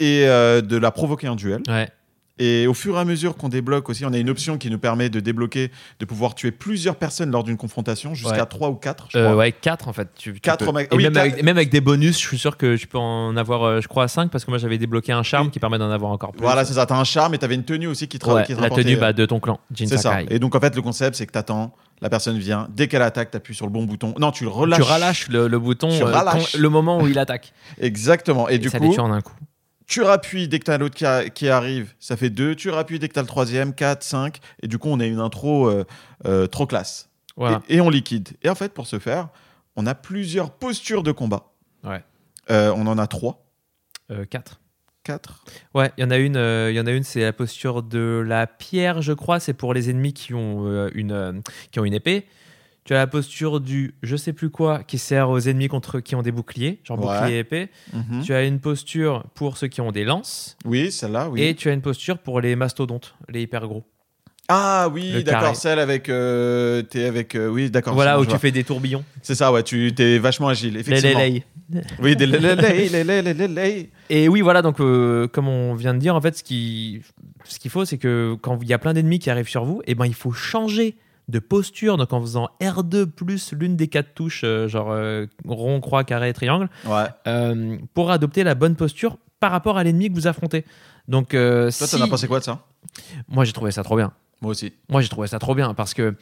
et 0.00 0.24
euh, 0.26 0.60
de 0.60 0.76
la 0.76 0.90
provoquer 0.90 1.28
en 1.28 1.36
duel. 1.36 1.62
Ouais. 1.68 1.88
Et 2.40 2.66
au 2.66 2.74
fur 2.74 2.96
et 2.96 2.98
à 3.00 3.04
mesure 3.04 3.36
qu'on 3.36 3.48
débloque 3.48 3.88
aussi, 3.88 4.04
on 4.04 4.12
a 4.12 4.18
une 4.18 4.28
option 4.28 4.58
qui 4.58 4.68
nous 4.68 4.78
permet 4.78 5.08
de 5.08 5.20
débloquer, 5.20 5.70
de 6.00 6.04
pouvoir 6.04 6.34
tuer 6.34 6.50
plusieurs 6.50 6.96
personnes 6.96 7.30
lors 7.30 7.44
d'une 7.44 7.56
confrontation, 7.56 8.12
jusqu'à 8.14 8.40
Ouais. 8.40 8.46
3 8.46 8.70
ou 8.70 8.74
4, 8.74 9.06
je 9.10 9.18
Euh, 9.18 9.24
crois. 9.26 9.36
ouais, 9.36 9.52
4 9.52 9.86
en 9.86 9.92
fait. 9.92 10.08
Tu, 10.16 10.32
tu 10.34 10.40
Quatre 10.40 10.64
peux- 10.64 10.70
au 10.70 10.72
max- 10.72 10.88
Et 10.92 10.96
oui, 10.96 11.04
même, 11.04 11.12
quatre- 11.12 11.22
avec, 11.30 11.42
même 11.44 11.56
avec 11.56 11.70
des 11.70 11.80
bonus, 11.80 12.20
je 12.20 12.26
suis 12.26 12.38
sûr 12.38 12.56
que 12.56 12.74
tu 12.74 12.88
peux 12.88 12.98
en 12.98 13.36
avoir, 13.36 13.62
euh, 13.62 13.80
je 13.80 13.86
crois, 13.86 14.08
5 14.08 14.32
parce 14.32 14.44
que 14.44 14.50
moi 14.50 14.58
j'avais 14.58 14.78
débloqué 14.78 15.12
un 15.12 15.22
charme 15.22 15.46
Oui. 15.46 15.52
qui 15.52 15.60
permet 15.60 15.78
d'en 15.78 15.90
avoir 15.92 16.10
encore 16.10 16.32
plus. 16.32 16.40
Voilà, 16.42 16.64
c'est 16.64 16.74
ça. 16.74 16.86
T'as 16.86 16.96
un 16.98 17.04
charme 17.04 17.34
et 17.34 17.38
t'avais 17.38 17.54
une 17.54 17.62
tenue 17.64 17.86
aussi 17.86 18.08
qui 18.08 18.18
te, 18.18 18.26
Ouais, 18.28 18.42
qui 18.42 18.48
te 18.48 18.56
la 18.56 18.62
rapportait, 18.62 18.82
tenue 18.82 18.96
euh, 18.96 19.00
bah, 19.00 19.12
de 19.12 19.26
ton 19.26 19.38
clan, 19.38 19.60
Jin 19.72 19.86
C'est 19.86 19.96
ça. 19.98 20.10
Sakai. 20.14 20.34
Et 20.34 20.40
donc 20.40 20.56
en 20.56 20.60
fait, 20.60 20.74
le 20.74 20.82
concept, 20.82 21.14
c'est 21.16 21.26
que 21.26 21.32
t'attends, 21.32 21.72
la 22.02 22.10
personne 22.10 22.36
vient, 22.36 22.66
dès 22.74 22.88
qu'elle 22.88 23.02
attaque, 23.02 23.30
t'appuies 23.30 23.54
sur 23.54 23.66
le 23.66 23.72
bon 23.72 23.84
bouton. 23.84 24.12
Non, 24.18 24.32
tu 24.32 24.42
le 24.42 24.50
relâches. 24.50 24.80
Tu 24.84 24.92
relâches 24.92 25.28
le, 25.28 25.46
le 25.46 25.58
bouton 25.60 25.88
Tu 25.88 26.02
euh, 26.02 26.06
relâches. 26.06 26.52
quand- 26.54 26.58
le 26.58 26.68
moment 26.68 27.00
où 27.00 27.06
il 27.06 27.16
attaque. 27.20 27.52
Exactement. 27.78 28.48
Et, 28.48 28.54
Et, 28.54 28.58
du 28.58 28.70
ça 28.70 28.78
coup, 28.78 28.84
les 28.88 28.90
tue 28.94 28.98
en 29.00 29.12
un 29.12 29.20
coup. 29.20 29.34
Tu 29.86 30.02
rappuies 30.02 30.48
dès 30.48 30.58
que 30.58 30.64
t'as 30.64 30.78
l'autre 30.78 30.96
qui, 31.30 31.48
arrive, 31.48 31.94
ça 31.98 32.16
fait 32.16 32.30
2. 32.30 32.54
Tu 32.54 32.70
rappuies 32.70 32.98
dès 32.98 33.08
que 33.08 33.14
t'as 33.14 33.22
le 33.22 33.26
troisième, 33.26 33.74
4, 33.74 34.02
5. 34.02 34.38
Et 34.62 34.68
du 34.68 34.78
coup, 34.78 34.88
on 34.88 35.00
a 35.00 35.06
une 35.06 35.20
intro 35.20 35.68
euh, 35.68 35.84
euh, 36.26 36.46
trop 36.46 36.66
classe. 36.66 37.10
Voilà. 37.36 37.62
Et, 37.68 37.76
et 37.76 37.80
on 37.80 37.90
liquide. 37.90 38.30
Et 38.42 38.48
en 38.48 38.54
fait, 38.54 38.72
pour 38.72 38.86
ce 38.86 38.98
faire, 38.98 39.28
on 39.76 39.86
a 39.86 39.94
plusieurs 39.94 40.50
postures 40.50 41.02
de 41.02 41.12
combat. 41.12 41.52
Ouais. 41.82 42.02
Euh, 42.50 42.72
on 42.76 42.86
en 42.86 42.98
a 42.98 43.06
3, 43.06 43.44
4. 44.30 44.60
4. 45.04 45.44
Ouais, 45.74 45.92
il 45.96 46.00
y 46.00 46.04
en 46.04 46.10
a 46.10 46.16
une, 46.16 46.36
euh, 46.36 46.72
y 46.72 46.80
en 46.80 46.86
a 46.86 46.90
une, 46.90 47.04
c'est 47.04 47.20
la 47.20 47.32
posture 47.32 47.82
de 47.82 48.24
la 48.26 48.46
pierre, 48.46 49.02
je 49.02 49.12
crois. 49.12 49.38
C'est 49.38 49.52
pour 49.52 49.74
les 49.74 49.90
ennemis 49.90 50.14
qui 50.14 50.34
ont 50.34 50.66
euh, 50.66 50.90
une, 50.94 51.12
euh, 51.12 51.32
qui 51.70 51.78
ont 51.78 51.84
une 51.84 51.94
épée. 51.94 52.26
Tu 52.84 52.92
as 52.92 52.98
la 52.98 53.06
posture 53.06 53.60
du 53.60 53.94
je 54.02 54.14
sais 54.14 54.34
plus 54.34 54.50
quoi 54.50 54.82
qui 54.82 54.98
sert 54.98 55.30
aux 55.30 55.38
ennemis 55.40 55.68
contre 55.68 56.00
qui 56.00 56.14
ont 56.14 56.22
des 56.22 56.32
boucliers, 56.32 56.80
genre 56.84 56.98
Ouais. 57.02 57.18
bouclier 57.18 57.36
et 57.36 57.38
épée. 57.38 57.68
Tu 58.22 58.34
as 58.34 58.44
une 58.44 58.60
posture 58.60 59.24
pour 59.34 59.56
ceux 59.56 59.68
qui 59.68 59.80
ont 59.80 59.90
des 59.92 60.04
lances. 60.04 60.56
Oui, 60.66 60.92
celle-là, 60.92 61.28
oui. 61.30 61.42
Et 61.42 61.54
tu 61.54 61.68
as 61.70 61.72
une 61.72 61.80
posture 61.80 62.18
pour 62.18 62.40
les 62.42 62.56
mastodontes, 62.56 63.14
les 63.30 63.42
hyper 63.42 63.66
gros. 63.66 63.84
Ah 64.48 64.90
oui, 64.92 65.24
d'accord, 65.24 65.56
celle 65.56 65.78
avec. 65.78 66.10
euh, 66.10 66.82
T'es 66.82 67.04
avec. 67.04 67.34
euh, 67.34 67.48
oui, 67.48 67.70
d'accord. 67.70 67.94
Voilà, 67.94 68.20
où 68.20 68.24
tu 68.24 68.28
vois. 68.30 68.38
fais 68.38 68.50
des 68.50 68.62
tourbillons. 68.64 69.02
C'est 69.22 69.34
ça, 69.34 69.50
ouais, 69.50 69.62
tu 69.62 69.90
es 69.98 70.18
vachement 70.18 70.48
agile, 70.48 70.74
Les, 70.74 70.80
effectivement. 70.80 71.18
les, 71.20 71.30
les. 71.30 71.44
Oui, 72.02 72.14
des 72.14 72.26
lé. 72.26 73.90
Et 74.10 74.28
oui, 74.28 74.42
voilà, 74.42 74.60
donc 74.60 74.80
euh, 74.80 75.26
comme 75.28 75.48
on 75.48 75.74
vient 75.74 75.94
de 75.94 75.98
dire, 75.98 76.14
en 76.14 76.20
fait, 76.20 76.36
ce 76.36 76.42
qui- 76.44 77.00
ce 77.44 77.58
qu'il 77.58 77.70
faut, 77.70 77.86
c'est 77.86 77.96
que 77.96 78.36
quand 78.42 78.58
il 78.60 78.68
y 78.68 78.74
a 78.74 78.78
plein 78.78 78.92
d'ennemis 78.92 79.18
qui 79.18 79.30
arrivent 79.30 79.48
sur 79.48 79.64
vous, 79.64 79.80
et 79.86 79.94
ben, 79.94 80.04
il 80.04 80.14
faut 80.14 80.32
changer 80.32 80.96
de 81.28 81.38
posture. 81.38 81.96
Donc 81.96 82.12
en 82.12 82.20
faisant 82.20 82.48
R2 82.60 83.06
plus 83.06 83.52
l'une 83.52 83.76
des 83.76 83.88
quatre 83.88 84.14
touches, 84.14 84.42
euh, 84.44 84.68
genre 84.68 84.90
euh, 84.90 85.26
rond, 85.46 85.80
croix, 85.80 86.04
carré, 86.04 86.32
triangle, 86.32 86.68
Ouais. 86.86 87.06
euh, 87.26 87.78
pour 87.94 88.10
adopter 88.10 88.44
la 88.44 88.54
bonne 88.54 88.76
posture 88.76 89.18
par 89.40 89.50
rapport 89.50 89.78
à 89.78 89.84
l'ennemi 89.84 90.08
que 90.08 90.14
vous 90.14 90.26
affrontez. 90.26 90.64
Donc, 91.08 91.30
Toi, 91.30 91.70
si- 91.70 91.90
t'en 91.98 92.02
as 92.04 92.08
pensé 92.08 92.26
quoi 92.28 92.38
de 92.40 92.44
ça? 92.44 92.64
Moi, 93.28 93.44
j'ai 93.44 93.52
trouvé 93.52 93.70
ça 93.70 93.82
trop 93.82 93.96
bien. 93.96 94.12
Moi 94.40 94.50
aussi. 94.52 94.72
Moi, 94.88 95.00
j'ai 95.00 95.08
trouvé 95.08 95.26
ça 95.28 95.38
trop 95.38 95.54
bien 95.54 95.74
parce 95.74 95.94
que 95.94 96.14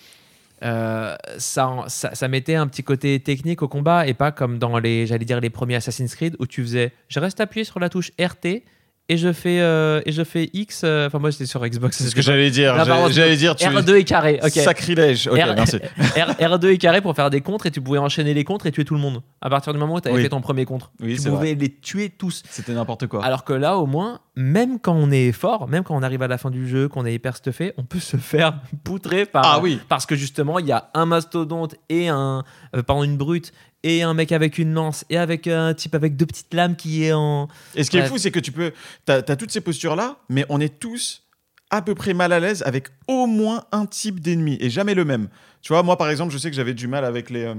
euh, 0.64 1.16
ça, 1.38 1.84
ça, 1.88 2.14
ça 2.14 2.28
mettait 2.28 2.54
un 2.54 2.68
petit 2.68 2.84
côté 2.84 3.18
technique 3.20 3.62
au 3.62 3.68
combat 3.68 4.06
et 4.06 4.14
pas 4.14 4.30
comme 4.30 4.58
dans 4.58 4.78
les, 4.78 5.06
j'allais 5.06 5.24
dire, 5.24 5.40
les 5.40 5.50
premiers 5.50 5.74
Assassin's 5.76 6.14
Creed 6.14 6.36
où 6.38 6.46
tu 6.46 6.62
faisais, 6.62 6.92
je 7.08 7.18
reste 7.18 7.40
appuyé 7.40 7.64
sur 7.64 7.80
la 7.80 7.88
touche 7.88 8.12
RT 8.20 8.62
et 9.08 9.16
je 9.16 9.32
fais, 9.32 9.60
euh, 9.60 10.00
et 10.06 10.12
je 10.12 10.22
fais 10.24 10.48
X. 10.52 10.82
euh, 10.84 11.06
Enfin, 11.06 11.18
moi, 11.18 11.30
j'étais 11.30 11.44
sur 11.46 11.60
Xbox. 11.66 11.98
C'est 11.98 12.08
ce 12.08 12.14
que 12.14 12.22
j'allais 12.22 12.50
dire. 12.50 12.74
J'allais 13.10 13.36
dire, 13.36 13.56
tu 13.56 13.66
R2 13.66 13.96
et 13.96 14.04
carré. 14.04 14.38
Ok. 14.42 14.50
Sacrilège. 14.52 15.26
Ok, 15.28 15.36
R- 15.38 15.54
merci. 15.54 15.76
R, 16.16 16.30
R2 16.56 16.68
et 16.68 16.78
carré 16.78 17.00
pour 17.02 17.14
faire 17.14 17.28
des 17.28 17.40
contres 17.40 17.66
et 17.66 17.70
tu 17.70 17.80
pouvais 17.80 17.98
enchaîner 17.98 18.32
les 18.32 18.44
contres 18.44 18.66
et 18.66 18.72
tuer 18.72 18.84
tout 18.84 18.94
le 18.94 19.00
monde. 19.00 19.22
À 19.40 19.50
partir 19.50 19.72
du 19.72 19.78
moment 19.78 19.94
où 19.94 20.00
tu 20.00 20.08
avais 20.08 20.16
Oui. 20.16 20.22
fait 20.22 20.28
ton 20.30 20.40
premier 20.40 20.64
contre, 20.64 20.92
Oui, 21.00 21.16
tu 21.16 21.28
pouvais 21.28 21.52
vrai. 21.52 21.54
les 21.54 21.74
tuer 21.74 22.08
tous. 22.10 22.42
C'était 22.48 22.72
n'importe 22.72 23.06
quoi. 23.08 23.24
Alors 23.24 23.44
que 23.44 23.52
là, 23.52 23.76
au 23.76 23.86
moins, 23.86 24.20
même 24.36 24.78
quand 24.78 24.94
on 24.94 25.10
est 25.10 25.32
fort, 25.32 25.68
même 25.68 25.82
quand 25.84 25.96
on 25.96 26.02
arrive 26.02 26.22
à 26.22 26.28
la 26.28 26.38
fin 26.38 26.50
du 26.50 26.66
jeu, 26.68 26.88
qu'on 26.88 27.04
est 27.04 27.12
hyper 27.14 27.36
stuffé, 27.36 27.74
on 27.76 27.82
peut 27.84 28.00
se 28.00 28.16
faire 28.16 28.54
poutrer 28.84 29.26
par. 29.26 29.44
Ah 29.44 29.60
oui. 29.60 29.78
Parce 29.88 30.06
que 30.06 30.14
justement, 30.14 30.58
il 30.58 30.66
y 30.66 30.72
a 30.72 30.90
un 30.94 31.06
mastodonte 31.06 31.74
et 31.88 32.08
un. 32.08 32.44
euh, 32.76 32.82
pardon, 32.82 33.02
une 33.02 33.16
brute 33.16 33.52
et 33.82 34.02
un 34.02 34.14
mec 34.14 34.32
avec 34.32 34.58
une 34.58 34.72
lance 34.74 35.04
et 35.10 35.16
avec 35.18 35.46
un 35.46 35.74
type 35.74 35.94
avec 35.94 36.16
deux 36.16 36.26
petites 36.26 36.52
lames 36.54 36.76
qui 36.76 37.04
est 37.04 37.12
en. 37.12 37.48
Et 37.74 37.84
ce 37.84 37.90
qui 37.90 37.96
est 37.96 38.00
Bref. 38.00 38.10
fou, 38.12 38.18
c'est 38.18 38.30
que 38.30 38.40
tu 38.40 38.52
peux. 38.52 38.72
T'as 39.04 39.18
as 39.26 39.36
toutes 39.36 39.50
ces 39.50 39.60
postures-là, 39.60 40.16
mais 40.28 40.44
on 40.48 40.60
est 40.60 40.78
tous 40.78 41.22
à 41.70 41.82
peu 41.82 41.94
près 41.94 42.12
mal 42.14 42.32
à 42.32 42.40
l'aise 42.40 42.62
avec 42.66 42.88
au 43.08 43.26
moins 43.26 43.64
un 43.72 43.86
type 43.86 44.20
d'ennemi 44.20 44.56
et 44.60 44.68
jamais 44.70 44.94
le 44.94 45.04
même. 45.04 45.28
Tu 45.62 45.72
vois, 45.72 45.82
moi, 45.82 45.96
par 45.96 46.10
exemple, 46.10 46.32
je 46.32 46.38
sais 46.38 46.50
que 46.50 46.56
j'avais 46.56 46.74
du 46.74 46.86
mal 46.88 47.04
avec 47.04 47.30
les. 47.30 47.44
euh, 47.44 47.54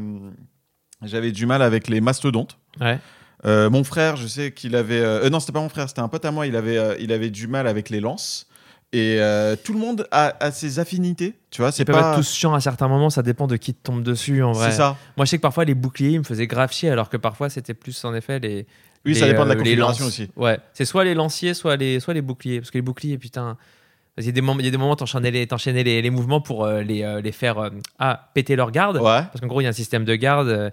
J'avais 1.02 1.32
du 1.32 1.46
mal 1.46 1.62
avec 1.62 1.88
les 1.90 2.00
mastodontes. 2.00 2.58
Ouais. 2.80 3.00
Euh, 3.46 3.70
mon 3.70 3.84
frère, 3.84 4.16
je 4.16 4.26
sais 4.28 4.52
qu'il 4.54 4.76
avait. 4.76 5.00
euh, 5.02 5.26
euh, 5.26 5.30
non, 5.30 5.40
c'était 5.42 5.52
pas 5.52 5.60
mon 5.60 5.68
frère, 5.70 5.90
c'était 5.90 6.00
un 6.02 6.08
pote 6.08 6.24
à 6.24 6.32
moi. 6.32 6.48
Il 6.48 6.56
avait, 6.56 6.78
euh, 6.78 6.96
il 7.00 7.12
avait 7.12 7.30
du 7.30 7.48
mal 7.48 7.68
avec 7.68 7.90
les 7.90 8.00
lances. 8.00 8.48
Et 8.94 9.18
euh, 9.20 9.56
tout 9.62 9.74
le 9.74 9.80
monde 9.80 10.08
a, 10.12 10.36
a 10.40 10.52
ses 10.52 10.78
affinités. 10.78 11.34
Tu 11.50 11.62
vois, 11.62 11.72
C'est 11.72 11.84
pas 11.84 11.94
pas. 11.94 12.12
être 12.12 12.18
tous 12.18 12.32
chiants 12.32 12.54
à 12.54 12.62
certains 12.62 12.88
moments, 12.88 13.10
ça 13.10 13.24
dépend 13.24 13.48
de 13.48 13.58
qui 13.58 13.74
te 13.74 13.84
tombe 13.84 14.04
dessus 14.04 14.44
en 14.44 14.52
vrai. 14.52 14.70
C'est 14.70 14.78
ça. 14.78 14.96
Moi, 15.18 15.26
je 15.26 15.32
sais 15.32 15.38
que 15.38 15.42
parfois 15.42 15.66
les 15.66 15.74
boucliers 15.74 16.12
ils 16.12 16.20
me 16.20 16.24
faisaient 16.24 16.48
grave 16.48 16.72
chier, 16.72 16.92
alors 16.92 17.10
que 17.10 17.18
parfois 17.18 17.50
c'était 17.50 17.74
plus 17.74 18.06
en 18.06 18.14
effet 18.14 18.40
les. 18.40 18.68
Oui, 19.06 19.14
les, 19.14 19.20
ça 19.20 19.28
dépend 19.28 19.44
de 19.44 19.50
la 19.50 19.56
euh, 19.56 19.58
les 19.58 19.64
configuration 19.64 20.06
aussi. 20.06 20.30
Ouais, 20.38 20.60
c'est 20.74 20.86
soit 20.86 21.04
les 21.04 21.16
lanciers, 21.16 21.54
soit 21.54 21.76
les, 21.76 22.00
soit 22.00 22.14
les 22.14 22.22
boucliers. 22.22 22.62
Parce 22.62 22.72
que 22.72 22.78
les 22.78 22.84
boucliers, 22.84 23.18
putain. 23.18 23.58
Il 24.20 24.26
y 24.26 24.30
a 24.30 24.32
des 24.32 24.42
moments, 24.42 24.60
il 24.60 24.66
y 24.66 24.68
a 24.68 24.72
des 24.72 24.78
moments 24.78 24.96
t'enchaînais 24.96 25.32
les, 25.32 25.48
t'enchaînais 25.48 25.84
les, 25.84 26.02
les 26.04 26.10
mouvements 26.12 26.40
pour 26.40 26.66
euh, 26.66 26.84
les, 26.84 27.02
euh, 27.02 27.20
les 27.20 27.32
faire 27.32 27.58
euh, 27.58 27.70
ah, 27.98 28.30
péter 28.36 28.56
leur 28.56 28.70
garde. 28.70 28.98
Ouais. 28.98 29.02
Parce 29.24 29.42
qu'en 29.42 29.48
gros, 29.48 29.60
il 29.60 29.64
y 29.64 29.68
a 29.68 29.72
un 29.72 29.74
système 29.74 30.06
de 30.06 30.14
garde. 30.16 30.72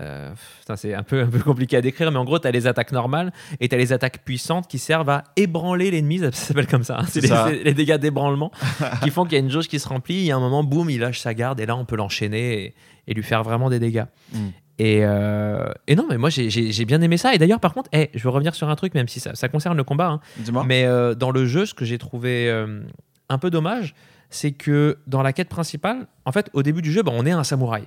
Euh, 0.00 0.32
c'est 0.76 0.94
un 0.94 1.02
peu, 1.02 1.20
un 1.22 1.26
peu 1.26 1.38
compliqué 1.40 1.76
à 1.76 1.80
décrire, 1.80 2.10
mais 2.10 2.18
en 2.18 2.24
gros, 2.24 2.38
tu 2.38 2.48
as 2.48 2.50
les 2.50 2.66
attaques 2.66 2.92
normales 2.92 3.32
et 3.60 3.68
tu 3.68 3.74
as 3.74 3.78
les 3.78 3.92
attaques 3.92 4.24
puissantes 4.24 4.66
qui 4.68 4.78
servent 4.78 5.10
à 5.10 5.24
ébranler 5.36 5.90
l'ennemi. 5.90 6.18
Ça 6.18 6.32
s'appelle 6.32 6.66
comme 6.66 6.84
ça. 6.84 6.98
hein. 7.00 7.04
C'est 7.06 7.20
C'est 7.20 7.20
les, 7.22 7.28
ça. 7.28 7.46
c'est 7.48 7.62
les 7.64 7.74
dégâts 7.74 7.96
d'ébranlement 7.98 8.50
qui 9.02 9.10
font 9.10 9.24
qu'il 9.24 9.32
y 9.34 9.36
a 9.36 9.40
une 9.40 9.50
jauge 9.50 9.68
qui 9.68 9.78
se 9.78 9.88
remplit. 9.88 10.14
Il 10.16 10.24
y 10.24 10.32
a 10.32 10.36
un 10.36 10.40
moment, 10.40 10.64
boum, 10.64 10.88
il 10.90 11.00
lâche 11.00 11.20
sa 11.20 11.34
garde 11.34 11.60
et 11.60 11.66
là, 11.66 11.76
on 11.76 11.84
peut 11.84 11.96
l'enchaîner 11.96 12.64
et, 12.64 12.74
et 13.08 13.14
lui 13.14 13.22
faire 13.22 13.42
vraiment 13.42 13.68
des 13.70 13.78
dégâts. 13.78 14.04
Mm. 14.32 14.38
Et, 14.78 15.00
euh, 15.02 15.70
et 15.86 15.94
non, 15.94 16.06
mais 16.08 16.16
moi, 16.16 16.30
j'ai- 16.30 16.84
bien 16.86 17.00
aimé 17.02 17.16
ça. 17.18 17.34
Et 17.34 17.38
d'ailleurs, 17.38 17.60
par 17.60 17.74
contre, 17.74 17.90
eh, 17.92 18.08
je 18.14 18.22
veux 18.22 18.30
revenir 18.30 18.54
sur 18.54 18.68
un 18.70 18.74
truc, 18.74 18.94
même 18.94 19.06
si 19.08 19.20
ça, 19.20 19.34
ça 19.34 19.48
concerne 19.48 19.76
le 19.76 19.84
combat. 19.84 20.08
hein. 20.08 20.20
Mais 20.66 20.84
euh, 20.86 21.14
dans 21.14 21.30
le 21.30 21.46
jeu, 21.46 21.66
ce 21.66 21.74
que 21.74 21.84
j'ai 21.84 21.98
trouvé 21.98 22.50
un 23.28 23.38
peu 23.38 23.50
dommage, 23.50 23.94
c'est 24.30 24.52
que 24.52 24.98
dans 25.06 25.22
la 25.22 25.32
quête 25.34 25.50
principale, 25.50 26.06
en 26.24 26.32
fait, 26.32 26.48
au 26.54 26.62
début 26.62 26.80
du 26.82 26.90
jeu, 26.90 27.02
bah, 27.02 27.12
on 27.14 27.26
est 27.26 27.30
un 27.32 27.44
samouraï. 27.44 27.84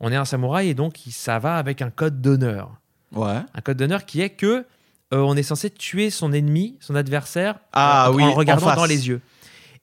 On 0.00 0.10
est 0.10 0.16
un 0.16 0.24
samouraï 0.24 0.68
et 0.68 0.74
donc 0.74 0.98
ça 1.10 1.38
va 1.38 1.56
avec 1.56 1.82
un 1.82 1.90
code 1.90 2.20
d'honneur. 2.20 2.70
Ouais. 3.14 3.40
Un 3.54 3.60
code 3.62 3.76
d'honneur 3.76 4.06
qui 4.06 4.20
est 4.20 4.30
que 4.30 4.64
euh, 5.12 5.18
on 5.18 5.36
est 5.36 5.42
censé 5.42 5.70
tuer 5.70 6.10
son 6.10 6.32
ennemi, 6.32 6.76
son 6.80 6.94
adversaire, 6.94 7.56
Ah 7.72 8.10
en, 8.10 8.14
oui, 8.14 8.24
regardant 8.24 8.74
dans 8.74 8.84
les 8.84 9.08
yeux. 9.08 9.20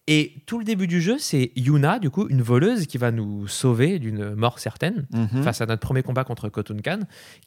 Et 0.09 0.31
tout 0.45 0.57
le 0.57 0.63
début 0.63 0.87
du 0.87 1.01
jeu, 1.01 1.17
c'est 1.19 1.51
Yuna, 1.57 1.99
du 1.99 2.09
coup, 2.09 2.27
une 2.29 2.41
voleuse 2.41 2.85
qui 2.87 2.97
va 2.97 3.11
nous 3.11 3.45
sauver 3.49 3.99
d'une 3.99 4.35
mort 4.35 4.57
certaine 4.57 5.05
Mhm. 5.11 5.43
face 5.43 5.59
à 5.59 5.65
notre 5.65 5.81
premier 5.81 6.01
combat 6.01 6.23
contre 6.23 6.47
Khotun 6.47 6.77
Khan, 6.81 6.99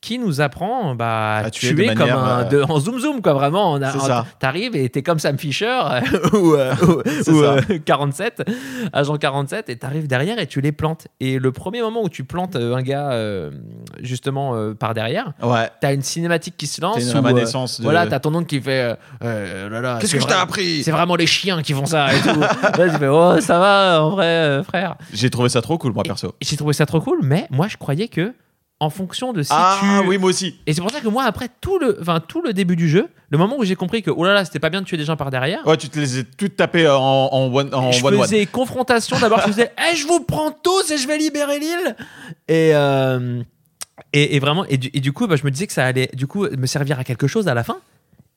qui 0.02 0.18
nous 0.18 0.42
apprend 0.42 0.94
bah, 0.94 1.36
à 1.38 1.50
tuer 1.50 1.94
comme 1.94 2.10
un, 2.10 2.40
euh, 2.40 2.44
de- 2.44 2.62
en 2.62 2.78
zoom 2.78 2.98
zoom 3.00 3.22
quoi 3.22 3.32
vraiment. 3.32 3.78
T'arrives 4.40 4.76
et 4.76 4.90
t'es 4.90 5.02
comme 5.02 5.18
Sam 5.18 5.38
Fisher 5.38 5.80
ou, 6.34 6.52
euh, 6.54 6.74
ou- 6.82 7.02
C'est 7.22 7.30
ou, 7.30 7.42
ça. 7.42 7.54
euh, 7.70 7.78
47, 7.82 8.42
agent 8.92 9.16
47, 9.16 9.70
et 9.70 9.76
t'arrives 9.76 10.06
derrière 10.06 10.38
et 10.38 10.46
tu 10.46 10.60
les 10.60 10.72
plantes. 10.72 11.08
Et 11.18 11.38
le 11.38 11.52
premier 11.52 11.80
moment 11.80 12.02
où 12.02 12.10
tu 12.10 12.24
plantes 12.24 12.56
un 12.56 12.82
gars 12.82 13.10
justement 14.02 14.74
par 14.74 14.92
derrière, 14.92 15.32
Ouais. 15.42 15.70
t'as 15.80 15.94
une 15.94 16.02
cinématique 16.02 16.56
qui 16.58 16.66
se 16.66 16.80
lance. 16.82 16.96
C'est 17.00 17.16
où, 17.18 17.22
de- 17.22 17.82
Voilà, 17.84 18.06
t'as 18.06 18.20
ton 18.20 18.34
oncle 18.34 18.46
qui 18.46 18.60
fait. 18.60 18.96
Qu'est-ce 20.00 20.12
que 20.14 20.20
je 20.20 20.26
t'ai 20.26 20.34
appris? 20.34 20.82
C'est 20.84 20.90
vraiment 20.90 21.16
les 21.16 21.26
chiens 21.26 21.62
qui 21.62 21.72
font 21.72 21.86
ça 21.86 22.14
et 22.14 22.20
tout. 22.20 22.28
Là, 22.78 22.88
tu 22.90 22.98
fais, 22.98 23.08
oh, 23.08 23.40
ça 23.40 23.58
va, 23.58 24.02
en 24.02 24.10
vrai, 24.10 24.26
euh, 24.26 24.62
frère. 24.62 24.96
J'ai 25.12 25.30
trouvé 25.30 25.48
ça 25.48 25.62
trop 25.62 25.78
cool, 25.78 25.92
moi, 25.92 26.02
perso. 26.02 26.34
J'ai 26.40 26.56
trouvé 26.56 26.72
ça 26.72 26.86
trop 26.86 27.00
cool, 27.00 27.18
mais 27.22 27.46
moi, 27.50 27.68
je 27.68 27.76
croyais 27.76 28.08
que, 28.08 28.32
en 28.82 28.88
fonction 28.88 29.32
de 29.34 29.42
si 29.42 29.50
ah 29.52 29.78
tu. 29.80 30.08
oui, 30.08 30.16
moi 30.16 30.30
aussi. 30.30 30.58
Et 30.66 30.72
c'est 30.72 30.80
pour 30.80 30.90
ça 30.90 31.00
que 31.00 31.08
moi, 31.08 31.24
après 31.24 31.48
tout 31.60 31.78
le, 31.78 31.98
enfin, 32.00 32.18
tout 32.20 32.40
le 32.40 32.54
début 32.54 32.76
du 32.76 32.88
jeu, 32.88 33.08
le 33.28 33.36
moment 33.36 33.56
où 33.58 33.64
j'ai 33.64 33.76
compris 33.76 34.02
que, 34.02 34.10
oh 34.10 34.24
là 34.24 34.32
là, 34.32 34.44
c'était 34.46 34.58
pas 34.58 34.70
bien 34.70 34.80
de 34.80 34.86
tuer 34.86 34.96
des 34.96 35.04
gens 35.04 35.16
par 35.16 35.30
derrière, 35.30 35.66
Ouais, 35.66 35.76
tu 35.76 35.88
te 35.90 35.98
les 35.98 36.20
as 36.20 36.22
toutes 36.38 36.56
tapées 36.56 36.88
en, 36.88 36.96
en 36.98 37.52
one 37.54 37.74
en 37.74 37.92
je 37.92 38.02
one, 38.04 38.14
one. 38.14 38.22
faisais 38.22 38.46
confrontation. 38.46 39.18
D'abord, 39.20 39.40
je 39.42 39.48
faisais, 39.48 39.70
Eh, 39.92 39.96
je 39.96 40.06
vous 40.06 40.20
prends 40.20 40.50
tous 40.50 40.90
et 40.90 40.96
je 40.96 41.06
vais 41.06 41.18
libérer 41.18 41.58
l'île. 41.58 41.94
Et, 42.48 42.70
euh, 42.74 43.42
et, 44.14 44.36
et 44.36 44.38
vraiment, 44.40 44.64
et 44.64 44.78
du, 44.78 44.90
et 44.94 45.00
du 45.00 45.12
coup, 45.12 45.26
bah, 45.26 45.36
je 45.36 45.44
me 45.44 45.50
disais 45.50 45.66
que 45.66 45.72
ça 45.74 45.84
allait, 45.84 46.08
du 46.14 46.26
coup, 46.26 46.46
me 46.48 46.66
servir 46.66 46.98
à 46.98 47.04
quelque 47.04 47.26
chose 47.26 47.48
à 47.48 47.54
la 47.54 47.62
fin. 47.64 47.76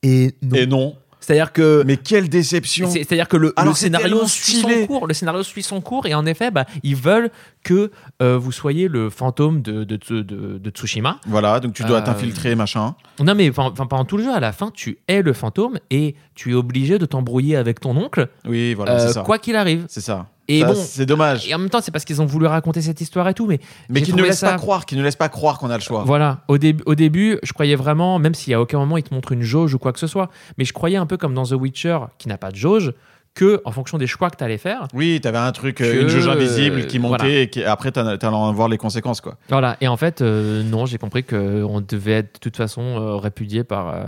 Et 0.02 0.34
non. 0.42 0.56
Et 0.56 0.66
non. 0.66 0.96
C'est-à-dire 1.24 1.52
que 1.52 1.82
Mais 1.86 1.96
quelle 1.96 2.28
déception. 2.28 2.90
C'est- 2.90 2.98
C'est-à-dire 2.98 3.28
que 3.28 3.36
le, 3.38 3.46
le 3.48 3.52
Alors, 3.56 3.76
scénario 3.76 4.26
suit 4.26 4.56
son 4.56 4.86
cours. 4.86 5.06
Le 5.06 5.14
scénario 5.14 5.42
suit 5.42 5.62
son 5.62 5.80
cours 5.80 6.04
et 6.06 6.14
en 6.14 6.26
effet, 6.26 6.50
bah, 6.50 6.66
ils 6.82 6.96
veulent 6.96 7.30
que 7.62 7.90
euh, 8.20 8.36
vous 8.36 8.52
soyez 8.52 8.88
le 8.88 9.08
fantôme 9.08 9.62
de, 9.62 9.84
de, 9.84 9.96
de, 10.22 10.70
Tsushima. 10.70 11.18
Voilà, 11.26 11.60
donc 11.60 11.72
tu 11.72 11.82
dois 11.84 11.98
Euh, 11.98 12.02
t'infiltrer, 12.04 12.54
machin. 12.54 12.94
Non, 13.20 13.34
mais 13.34 13.48
enfin, 13.48 13.70
enfin, 13.72 13.86
pendant 13.86 14.04
tout 14.04 14.18
le 14.18 14.24
jeu, 14.24 14.34
à 14.34 14.40
la 14.40 14.52
fin, 14.52 14.70
tu 14.70 14.98
es 15.08 15.22
le 15.22 15.32
fantôme 15.32 15.78
et 15.90 16.14
tu 16.34 16.50
es 16.50 16.54
obligé 16.54 16.98
de 16.98 17.06
t'embrouiller 17.06 17.56
avec 17.56 17.80
ton 17.80 17.96
oncle, 17.96 18.28
Oui, 18.46 18.74
voilà, 18.74 18.96
euh, 18.96 19.06
c'est 19.06 19.12
ça. 19.14 19.22
quoi 19.22 19.38
qu'il 19.38 19.56
arrive. 19.56 19.86
C'est 19.88 20.02
ça. 20.02 20.26
Et 20.48 20.60
Ça, 20.60 20.66
bon, 20.66 20.74
c'est 20.74 21.06
dommage. 21.06 21.48
et 21.48 21.54
en 21.54 21.58
même 21.58 21.70
temps, 21.70 21.80
c'est 21.80 21.90
parce 21.90 22.04
qu'ils 22.04 22.20
ont 22.20 22.26
voulu 22.26 22.46
raconter 22.46 22.82
cette 22.82 23.00
histoire 23.00 23.26
et 23.28 23.34
tout, 23.34 23.46
mais 23.46 23.60
Mais 23.88 24.00
j'ai 24.00 24.06
qui 24.06 24.12
ne 24.12 24.16
trouvé 24.18 24.28
laisse 24.28 24.38
ça- 24.40 24.50
pas 24.50 24.56
croire, 24.58 24.84
qui 24.84 24.94
ne 24.96 25.02
laisse 25.02 25.16
pas 25.16 25.28
croire 25.30 25.58
qu'on 25.58 25.70
a 25.70 25.74
le 25.76 25.82
choix. 25.82 26.02
Voilà, 26.04 26.40
au, 26.48 26.58
début 26.58 26.82
au 26.86 26.94
début, 26.94 27.38
je 27.42 27.52
croyais 27.54 27.76
vraiment, 27.76 28.18
même 28.18 28.34
s'il 28.34 28.50
y 28.50 28.54
a 28.54 28.60
aucun 28.60 28.78
moment 28.78 28.96
il 28.98 29.02
te 29.02 29.14
montre 29.14 29.32
une 29.32 29.42
jauge 29.42 29.72
ou 29.74 29.78
quoi 29.78 29.92
que 29.94 29.98
ce 29.98 30.06
soit, 30.06 30.28
mais 30.58 30.64
je 30.66 30.72
croyais 30.74 30.96
un 30.98 31.06
peu 31.06 31.16
comme 31.16 31.32
dans 31.34 31.44
The 31.44 31.52
Witcher, 31.52 31.98
qui 32.18 32.28
n'a 32.28 32.36
pas 32.36 32.50
de 32.50 32.56
jauge, 32.56 32.92
que 33.34 33.60
en 33.64 33.72
fonction 33.72 33.96
des 33.98 34.06
choix 34.06 34.28
que 34.30 34.36
tu 34.36 34.44
allais 34.44 34.58
faire, 34.58 34.86
Oui, 34.94 35.18
t'avais 35.20 35.38
un 35.38 35.50
truc, 35.50 35.80
euh, 35.80 35.92
Que, 35.92 36.00
une 36.02 36.08
jauge 36.08 36.28
invisible 36.28 36.86
qui 36.86 36.98
euh, 36.98 37.00
montait 37.00 37.24
voilà. 37.24 37.40
et 37.40 37.48
qui, 37.50 37.64
après 37.64 37.90
t'en 37.90 38.04
t'allais 38.16 38.26
en 38.36 38.52
voir 38.52 38.68
les 38.68 38.78
conséquences 38.78 39.20
quoi. 39.20 39.36
voilà. 39.48 39.76
Et 39.80 39.88
en 39.88 39.96
fait, 39.96 40.20
euh, 40.22 40.62
non, 40.62 40.84
j'ai 40.86 40.98
compris 40.98 41.24
qu'on 41.24 41.80
devait 41.80 42.12
être 42.12 42.34
de 42.34 42.38
toute 42.40 42.56
façon 42.56 42.82
euh, 42.82 43.16
répudié 43.16 43.64
par, 43.64 43.88
euh, 43.88 44.04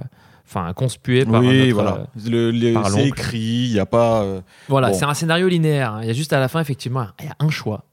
enfin, 0.46 0.72
conspué 0.72 1.24
par 1.24 1.40
oui, 1.40 1.70
voilà. 1.72 2.06
euh, 2.26 2.50
Le, 2.52 2.84
c'est 2.88 3.06
écrit, 3.08 3.38
il 3.38 3.72
y 3.72 3.78
a 3.80 3.86
pas. 3.86 4.22
euh, 4.22 4.40
voilà, 4.68 4.90
Bon. 4.90 4.94
c'est 4.98 5.04
un 5.04 5.14
scénario 5.14 5.48
linéaire. 5.48 5.94
hein. 5.94 6.00
Il 6.02 6.06
y 6.06 6.10
a 6.10 6.14
juste 6.14 6.32
à 6.32 6.40
la 6.40 6.48
fin, 6.48 6.60
effectivement, 6.60 7.06
il 7.20 7.26
y 7.26 7.28
a 7.28 7.36
un 7.38 7.50
choix. 7.50 7.84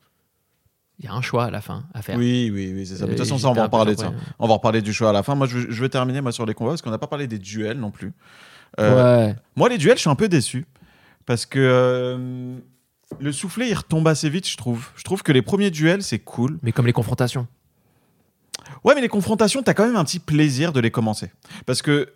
Il 1.00 1.06
y 1.06 1.08
a 1.08 1.14
un 1.14 1.22
choix 1.22 1.46
à 1.46 1.52
la 1.52 1.60
fin 1.60 1.84
à 1.94 2.02
faire. 2.02 2.18
Oui, 2.18 2.52
oui, 2.54 2.72
oui, 2.74 2.86
c'est 2.86 2.96
ça. 2.96 3.06
De 3.06 3.10
toute 3.10 3.18
façon, 3.20 3.38
ça, 3.38 3.50
on 3.50 3.54
va 3.54 3.64
en 3.64 3.70
parler 3.70 3.96
de 3.96 4.00
ça. 4.00 4.14
On 4.40 4.48
va 4.48 4.54
en 4.54 4.58
reparler 4.58 4.82
du 4.82 4.94
choix 4.94 5.10
à 5.10 5.14
la 5.14 5.24
fin. 5.24 5.36
Moi, 5.36 5.48
je, 5.48 5.60
je 5.70 5.82
vais 5.82 5.90
terminer 5.90 6.22
moi, 6.22 6.32
sur 6.32 6.46
les 6.46 6.54
combats 6.54 6.72
parce 6.72 6.82
qu'on 6.82 6.92
n'a 6.92 6.98
pas 7.00 7.08
parlé 7.08 7.28
des 7.28 7.40
duels 7.40 7.80
non 7.80 7.92
plus. 7.92 8.14
Euh, 8.80 9.28
Ouais. 9.28 9.36
Moi, 9.56 9.70
les 9.70 9.78
duels, 9.78 9.96
je 9.98 10.02
suis 10.02 10.10
un 10.10 10.16
peu 10.16 10.30
déçu 10.30 10.66
parce 11.26 11.46
que 11.46 11.60
euh, 11.60 12.56
le 13.20 13.32
soufflet, 13.32 13.70
il 13.70 13.74
retombe 13.74 14.08
assez 14.08 14.30
vite, 14.30 14.48
je 14.48 14.56
trouve. 14.56 14.88
Je 14.96 15.04
trouve 15.04 15.24
que 15.24 15.32
les 15.32 15.42
premiers 15.42 15.72
duels, 15.72 16.04
c'est 16.04 16.20
cool. 16.20 16.60
Mais 16.62 16.72
comme 16.72 16.86
les 16.86 16.94
confrontations. 16.94 17.48
Ouais, 18.84 18.96
mais 18.96 19.02
les 19.02 19.08
confrontations, 19.10 19.64
t'as 19.64 19.74
quand 19.74 19.86
même 19.86 19.96
un 19.96 20.04
petit 20.04 20.20
plaisir 20.20 20.74
de 20.74 20.80
les 20.80 20.92
commencer. 20.92 21.32
Parce 21.66 21.82
que 21.82 22.14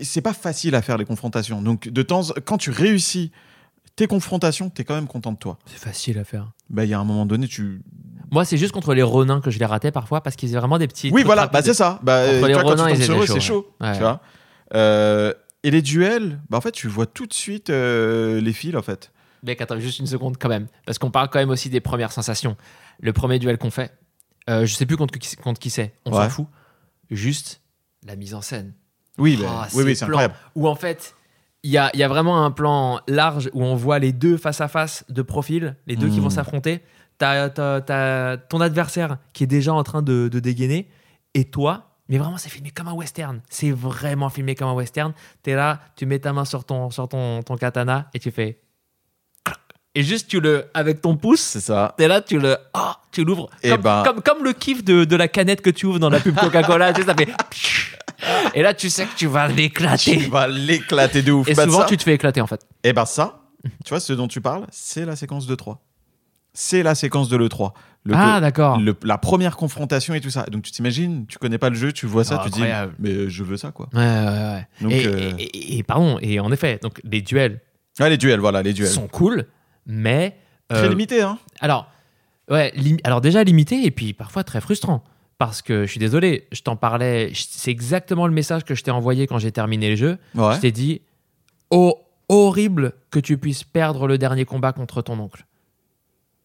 c'est 0.00 0.20
pas 0.20 0.32
facile 0.34 0.74
à 0.74 0.82
faire 0.82 0.98
les 0.98 1.04
confrontations. 1.04 1.62
Donc, 1.62 1.88
de 1.88 2.02
temps, 2.02 2.22
quand 2.44 2.58
tu 2.58 2.70
réussis 2.70 3.32
tes 3.96 4.06
confrontations, 4.06 4.70
t'es 4.70 4.84
quand 4.84 4.94
même 4.94 5.06
content 5.06 5.32
de 5.32 5.38
toi. 5.38 5.58
C'est 5.66 5.78
facile 5.78 6.18
à 6.18 6.24
faire. 6.24 6.52
Bah, 6.70 6.84
il 6.84 6.90
y 6.90 6.94
a 6.94 6.98
un 6.98 7.04
moment 7.04 7.26
donné, 7.26 7.46
tu. 7.48 7.82
Moi, 8.30 8.44
c'est 8.44 8.56
juste 8.56 8.72
contre 8.72 8.94
les 8.94 9.02
Ronins 9.02 9.40
que 9.40 9.50
je 9.50 9.58
les 9.58 9.64
ratais 9.66 9.92
parfois 9.92 10.20
parce 10.22 10.34
qu'ils 10.36 10.50
avaient 10.50 10.58
vraiment 10.60 10.78
des 10.78 10.88
petits. 10.88 11.10
Oui, 11.12 11.22
voilà, 11.22 11.46
bah, 11.46 11.62
c'est 11.62 11.74
ça. 11.74 12.00
Bah, 12.02 12.22
Entre 12.26 12.46
les 12.46 12.54
vois, 12.54 12.62
tombes 12.64 12.88
ils 12.90 13.02
étaient 13.02 13.26
c'est 13.26 13.40
chaud. 13.40 13.68
ouais. 13.80 13.92
Tu 13.92 14.00
vois 14.00 14.20
Euh, 14.74 15.32
et 15.62 15.70
les 15.70 15.82
duels, 15.82 16.40
bah, 16.50 16.58
en 16.58 16.60
fait, 16.60 16.72
tu 16.72 16.88
vois 16.88 17.06
tout 17.06 17.26
de 17.26 17.32
suite 17.34 17.70
euh, 17.70 18.40
les 18.40 18.52
fils, 18.52 18.74
en 18.76 18.82
fait. 18.82 19.12
Mec, 19.44 19.60
attends 19.60 19.78
juste 19.78 19.98
une 19.98 20.06
seconde 20.06 20.36
quand 20.38 20.48
même. 20.48 20.66
Parce 20.86 20.98
qu'on 20.98 21.10
parle 21.10 21.28
quand 21.30 21.38
même 21.38 21.50
aussi 21.50 21.70
des 21.70 21.80
premières 21.80 22.12
sensations. 22.12 22.56
Le 23.00 23.12
premier 23.12 23.38
duel 23.38 23.58
qu'on 23.58 23.70
fait, 23.70 23.92
euh, 24.50 24.66
je 24.66 24.74
sais 24.74 24.86
plus 24.86 24.96
contre 24.96 25.18
qui, 25.18 25.36
contre 25.36 25.60
qui 25.60 25.70
c'est, 25.70 25.94
on 26.04 26.12
Ouais. 26.12 26.24
s'en 26.24 26.30
fout. 26.30 26.46
Juste 27.10 27.60
la 28.06 28.16
mise 28.16 28.34
en 28.34 28.40
scène. 28.42 28.74
Oui, 29.18 29.36
bah, 29.40 29.46
Ah, 29.64 29.68
oui, 29.74 29.84
oui, 29.84 29.90
ces 29.90 29.94
c'est 30.00 30.04
incroyable. 30.06 30.34
Où 30.54 30.68
en 30.68 30.74
fait, 30.74 31.14
il 31.62 31.70
y 31.70 31.78
a, 31.78 31.90
y 31.96 32.02
a 32.02 32.08
vraiment 32.08 32.44
un 32.44 32.50
plan 32.50 33.00
large 33.08 33.48
où 33.54 33.62
on 33.62 33.74
voit 33.76 33.98
les 33.98 34.12
deux 34.12 34.36
face 34.36 34.60
à 34.60 34.68
face 34.68 35.04
de 35.08 35.22
profil, 35.22 35.76
les 35.86 35.96
deux 35.96 36.08
qui 36.08 36.20
vont 36.20 36.30
s'affronter. 36.30 36.82
T'as, 37.16 37.48
t'as- 37.48 37.80
t'as 37.80 38.36
ton 38.38 38.60
adversaire 38.60 39.18
qui 39.32 39.44
est 39.44 39.46
déjà 39.46 39.72
en 39.72 39.82
train 39.84 40.02
de, 40.02 40.28
de 40.28 40.40
dégainer 40.40 40.90
et 41.34 41.44
toi. 41.44 41.90
Mais 42.08 42.18
vraiment, 42.18 42.36
c'est 42.36 42.50
filmé 42.50 42.70
comme 42.70 42.88
un 42.88 42.92
western. 42.92 43.40
C'est 43.48 43.70
vraiment 43.70 44.28
filmé 44.28 44.54
comme 44.54 44.68
un 44.68 44.74
western. 44.74 45.14
T'es 45.42 45.54
là, 45.54 45.80
tu 45.96 46.04
mets 46.06 46.18
ta 46.18 46.32
main 46.34 46.44
sur 46.44 46.64
ton, 46.64 46.90
sur 46.90 47.08
ton, 47.08 47.42
ton 47.42 47.56
katana 47.56 48.10
et 48.12 48.18
tu 48.18 48.30
fais. 48.30 48.60
Et 49.96 50.02
juste, 50.02 50.28
tu 50.28 50.40
le. 50.40 50.64
Avec 50.74 51.00
ton 51.00 51.16
pouce, 51.16 51.40
C'est 51.40 51.60
ça. 51.60 51.94
T'es 51.96 52.08
là, 52.08 52.20
tu 52.20 52.38
le, 52.38 52.56
ah, 52.74 52.98
tu 53.12 53.24
l'ouvres. 53.24 53.48
Eh 53.62 53.70
Comme, 53.70 53.80
ben- 53.82 54.02
comme, 54.04 54.22
comme 54.22 54.44
le 54.44 54.52
kiff 54.52 54.82
de, 54.84 55.04
de 55.04 55.16
la 55.16 55.28
canette 55.28 55.60
que 55.60 55.70
tu 55.70 55.86
ouvres 55.86 56.00
dans 56.00 56.10
la 56.10 56.18
pub 56.20 56.34
Coca-Cola. 56.34 56.92
tu 56.94 57.02
sais, 57.02 57.06
ça 57.06 57.14
fait. 57.14 57.28
Et 58.54 58.62
là, 58.62 58.74
tu 58.74 58.90
sais 58.90 59.04
que 59.06 59.14
tu 59.16 59.26
vas 59.26 59.48
Tu 59.48 59.54
l'éclater. 59.54 60.16
vas 60.28 60.48
l'éclater 60.48 61.22
de 61.22 61.32
ouf. 61.32 61.48
Et 61.48 61.54
Bah, 61.54 61.64
souvent, 61.64 61.80
ça- 61.80 61.86
tu 61.86 61.96
te 61.96 62.02
fais 62.02 62.14
éclater 62.14 62.40
en 62.40 62.46
fait. 62.46 62.66
Et 62.82 62.92
ben 62.92 63.04
ça, 63.04 63.40
tu 63.84 63.90
vois, 63.90 64.00
ce 64.00 64.12
dont 64.12 64.28
tu 64.28 64.40
parles, 64.40 64.66
c'est 64.70 65.04
la 65.04 65.16
séquence 65.16 65.46
de 65.46 65.54
3. 65.54 65.80
C'est 66.56 66.82
la 66.84 66.94
séquence 66.94 67.28
de 67.28 67.36
l'E3. 67.36 67.72
Le 68.04 68.14
ah, 68.16 68.34
co- 68.36 68.40
d'accord. 68.40 68.80
la 69.02 69.18
première 69.18 69.56
confrontation 69.56 70.14
et 70.14 70.20
tout 70.20 70.30
ça. 70.30 70.44
Donc 70.44 70.62
tu 70.62 70.70
t'imagines, 70.70 71.26
tu 71.26 71.38
connais 71.38 71.58
pas 71.58 71.68
le 71.70 71.74
jeu, 71.74 71.92
tu 71.92 72.06
vois 72.06 72.22
ça, 72.22 72.38
tu 72.44 72.50
te 72.50 72.54
dis, 72.54 72.60
incroyable. 72.62 72.94
mais 73.00 73.28
je 73.28 73.42
veux 73.42 73.56
ça 73.56 73.72
quoi. 73.72 73.88
Ouais, 73.92 74.00
ouais, 74.00 74.04
ouais. 74.04 74.66
Donc, 74.80 74.92
et, 74.92 75.06
euh, 75.06 75.32
et- 75.38 75.42
et- 75.42 75.78
et 75.78 75.82
pardon, 75.82 76.18
et 76.20 76.38
en 76.38 76.52
effet, 76.52 76.78
donc 76.82 77.00
les 77.02 77.22
duels 77.22 77.60
Ah, 77.98 78.08
les 78.08 78.18
duels, 78.18 78.38
voilà, 78.40 78.62
les 78.62 78.72
duels. 78.72 78.88
sont 78.88 79.08
cool, 79.08 79.46
mais. 79.86 80.36
Très 80.68 80.84
euh, 80.84 80.88
limité, 80.88 81.22
hein. 81.22 81.38
Alors, 81.60 81.88
ouais, 82.50 82.72
lim- 82.76 83.00
alors 83.04 83.20
déjà 83.20 83.44
limité 83.44 83.84
et 83.84 83.90
puis 83.90 84.12
parfois 84.12 84.44
très 84.44 84.60
frustrant. 84.60 85.04
Parce 85.36 85.62
que 85.62 85.84
je 85.84 85.90
suis 85.90 85.98
désolé, 85.98 86.46
je 86.52 86.62
t'en 86.62 86.76
parlais, 86.76 87.32
c'est 87.34 87.70
exactement 87.70 88.26
le 88.28 88.32
message 88.32 88.64
que 88.64 88.74
je 88.74 88.82
t'ai 88.84 88.92
envoyé 88.92 89.26
quand 89.26 89.38
j'ai 89.38 89.50
terminé 89.50 89.90
le 89.90 89.96
jeu. 89.96 90.18
Ouais. 90.36 90.54
Je 90.54 90.60
t'ai 90.60 90.70
dit, 90.70 91.02
oh, 91.70 91.98
horrible 92.28 92.92
que 93.10 93.18
tu 93.18 93.36
puisses 93.36 93.64
perdre 93.64 94.06
le 94.06 94.16
dernier 94.16 94.44
combat 94.44 94.72
contre 94.72 95.02
ton 95.02 95.18
oncle. 95.18 95.44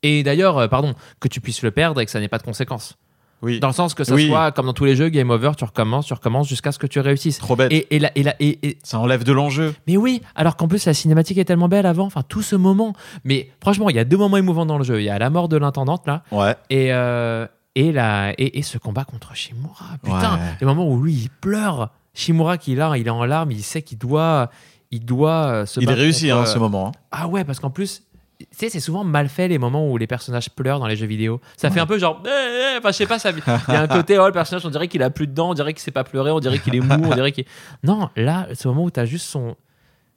Et 0.02 0.24
d'ailleurs, 0.24 0.58
euh, 0.58 0.68
pardon, 0.68 0.96
que 1.20 1.28
tu 1.28 1.40
puisses 1.40 1.62
le 1.62 1.72
perdre 1.72 2.02
et 2.02 2.06
que 2.06 2.12
ça 2.12 2.20
n'ait 2.20 2.28
pas 2.28 2.40
de 2.40 2.44
conséquences. 2.44 2.98
Oui. 3.42 3.60
Dans 3.60 3.68
le 3.70 3.74
sens 3.74 3.94
que 3.94 4.04
ça 4.04 4.16
Oui. 4.16 4.28
soit, 4.28 4.52
comme 4.52 4.66
dans 4.66 4.74
tous 4.74 4.86
les 4.86 4.96
jeux, 4.96 5.10
game 5.10 5.30
over, 5.30 5.52
tu 5.58 5.64
recommences, 5.64 6.06
tu 6.08 6.14
recommences 6.14 6.48
jusqu'à 6.50 6.72
ce 6.72 6.80
que 6.80 6.88
tu 6.88 7.00
réussisses. 7.00 7.38
Trop 7.40 7.56
bête. 7.56 7.72
Et, 7.72 7.96
et, 7.96 8.00
la- 8.00 8.12
et, 8.18 8.24
la- 8.24 8.36
et- 8.40 8.78
Ça 8.84 9.00
enlève 9.00 9.24
de 9.24 9.32
l'enjeu. 9.32 9.74
mais 9.88 9.96
oui, 9.98 10.22
alors 10.36 10.56
qu'en 10.58 10.68
plus 10.68 10.86
la 10.86 10.94
cinématique 10.94 11.38
est 11.38 11.46
tellement 11.46 11.70
belle 11.70 11.86
avant, 11.86 12.06
enfin 12.06 12.22
tout 12.28 12.42
ce 12.42 12.56
moment. 12.56 12.94
Mais 13.24 13.50
franchement, 13.62 13.90
il 13.90 13.96
y 13.96 14.00
a 14.00 14.04
deux 14.04 14.18
moments 14.18 14.38
émouvants 14.38 14.66
dans 14.66 14.78
le 14.78 14.84
jeu. 14.84 15.00
Il 15.02 15.06
y 15.06 15.10
a 15.10 15.18
la 15.20 15.30
mort 15.30 15.48
de 15.48 15.58
l'intendante 15.58 16.06
là, 16.08 16.24
Ouais. 16.32 16.56
et, 16.70 16.92
euh, 16.94 17.48
et, 17.76 17.92
la, 17.94 18.34
et, 18.38 18.60
et 18.60 18.62
ce 18.62 18.78
combat 18.78 19.06
contre 19.06 19.34
Shimura. 19.36 19.86
Putain, 20.04 20.34
Ouais. 20.34 20.40
le 20.60 20.68
moment 20.68 20.88
où 20.90 21.02
lui 21.02 21.14
il 21.14 21.30
pleure. 21.30 21.92
Shimura 22.14 22.58
qui 22.58 22.74
est 22.74 22.76
là, 22.76 22.92
il 22.98 23.08
est 23.08 23.12
en 23.12 23.24
larmes, 23.24 23.52
il 23.52 23.64
sait 23.64 23.82
qu'il 23.84 23.98
doit, 24.00 24.50
il 24.92 25.06
doit 25.06 25.46
euh, 25.48 25.66
se 25.66 25.80
Il 25.80 25.84
est 25.84 25.86
battre 25.86 26.00
réussi, 26.00 26.28
contre, 26.30 26.42
hein, 26.42 26.46
ce 26.48 26.60
moment. 26.60 26.88
hein. 26.88 26.92
Ah 27.12 27.28
ouais, 27.28 27.46
parce 27.46 27.60
qu'en 27.62 27.70
plus, 27.70 28.04
tu 28.40 28.46
sais, 28.52 28.70
c'est 28.70 28.80
souvent 28.80 29.04
mal 29.04 29.28
fait 29.30 29.48
les 29.50 29.58
moments 29.58 29.90
où 29.92 29.98
les 29.98 30.08
personnages 30.08 30.50
pleurent 30.50 30.80
dans 30.80 30.88
les 30.88 30.96
jeux 30.96 31.06
vidéo. 31.08 31.42
Ça 31.58 31.70
fait 31.70 31.80
un 31.82 31.86
peu 31.86 31.98
genre, 32.00 32.24
eh, 32.26 32.30
eh, 32.30 32.78
enfin, 32.78 32.92
je 32.92 32.98
sais 32.98 33.06
pas, 33.06 33.20
ça, 33.20 33.32
il 33.32 33.74
y 33.74 33.76
a 33.76 33.82
un 33.82 33.88
côté, 33.88 34.18
oh, 34.18 34.26
le 34.26 34.32
personnage, 34.32 34.66
on 34.66 34.70
dirait 34.70 34.88
qu'il 34.88 35.04
a 35.04 35.10
plus 35.10 35.28
de 35.28 35.34
dents, 35.34 35.50
on 35.50 35.54
dirait 35.54 35.74
qu'il 35.74 35.82
sait 35.82 35.92
pas 35.92 36.04
pleurer, 36.06 36.32
on 36.32 36.40
dirait 36.40 36.60
qu'il 36.60 36.74
est 36.76 36.80
mou, 36.80 36.94
on 37.04 37.14
dirait 37.14 37.32
qu'il. 37.34 37.46
Non, 37.84 38.10
là, 38.16 38.48
ce 38.54 38.68
moment 38.70 38.84
où 38.86 38.92
t'as 38.92 39.06
juste 39.06 39.26
son. 39.28 39.56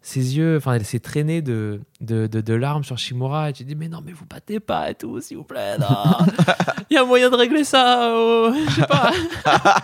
Ses 0.04 0.36
yeux, 0.36 0.56
enfin, 0.56 0.80
ses 0.80 0.98
traînées 0.98 1.42
de, 1.42 1.80
de, 2.00 2.26
de, 2.26 2.40
de 2.40 2.54
larmes 2.54 2.82
sur 2.82 2.98
Shimura, 2.98 3.50
et 3.50 3.52
tu 3.52 3.62
dis, 3.62 3.76
mais 3.76 3.86
non, 3.88 4.00
mais 4.04 4.10
vous 4.10 4.26
battez 4.26 4.58
pas 4.58 4.90
et 4.90 4.96
tout, 4.96 5.20
s'il 5.20 5.36
vous 5.36 5.44
plaît, 5.44 5.78
non. 5.78 5.86
Il 6.90 6.94
y 6.94 6.98
a 6.98 7.04
moyen 7.04 7.30
de 7.30 7.36
régler 7.36 7.62
ça, 7.62 8.12
au- 8.16 8.52
je 8.52 8.70
sais 8.80 8.86
pas, 8.86 9.12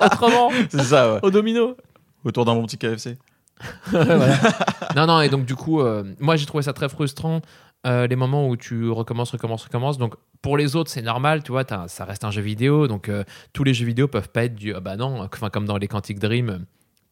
autrement, 0.05 0.51
C'est 0.71 0.83
ça, 0.83 1.13
ouais. 1.15 1.19
au 1.23 1.31
domino. 1.31 1.77
Autour 2.25 2.45
d'un 2.45 2.55
bon 2.55 2.67
petit 2.67 2.79
KFC. 2.79 3.17
Non, 4.97 5.07
non, 5.07 5.21
et 5.21 5.29
donc 5.29 5.45
du 5.45 5.55
coup, 5.55 5.81
euh, 5.81 6.03
moi 6.19 6.37
j'ai 6.37 6.47
trouvé 6.47 6.63
ça 6.63 6.73
très 6.73 6.89
frustrant, 6.89 7.41
euh, 7.87 8.07
les 8.07 8.17
moments 8.17 8.49
où 8.49 8.57
tu 8.57 8.91
recommences, 8.91 9.31
recommences, 9.31 9.65
recommences. 9.65 9.99
Donc 9.99 10.15
pour 10.43 10.57
les 10.57 10.77
autres, 10.77 10.91
c'est 10.91 11.03
normal, 11.03 11.43
tu 11.43 11.53
vois, 11.53 11.65
ça 11.87 12.05
reste 12.05 12.25
un 12.25 12.31
jeu 12.31 12.43
vidéo, 12.43 12.89
donc 12.89 13.09
euh, 13.09 13.25
tous 13.53 13.65
les 13.65 13.75
jeux 13.75 13.87
vidéo 13.87 14.09
peuvent 14.09 14.31
pas 14.31 14.45
être 14.45 14.55
du. 14.55 14.75
ah 14.75 14.81
bah 14.81 14.97
non, 14.97 15.23
enfin, 15.23 15.51
comme 15.51 15.65
dans 15.65 15.77
les 15.77 15.89
Quantic 15.89 16.19
Dream, 16.19 16.65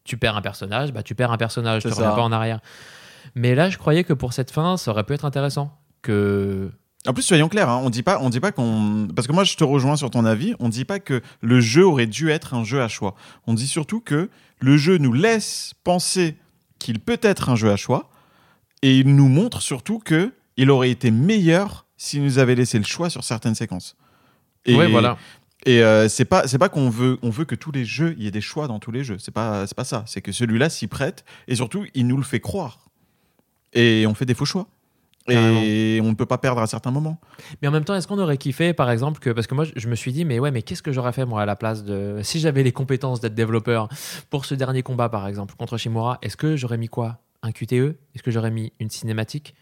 tu 0.03 0.17
perds 0.17 0.35
un 0.35 0.41
personnage, 0.41 0.93
bah 0.93 1.03
tu 1.03 1.15
perds 1.15 1.31
un 1.31 1.37
personnage, 1.37 1.83
tu 1.83 1.89
reviens 1.89 2.09
ça. 2.09 2.15
pas 2.15 2.21
en 2.21 2.31
arrière. 2.31 2.59
Mais 3.35 3.55
là, 3.55 3.69
je 3.69 3.77
croyais 3.77 4.03
que 4.03 4.13
pour 4.13 4.33
cette 4.33 4.51
fin, 4.51 4.77
ça 4.77 4.91
aurait 4.91 5.03
pu 5.03 5.13
être 5.13 5.25
intéressant. 5.25 5.77
Que. 6.01 6.71
En 7.05 7.13
plus, 7.13 7.23
soyons 7.23 7.47
clairs, 7.47 7.69
hein, 7.69 7.79
on 7.83 7.89
dit 7.89 8.03
pas, 8.03 8.19
on 8.21 8.29
dit 8.29 8.39
pas 8.39 8.51
qu'on, 8.51 9.07
parce 9.15 9.27
que 9.27 9.33
moi 9.33 9.45
je 9.45 9.55
te 9.55 9.63
rejoins 9.63 9.95
sur 9.95 10.09
ton 10.09 10.25
avis, 10.25 10.55
on 10.59 10.67
dit 10.67 10.83
pas 10.83 10.99
que 10.99 11.21
le 11.41 11.61
jeu 11.61 11.85
aurait 11.85 12.07
dû 12.07 12.29
être 12.29 12.53
un 12.53 12.63
jeu 12.65 12.81
à 12.81 12.89
choix. 12.89 13.15
On 13.45 13.53
dit 13.53 13.67
surtout 13.67 14.01
que 14.01 14.29
le 14.59 14.77
jeu 14.77 14.97
nous 14.97 15.13
laisse 15.13 15.73
penser 15.85 16.37
qu'il 16.79 16.99
peut 16.99 17.19
être 17.21 17.49
un 17.49 17.55
jeu 17.55 17.71
à 17.71 17.77
choix, 17.77 18.09
et 18.81 18.97
il 18.97 19.15
nous 19.15 19.29
montre 19.29 19.61
surtout 19.61 19.99
que 19.99 20.33
il 20.57 20.69
aurait 20.71 20.89
été 20.89 21.11
meilleur 21.11 21.85
s'il 21.97 22.23
nous 22.23 22.39
avait 22.39 22.55
laissé 22.55 22.77
le 22.77 22.83
choix 22.85 23.09
sur 23.09 23.23
certaines 23.23 23.55
séquences. 23.55 23.95
Et, 24.65 24.75
ouais, 24.75 24.87
voilà. 24.87 25.17
Et 25.65 25.81
euh, 25.83 26.07
c'est 26.07 26.25
pas, 26.25 26.47
c'est 26.47 26.57
pas 26.57 26.69
qu'on 26.69 26.89
veut, 26.89 27.17
on 27.23 27.29
veut 27.29 27.45
que 27.45 27.55
tous 27.55 27.71
les 27.71 27.85
jeux, 27.85 28.13
il 28.17 28.23
y 28.23 28.27
ait 28.27 28.31
des 28.31 28.41
choix 28.41 28.67
dans 28.67 28.79
tous 28.79 28.91
les 28.91 29.03
jeux. 29.03 29.17
C'est 29.19 29.33
pas, 29.33 29.65
c'est 29.67 29.75
pas 29.75 29.83
ça. 29.83 30.03
C'est 30.07 30.21
que 30.21 30.31
celui-là 30.31 30.69
s'y 30.69 30.87
prête, 30.87 31.25
et 31.47 31.55
surtout, 31.55 31.85
il 31.93 32.07
nous 32.07 32.17
le 32.17 32.23
fait 32.23 32.39
croire. 32.39 32.85
Et 33.73 34.05
on 34.07 34.13
fait 34.13 34.25
des 34.25 34.33
faux 34.33 34.45
choix. 34.45 34.67
Et 35.29 35.99
on 36.01 36.07
ne 36.09 36.13
peut 36.13 36.25
pas 36.25 36.37
perdre 36.37 36.61
à 36.61 36.67
certains 36.67 36.91
moments. 36.91 37.19
Mais 37.61 37.67
en 37.67 37.71
même 37.71 37.83
temps, 37.83 37.93
est-ce 37.95 38.07
qu'on 38.07 38.17
aurait 38.19 38.37
kiffé, 38.37 38.71
par 38.73 38.89
exemple, 38.89 39.19
que. 39.19 39.29
Parce 39.29 39.45
que 39.45 39.55
moi, 39.55 39.65
je- 39.65 39.73
je 39.75 39.89
me 39.89 39.95
suis 39.95 40.13
dit, 40.13 40.23
mais 40.23 40.39
ouais, 40.39 40.51
mais 40.51 40.61
qu'est-ce 40.61 40.81
que 40.81 40.93
j'aurais 40.93 41.11
fait, 41.11 41.25
moi, 41.25 41.41
à 41.41 41.45
la 41.45 41.57
place 41.57 41.83
de. 41.83 42.19
Si 42.23 42.39
j'avais 42.39 42.63
les 42.63 42.71
compétences 42.71 43.19
d'être 43.19 43.35
développeur 43.35 43.89
pour 44.29 44.45
ce 44.45 44.55
dernier 44.55 44.83
combat, 44.83 45.09
par 45.09 45.27
exemple, 45.27 45.55
contre 45.57 45.77
Shimura, 45.77 46.17
est-ce 46.21 46.37
que 46.37 46.55
j'aurais 46.55 46.77
mis 46.77 46.87
quoi? 46.87 47.19
Un 47.43 47.51
QTE 47.51 47.73
Est-ce 48.15 48.23
que 48.23 48.31
j'aurais 48.31 48.51
mis 48.51 48.71
une 48.79 48.89
cinématique? 48.89 49.53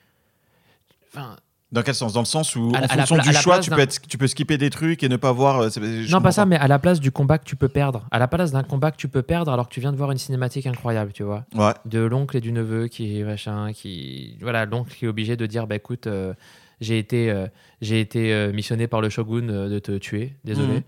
Enfin. 1.16 1.36
Dans 1.72 1.82
quel 1.82 1.96
sens? 1.96 2.14
Dans 2.14 2.22
le 2.22 2.26
sens 2.26 2.56
où, 2.56 2.72
À 2.76 2.80
la- 2.82 2.86
en 2.88 2.90
à 2.90 3.06
fonction 3.06 3.18
du 3.18 3.34
choix, 3.34 3.60
tu 3.60 3.70
peux, 3.72 3.80
être- 3.80 4.00
tu 4.08 4.18
peux 4.18 4.28
skipper 4.28 4.58
des 4.58 4.70
trucs 4.70 5.04
et 5.04 5.10
ne 5.10 5.18
pas 5.18 5.32
voir. 5.32 5.60
euh, 5.62 5.70
non, 6.10 6.22
pas 6.22 6.32
ça, 6.32 6.46
mais 6.46 6.56
à 6.58 6.68
la 6.68 6.78
place 6.80 7.00
du 7.00 7.12
combat 7.12 7.38
que 7.40 7.44
tu 7.44 7.56
peux 7.56 7.68
perdre. 7.68 8.06
À 8.12 8.20
la 8.20 8.28
place 8.28 8.52
d'un 8.52 8.64
combat 8.64 8.92
que 8.92 8.98
tu 8.98 9.08
peux 9.10 9.24
perdre 9.24 9.52
alors 9.52 9.68
que 9.68 9.74
tu 9.74 9.80
viens 9.82 9.92
de 9.92 9.98
voir 9.98 10.12
une 10.12 10.18
cinématique 10.20 10.68
incroyable, 10.68 11.12
tu 11.12 11.24
vois. 11.24 11.44
Ouais. 11.56 11.74
de 11.86 12.00
l'oncle 12.00 12.38
et 12.38 12.42
du 12.42 12.52
neveu 12.52 12.88
qui 12.88 13.24
machin 13.24 13.74
qui 13.74 14.38
voilà 14.42 14.66
l'oncle 14.66 14.94
qui 14.96 15.06
est 15.06 15.08
obligé 15.08 15.36
de 15.36 15.46
dire 15.48 15.66
bah 15.68 15.76
écoute 15.76 16.06
euh, 16.08 16.34
j'ai 16.82 17.00
été 17.00 17.32
euh, 17.32 17.48
j'ai 17.82 18.00
été 18.00 18.50
missionné 18.54 18.88
par 18.88 19.02
le 19.02 19.10
shogun 19.10 19.42
de 19.68 19.80
te 19.80 19.98
tuer 19.98 20.36
désolé 20.46 20.68
Mhm. 20.76 20.84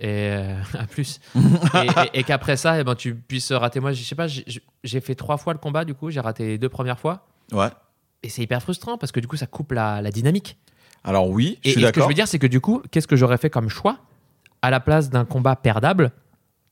et 0.00 0.08
euh, 0.08 0.56
à 0.78 0.86
plus 0.86 1.20
et, 1.36 1.38
et- 2.14 2.20
et 2.20 2.24
qu'après 2.24 2.56
ça 2.56 2.80
eh 2.80 2.84
ben 2.84 2.94
tu 2.94 3.14
puisses 3.14 3.52
rater 3.52 3.80
moi 3.80 3.92
je 3.92 4.02
sais 4.02 4.14
pas 4.14 4.26
j'ai 4.28 5.00
fait 5.00 5.14
trois 5.14 5.36
fois 5.36 5.52
le 5.52 5.58
combat 5.58 5.84
du 5.84 5.94
coup 5.94 6.10
j'ai 6.10 6.20
raté 6.20 6.46
les 6.46 6.58
deux 6.58 6.68
premières 6.70 6.98
fois 6.98 7.26
Ouais. 7.52 7.68
Et 8.22 8.28
c'est 8.28 8.42
hyper 8.42 8.62
frustrant 8.62 8.98
parce 8.98 9.12
que 9.12 9.20
du 9.20 9.26
coup, 9.28 9.36
ça 9.36 9.46
coupe 9.46 9.72
la, 9.72 10.00
la 10.02 10.10
dynamique. 10.10 10.58
Alors 11.04 11.28
oui, 11.28 11.58
je 11.64 11.70
Et, 11.70 11.72
suis 11.72 11.80
et 11.80 11.86
ce 11.86 11.88
que 11.88 11.94
je 11.94 11.98
d'accord. 12.00 12.08
veux 12.08 12.14
dire, 12.14 12.28
c'est 12.28 12.38
que 12.38 12.46
du 12.46 12.60
coup, 12.60 12.82
qu'est-ce 12.90 13.06
que 13.08 13.16
j'aurais 13.16 13.38
fait 13.38 13.50
comme 13.50 13.68
choix 13.68 13.98
à 14.62 14.70
la 14.70 14.78
place 14.80 15.10
d'un 15.10 15.24
combat 15.24 15.56
perdable 15.56 16.12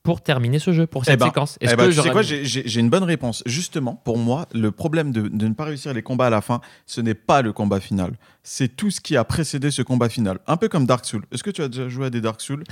pour 0.03 0.21
terminer 0.21 0.57
ce 0.57 0.71
jeu, 0.71 0.87
pour 0.87 1.05
cette 1.05 1.19
ben, 1.19 1.25
séquence? 1.27 1.57
Eh 1.61 1.65
Est-ce 1.65 1.75
ben, 1.75 1.83
que 1.83 1.89
tu 1.89 1.95
sais 1.95 1.97
j'aurais 1.97 2.11
quoi, 2.11 2.21
j'ai- 2.23 2.79
une 2.79 2.89
bonne 2.89 3.03
réponse. 3.03 3.43
Justement, 3.45 3.95
pour 3.95 4.17
moi, 4.17 4.47
le 4.53 4.71
problème 4.71 5.11
de, 5.11 5.27
de 5.27 5.47
ne 5.47 5.53
pas 5.53 5.65
réussir 5.65 5.93
les 5.93 6.01
combats 6.01 6.27
à 6.27 6.29
la 6.29 6.41
fin, 6.41 6.61
ce 6.87 7.01
n'est 7.01 7.13
pas 7.13 7.41
le 7.41 7.51
combat 7.53 7.79
final. 7.79 8.13
C'est 8.41 8.69
tout 8.75 8.89
ce 8.89 8.99
qui 9.01 9.15
a 9.17 9.23
précédé 9.25 9.69
ce 9.69 9.81
combat 9.81 10.09
final. 10.09 10.39
Un 10.47 10.57
peu 10.57 10.69
comme 10.69 10.85
Dark 10.85 11.05
Souls. 11.05 11.25
Est-ce 11.31 11.43
que 11.43 11.51
tu 11.51 11.61
as 11.61 11.67
déjà 11.67 11.87
joué 11.89 12.07
à 12.07 12.09
des 12.09 12.21
Dark 12.21 12.39
Souls? 12.41 12.63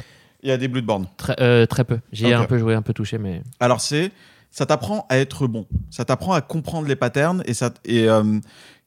Et 0.42 0.54
à 0.54 0.58
des 0.58 0.70
Bloodborne 0.70 1.06
Très, 1.18 1.36
euh, 1.42 1.66
très 1.66 1.84
peu. 1.84 2.00
J'ai 2.14 2.28
Ok. 2.34 2.42
un 2.42 2.46
peu 2.46 2.58
joué, 2.58 2.74
un 2.74 2.82
peu 2.82 2.94
touché, 2.94 3.18
mais. 3.18 3.42
Alors 3.60 3.82
c'est, 3.82 4.10
ça 4.52 4.66
t'apprend 4.66 5.06
à 5.10 5.18
être 5.18 5.48
bon. 5.48 5.68
Ça 5.90 6.06
t'apprend 6.06 6.34
à 6.34 6.42
comprendre 6.42 6.88
les 6.88 6.96
patterns 6.96 7.44
et 7.46 7.54
et 7.86 8.10
euh, 8.10 8.40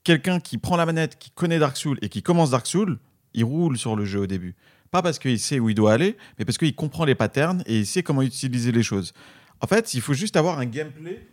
quelqu'un 0.04 0.40
qui 0.40 0.58
prend 0.58 0.76
la 0.76 0.86
manette, 0.86 1.18
qui 1.18 1.30
connaît 1.30 1.58
Dark 1.58 1.76
Souls 1.76 1.98
et 2.02 2.08
qui 2.08 2.22
commence 2.22 2.50
Dark 2.50 2.66
Souls, 2.66 2.98
il 3.34 3.44
roule 3.44 3.78
sur 3.78 3.96
le 3.96 4.04
jeu 4.04 4.20
au 4.20 4.26
début. 4.26 4.54
Pas 4.90 5.02
parce 5.02 5.18
qu'il 5.18 5.38
sait 5.38 5.58
où 5.58 5.70
il 5.70 5.74
doit 5.74 5.92
aller, 5.92 6.16
mais 6.38 6.44
parce 6.44 6.58
qu'il 6.58 6.74
comprend 6.74 7.04
les 7.04 7.14
patterns 7.14 7.62
et 7.66 7.78
il 7.78 7.86
sait 7.86 8.02
comment 8.02 8.22
utiliser 8.22 8.72
les 8.72 8.82
choses. 8.82 9.12
En 9.60 9.66
fait, 9.66 9.94
il 9.94 10.00
faut 10.00 10.12
juste 10.12 10.36
avoir 10.36 10.58
un 10.58 10.66
gameplay 10.66 11.26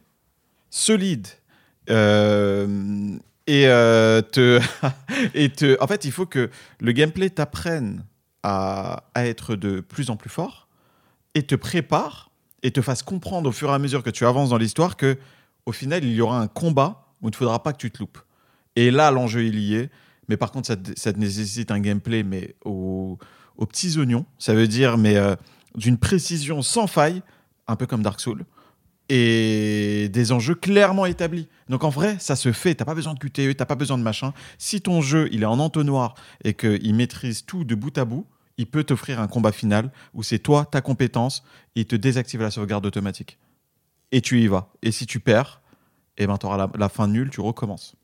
solide. 0.70 1.28
Euh, 1.90 3.18
et, 3.48 3.68
euh, 3.68 4.22
te, 4.22 4.62
et 5.34 5.50
te, 5.50 5.76
en 5.82 5.88
fait, 5.88 6.06
il 6.06 6.12
faut 6.12 6.28
que 6.28 6.50
le 6.80 6.92
gameplay 6.92 7.30
t'apprenne 7.30 8.06
à, 8.44 9.04
à 9.16 9.26
être 9.26 9.56
de 9.56 9.82
plus 9.82 10.10
en 10.10 10.16
plus 10.16 10.30
fort 10.30 10.68
et 11.34 11.44
te 11.44 11.56
prépare 11.56 12.29
et 12.64 12.72
te 12.72 12.82
fasse 12.82 13.04
comprendre 13.04 13.50
au 13.50 13.52
fur 13.52 13.70
et 13.70 13.74
à 13.74 13.80
mesure 13.80 14.04
que 14.04 14.10
tu 14.10 14.26
avances 14.26 14.50
dans 14.50 14.58
l'histoire 14.58 14.98
que 14.98 15.18
au 15.66 15.72
final 15.72 16.04
il 16.04 16.14
y 16.14 16.22
aura 16.22 16.40
un 16.40 16.48
combat 16.48 17.08
où 17.22 17.28
il 17.28 17.32
ne 17.32 17.36
faudra 17.36 17.62
pas 17.64 17.74
que 17.74 17.78
tu 17.78 17.92
te 17.92 18.00
loupes. 18.00 18.20
Et 18.76 18.92
là 18.92 19.12
l'enjeu 19.12 19.46
est, 19.46 19.90
mais 20.28 20.38
par 20.38 20.52
contre 20.52 20.68
ça 20.68 20.76
ça 20.96 21.14
te 21.14 21.20
nécessite 21.20 21.72
un 21.72 21.80
gameplay 21.80 22.24
mais 22.24 22.56
aux, 22.66 23.18
aux 23.58 23.66
petits 23.66 23.98
oignons, 23.98 24.26
ça 24.38 24.54
veut 24.54 24.68
dire 24.68 24.98
mais 24.98 25.18
euh, 25.18 25.36
d'une 25.76 25.98
précision 25.98 26.62
sans 26.62 26.88
faille, 26.88 27.22
un 27.68 27.76
peu 27.76 27.86
comme 27.86 28.02
Dark 28.02 28.20
Souls 28.20 28.46
et 29.10 30.08
des 30.14 30.32
enjeux 30.32 30.56
clairement 30.56 31.06
établis. 31.08 31.48
Donc 31.68 31.84
en 31.84 31.90
vrai, 31.90 32.18
ça 32.20 32.36
se 32.36 32.52
fait. 32.52 32.76
T'as 32.76 32.86
pas 32.86 32.94
besoin 32.94 33.16
de 33.16 33.20
QTE, 33.20 33.58
t'as 33.58 33.66
pas 33.66 33.76
besoin 33.76 33.98
de 33.98 34.04
machin. 34.04 34.34
Si 34.58 34.82
ton 34.82 35.02
jeu 35.02 35.28
il 35.32 35.42
est 35.42 35.48
en 35.48 35.60
entonnoir 35.60 36.14
et 36.44 36.54
qu'il 36.54 36.94
maîtrise 36.96 37.44
tout 37.46 37.64
de 37.64 37.76
bout 37.76 37.98
à 37.98 38.06
bout, 38.06 38.28
il 38.60 38.68
peut 38.68 38.84
t'offrir 38.84 39.22
un 39.22 39.28
combat 39.28 39.54
final 39.54 39.90
où 40.14 40.22
c'est 40.22 40.38
toi, 40.38 40.66
ta 40.66 40.82
compétence, 40.82 41.44
il 41.76 41.86
te 41.86 41.96
désactive 41.96 42.42
la 42.42 42.52
sauvegarde 42.52 42.86
automatique. 42.86 43.40
Et 44.12 44.20
tu 44.20 44.42
y 44.42 44.48
vas. 44.48 44.68
Et 44.82 44.92
si 44.92 45.06
tu 45.06 45.22
perds, 45.22 45.62
eh 46.18 46.28
ben 46.28 46.36
t'auras 46.38 46.58
la, 46.58 46.70
la 46.78 46.90
fin 46.90 47.08
nulle, 47.08 47.30
tu 47.30 47.40
recommences. 47.40 47.96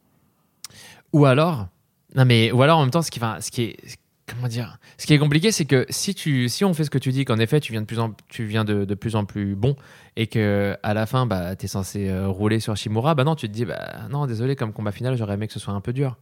Ou 1.11 1.25
alors, 1.25 1.67
non 2.15 2.23
mais, 2.23 2.53
ou 2.53 2.61
alors 2.61 2.77
en 2.77 2.83
même 2.83 2.91
temps, 2.91 3.01
ce 3.01 3.11
qui, 3.11 3.19
enfin, 3.19 3.41
ce 3.41 3.51
qui 3.51 3.63
est, 3.63 3.99
comment 4.25 4.47
dire, 4.47 4.79
ce 4.97 5.05
qui 5.05 5.13
est 5.13 5.19
compliqué, 5.19 5.51
c'est 5.51 5.65
que 5.65 5.85
si 5.89 6.15
tu, 6.15 6.47
si 6.47 6.63
on 6.63 6.73
fait 6.73 6.85
ce 6.85 6.89
que 6.89 6.97
tu 6.97 7.11
dis, 7.11 7.25
qu'en 7.25 7.37
effet, 7.37 7.59
tu 7.59 7.73
viens 7.73 7.81
de 7.81 7.85
plus 7.85 7.99
en, 7.99 8.15
tu 8.29 8.45
viens 8.45 8.63
de, 8.63 8.85
de 8.85 8.95
plus 8.95 9.17
en 9.17 9.25
plus 9.25 9.55
bon, 9.55 9.75
et 10.15 10.27
que 10.27 10.77
à 10.83 10.93
la 10.93 11.05
fin, 11.05 11.25
bah, 11.25 11.57
t'es 11.57 11.67
censé 11.67 12.07
euh, 12.07 12.29
rouler 12.29 12.61
sur 12.61 12.77
Shimura, 12.77 13.13
bah 13.13 13.25
non, 13.25 13.35
tu 13.35 13.49
te 13.49 13.53
dis, 13.53 13.65
bah 13.65 14.07
non, 14.09 14.25
désolé, 14.25 14.55
comme 14.55 14.71
combat 14.71 14.93
final, 14.93 15.17
j'aurais 15.17 15.33
aimé 15.33 15.47
que 15.47 15.53
ce 15.53 15.59
soit 15.59 15.73
un 15.73 15.81
peu 15.81 15.91
dur. 15.91 16.17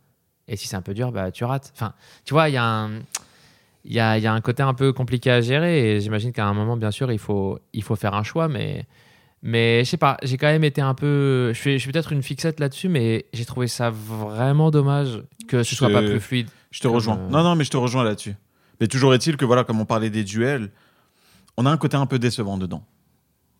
Et 0.47 0.57
si 0.57 0.67
c'est 0.67 0.75
un 0.75 0.81
peu 0.81 0.95
dur, 0.95 1.11
bah 1.11 1.31
tu 1.31 1.43
rates. 1.43 1.71
Enfin, 1.75 1.93
tu 2.25 2.33
vois, 2.33 2.49
il 2.49 2.53
y 2.53 2.57
a 2.57 2.65
un, 2.65 2.89
il 3.85 3.93
y 3.93 3.99
a, 3.99 4.17
y 4.17 4.27
a 4.27 4.33
un 4.33 4.41
côté 4.41 4.63
un 4.63 4.73
peu 4.73 4.93
compliqué 4.93 5.29
à 5.31 5.41
gérer, 5.41 5.95
et 5.95 6.01
j'imagine 6.01 6.31
qu'à 6.31 6.45
un 6.45 6.53
moment, 6.53 6.77
bien 6.77 6.91
sûr, 6.91 7.11
il 7.11 7.19
faut, 7.19 7.59
il 7.73 7.83
faut 7.83 7.95
faire 7.95 8.13
un 8.13 8.23
choix, 8.23 8.47
mais. 8.47 8.85
Mais 9.45 9.83
je 9.83 9.89
sais 9.89 9.97
pas, 9.97 10.15
j'ai 10.23 10.37
quand 10.37 10.47
même 10.47 10.63
été 10.63 10.79
un 10.79 10.93
peu. 10.93 11.51
Je 11.53 11.59
suis, 11.59 11.73
je 11.73 11.77
suis 11.79 11.91
peut-être 11.91 12.13
une 12.13 12.23
fixette 12.23 12.61
là-dessus, 12.61 12.87
mais 12.87 13.25
j'ai 13.33 13.43
trouvé 13.43 13.67
ça 13.67 13.89
vraiment 13.89 14.71
dommage 14.71 15.21
que 15.49 15.63
ce 15.63 15.75
soit 15.75 15.89
pas 15.89 16.01
plus 16.01 16.21
fluide. 16.21 16.47
Je 16.71 16.79
te 16.79 16.87
rejoins. 16.87 17.17
euh, 17.17 17.29
Non, 17.29 17.43
non, 17.43 17.55
mais 17.55 17.65
je 17.65 17.69
te 17.69 17.75
rejoins 17.75 18.05
là-dessus. 18.05 18.35
Mais 18.79 18.87
toujours 18.87 19.13
est-il 19.13 19.35
que, 19.35 19.43
voilà, 19.43 19.65
comme 19.65 19.81
on 19.81 19.85
parlait 19.85 20.09
des 20.09 20.23
duels, 20.23 20.71
on 21.57 21.65
a 21.65 21.69
un 21.69 21.75
côté 21.75 21.97
un 21.97 22.05
peu 22.05 22.19
décevant 22.19 22.57
dedans. 22.57 22.85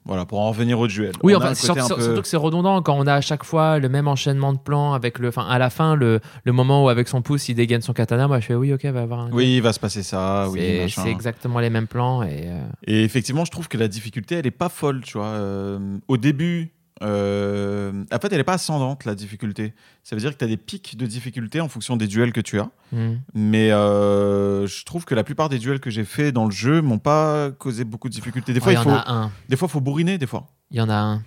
Voilà, 0.06 0.26
pour 0.26 0.40
en 0.42 0.50
revenir 0.50 0.78
au 0.80 0.88
duel. 0.88 1.14
Oui, 1.24 1.34
On 1.34 1.38
enfin, 1.38 1.54
surtout, 1.56 1.80
un 1.80 1.88
peu- 1.96 2.02
surtout 2.04 2.22
que 2.24 2.28
c'est 2.28 2.36
redondant 2.38 2.82
quand 2.82 2.96
on 2.98 3.08
a 3.08 3.14
à 3.14 3.22
chaque 3.22 3.46
fois 3.46 3.80
le 3.80 3.88
même 3.88 4.08
enchaînement 4.10 4.52
de 4.52 4.58
plans 4.58 4.94
avec 4.94 5.18
le. 5.18 5.30
Enfin, 5.30 5.48
à 5.48 5.58
la 5.58 5.70
fin, 5.70 5.96
le, 5.96 6.20
le 6.44 6.52
moment 6.52 6.84
où 6.84 6.90
avec 6.90 7.08
son 7.08 7.22
pouce 7.22 7.48
il 7.48 7.56
dégaine 7.56 7.82
son 7.82 7.94
katana, 7.94 8.28
moi 8.28 8.40
je 8.42 8.48
fais 8.48 8.56
oui, 8.56 8.74
ok, 8.74 8.84
va 8.86 9.02
avoir 9.02 9.22
un. 9.22 9.30
Oui, 9.32 9.56
il 9.56 9.62
va 9.62 9.72
se 9.72 9.80
passer 9.80 10.04
ça. 10.04 10.48
Oui, 10.50 10.60
c'est 10.90 11.10
exactement 11.10 11.60
les 11.60 11.70
mêmes 11.70 11.88
plans 11.88 12.22
et. 12.24 12.44
euh, 12.48 12.60
Et 12.86 13.04
effectivement, 13.04 13.46
je 13.46 13.52
trouve 13.52 13.68
que 13.70 13.78
la 13.78 13.88
difficulté, 13.88 14.36
elle 14.36 14.48
est 14.48 14.52
pas 14.52 14.70
folle, 14.70 15.02
tu 15.06 15.18
vois. 15.18 15.28
Euh, 15.28 15.98
au 16.10 16.18
début, 16.18 16.74
euh, 17.02 17.92
en 18.14 18.20
fait, 18.20 18.32
elle 18.32 18.40
est 18.40 18.44
pas 18.44 18.54
ascendante, 18.54 19.06
la 19.06 19.16
difficulté. 19.16 19.74
Ça 20.04 20.16
veut 20.16 20.22
dire 20.22 20.32
que 20.32 20.38
tu 20.38 20.44
as 20.46 20.48
des 20.48 20.58
pics 20.58 20.96
de 20.98 21.06
difficulté 21.06 21.60
en 21.62 21.68
fonction 21.68 21.98
des 21.98 22.08
duels 22.08 22.32
que 22.34 22.42
tu 22.42 22.60
as. 22.60 22.70
hmm. 22.92 23.16
Mais 23.34 23.72
euh, 23.72 24.68
je 24.68 24.86
trouve 24.86 25.06
que 25.06 25.16
la 25.16 25.24
plupart 25.24 25.50
des 25.50 25.60
duels 25.60 25.80
que 25.80 25.90
j'ai 25.90 26.06
fait 26.06 26.32
dans 26.32 26.46
le 26.46 26.52
jeu 26.52 26.82
m'ont 26.82 27.00
pas 27.00 27.52
causé 27.52 27.84
beaucoup 27.84 28.10
de 28.10 28.14
difficultés. 28.14 28.54
Des 28.54 28.60
Oh, 28.60 28.64
fois, 28.64 28.74
il 28.74 28.76
y 28.76 28.78
il 28.78 28.82
en 28.82 28.84
faut, 28.84 28.90
a 28.92 29.12
un. 29.12 29.32
des 29.50 29.56
fois, 29.58 29.68
faut 29.68 29.82
bourriner, 29.82 30.18
des 30.18 30.28
fois. 30.28 30.46
Il 30.72 30.78
y 30.78 30.82
en 30.82 30.90
a 30.90 30.96
un. 30.96 31.24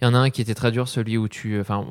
Il 0.00 0.04
y 0.04 0.08
en 0.08 0.14
a 0.14 0.18
un 0.18 0.30
qui 0.30 0.40
était 0.42 0.54
très 0.54 0.72
dur, 0.72 0.88
celui 0.88 1.16
où 1.16 1.28
tu. 1.28 1.60
Enfin, 1.60 1.86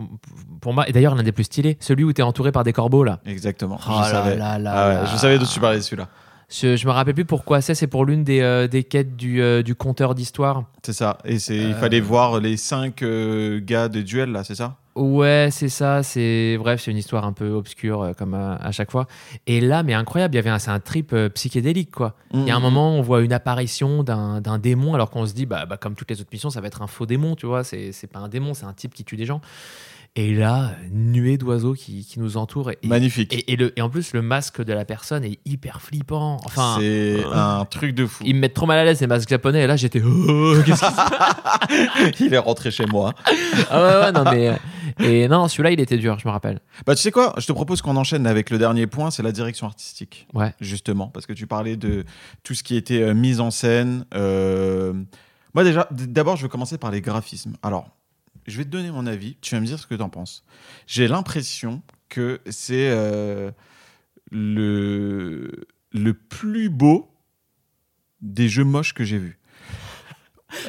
pour 0.59 0.73
moi, 0.73 0.89
et 0.89 0.91
d'ailleurs 0.91 1.15
l'un 1.15 1.23
des 1.23 1.31
plus 1.31 1.45
stylés, 1.45 1.77
celui 1.79 2.03
où 2.03 2.11
tu 2.11 2.19
es 2.19 2.23
entouré 2.23 2.51
par 2.51 2.65
des 2.65 2.73
corbeaux 2.73 3.05
là. 3.05 3.21
Exactement. 3.25 3.79
Oh 3.87 3.89
je 3.89 4.01
là 4.01 4.11
savais. 4.11 4.35
là 4.35 4.59
là 4.59 4.71
Ah 4.75 4.89
ouais, 5.03 5.09
je 5.11 5.17
savais 5.17 5.39
de 5.39 5.45
tu 5.45 5.59
parlais 5.61 5.77
de 5.77 5.81
celui-là. 5.83 6.09
Je, 6.51 6.75
je 6.75 6.85
me 6.85 6.91
rappelle 6.91 7.13
plus 7.13 7.25
pourquoi 7.25 7.61
c'est, 7.61 7.75
c'est 7.75 7.87
pour 7.87 8.05
l'une 8.05 8.23
des, 8.25 8.41
euh, 8.41 8.67
des 8.67 8.83
quêtes 8.83 9.15
du, 9.15 9.41
euh, 9.41 9.63
du 9.63 9.73
compteur 9.73 10.13
d'histoire. 10.15 10.65
C'est 10.83 10.93
ça. 10.93 11.17
Et 11.23 11.39
c'est, 11.39 11.55
il 11.55 11.71
Euh. 11.71 11.79
fallait 11.79 12.01
voir 12.01 12.39
les 12.41 12.57
cinq 12.57 13.03
gars 13.03 13.87
de 13.87 14.01
duel 14.01 14.31
là, 14.31 14.43
c'est 14.43 14.55
ça? 14.55 14.75
Ouais, 14.95 15.47
c'est 15.51 15.69
ça. 15.69 16.03
C'est 16.03 16.57
bref, 16.59 16.81
c'est 16.81 16.91
une 16.91 16.97
histoire 16.97 17.23
un 17.25 17.31
peu 17.31 17.51
obscure 17.51 18.11
comme 18.17 18.33
à, 18.33 18.55
à 18.55 18.71
chaque 18.73 18.91
fois. 18.91 19.07
Et 19.47 19.61
là, 19.61 19.83
mais 19.83 19.93
incroyable, 19.93 20.33
il 20.35 20.37
y 20.37 20.39
avait 20.39 20.49
un, 20.49 20.59
c'est 20.59 20.71
un 20.71 20.81
trip 20.81 21.15
psychédélique 21.33 21.91
quoi. 21.91 22.15
Il 22.33 22.45
y 22.45 22.51
a 22.51 22.55
un 22.55 22.59
Mhm. 22.59 22.63
moment, 22.63 22.97
on 22.97 23.01
voit 23.01 23.21
une 23.21 23.31
apparition 23.31 24.03
d'un, 24.03 24.41
d'un 24.41 24.59
démon, 24.59 24.93
alors 24.93 25.09
qu'on 25.09 25.25
se 25.25 25.33
dit, 25.33 25.45
bah, 25.45 25.65
bah, 25.65 25.77
comme 25.77 25.95
toutes 25.95 26.09
les 26.11 26.19
autres 26.19 26.29
missions, 26.33 26.49
ça 26.49 26.59
va 26.59 26.67
être 26.67 26.81
un 26.81 26.87
faux 26.87 27.05
démon, 27.05 27.35
tu 27.37 27.45
vois. 27.45 27.63
C'est, 27.63 27.93
c'est 27.93 28.07
pas 28.07 28.19
un 28.19 28.27
démon, 28.27 28.53
c'est 28.53 28.65
un 28.65 28.73
type 28.73 28.93
qui 28.93 29.05
tue 29.05 29.15
des 29.15 29.25
gens. 29.25 29.39
Et 30.17 30.33
là, 30.35 30.71
nuée 30.91 31.37
d'oiseaux 31.37 31.73
qui, 31.73 32.05
qui 32.05 32.19
nous 32.19 32.35
entourent. 32.35 32.71
Et, 32.71 32.77
Magnifique. 32.83 33.33
et, 33.33 33.53
et 33.53 33.55
le, 33.55 33.71
et 33.79 33.81
en 33.81 33.89
plus, 33.89 34.11
le 34.11 34.21
masque 34.21 34.61
de 34.61 34.73
la 34.73 34.83
personne 34.83 35.23
est 35.23 35.39
hyper 35.45 35.81
flippant. 35.81 36.35
Enfin, 36.43 36.75
c'est 36.79 37.23
euh, 37.23 37.31
un 37.33 37.63
truc 37.63 37.95
de 37.95 38.05
fou. 38.05 38.21
ils 38.27 38.35
me 38.35 38.41
mettent 38.41 38.53
trop 38.53 38.65
mal 38.65 38.77
à 38.77 38.83
l'aise 38.83 38.97
ces 38.97 39.07
masques 39.07 39.29
japonais. 39.29 39.61
Et 39.63 39.67
là, 39.67 39.77
j'étais. 39.77 40.01
Oh, 40.05 40.53
il 42.19 42.33
est 42.33 42.37
rentré 42.37 42.71
chez 42.71 42.85
moi. 42.85 43.13
Ah 43.69 43.81
ouais, 43.81 44.05
ouais, 44.05 44.11
non, 44.11 44.23
mais. 44.29 44.49
euh, 44.49 44.55
Et 44.99 45.27
non, 45.29 45.47
celui-là, 45.47 45.71
il 45.71 45.79
était 45.79 45.97
dur, 45.97 46.19
je 46.19 46.27
me 46.27 46.31
rappelle. 46.33 46.59
Bah, 46.85 46.93
tu 46.95 47.01
sais 47.01 47.11
quoi? 47.11 47.33
Je 47.37 47.47
te 47.47 47.51
propose 47.53 47.81
qu'on 47.81 47.95
enchaîne 47.95 48.27
avec 48.27 48.49
le 48.49 48.57
dernier 48.57 48.87
point, 48.87 49.11
c'est 49.11 49.23
la 49.23 49.31
direction 49.31 49.67
artistique. 49.67 50.27
Ouais. 50.33 50.53
Justement, 50.59 51.07
parce 51.07 51.25
que 51.25 51.33
tu 51.33 51.47
parlais 51.47 51.77
de 51.77 52.03
tout 52.43 52.53
ce 52.53 52.63
qui 52.63 52.75
était 52.75 53.01
euh, 53.01 53.13
mise 53.13 53.39
en 53.39 53.51
scène. 53.51 54.05
euh, 54.13 54.93
Moi, 55.53 55.63
déjà, 55.63 55.87
d'abord, 55.91 56.35
je 56.35 56.43
vais 56.43 56.49
commencer 56.49 56.77
par 56.77 56.91
les 56.91 57.01
graphismes. 57.01 57.53
Alors, 57.63 57.87
je 58.47 58.57
vais 58.57 58.65
te 58.65 58.69
donner 58.69 58.91
mon 58.91 59.05
avis. 59.07 59.37
Tu 59.41 59.55
vas 59.55 59.61
me 59.61 59.65
dire 59.65 59.79
ce 59.79 59.87
que 59.87 59.95
tu 59.95 60.01
en 60.01 60.09
penses. 60.09 60.43
J'ai 60.87 61.07
l'impression 61.07 61.81
que 62.09 62.41
c'est 62.49 62.89
euh, 62.89 63.51
le... 64.31 65.67
le 65.91 66.13
plus 66.13 66.69
beau 66.69 67.13
des 68.21 68.49
jeux 68.49 68.63
moches 68.63 68.93
que 68.93 69.03
j'ai 69.03 69.17
vus. 69.17 69.39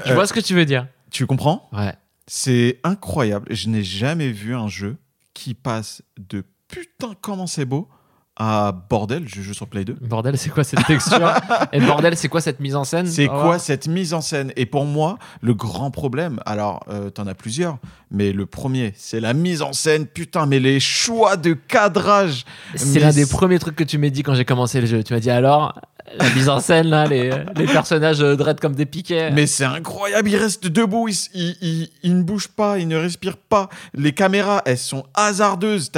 Je 0.06 0.12
vois 0.12 0.26
ce 0.26 0.32
que 0.32 0.40
tu 0.40 0.54
veux 0.54 0.64
dire. 0.64 0.86
Tu 1.10 1.26
comprends? 1.26 1.68
Ouais. 1.72 1.94
C'est 2.26 2.80
incroyable. 2.84 3.54
Je 3.54 3.68
n'ai 3.68 3.82
jamais 3.82 4.30
vu 4.30 4.54
un 4.54 4.68
jeu 4.68 4.96
qui 5.34 5.54
passe 5.54 6.02
de 6.18 6.44
putain 6.68 7.14
comment 7.20 7.46
c'est 7.46 7.64
beau 7.64 7.88
à 8.36 8.72
bordel. 8.72 9.24
Je 9.26 9.42
joue 9.42 9.54
sur 9.54 9.66
Play 9.66 9.84
2. 9.84 9.96
Bordel, 10.00 10.38
c'est 10.38 10.50
quoi 10.50 10.64
cette 10.64 10.84
texture 10.86 11.32
Et 11.72 11.80
bordel, 11.80 12.16
c'est 12.16 12.28
quoi 12.28 12.40
cette 12.40 12.60
mise 12.60 12.74
en 12.74 12.84
scène 12.84 13.06
C'est 13.06 13.26
va 13.26 13.40
quoi 13.40 13.58
cette 13.58 13.88
mise 13.88 14.14
en 14.14 14.20
scène? 14.20 14.52
Et 14.56 14.66
pour 14.66 14.84
moi, 14.84 15.18
le 15.42 15.54
grand 15.54 15.90
problème, 15.90 16.40
alors 16.46 16.80
euh, 16.88 17.10
t'en 17.10 17.26
as 17.26 17.34
plusieurs, 17.34 17.78
mais 18.10 18.32
le 18.32 18.46
premier, 18.46 18.94
c'est 18.96 19.20
la 19.20 19.34
mise 19.34 19.62
en 19.62 19.72
scène. 19.72 20.06
Putain, 20.06 20.46
mais 20.46 20.60
les 20.60 20.80
choix 20.80 21.36
de 21.36 21.52
cadrage. 21.52 22.44
C'est 22.74 23.00
l'un 23.00 23.12
des 23.12 23.26
premiers 23.26 23.58
trucs 23.58 23.76
que 23.76 23.84
tu 23.84 23.98
m'as 23.98 24.10
dit 24.10 24.22
quand 24.22 24.34
j'ai 24.34 24.44
commencé 24.44 24.80
le 24.80 24.86
jeu. 24.86 25.02
Tu 25.02 25.12
m'as 25.12 25.20
dit 25.20 25.30
alors, 25.30 25.78
la 26.18 26.30
mise 26.34 26.48
en 26.48 26.60
scène, 26.60 26.88
là, 26.88 27.06
les, 27.06 27.30
personnages 27.66 28.20
euh, 28.20 28.36
dread 28.36 28.60
comme 28.60 28.74
des 28.74 28.86
piquets. 28.86 29.30
Mais 29.30 29.46
c'est 29.46 29.64
incroyable, 29.64 30.28
ils 30.28 30.36
restent 30.36 30.66
debout, 30.66 31.08
ils, 31.08 31.88
ne 32.04 32.22
bougent 32.22 32.48
pas, 32.48 32.78
ils 32.78 32.88
ne 32.88 32.96
respirent 32.96 33.36
pas. 33.36 33.68
Les 33.94 34.12
caméras, 34.12 34.62
elles 34.64 34.78
sont 34.78 35.04
hasardeuses. 35.14 35.90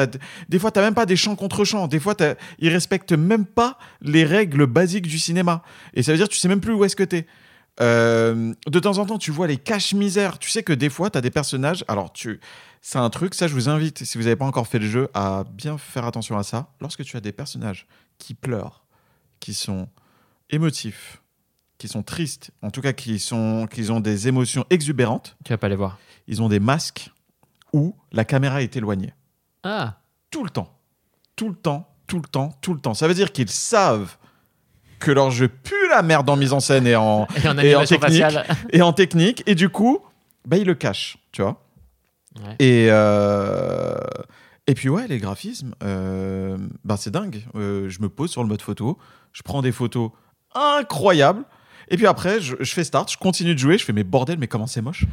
Des 0.48 0.58
fois, 0.58 0.70
t'as 0.70 0.82
même 0.82 0.94
pas 0.94 1.06
des 1.06 1.16
champs 1.16 1.36
contre 1.36 1.64
champs. 1.64 1.86
Des 1.86 2.00
fois, 2.00 2.14
ils 2.58 2.68
respectent 2.70 3.12
même 3.12 3.44
pas 3.44 3.78
les 4.00 4.24
règles 4.24 4.66
basiques 4.66 5.06
du 5.06 5.18
cinéma. 5.18 5.62
Et 5.94 6.02
ça 6.02 6.12
veut 6.12 6.18
dire 6.18 6.28
que 6.28 6.32
tu 6.32 6.38
sais 6.38 6.48
même 6.48 6.60
plus 6.60 6.72
où 6.72 6.84
est-ce 6.84 6.96
que 6.96 7.04
t'es. 7.04 7.26
Euh, 7.80 8.52
de 8.68 8.78
temps 8.78 8.98
en 8.98 9.06
temps, 9.06 9.18
tu 9.18 9.30
vois 9.30 9.46
les 9.46 9.56
caches-misères. 9.56 10.38
Tu 10.38 10.48
sais 10.48 10.62
que 10.62 10.72
des 10.72 10.90
fois, 10.90 11.10
tu 11.10 11.18
as 11.18 11.20
des 11.20 11.30
personnages. 11.30 11.84
Alors, 11.88 12.12
tu, 12.12 12.40
c'est 12.86 12.98
un 12.98 13.10
truc, 13.10 13.34
ça, 13.34 13.48
je 13.48 13.54
vous 13.54 13.68
invite, 13.68 14.04
si 14.04 14.18
vous 14.18 14.24
n'avez 14.24 14.36
pas 14.36 14.44
encore 14.44 14.66
fait 14.66 14.78
le 14.78 14.86
jeu, 14.86 15.08
à 15.14 15.44
bien 15.50 15.78
faire 15.78 16.04
attention 16.04 16.36
à 16.36 16.42
ça. 16.42 16.68
Lorsque 16.80 17.02
tu 17.02 17.16
as 17.16 17.20
des 17.20 17.32
personnages 17.32 17.86
qui 18.18 18.34
pleurent, 18.34 18.84
qui 19.40 19.54
sont 19.54 19.88
émotifs, 20.50 21.22
qui 21.78 21.88
sont 21.88 22.02
tristes, 22.02 22.50
en 22.62 22.70
tout 22.70 22.80
cas 22.80 22.92
qui, 22.92 23.18
sont, 23.18 23.66
qui 23.70 23.90
ont 23.90 24.00
des 24.00 24.28
émotions 24.28 24.64
exubérantes, 24.70 25.36
Tu 25.44 25.52
vas 25.52 25.58
pas 25.58 25.68
les 25.68 25.76
voir. 25.76 25.98
ils 26.26 26.40
ont 26.42 26.48
des 26.48 26.60
masques 26.60 27.10
où 27.72 27.94
la 28.12 28.24
caméra 28.24 28.62
est 28.62 28.76
éloignée. 28.76 29.12
Ah, 29.62 30.00
tout 30.30 30.44
le 30.44 30.50
temps. 30.50 30.70
Tout 31.36 31.48
le 31.48 31.54
temps, 31.56 31.88
tout 32.06 32.18
le 32.20 32.28
temps, 32.28 32.56
tout 32.60 32.74
le 32.74 32.80
temps. 32.80 32.94
Ça 32.94 33.08
veut 33.08 33.14
dire 33.14 33.32
qu'ils 33.32 33.50
savent 33.50 34.16
que 35.00 35.10
leur 35.10 35.30
jeu 35.32 35.48
pue 35.48 35.74
la 35.90 36.02
merde 36.02 36.30
en 36.30 36.36
mise 36.36 36.52
en 36.52 36.60
scène 36.60 36.86
et 36.86 36.94
en, 36.96 37.26
et 37.42 37.48
en 37.48 37.58
Et 37.58 37.74
en 37.74 37.80
animation 37.80 37.98
technique. 37.98 38.22
faciale. 38.22 38.46
et 38.70 38.80
en 38.82 38.92
technique. 38.92 39.42
Et 39.46 39.54
du 39.56 39.68
coup, 39.68 39.98
bah, 40.46 40.56
ils 40.56 40.64
le 40.66 40.74
cachent, 40.74 41.18
tu 41.32 41.42
vois. 41.42 41.60
Ouais. 42.38 42.54
Et, 42.60 42.86
euh, 42.90 43.96
et 44.66 44.74
puis, 44.74 44.88
ouais, 44.88 45.06
les 45.08 45.18
graphismes, 45.18 45.74
euh, 45.82 46.56
bah, 46.84 46.96
c'est 46.96 47.10
dingue. 47.10 47.44
Euh, 47.56 47.88
je 47.88 48.00
me 48.00 48.08
pose 48.08 48.30
sur 48.30 48.42
le 48.42 48.48
mode 48.48 48.62
photo, 48.62 48.96
je 49.32 49.42
prends 49.42 49.60
des 49.62 49.72
photos 49.72 50.10
incroyables. 50.54 51.44
Et 51.88 51.96
puis 51.96 52.06
après, 52.06 52.40
je, 52.40 52.56
je 52.60 52.72
fais 52.72 52.84
start, 52.84 53.10
je 53.12 53.18
continue 53.18 53.54
de 53.54 53.58
jouer, 53.58 53.76
je 53.78 53.84
fais 53.84 53.92
mes 53.92 54.04
bordel, 54.04 54.38
mais 54.38 54.46
comment 54.48 54.66
c'est 54.66 54.80
moche. 54.82 55.04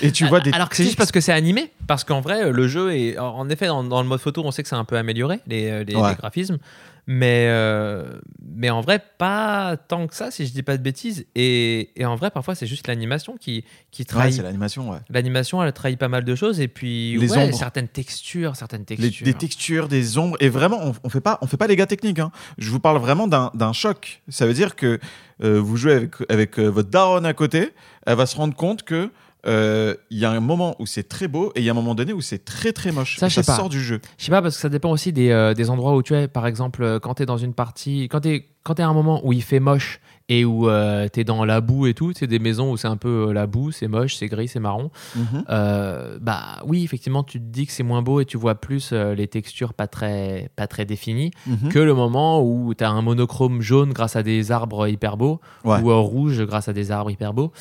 Et 0.00 0.12
tu 0.12 0.26
vois 0.26 0.40
des. 0.40 0.52
Alors 0.52 0.68
que 0.70 0.76
c'est 0.76 0.84
juste 0.84 0.96
parce 0.96 1.12
que 1.12 1.20
c'est 1.20 1.32
animé, 1.32 1.70
parce 1.86 2.04
qu'en 2.04 2.20
vrai, 2.20 2.50
le 2.50 2.68
jeu 2.68 2.94
est. 2.94 3.18
En 3.18 3.48
effet, 3.50 3.66
dans, 3.66 3.84
dans 3.84 4.00
le 4.00 4.08
mode 4.08 4.20
photo, 4.20 4.42
on 4.44 4.50
sait 4.50 4.62
que 4.62 4.68
c'est 4.68 4.74
un 4.76 4.84
peu 4.84 4.96
amélioré, 4.96 5.40
les, 5.46 5.70
euh, 5.70 5.84
les- 5.84 5.94
Ouais. 5.96 6.10
les 6.10 6.14
graphismes. 6.16 6.58
Mais, 7.06 7.48
euh, 7.50 8.18
mais 8.42 8.70
en 8.70 8.80
vrai, 8.80 8.98
pas 9.18 9.76
tant 9.76 10.06
que 10.06 10.14
ça, 10.14 10.30
si 10.30 10.46
je 10.46 10.52
dis 10.52 10.62
pas 10.62 10.78
de 10.78 10.82
bêtises. 10.82 11.26
Et, 11.34 11.90
et 12.00 12.06
en 12.06 12.16
vrai, 12.16 12.30
parfois, 12.30 12.54
c'est 12.54 12.66
juste 12.66 12.86
l'animation 12.86 13.36
qui, 13.36 13.62
qui 13.90 14.02
Ouais, 14.02 14.06
trahit. 14.06 14.34
c'est 14.34 14.42
l'animation, 14.42 14.90
ouais. 14.90 14.98
L'animation, 15.10 15.62
elle 15.62 15.72
trahit 15.74 15.98
pas 15.98 16.08
mal 16.08 16.24
de 16.24 16.34
choses. 16.34 16.60
Et 16.60 16.68
puis, 16.68 17.18
Les 17.18 17.30
ouais, 17.30 17.52
certaines 17.52 17.88
textures, 17.88 18.56
certaines 18.56 18.86
Les- 18.88 18.96
textures. 18.96 19.24
des 19.26 19.34
textures, 19.34 19.88
des 19.88 20.16
ombres. 20.16 20.36
Et 20.40 20.48
vraiment, 20.48 20.78
on, 20.82 20.94
on 21.04 21.08
fait 21.10 21.20
pas, 21.20 21.38
on 21.42 21.46
fait 21.46 21.58
pas 21.58 21.66
les 21.66 21.76
gars 21.76 21.86
techniques. 21.86 22.20
hein. 22.20 22.30
Je 22.56 22.70
vous 22.70 22.80
parle 22.80 22.98
vraiment 22.98 23.28
d'un 23.28 23.50
d'un 23.54 23.72
choc. 23.74 24.22
Ça 24.30 24.46
veut 24.46 24.54
dire 24.54 24.74
que 24.74 24.98
euh, 25.42 25.60
vous 25.60 25.76
jouez 25.76 25.92
avec, 25.92 26.12
avec 26.30 26.58
euh, 26.58 26.68
votre 26.68 26.88
daronne 26.88 27.26
à 27.26 27.34
côté, 27.34 27.70
elle 28.06 28.16
va 28.16 28.24
se 28.26 28.36
rendre 28.36 28.54
compte 28.54 28.82
que 28.82 29.10
euh, 29.46 29.94
il 30.10 30.18
y 30.18 30.24
a 30.24 30.30
un 30.30 30.40
moment 30.40 30.74
où 30.78 30.86
c'est 30.86 31.08
très 31.08 31.28
beau 31.28 31.52
et 31.54 31.60
il 31.60 31.64
y 31.64 31.68
a 31.68 31.72
un 31.72 31.74
moment 31.74 31.94
donné 31.94 32.12
où 32.12 32.20
c'est 32.20 32.44
très 32.44 32.72
très 32.72 32.92
moche. 32.92 33.18
Ça, 33.18 33.26
Et 33.26 33.30
je 33.30 33.34
sais 33.36 33.42
pas. 33.42 33.56
sort 33.56 33.68
du 33.68 33.80
jeu. 33.82 34.00
Je 34.18 34.24
sais 34.24 34.30
pas, 34.30 34.40
parce 34.42 34.54
que 34.56 34.60
ça 34.60 34.68
dépend 34.68 34.90
aussi 34.90 35.12
des, 35.12 35.30
euh, 35.30 35.54
des 35.54 35.70
endroits 35.70 35.94
où 35.96 36.02
tu 36.02 36.14
es. 36.14 36.28
Par 36.28 36.46
exemple, 36.46 36.82
euh, 36.82 36.98
quand 36.98 37.14
tu 37.14 37.22
es 37.22 37.26
dans 37.26 37.36
une 37.36 37.54
partie, 37.54 38.04
quand 38.08 38.20
tu 38.20 38.28
es, 38.30 38.46
quand 38.62 38.80
à 38.80 38.86
un 38.86 38.94
moment 38.94 39.20
où 39.24 39.32
il 39.32 39.42
fait 39.42 39.60
moche 39.60 40.00
et 40.30 40.46
où 40.46 40.66
tu 41.12 41.20
es 41.20 41.24
dans 41.24 41.44
la 41.44 41.60
boue 41.60 41.86
et 41.86 41.92
tout, 41.92 42.12
c'est 42.16 42.26
des 42.26 42.38
maisons 42.38 42.72
où 42.72 42.78
c'est 42.78 42.88
un 42.88 42.96
peu 42.96 43.26
euh, 43.28 43.32
la 43.34 43.46
boue, 43.46 43.72
c'est 43.72 43.88
moche, 43.88 44.14
c'est 44.16 44.26
gris, 44.26 44.48
c'est 44.48 44.58
marron. 44.60 44.90
Mhm. 45.14 45.44
Euh, 45.50 46.18
bah 46.22 46.62
oui, 46.64 46.82
effectivement, 46.82 47.22
tu 47.24 47.38
te 47.38 47.44
dis 47.44 47.66
que 47.66 47.72
c'est 47.72 47.82
moins 47.82 48.00
beau 48.00 48.20
et 48.20 48.24
tu 48.24 48.38
vois 48.38 48.54
plus 48.54 48.90
euh, 48.94 49.14
les 49.14 49.28
textures 49.28 49.74
pas 49.74 49.86
très, 49.86 50.48
pas 50.56 50.66
très 50.66 50.86
définies 50.86 51.30
Mhm. 51.46 51.68
que 51.68 51.78
le 51.78 51.92
moment 51.92 52.42
où 52.42 52.72
tu 52.72 52.82
as 52.84 52.88
un 52.90 53.02
monochrome 53.02 53.60
jaune 53.60 53.92
grâce 53.92 54.16
à 54.16 54.22
des 54.22 54.50
arbres 54.50 54.88
hyper 54.88 55.18
beaux 55.18 55.42
Ouais. 55.62 55.80
ou 55.82 55.90
euh, 55.90 55.96
rouge 55.96 56.42
grâce 56.46 56.68
à 56.68 56.72
des 56.72 56.90
arbres 56.90 57.10
hyper 57.10 57.34
beaux. 57.34 57.52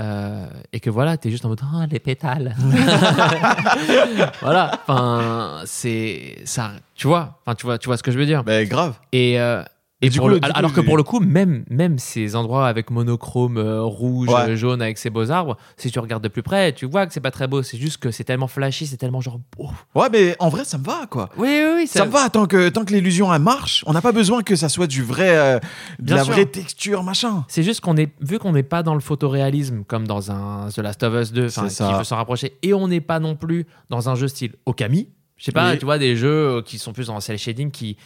Euh, 0.00 0.46
et 0.72 0.78
que 0.78 0.90
voilà, 0.90 1.16
t'es 1.16 1.30
juste 1.30 1.44
en 1.44 1.48
mode 1.48 1.60
ah 1.62 1.86
les 1.90 1.98
pétales. 1.98 2.54
voilà, 4.40 4.70
enfin 4.74 5.62
c'est 5.64 6.36
ça, 6.44 6.70
tu 6.94 7.08
vois, 7.08 7.40
enfin 7.44 7.56
tu 7.56 7.66
vois, 7.66 7.78
tu 7.78 7.86
vois 7.86 7.96
ce 7.96 8.04
que 8.04 8.12
je 8.12 8.18
veux 8.18 8.26
dire. 8.26 8.44
Bah, 8.44 8.64
grave. 8.64 8.94
Et, 9.10 9.40
euh, 9.40 9.62
et 10.00 10.10
pour 10.10 10.26
coup, 10.26 10.28
le- 10.28 10.40
du 10.40 10.46
coup, 10.48 10.52
alors 10.54 10.72
que 10.72 10.80
pour 10.80 10.96
le 10.96 11.02
coup, 11.02 11.18
même 11.20 11.64
même 11.70 11.98
ces 11.98 12.36
endroits 12.36 12.68
avec 12.68 12.90
monochrome 12.90 13.56
euh, 13.56 13.82
rouge, 13.82 14.28
Ouais. 14.28 14.56
jaune 14.56 14.80
avec 14.80 14.96
ces 14.98 15.10
beaux 15.10 15.30
arbres, 15.30 15.56
si 15.76 15.90
tu 15.90 15.98
regardes 15.98 16.22
de 16.22 16.28
plus 16.28 16.42
près, 16.42 16.72
tu 16.72 16.86
vois 16.86 17.06
que 17.06 17.12
c'est 17.12 17.20
pas 17.20 17.30
très 17.32 17.48
beau. 17.48 17.62
C'est 17.62 17.78
juste 17.78 17.96
que 17.98 18.10
c'est 18.10 18.24
tellement 18.24 18.46
flashy, 18.48 18.86
c'est 18.86 18.96
tellement 18.96 19.20
genre. 19.20 19.40
beau. 19.56 19.70
Ouais, 19.94 20.08
mais 20.12 20.36
en 20.38 20.48
vrai, 20.50 20.64
ça 20.64 20.78
me 20.78 20.84
va 20.84 21.06
quoi. 21.10 21.28
Oui, 21.36 21.48
oui, 21.48 21.70
oui. 21.78 21.86
Ça 21.86 22.04
me 22.06 22.10
va 22.10 22.28
tant 22.30 22.46
que, 22.46 22.68
tant 22.68 22.84
que 22.84 22.92
l'illusion 22.92 23.32
elle 23.34 23.42
marche. 23.42 23.82
On 23.86 23.92
n'a 23.92 24.00
pas 24.00 24.12
besoin 24.12 24.42
que 24.42 24.54
ça 24.56 24.68
soit 24.68 24.86
du 24.86 25.02
vrai, 25.02 25.36
euh, 25.36 25.58
de 25.98 26.04
Bien 26.04 26.16
la 26.16 26.24
sûr. 26.24 26.32
vraie 26.34 26.46
texture, 26.46 27.02
machin. 27.02 27.44
C'est 27.48 27.62
juste 27.62 27.80
qu'on 27.80 27.96
est, 27.96 28.12
vu 28.20 28.38
qu'on 28.38 28.52
n'est 28.52 28.62
pas 28.62 28.82
dans 28.82 28.94
le 28.94 29.00
photoréalisme 29.00 29.82
comme 29.86 30.06
dans 30.06 30.30
un 30.30 30.68
The 30.68 30.78
Last 30.78 31.02
of 31.02 31.14
Us 31.22 31.32
2, 31.32 31.46
enfin, 31.46 31.68
C'est 31.68 31.74
ça. 31.74 31.88
qui 31.90 31.98
veut 31.98 32.04
s'en 32.04 32.16
rapprocher, 32.16 32.56
et 32.62 32.72
on 32.72 32.86
n'est 32.88 33.00
pas 33.00 33.18
non 33.20 33.34
plus 33.36 33.66
dans 33.90 34.08
un 34.08 34.14
jeu 34.14 34.28
style 34.28 34.52
Okami. 34.66 35.08
Je 35.38 35.44
sais 35.44 35.52
pas, 35.52 35.70
Oui. 35.72 35.78
tu 35.78 35.84
vois, 35.84 35.98
des 35.98 36.16
jeux 36.16 36.28
euh, 36.58 36.62
qui 36.62 36.78
sont 36.78 36.92
plus 36.92 37.08
en 37.10 37.20
cel 37.20 37.38
shading 37.38 37.70
qui. 37.70 37.96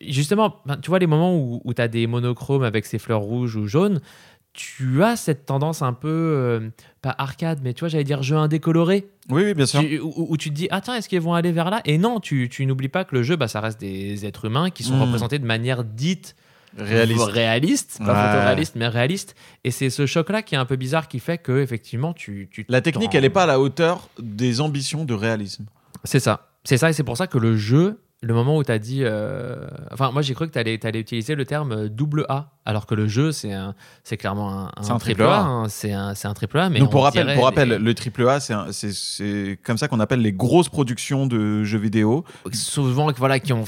Justement, 0.00 0.56
ben, 0.66 0.76
tu 0.76 0.88
vois, 0.90 0.98
les 0.98 1.06
moments 1.06 1.34
où, 1.36 1.60
où 1.64 1.74
tu 1.74 1.80
as 1.80 1.88
des 1.88 2.06
monochromes 2.06 2.64
avec 2.64 2.86
ces 2.86 2.98
fleurs 2.98 3.20
rouges 3.20 3.56
ou 3.56 3.66
jaunes, 3.68 4.00
tu 4.52 5.02
as 5.02 5.16
cette 5.16 5.46
tendance 5.46 5.80
un 5.82 5.92
peu. 5.92 6.08
euh, 6.08 6.70
pas 7.00 7.14
arcade, 7.18 7.60
mais 7.62 7.72
tu 7.74 7.80
vois, 7.80 7.88
j'allais 7.88 8.04
dire 8.04 8.22
jeu 8.22 8.36
indécoloré, 8.36 9.08
Oui, 9.30 9.42
oui, 9.44 9.54
bien 9.54 9.66
sûr. 9.66 9.80
tu- 9.80 9.98
où, 9.98 10.12
où 10.28 10.36
tu 10.36 10.50
te 10.50 10.54
dis, 10.54 10.68
ah 10.70 10.80
tiens, 10.80 10.94
est-ce 10.94 11.08
qu'ils 11.08 11.20
vont 11.20 11.34
aller 11.34 11.50
vers 11.52 11.68
là? 11.70 11.80
Et 11.84 11.98
non, 11.98 12.20
tu, 12.20 12.48
tu 12.48 12.64
n'oublies 12.66 12.88
pas 12.88 13.04
que 13.04 13.14
le 13.16 13.22
jeu, 13.24 13.34
bah, 13.36 13.48
ça 13.48 13.60
reste 13.60 13.80
des 13.80 14.24
êtres 14.26 14.44
humains 14.44 14.70
qui 14.70 14.82
sont 14.84 14.96
Mm. 14.96 15.02
représentés 15.02 15.38
de 15.40 15.46
manière 15.46 15.82
dite 15.84 16.36
Réaliste. 16.76 17.22
réaliste, 17.24 17.98
pas 17.98 18.12
Ouais. 18.14 18.30
photoréaliste, 18.32 18.76
mais 18.76 18.88
réaliste. 18.88 19.34
Et 19.64 19.70
c'est 19.70 19.90
ce 19.90 20.06
choc-là 20.06 20.42
qui 20.42 20.54
est 20.54 20.58
un 20.58 20.64
peu 20.64 20.76
bizarre 20.76 21.06
qui 21.08 21.18
fait 21.18 21.38
que 21.38 21.60
effectivement 21.60 22.12
tu, 22.12 22.48
tu 22.50 22.64
La 22.68 22.80
technique, 22.80 23.14
elle 23.14 23.22
n'est 23.22 23.30
pas 23.30 23.42
à 23.44 23.46
la 23.46 23.60
hauteur 23.60 24.08
des 24.20 24.60
ambitions 24.60 25.04
de 25.04 25.12
réalisme. 25.14 25.66
C'est 26.04 26.20
ça, 26.20 26.48
c'est 26.64 26.76
ça, 26.76 26.90
et 26.90 26.92
c'est 26.92 27.04
pour 27.04 27.16
ça 27.16 27.26
que 27.26 27.38
le 27.38 27.56
jeu, 27.56 28.00
le 28.24 28.34
moment 28.34 28.56
où 28.56 28.62
tu 28.64 28.70
as 28.70 28.78
dit, 28.78 29.00
euh, 29.02 29.66
enfin 29.90 30.10
moi 30.12 30.22
j'ai 30.22 30.32
cru 30.34 30.46
que 30.46 30.52
tu 30.52 30.58
allais, 30.58 30.74
utiliser 31.00 31.34
le 31.34 31.44
terme 31.44 31.72
euh, 31.72 31.88
double 31.88 32.24
A, 32.28 32.52
alors 32.64 32.86
que 32.86 32.94
le 32.94 33.08
jeu 33.08 33.32
c'est 33.32 33.52
un, 33.52 33.74
clairement 34.18 34.68
un, 34.68 34.70
C'est 34.82 34.92
un 34.92 34.98
triple 34.98 35.22
A. 35.24 35.40
hein. 35.40 35.68
c'est 35.68 35.92
un, 35.92 36.14
un 36.22 36.34
triple 36.34 36.58
A. 36.58 36.70
Mais 36.70 36.78
Donc 36.78 36.90
pour 36.92 37.02
rappel, 37.02 37.34
pour 37.34 37.44
rappel 37.44 37.70
le 37.82 37.94
triple 37.94 38.28
A, 38.28 38.38
c'est 38.40 38.52
un- 38.54 38.66
comme 39.64 39.76
ça 39.76 39.88
qu'on 39.88 39.98
appelle 40.00 40.20
les 40.22 40.32
grosses 40.32 40.68
productions 40.68 41.26
de 41.26 41.64
jeux 41.64 41.78
vidéo 41.78 42.24
souvent 42.52 43.10
voilà 43.16 43.40
qui 43.40 43.52
ont, 43.52 43.64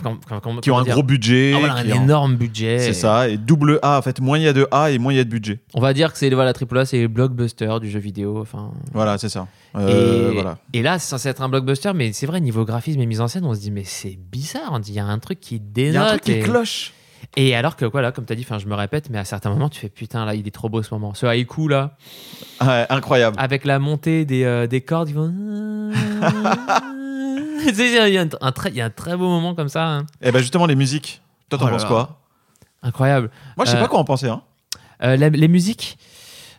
qui 0.63 0.71
ont 0.71 0.79
un 0.79 0.83
dire 0.85 0.95
gros 0.95 1.03
budget. 1.03 1.53
Ah, 1.57 1.59
voilà, 1.59 1.75
un 1.75 2.03
énorme 2.03 2.37
budget. 2.37 2.79
C'est 2.79 2.93
ça. 2.93 3.29
Et 3.29 3.37
double 3.37 3.79
A, 3.83 3.99
en 3.99 4.03
fait, 4.03 4.21
moins 4.21 4.39
il 4.39 4.45
y 4.45 4.49
a 4.49 4.53
de 4.53 4.69
A 4.71 4.91
et 4.91 4.99
moins 4.99 5.13
il 5.13 5.17
y 5.17 5.21
a 5.21 5.25
de 5.25 5.29
budget. 5.31 5.61
On 5.75 5.81
va 5.81 5.93
dire 5.93 6.13
que 6.13 6.19
c'est 6.19 6.31
voilà 6.31 6.53
triple 6.53 6.79
A, 6.79 6.85
c'est 6.87 7.01
le 7.01 7.09
blockbuster 7.09 7.79
du 7.81 7.91
jeu 7.91 7.99
vidéo. 7.99 8.39
Enfin, 8.41 8.71
Voilà, 8.93 9.19
c'est 9.19 9.29
ça. 9.29 9.47
Euh, 9.77 10.31
et, 10.31 10.35
voilà. 10.35 10.59
et 10.73 10.83
là, 10.83 10.99
c'est 11.01 11.09
censé 11.11 11.29
être 11.29 11.43
un 11.43 11.49
blockbuster, 11.49 11.93
mais 11.95 12.13
c'est 12.13 12.27
vrai, 12.27 12.41
niveau 12.41 12.65
graphisme 12.65 13.01
et 13.01 13.07
mise 13.07 13.21
en 13.21 13.27
scène, 13.27 13.45
on 13.45 13.55
se 13.55 13.61
dit, 13.61 13.73
mais 13.73 13.83
c'est 13.85 14.17
bizarre, 14.31 14.44
on 14.71 14.79
dit, 14.79 14.93
il 14.93 14.97
y 14.97 15.01
a 15.01 15.07
un 15.07 15.19
truc 15.19 15.41
qui 15.41 15.57
Il 15.57 15.59
y 15.59 15.61
a 15.61 15.93
dénote. 15.93 16.03
un 16.03 16.09
truc 16.11 16.23
qui 16.23 16.33
et... 16.33 16.41
cloche. 16.41 16.93
et 17.37 17.55
alors 17.57 17.77
que, 17.77 17.85
voilà, 17.85 18.13
comme 18.13 18.25
tu 18.27 18.33
as 18.33 18.37
dit, 18.37 18.47
je 18.59 18.67
me 18.67 18.75
répète, 18.75 19.11
mais 19.11 19.19
à 19.19 19.25
certains 19.25 19.51
moments, 19.51 19.69
tu 19.69 19.81
fais, 19.81 19.89
putain, 19.89 20.25
là, 20.25 20.35
il 20.35 20.47
est 20.47 20.51
trop 20.51 20.69
beau 20.69 20.83
ce 20.83 20.93
moment. 20.95 21.15
Ce 21.15 21.27
haïku, 21.27 21.69
là, 21.69 21.97
Ouais, 22.61 22.87
incroyable. 22.91 23.37
avec 23.41 23.65
la 23.65 23.79
montée 23.79 24.25
des, 24.25 24.45
euh, 24.45 24.67
des 24.67 24.81
cordes, 24.83 25.09
ils 25.09 25.15
vont. 25.15 25.33
Il 27.67 27.81
y, 28.13 28.19
a 28.19 28.21
un, 28.23 28.29
un 28.43 28.53
très, 28.53 28.69
il 28.71 28.77
y 28.77 28.81
a 28.83 28.85
un 28.85 28.91
très 28.91 29.17
beau 29.17 29.27
moment 29.29 29.55
comme 29.55 29.69
ça. 29.71 29.87
hein. 29.87 30.07
Et 30.21 30.31
ben 30.31 30.41
justement, 30.41 30.67
les 30.67 30.75
musiques. 30.77 31.23
Toi, 31.49 31.59
t'en 31.59 31.67
Oh 31.67 31.71
penses 31.71 31.85
quoi? 31.87 32.21
Incroyable. 32.83 33.31
Moi, 33.57 33.65
je 33.65 33.71
sais 33.71 33.79
Euh, 33.79 33.81
pas 33.81 33.89
quoi 33.89 33.99
en 34.01 34.05
penser. 34.05 34.29
Hein. 34.29 34.43
Euh, 35.03 35.17
la- 35.17 35.31
les 35.31 35.49
musiques, 35.49 35.97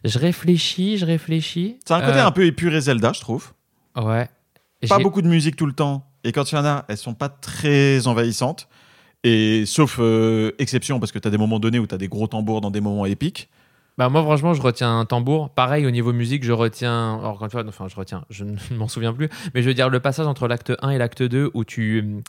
je 0.04 0.18
réfléchis, 0.18 0.98
je 0.98 1.06
réfléchis. 1.06 1.78
C'est 1.86 1.94
un 1.94 2.02
côté 2.02 2.20
un 2.20 2.32
peu 2.32 2.46
épuré 2.46 2.82
Zelda, 2.82 3.14
je 3.14 3.22
trouve. 3.22 3.52
Ouais. 3.96 4.28
Pas 4.90 4.98
beaucoup 5.00 5.22
de 5.22 5.28
musique 5.28 5.56
tout 5.56 5.68
le 5.68 5.74
temps. 5.74 6.08
Et 6.26 6.32
quand 6.32 6.52
il 6.52 6.56
y 6.56 6.58
en 6.58 6.66
a, 6.66 6.86
elles 6.88 6.98
sont 6.98 7.14
pas 7.14 7.30
très 7.30 8.08
envahissantes. 8.08 8.68
Et 9.24 9.66
sauf 9.66 9.98
euh, 10.00 10.52
exception, 10.60 11.00
parce 11.00 11.12
que 11.12 11.20
tu 11.20 11.28
as 11.28 11.32
des 11.32 11.38
moments 11.38 11.60
donnés 11.60 11.80
où 11.80 11.88
tu 11.88 11.96
as 11.96 11.98
des 11.98 12.08
gros 12.08 12.28
tambours 12.28 12.62
dans 12.62 12.72
des 12.72 12.82
moments 12.82 13.06
épiques. 13.06 13.50
Bah 13.98 14.10
moi 14.10 14.22
franchement 14.24 14.54
je 14.54 14.62
retiens 14.62 15.00
un 15.00 15.06
tambour. 15.06 15.50
Pareil 15.52 15.86
au 15.86 15.92
niveau 15.92 16.12
musique 16.12 16.44
je 16.44 16.52
retiens. 16.52 17.18
Alors 17.20 17.42
enfin 17.42 17.88
je 17.88 17.96
retiens, 17.96 18.26
je 18.30 18.44
ne 18.72 18.76
m'en 18.76 18.90
souviens 18.90 19.14
plus. 19.14 19.30
Mais 19.54 19.62
je 19.62 19.68
veux 19.68 19.74
dire 19.74 19.90
le 19.90 20.02
passage 20.02 20.28
entre 20.28 20.48
l'acte 20.48 20.74
1 20.82 20.90
et 20.90 20.98
l'acte 20.98 21.24
2 21.24 21.52
où 21.54 21.64
tu 21.64 22.22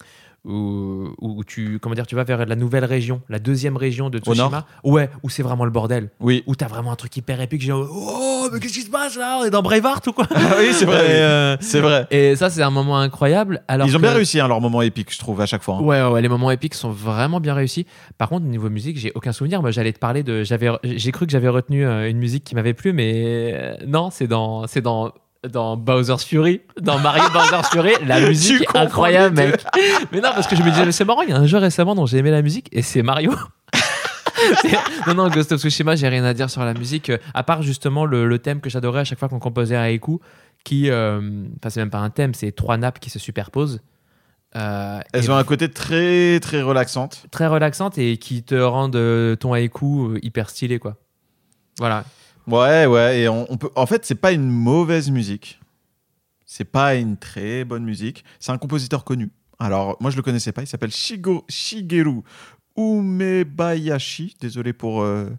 où, 0.47 1.09
où 1.21 1.45
tu 1.45 1.79
comment 1.81 1.95
dire 1.95 2.07
tu 2.07 2.15
vas 2.15 2.25
vers 2.25 2.47
la 2.47 2.57
nouvelle 2.57 2.85
région, 2.85 3.21
la 3.29 3.39
deuxième 3.39 3.77
région 3.77 4.11
de 4.11 4.19
Tsushima. 4.19 4.65
Ouais 4.85 5.11
où 5.23 5.29
c'est 5.31 5.43
vraiment 5.43 5.65
le 5.65 5.71
bordel. 5.71 6.11
Oui. 6.21 6.43
Où 6.47 6.55
t'as 6.55 6.69
vraiment 6.69 6.93
un 6.93 6.97
truc 6.97 7.17
hyper 7.17 7.41
épique. 7.41 7.63
J'ai 7.63 7.73
oh 7.73 8.49
mais 8.53 8.61
qu'est-ce 8.61 8.75
qui 8.75 8.83
se 8.83 8.91
passe 8.91 9.17
là? 9.17 9.39
On 9.41 9.45
est 9.45 9.51
dans 9.51 9.63
Braveheart 9.63 10.07
ou 10.07 10.13
quoi? 10.13 10.27
Oui, 10.59 10.69
c'est 10.73 10.85
vrai. 10.85 11.05
Et, 11.07 11.21
euh, 11.21 11.57
C'est 11.61 11.81
vrai. 11.81 12.07
et 12.11 12.37
ça 12.37 12.49
c'est 12.51 12.63
un 12.63 12.71
moment 12.71 12.99
incroyable. 12.99 13.63
Alors 13.69 13.87
Ils 13.89 13.95
ont 13.95 13.99
que- 13.99 14.03
bien 14.03 14.13
réussi 14.13 14.41
hein, 14.41 14.49
leur 14.49 14.61
moment 14.61 14.83
épique, 14.83 15.13
je 15.13 15.19
trouve, 15.19 15.41
à 15.41 15.47
chaque 15.47 15.63
fois. 15.63 15.77
hein. 15.77 15.81
Ouais, 15.83 16.01
ouais, 16.03 16.09
ouais, 16.11 16.23
les 16.23 16.29
moments 16.29 16.51
épiques 16.51 16.75
sont 16.75 16.91
vraiment 16.91 17.41
bien 17.41 17.55
réussis. 17.55 17.87
Par 18.19 18.29
contre, 18.29 18.45
au 18.47 18.49
niveau 18.49 18.71
musique, 18.71 18.99
j'ai 18.99 19.13
aucun 19.15 19.33
souvenir. 19.33 19.61
Moi, 19.63 19.71
j'allais 19.73 19.93
te 19.93 19.99
parler 19.99 20.23
de. 20.23 20.45
J'avais, 20.45 20.71
j'ai 20.85 21.13
cru 21.13 21.27
que 21.27 21.33
j'avais 21.33 21.49
retenu 21.49 21.85
euh, 21.85 22.09
une 22.09 22.19
musique 22.19 22.45
qui 22.45 22.55
m'avait 22.55 22.75
plu, 22.75 22.93
mais 22.93 23.53
euh, 23.55 23.77
non, 23.87 24.11
c'est 24.11 24.27
dans, 24.29 24.67
c'est 24.67 24.81
dans, 24.81 25.13
dans 25.49 25.77
Bowser's 25.77 26.25
Fury, 26.25 26.61
dans 26.81 26.99
Mario 26.99 27.25
Bowser's 27.33 27.69
Fury. 27.69 27.93
La 28.07 28.21
musique 28.21 28.63
est 28.63 28.77
incroyable, 28.77 29.37
mec. 29.37 29.65
Mais 30.13 30.21
non, 30.21 30.31
parce 30.35 30.47
que 30.47 30.57
je 30.57 30.63
me 30.63 30.71
disais, 30.71 30.85
mais 30.85 30.93
c'est 30.93 31.05
marrant, 31.05 31.23
il 31.23 31.31
y 31.31 31.33
a 31.33 31.37
un 31.37 31.47
jeu 31.47 31.59
récemment 31.59 31.95
dont 31.95 32.07
j'ai 32.07 32.19
aimé 32.19 32.31
la 32.31 32.43
musique 32.43 32.69
et 32.73 32.83
c'est 32.83 33.03
Mario. 33.03 33.33
Non, 35.07 35.15
non, 35.15 35.29
Ghost 35.29 35.53
of 35.53 35.61
Tsushima, 35.61 35.97
j'ai 35.97 36.09
rien 36.09 36.25
à 36.25 36.35
dire 36.35 36.51
sur 36.51 36.63
la 36.63 36.75
musique, 36.75 37.11
euh, 37.11 37.19
à 37.35 37.43
part 37.43 37.63
justement 37.63 38.05
le, 38.05 38.27
le 38.29 38.39
thème 38.39 38.61
que 38.61 38.69
j'adorais 38.69 39.01
à 39.01 39.05
chaque 39.05 39.19
fois 39.19 39.29
qu'on 39.29 39.39
composait 39.39 39.77
à 39.77 39.91
Haiku, 39.91 40.21
qui, 40.65 40.91
euh, 40.91 41.21
enfin, 41.59 41.71
c'est 41.71 41.81
même 41.81 41.91
pas 41.91 41.99
un 41.99 42.11
thème, 42.11 42.35
c'est 42.35 42.53
trois 42.53 42.77
nappes 42.77 42.99
qui 43.01 43.09
se 43.11 43.19
superposent. 43.19 43.81
Euh, 44.55 45.01
Elles 45.13 45.31
ont 45.31 45.37
un 45.37 45.45
côté 45.45 45.71
très, 45.71 46.39
très 46.41 46.63
relaxante. 46.63 47.25
très 47.31 47.47
relaxante 47.47 47.99
et 47.99 48.19
qui 48.19 48.43
te 48.43 48.55
rendent 48.55 49.39
ton 49.39 49.53
haïku 49.53 50.19
hyper 50.23 50.51
stylé 50.51 50.79
quoi. 50.79 50.97
Voilà. 51.79 52.05
Ouais, 52.47 52.87
ouais. 52.87 53.21
Et 53.21 53.29
on, 53.29 53.51
on 53.51 53.57
peut... 53.57 53.71
En 53.75 53.87
fait, 53.87 54.05
c'est 54.05 54.15
pas 54.15 54.33
une 54.33 54.49
mauvaise 54.49 55.11
musique. 55.11 55.61
C'est 56.45 56.65
pas 56.65 56.95
une 56.95 57.17
très 57.17 57.65
bonne 57.65 57.85
musique. 57.85 58.25
C'est 58.39 58.53
un 58.53 58.59
compositeur 58.59 59.05
connu. 59.05 59.31
Alors, 59.59 59.97
moi, 60.01 60.11
je 60.11 60.17
le 60.17 60.23
connaissais 60.23 60.53
pas. 60.53 60.63
Il 60.63 60.67
s'appelle 60.67 60.93
Shigo... 60.93 61.45
Shigeru 61.49 62.23
Umebayashi. 62.77 64.37
Désolé 64.41 64.73
pour, 64.73 65.03
euh, 65.03 65.31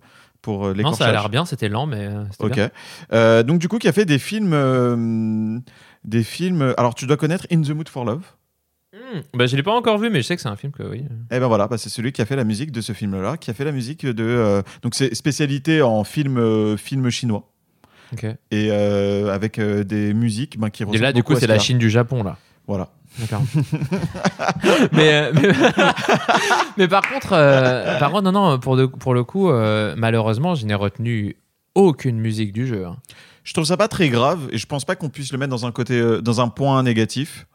pour 0.42 0.66
euh, 0.66 0.74
Non, 0.74 0.94
ça 0.94 1.06
a 1.08 1.12
l'air 1.12 1.30
bien, 1.30 1.46
c'était 1.46 1.70
lent 1.70 1.86
mais 1.86 2.08
euh, 2.08 2.24
c'était 2.32 2.44
Ok. 2.46 2.54
bien. 2.54 2.70
Euh, 3.14 3.44
donc 3.44 3.60
du 3.60 3.68
coup, 3.68 3.78
qui 3.78 3.88
a 3.88 3.94
fait 3.94 4.06
des 4.06 4.20
films, 4.20 4.54
euh, 4.54 5.60
des 6.04 6.24
films. 6.24 6.74
Alors 6.78 6.96
tu 6.96 7.06
dois 7.06 7.18
connaître 7.18 7.46
In 7.52 7.62
the 7.62 7.70
Mood 7.70 7.90
for 7.90 8.06
Love. 8.06 8.24
Bah, 9.34 9.46
je 9.46 9.56
l'ai 9.56 9.64
pas 9.64 9.74
encore 9.74 9.98
vu, 9.98 10.10
mais 10.10 10.22
je 10.22 10.28
sais 10.28 10.36
que 10.36 10.42
c'est 10.42 10.48
un 10.48 10.56
film 10.56 10.72
que 10.72 10.84
oui. 10.84 11.04
Et 11.32 11.40
ben 11.40 11.48
voilà, 11.48 11.68
bah, 11.68 11.78
c'est 11.78 11.90
celui 11.90 12.12
qui 12.12 12.22
a 12.22 12.26
fait 12.26 12.36
la 12.36 12.44
musique 12.46 12.72
de 12.72 12.82
ce 12.82 12.94
film-là, 12.94 13.38
qui 13.38 13.52
a 13.52 13.54
fait 13.54 13.66
la 13.66 13.72
musique 13.72 14.06
de. 14.06 14.24
euh, 14.24 14.62
donc 14.82 14.96
c'est 14.96 15.14
spécialité 15.14 15.82
en 15.82 16.04
film, 16.04 16.38
euh, 16.38 16.78
film 16.78 17.10
chinois. 17.10 17.50
Ok. 18.14 18.24
Et 18.24 18.70
euh, 18.72 19.34
avec 19.34 19.60
des 19.60 20.14
musiques 20.14 20.58
ben, 20.58 20.70
qui 20.70 20.84
Et 20.94 20.98
là, 20.98 21.12
du 21.12 21.24
coup, 21.24 21.36
c'est 21.36 21.42
ce 21.42 21.46
la. 21.48 21.60
Chine 21.60 21.78
du 21.78 21.90
Japon 21.90 22.24
là. 22.24 22.38
Voilà. 22.66 22.90
D'accord. 23.20 23.42
mais, 24.94 25.32
mais, 25.34 25.50
mais 26.78 26.88
par 26.88 27.08
contre, 27.10 27.30
par 28.00 28.12
contre, 28.12 28.24
non, 28.24 28.32
non, 28.32 28.60
pour, 28.60 28.78
de- 28.78 28.86
pour 28.86 29.14
le 29.14 29.24
coup, 29.24 29.50
malheureusement, 29.98 30.56
je 30.56 30.66
n'ai 30.66 30.76
retenu 30.76 31.36
aucune 31.76 32.18
musique 32.20 32.54
du 32.54 32.66
jeu. 32.68 32.86
hein. 32.86 32.98
Je 33.44 33.54
trouve 33.54 33.66
ça 33.66 33.78
pas 33.78 33.88
très 33.88 34.10
grave 34.10 34.50
et 34.52 34.58
je 34.58 34.66
pense 34.66 34.84
pas 34.86 34.96
qu'on 34.96 35.10
puisse 35.10 35.32
le 35.32 35.38
mettre 35.38 35.52
dans 35.52 35.66
un 35.66 35.72
côté, 35.72 36.22
dans 36.22 36.42
un 36.42 36.48
point 36.50 36.82
négatif 36.84 37.48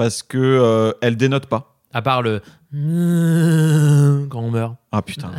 parce 0.00 0.22
que 0.22 0.38
euh, 0.38 0.92
elle 1.02 1.18
dénote 1.18 1.44
pas. 1.44 1.76
À 1.92 2.00
part 2.00 2.22
le 2.22 2.40
quand 4.30 4.38
on 4.40 4.50
meurt. 4.50 4.76
Ah 4.92 5.02
putain. 5.02 5.30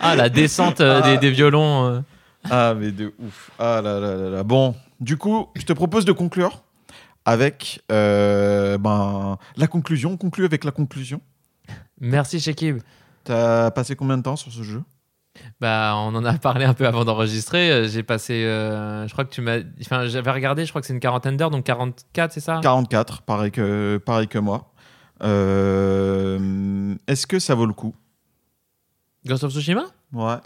Ah, 0.00 0.16
la 0.16 0.28
descente 0.28 0.80
euh, 0.80 1.00
des, 1.02 1.16
des 1.18 1.30
violons. 1.30 1.86
euh. 1.86 2.00
ah 2.50 2.74
mais 2.74 2.90
de 2.90 3.14
ouf. 3.20 3.52
Ah 3.60 3.80
là 3.80 4.00
là 4.00 4.16
là 4.16 4.30
là. 4.30 4.42
Bon, 4.42 4.74
du 4.98 5.16
coup, 5.16 5.46
je 5.54 5.62
te 5.64 5.72
propose 5.72 6.04
de 6.04 6.10
conclure 6.10 6.64
avec 7.24 7.82
euh, 7.92 8.78
ben 8.78 9.38
la 9.56 9.68
conclusion. 9.68 10.10
On 10.10 10.16
conclut 10.16 10.44
avec 10.44 10.64
la 10.64 10.72
conclusion. 10.72 11.20
Merci, 12.00 12.40
Shekib. 12.40 12.78
T'as 13.22 13.70
passé 13.70 13.94
combien 13.94 14.18
de 14.18 14.22
temps 14.24 14.34
sur 14.34 14.50
ce 14.50 14.64
jeu? 14.64 14.82
Bah, 15.60 15.94
on 15.96 16.14
en 16.14 16.24
a 16.24 16.32
parlé 16.38 16.64
un 16.64 16.74
peu 16.74 16.86
avant 16.86 17.04
d'enregistrer. 17.04 17.70
Euh, 17.70 17.88
J'ai 17.88 18.02
passé, 18.02 18.44
euh, 18.44 19.06
je 19.08 19.12
crois 19.12 19.24
que 19.24 19.30
tu 19.34 19.40
m'as, 19.40 19.58
enfin, 19.80 20.06
j'avais 20.06 20.30
regardé, 20.30 20.64
je 20.64 20.70
crois 20.70 20.80
que 20.80 20.86
c'est 20.86 20.92
une 20.92 21.00
quarantaine 21.00 21.36
d'heures, 21.36 21.50
donc 21.50 21.64
44, 21.64 22.32
c'est 22.32 22.40
ça? 22.40 22.60
44, 22.62 23.22
pareil 23.22 23.50
que, 23.50 24.00
pareil 24.04 24.28
que 24.28 24.38
moi. 24.38 24.72
Euh, 25.22 26.94
Est-ce 27.06 27.26
que 27.26 27.38
ça 27.38 27.54
vaut 27.54 27.66
le 27.66 27.72
coup? 27.72 27.94
Ghost 29.26 29.44
of 29.44 29.52
Tsushima? 29.52 29.84
Ouais. 30.12 30.36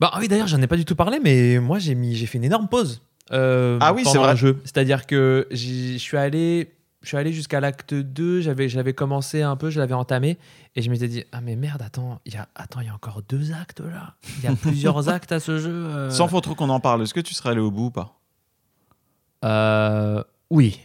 Bah 0.00 0.10
ah 0.12 0.18
oui, 0.20 0.28
d'ailleurs, 0.28 0.48
j'en 0.48 0.60
ai 0.60 0.66
pas 0.66 0.76
du 0.76 0.84
tout 0.84 0.96
parlé, 0.96 1.18
mais 1.22 1.58
moi 1.58 1.78
j'ai 1.78 1.94
mis, 1.94 2.14
j'ai 2.16 2.26
fait 2.26 2.38
une 2.38 2.44
énorme 2.44 2.68
pause. 2.68 3.02
euh, 3.32 3.78
Ah 3.80 3.92
oui, 3.92 4.02
c'est 4.04 4.18
vrai. 4.18 4.36
jeu. 4.36 4.58
C'est-à-dire 4.64 5.06
que 5.06 5.46
je 5.50 5.96
suis 5.96 6.16
allé, 6.16 6.72
je 7.02 7.08
suis 7.08 7.16
allé 7.16 7.32
jusqu'à 7.32 7.60
l'acte 7.60 7.94
2. 7.94 8.40
J'avais, 8.40 8.68
j'avais 8.68 8.92
commencé 8.94 9.42
un 9.42 9.56
peu, 9.56 9.70
je 9.70 9.78
l'avais 9.80 9.94
entamé, 9.94 10.38
et 10.76 10.82
je 10.82 10.90
m'étais 10.90 11.08
dit 11.08 11.24
ah 11.32 11.40
mais 11.40 11.56
merde, 11.56 11.82
attends, 11.82 12.20
il 12.24 12.34
y 12.34 12.36
a, 12.36 12.48
attends, 12.54 12.80
il 12.80 12.86
y 12.86 12.90
a 12.90 12.94
encore 12.94 13.22
deux 13.28 13.52
actes 13.52 13.80
là. 13.80 14.14
Il 14.38 14.44
y 14.44 14.46
a 14.46 14.54
plusieurs 14.56 15.08
actes 15.10 15.32
à 15.32 15.40
ce 15.40 15.58
jeu. 15.58 15.70
euh. 15.70 16.10
Sans 16.10 16.28
faut 16.28 16.40
trop 16.40 16.54
qu'on 16.54 16.68
en 16.70 16.80
parle, 16.80 17.02
est-ce 17.02 17.14
que 17.14 17.20
tu 17.20 17.34
serais 17.34 17.50
allé 17.50 17.60
au 17.60 17.70
bout 17.70 17.86
ou 17.86 17.90
pas? 17.90 18.18
Euh, 19.44 20.22
oui. 20.50 20.80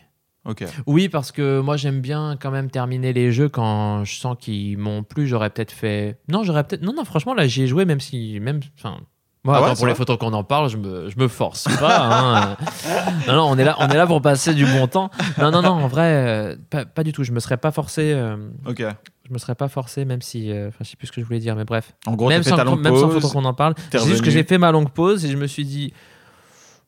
Ok. 0.45 0.63
Oui, 0.85 1.09
parce 1.09 1.31
que 1.33 1.59
moi 1.59 1.75
j'aime 1.75 1.99
bien 1.99 2.37
quand 2.39 2.51
même 2.51 2.71
terminer 2.71 3.11
les 3.11 3.31
jeux 3.33 3.49
quand 3.49 4.05
je 4.05 4.15
sens 4.15 4.37
qu'ils 4.39 4.77
m'ont 4.77 5.03
plu. 5.03 5.27
J'aurais 5.27 5.49
peut-être 5.49 5.73
fait. 5.73 6.19
Non, 6.29 6.43
j'aurais 6.43 6.63
peut-être. 6.63 6.81
Non, 6.81 6.93
non, 6.93 7.03
franchement, 7.03 7.33
là 7.33 7.47
j'y 7.47 7.63
ai 7.63 7.67
joué, 7.67 7.83
même 7.85 7.99
si. 7.99 8.39
Même... 8.39 8.61
Enfin. 8.77 9.01
Moi, 9.47 9.55
Ah 9.55 9.59
ouais, 9.61 9.65
attends, 9.65 9.75
c'est 9.75 9.79
pour 9.79 9.87
les 9.87 9.95
photos 9.95 10.17
qu'on 10.17 10.33
en 10.33 10.43
parle, 10.43 10.69
je 10.69 10.75
me, 10.77 11.09
je 11.09 11.17
me 11.17 11.27
force 11.27 11.63
pas. 11.79 11.99
hein. 12.01 12.57
non, 13.27 13.33
non, 13.35 13.43
on 13.49 13.57
est, 13.57 13.63
là, 13.63 13.77
on 13.79 13.87
est 13.87 13.95
là 13.95 14.05
pour 14.05 14.21
passer 14.21 14.53
du 14.53 14.65
bon 14.65 14.87
temps. 14.87 15.09
Non, 15.39 15.49
non, 15.51 15.61
non, 15.61 15.69
en 15.71 15.87
vrai, 15.87 16.11
euh, 16.13 16.55
pas, 16.69 16.85
pas 16.85 17.03
du 17.03 17.13
tout. 17.13 17.23
Je 17.23 17.31
me 17.31 17.39
serais 17.39 17.57
pas 17.57 17.71
forcé. 17.71 18.11
euh, 18.13 18.35
Ok. 18.67 18.83
je 19.25 19.33
me 19.33 19.37
serais 19.37 19.55
pas 19.55 19.69
forcé, 19.69 20.03
même 20.05 20.21
si. 20.21 20.51
euh, 20.51 20.67
Enfin, 20.67 20.79
je 20.81 20.89
sais 20.89 20.97
plus 20.97 21.07
ce 21.07 21.11
que 21.13 21.21
je 21.21 21.25
voulais 21.25 21.39
dire, 21.39 21.55
mais 21.55 21.63
bref. 21.63 21.93
En 22.05 22.15
gros, 22.15 22.27
même 22.29 22.43
sans, 22.43 22.57
ta 22.57 22.63
longue 22.65 22.81
même 22.81 22.93
sans 22.93 23.09
photo 23.09 23.29
qu'on 23.29 23.45
en 23.45 23.53
parle. 23.53 23.73
C'est 23.91 24.05
juste 24.05 24.21
que 24.21 24.29
j'ai 24.29 24.43
fait 24.43 24.57
ma 24.57 24.71
longue 24.71 24.89
pause 24.89 25.23
et 25.25 25.29
je 25.31 25.37
me 25.37 25.47
suis 25.47 25.63
dit, 25.65 25.93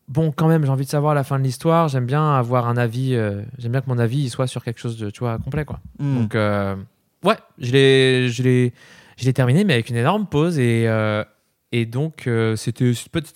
bon, 0.10 0.31
quand 0.36 0.48
même, 0.48 0.65
j'ai 0.65 0.72
envie 0.72 0.86
de 0.86 0.90
savoir 0.90 1.14
la 1.15 1.23
fin 1.23 1.40
de 1.40 1.44
l'histoire. 1.44 1.88
J'aime 1.88 2.06
bien 2.06 2.34
avoir 2.36 2.68
un 2.68 2.76
avis. 2.77 3.15
euh, 3.15 3.41
J'aime 3.57 3.72
bien 3.72 3.81
que 3.81 3.90
mon 3.90 3.99
avis 3.99 4.18
il 4.23 4.30
soit 4.30 4.48
sur 4.48 4.64
quelque 4.64 4.80
chose 4.80 4.98
de, 4.98 5.10
tu 5.10 5.19
vois, 5.22 5.38
complet, 5.38 5.64
quoi. 5.65 5.80
Hmm. 5.99 6.19
Donc, 6.22 6.36
euh, 6.36 6.76
ouais, 7.23 7.38
je 7.60 7.72
l'ai, 7.72 8.27
je 8.30 8.44
l'ai, 8.44 8.73
je 9.18 9.26
l'ai 9.26 9.34
terminé, 9.34 9.64
mais 9.64 9.73
avec 9.76 9.90
une 9.90 9.95
énorme 9.98 10.26
pause 10.26 10.60
et. 10.60 10.86
Euh, 11.74 11.78
et 11.78 11.86
donc, 11.86 12.28
euh, 12.28 12.56
c'était 12.56 12.94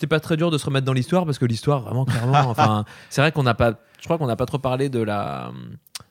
pas- 0.07 0.19
très 0.19 0.37
dur 0.37 0.51
de 0.51 0.57
se 0.57 0.65
remettre 0.65 0.85
dans 0.85 0.93
l'histoire 0.93 1.25
parce 1.25 1.37
que 1.39 1.45
l'histoire, 1.45 1.81
vraiment, 1.81 2.05
clairement, 2.05 2.33
enfin, 2.49 2.85
c'est 3.09 3.21
vrai 3.21 3.31
qu'on 3.31 3.43
n'a 3.43 3.53
pas, 3.53 3.79
je 3.99 4.05
crois 4.05 4.17
qu'on 4.17 4.27
n'a 4.27 4.35
pas 4.35 4.45
trop 4.45 4.59
parlé 4.59 4.89
de 4.89 4.99
la, 5.01 5.51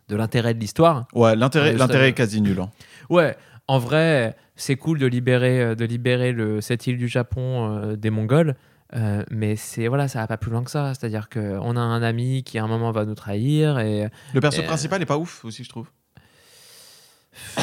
de 0.09 0.17
l'intérêt 0.17 0.55
de 0.55 0.61
l'histoire. 0.61 1.07
Ouais, 1.15 1.35
l'intérêt, 1.37 1.77
ça- 1.79 2.07
est 2.07 2.13
quasi 2.13 2.41
nul. 2.41 2.61
hein. 2.61 2.71
Ouais, 3.11 3.37
en 3.69 3.79
vrai, 3.79 4.37
c'est 4.57 4.77
cool 4.77 4.99
de 4.99 5.07
libérer, 5.07 5.61
euh, 5.61 5.75
de 5.75 5.85
libérer 5.85 6.33
le, 6.33 6.61
cette 6.61 6.87
île 6.87 6.97
du 6.99 7.09
Japon 7.09 7.71
euh, 7.77 7.97
des 7.97 8.11
Mongols. 8.11 8.55
euh, 8.95 9.25
mais 9.31 9.57
c'est 9.57 9.89
voilà, 9.89 10.07
ça 10.07 10.19
va 10.21 10.27
pas 10.27 10.37
plus 10.37 10.51
loin 10.51 10.63
que 10.63 10.71
ça. 10.71 10.93
C'est-à-dire 10.95 11.29
qu'on 11.31 11.77
a 11.77 11.81
un 11.81 12.03
ami 12.03 12.43
qui 12.45 12.59
à 12.59 12.65
un 12.65 12.69
moment 12.69 12.91
va 12.93 13.05
nous 13.07 13.15
trahir 13.15 13.79
et 13.79 14.09
Le 14.35 14.41
perso 14.41 14.61
Euh, 14.61 14.67
principal 14.67 15.01
est 15.01 15.07
pas 15.07 15.17
ouf 15.19 15.45
aussi, 15.45 15.65
je 15.65 15.69
trouve. 15.71 15.89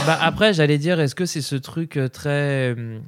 bah, 0.07 0.17
après 0.21 0.53
j'allais 0.53 0.79
dire 0.79 0.99
est-ce 0.99 1.13
que 1.13 1.25
c'est 1.27 1.41
ce 1.41 1.55
truc 1.55 1.97
euh, 1.97 2.07
très 2.09 2.71
hum, 2.71 3.01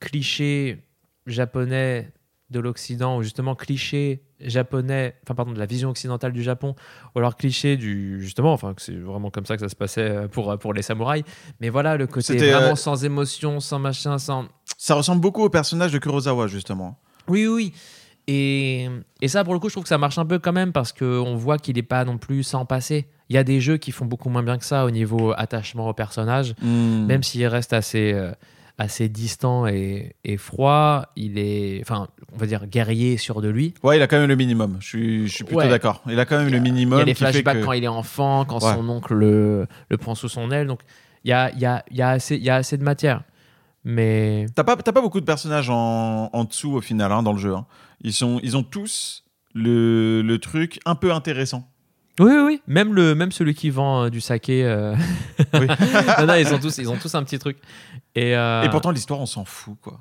cliché 0.00 0.82
japonais 1.26 2.12
de 2.50 2.58
l'Occident 2.58 3.16
ou 3.18 3.22
justement 3.22 3.54
cliché 3.54 4.24
japonais, 4.40 5.14
enfin 5.22 5.34
pardon 5.34 5.52
de 5.52 5.58
la 5.58 5.66
vision 5.66 5.90
occidentale 5.90 6.32
du 6.32 6.42
Japon 6.42 6.74
ou 7.14 7.18
alors 7.18 7.36
cliché 7.36 7.76
du 7.76 8.20
justement 8.20 8.52
enfin 8.52 8.74
que 8.74 8.82
c'est 8.82 8.96
vraiment 8.96 9.30
comme 9.30 9.46
ça 9.46 9.54
que 9.54 9.60
ça 9.60 9.68
se 9.68 9.76
passait 9.76 10.26
pour 10.32 10.58
pour 10.58 10.74
les 10.74 10.82
samouraïs. 10.82 11.24
Mais 11.60 11.68
voilà 11.68 11.96
le 11.96 12.08
côté 12.08 12.36
vraiment 12.36 12.72
euh, 12.72 12.74
sans 12.74 13.04
émotion, 13.04 13.60
sans 13.60 13.78
machin, 13.78 14.18
sans 14.18 14.46
Ça 14.76 14.94
ressemble 14.94 15.20
beaucoup 15.20 15.44
au 15.44 15.50
personnage 15.50 15.92
de 15.92 15.98
Kurosawa, 15.98 16.46
justement. 16.46 16.98
Oui, 17.28 17.46
oui. 17.46 17.72
Et, 18.26 18.88
et 19.20 19.28
ça, 19.28 19.44
pour 19.44 19.54
le 19.54 19.60
coup, 19.60 19.68
je 19.68 19.74
trouve 19.74 19.82
que 19.82 19.88
ça 19.88 19.98
marche 19.98 20.18
un 20.18 20.24
peu 20.24 20.38
quand 20.38 20.52
même 20.52 20.72
parce 20.72 20.92
qu'on 20.92 21.36
voit 21.36 21.58
qu'il 21.58 21.76
n'est 21.76 21.82
pas 21.82 22.04
non 22.04 22.16
plus 22.16 22.42
sans 22.42 22.64
passé. 22.64 23.08
Il 23.28 23.34
y 23.34 23.38
a 23.38 23.44
des 23.44 23.60
jeux 23.60 23.76
qui 23.76 23.92
font 23.92 24.06
beaucoup 24.06 24.28
moins 24.28 24.42
bien 24.42 24.56
que 24.56 24.64
ça 24.64 24.84
au 24.84 24.90
niveau 24.90 25.32
attachement 25.36 25.88
au 25.88 25.92
personnage. 25.92 26.54
Hmm. 26.62 27.06
Même 27.06 27.22
s'il 27.22 27.46
reste 27.46 27.72
assez, 27.72 28.12
euh, 28.12 28.32
assez 28.80 29.08
distant 29.10 29.66
et, 29.66 30.14
et 30.24 30.36
froid, 30.38 31.06
il 31.14 31.38
est, 31.38 31.80
enfin, 31.82 32.08
on 32.32 32.38
va 32.38 32.46
dire 32.46 32.66
guerrier 32.66 33.18
sûr 33.18 33.42
de 33.42 33.48
lui. 33.48 33.74
Ouais, 33.82 33.98
il 33.98 34.02
a 34.02 34.06
quand 34.06 34.18
même 34.18 34.28
le 34.28 34.36
minimum. 34.36 34.78
Je 34.80 34.86
suis, 34.88 35.28
je 35.28 35.34
suis 35.34 35.44
plutôt 35.44 35.60
Ouais. 35.60 35.68
d'accord. 35.68 36.02
Il 36.08 36.18
a 36.18 36.24
quand 36.24 36.38
même 36.38 36.48
a- 36.48 36.50
le 36.50 36.60
minimum. 36.60 36.96
il 36.98 37.00
y 37.00 37.02
a 37.02 37.04
les 37.04 37.14
flashbacks 37.14 37.60
que- 37.60 37.64
quand 37.64 37.72
il 37.72 37.84
est 37.84 37.88
enfant, 37.88 38.44
quand 38.46 38.62
Ouais. 38.64 38.74
son 38.74 38.88
oncle 38.88 39.12
le, 39.14 39.66
le 39.90 39.96
prend 39.98 40.14
sous 40.14 40.28
son 40.30 40.50
aile. 40.50 40.66
Donc, 40.66 40.80
il 41.24 41.28
y 41.30 41.32
a, 41.34 41.50
il 41.52 41.58
y, 41.60 41.66
a, 41.66 41.84
il 41.90 41.96
y, 41.98 42.02
a 42.02 42.08
assez- 42.10 42.36
il 42.36 42.42
y 42.42 42.48
a 42.50 42.56
assez 42.56 42.78
de 42.78 42.82
matière. 42.82 43.22
Mais 43.84 44.46
T'as 44.54 44.64
pas, 44.64 44.76
t'as 44.76 44.92
pas 44.92 45.00
beaucoup 45.02 45.20
de 45.20 45.26
personnages 45.26 45.70
en, 45.70 46.30
en 46.32 46.44
dessous 46.44 46.72
au 46.72 46.80
final 46.80 47.12
hein, 47.12 47.22
dans 47.22 47.32
le 47.32 47.38
jeu. 47.38 47.54
hein. 47.54 47.66
Ils, 48.02 48.12
sont, 48.12 48.40
ils 48.42 48.56
ont 48.56 48.62
tous 48.62 49.24
le, 49.54 50.22
le 50.22 50.38
truc 50.38 50.80
un 50.86 50.94
peu 50.94 51.12
intéressant. 51.12 51.68
Oui, 52.20 52.30
oui, 52.32 52.42
oui. 52.46 52.62
Même, 52.68 52.94
le, 52.94 53.14
même 53.14 53.32
celui 53.32 53.54
qui 53.54 53.70
vend 53.70 54.04
euh, 54.04 54.10
du 54.10 54.20
saké. 54.20 54.64
euh, 54.64 54.94
Oui. 55.54 55.66
non, 56.18 56.26
non, 56.26 56.34
ils, 56.34 56.54
ont 56.54 56.58
tous, 56.58 56.78
ils 56.78 56.88
ont 56.88 56.96
tous 56.96 57.14
un 57.14 57.22
petit 57.24 57.38
truc. 57.38 57.56
Et, 58.14 58.36
euh, 58.36 58.62
Et 58.62 58.68
pourtant, 58.68 58.90
l'histoire, 58.92 59.18
on 59.20 59.26
s'en 59.26 59.44
fout, 59.44 59.76
quoi. 59.80 60.00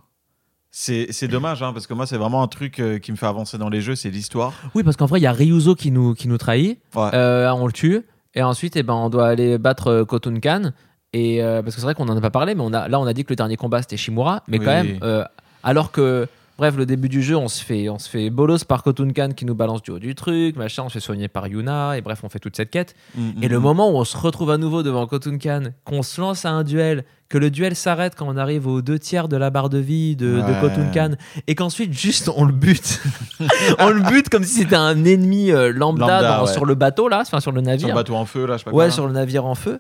C'est 0.72 1.08
c'est 1.10 1.28
dommage, 1.28 1.64
hein, 1.64 1.74
parce 1.74 1.88
que 1.88 1.96
moi, 1.96 2.06
c'est 2.06 2.18
vraiment 2.18 2.44
un 2.44 2.48
truc 2.48 2.80
euh, 2.80 3.00
qui 3.00 3.12
me 3.12 3.18
fait 3.18 3.26
avancer 3.26 3.58
dans 3.58 3.70
les 3.70 3.82
jeux, 3.82 3.96
c'est 3.96 4.12
l'histoire. 4.12 4.54
Oui, 4.76 4.84
parce 4.84 4.98
qu'en 4.98 5.08
vrai, 5.08 5.20
il 5.20 5.24
y 5.24 5.28
a 5.28 5.32
Ryuzo 5.32 5.74
qui 5.74 5.90
nous, 5.90 6.14
qui 6.14 6.28
nous 6.28 6.38
trahit. 6.38 6.78
Ouais. 6.94 7.10
Euh, 7.16 7.52
on 7.54 7.66
le 7.66 7.74
tue. 7.74 8.02
Et 8.36 8.44
ensuite, 8.44 8.76
eh 8.76 8.84
ben, 8.84 8.94
on 8.94 9.10
doit 9.10 9.30
aller 9.30 9.58
battre 9.58 9.88
euh, 9.88 10.06
Khotun 10.06 10.40
Khan. 10.40 10.72
Et, 11.12 11.42
euh, 11.42 11.64
parce 11.64 11.74
que 11.74 11.82
c'est 11.82 11.86
vrai 11.86 11.96
qu'on 11.96 12.06
n'en 12.06 12.16
a 12.16 12.22
pas 12.22 12.30
parlé, 12.30 12.54
mais 12.54 12.62
on 12.62 12.72
a, 12.72 12.88
là, 12.88 13.00
on 13.00 13.06
a 13.08 13.14
dit 13.14 13.24
que 13.24 13.32
le 13.32 13.36
dernier 13.36 13.56
combat, 13.56 13.82
c'était 13.82 13.98
Shimura. 13.98 14.44
Mais 14.48 14.60
quand 14.60 14.66
même, 14.66 15.00
euh, 15.02 15.24
alors 15.64 15.92
que. 15.92 16.28
Bref, 16.60 16.76
le 16.76 16.86
début 16.86 17.08
du 17.08 17.24
jeu, 17.24 17.38
on 17.38 17.48
se 17.48 17.64
fait, 17.64 17.88
on 17.88 17.98
se 18.00 18.10
fait 18.10 18.30
bolos 18.30 18.66
par 18.68 18.84
Khotun 18.84 19.12
Khan 19.14 19.30
qui 19.34 19.46
nous 19.46 19.56
balance 19.56 19.82
du 19.82 19.92
haut 19.92 19.98
du 20.00 20.14
truc, 20.14 20.58
machin, 20.58 20.84
on 20.84 20.90
se 20.90 20.96
fait 20.96 21.00
soigner 21.00 21.30
par 21.30 21.48
Yuna, 21.48 21.98
et 21.98 22.02
bref, 22.02 22.20
on 22.24 22.28
fait 22.28 22.40
toute 22.40 22.58
cette 22.58 22.70
quête. 22.70 22.96
Mm, 23.16 23.30
Et 23.42 23.48
mm, 23.48 23.52
le 23.52 23.60
mm. 23.60 23.62
moment 23.64 23.90
où 23.90 23.96
on 23.96 24.04
se 24.04 24.18
retrouve 24.18 24.52
à 24.52 24.58
nouveau 24.58 24.84
devant 24.84 25.08
Khotun 25.08 25.38
Khan, 25.38 25.64
qu'on 25.86 26.04
se 26.04 26.20
lance 26.20 26.44
à 26.44 26.50
un 26.52 26.66
duel, 26.66 27.06
que 27.30 27.38
le 27.38 27.50
duel 27.50 27.78
s'arrête 27.78 28.14
quand 28.18 28.28
on 28.28 28.36
arrive 28.36 28.68
aux 28.68 28.82
deux 28.82 29.00
tiers 29.00 29.30
de 29.30 29.38
la 29.38 29.52
barre 29.52 29.70
de 29.70 29.78
vie 29.78 30.18
de, 30.18 30.26
de 30.36 30.42
Ouais. 30.42 30.92
Khan, 30.94 31.12
et 31.48 31.56
qu'ensuite 31.56 31.94
juste 31.94 32.30
on 32.36 32.44
le 32.44 32.52
bute. 32.52 33.00
on 33.80 33.90
le 33.92 34.02
bute 34.02 34.28
comme 34.28 34.44
si 34.44 34.56
c'était 34.56 34.76
un 34.76 35.06
ennemi 35.06 35.52
euh, 35.52 35.72
lambda, 35.72 36.08
Lambda, 36.08 36.38
dans- 36.40 36.46
ouais. 36.46 36.52
sur 36.52 36.66
le 36.66 36.76
bateau 36.76 37.08
là, 37.08 37.20
enfin 37.22 37.40
sur 37.40 37.54
le 37.54 37.62
Sur 37.62 37.68
navire. 37.68 37.88
le 37.88 37.94
bateau 37.94 38.16
en 38.16 38.26
feu, 38.26 38.46
là, 38.46 38.56
je 38.58 38.60
sais 38.60 38.64
pas 38.66 38.72
ouais, 38.72 38.86
quoi. 38.88 38.92
sur 38.92 39.08
le 39.08 39.14
navire 39.14 39.46
en 39.46 39.56
feu. 39.56 39.80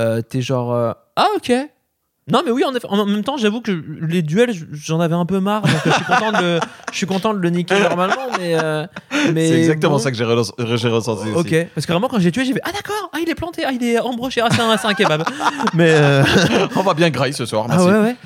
Euh, 0.00 0.20
T'es 0.22 0.40
genre 0.42 0.72
euh, 0.74 0.92
ah 1.14 1.28
ok. 1.36 1.52
Non 2.30 2.42
mais 2.44 2.50
oui 2.50 2.62
en, 2.64 3.06
même 3.06 3.24
temps 3.24 3.36
j'avoue 3.36 3.60
que 3.60 3.72
les 4.00 4.22
duels 4.22 4.52
j'en 4.72 5.00
avais 5.00 5.14
un 5.14 5.26
peu 5.26 5.40
marre 5.40 5.62
donc 5.62 5.72
euh, 5.86 5.90
je 5.90 5.94
suis 5.94 6.04
content 6.04 6.32
de 6.32 6.42
le, 6.42 6.60
je 6.92 6.96
suis 6.96 7.06
content 7.06 7.34
de 7.34 7.38
le 7.38 7.50
niquer 7.50 7.80
normalement 7.80 8.14
mais 8.38 8.56
euh, 8.62 8.86
mais 9.32 9.48
C'est 9.48 9.58
exactement 9.58 9.94
bon. 9.94 9.98
ça 9.98 10.10
que 10.10 10.16
j'ai 10.16 10.24
ressenti 10.24 11.30
aussi. 11.30 11.32
Ok, 11.34 11.68
parce 11.74 11.86
que 11.86 11.92
vraiment 11.92 12.08
quand 12.08 12.18
j'ai 12.18 12.32
tué, 12.32 12.44
j'ai 12.44 12.52
fait 12.52 12.60
Ah 12.64 12.72
d'accord, 12.72 13.10
ah 13.12 13.18
il 13.20 13.28
est 13.28 13.34
planté, 13.34 13.62
ah 13.66 13.72
il 13.72 13.82
est 13.84 13.98
embroché, 13.98 14.40
ah 14.40 14.48
c'est 14.50 14.60
un, 14.60 14.76
c'est 14.76 14.86
un 14.86 14.94
kebab. 14.94 15.24
mais 15.74 15.90
euh, 15.90 16.24
On 16.76 16.82
va 16.82 16.94
bien 16.94 17.10
grailler 17.10 17.32
ce 17.32 17.46
soir, 17.46 17.66
ah 17.68 17.74
merci. 17.74 17.88
ouais 17.88 18.00
ouais. 18.00 18.16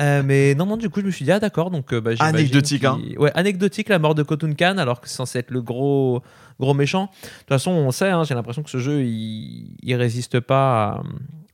Euh, 0.00 0.22
mais 0.24 0.54
non, 0.54 0.64
non, 0.66 0.76
du 0.76 0.88
coup, 0.90 1.00
je 1.00 1.06
me 1.06 1.10
suis 1.10 1.24
dit, 1.24 1.32
ah 1.32 1.40
d'accord, 1.40 1.70
donc 1.70 1.92
euh, 1.92 2.00
bah, 2.00 2.14
j'imagine 2.14 2.36
Anecdotique, 2.36 2.84
hein. 2.84 2.98
Ouais, 3.16 3.32
anecdotique, 3.34 3.88
la 3.88 3.98
mort 3.98 4.14
de 4.14 4.22
Khotun 4.22 4.52
Khan, 4.52 4.78
alors 4.78 5.00
que 5.00 5.08
c'est 5.08 5.16
censé 5.16 5.40
être 5.40 5.50
le 5.50 5.60
gros, 5.60 6.22
gros 6.60 6.74
méchant. 6.74 7.10
De 7.22 7.28
toute 7.38 7.48
façon, 7.48 7.72
on 7.72 7.90
sait, 7.90 8.08
hein, 8.10 8.22
j'ai 8.22 8.34
l'impression 8.34 8.62
que 8.62 8.70
ce 8.70 8.78
jeu, 8.78 9.02
il, 9.02 9.76
il 9.82 9.94
résiste 9.96 10.38
pas 10.38 10.84
à, 10.84 11.02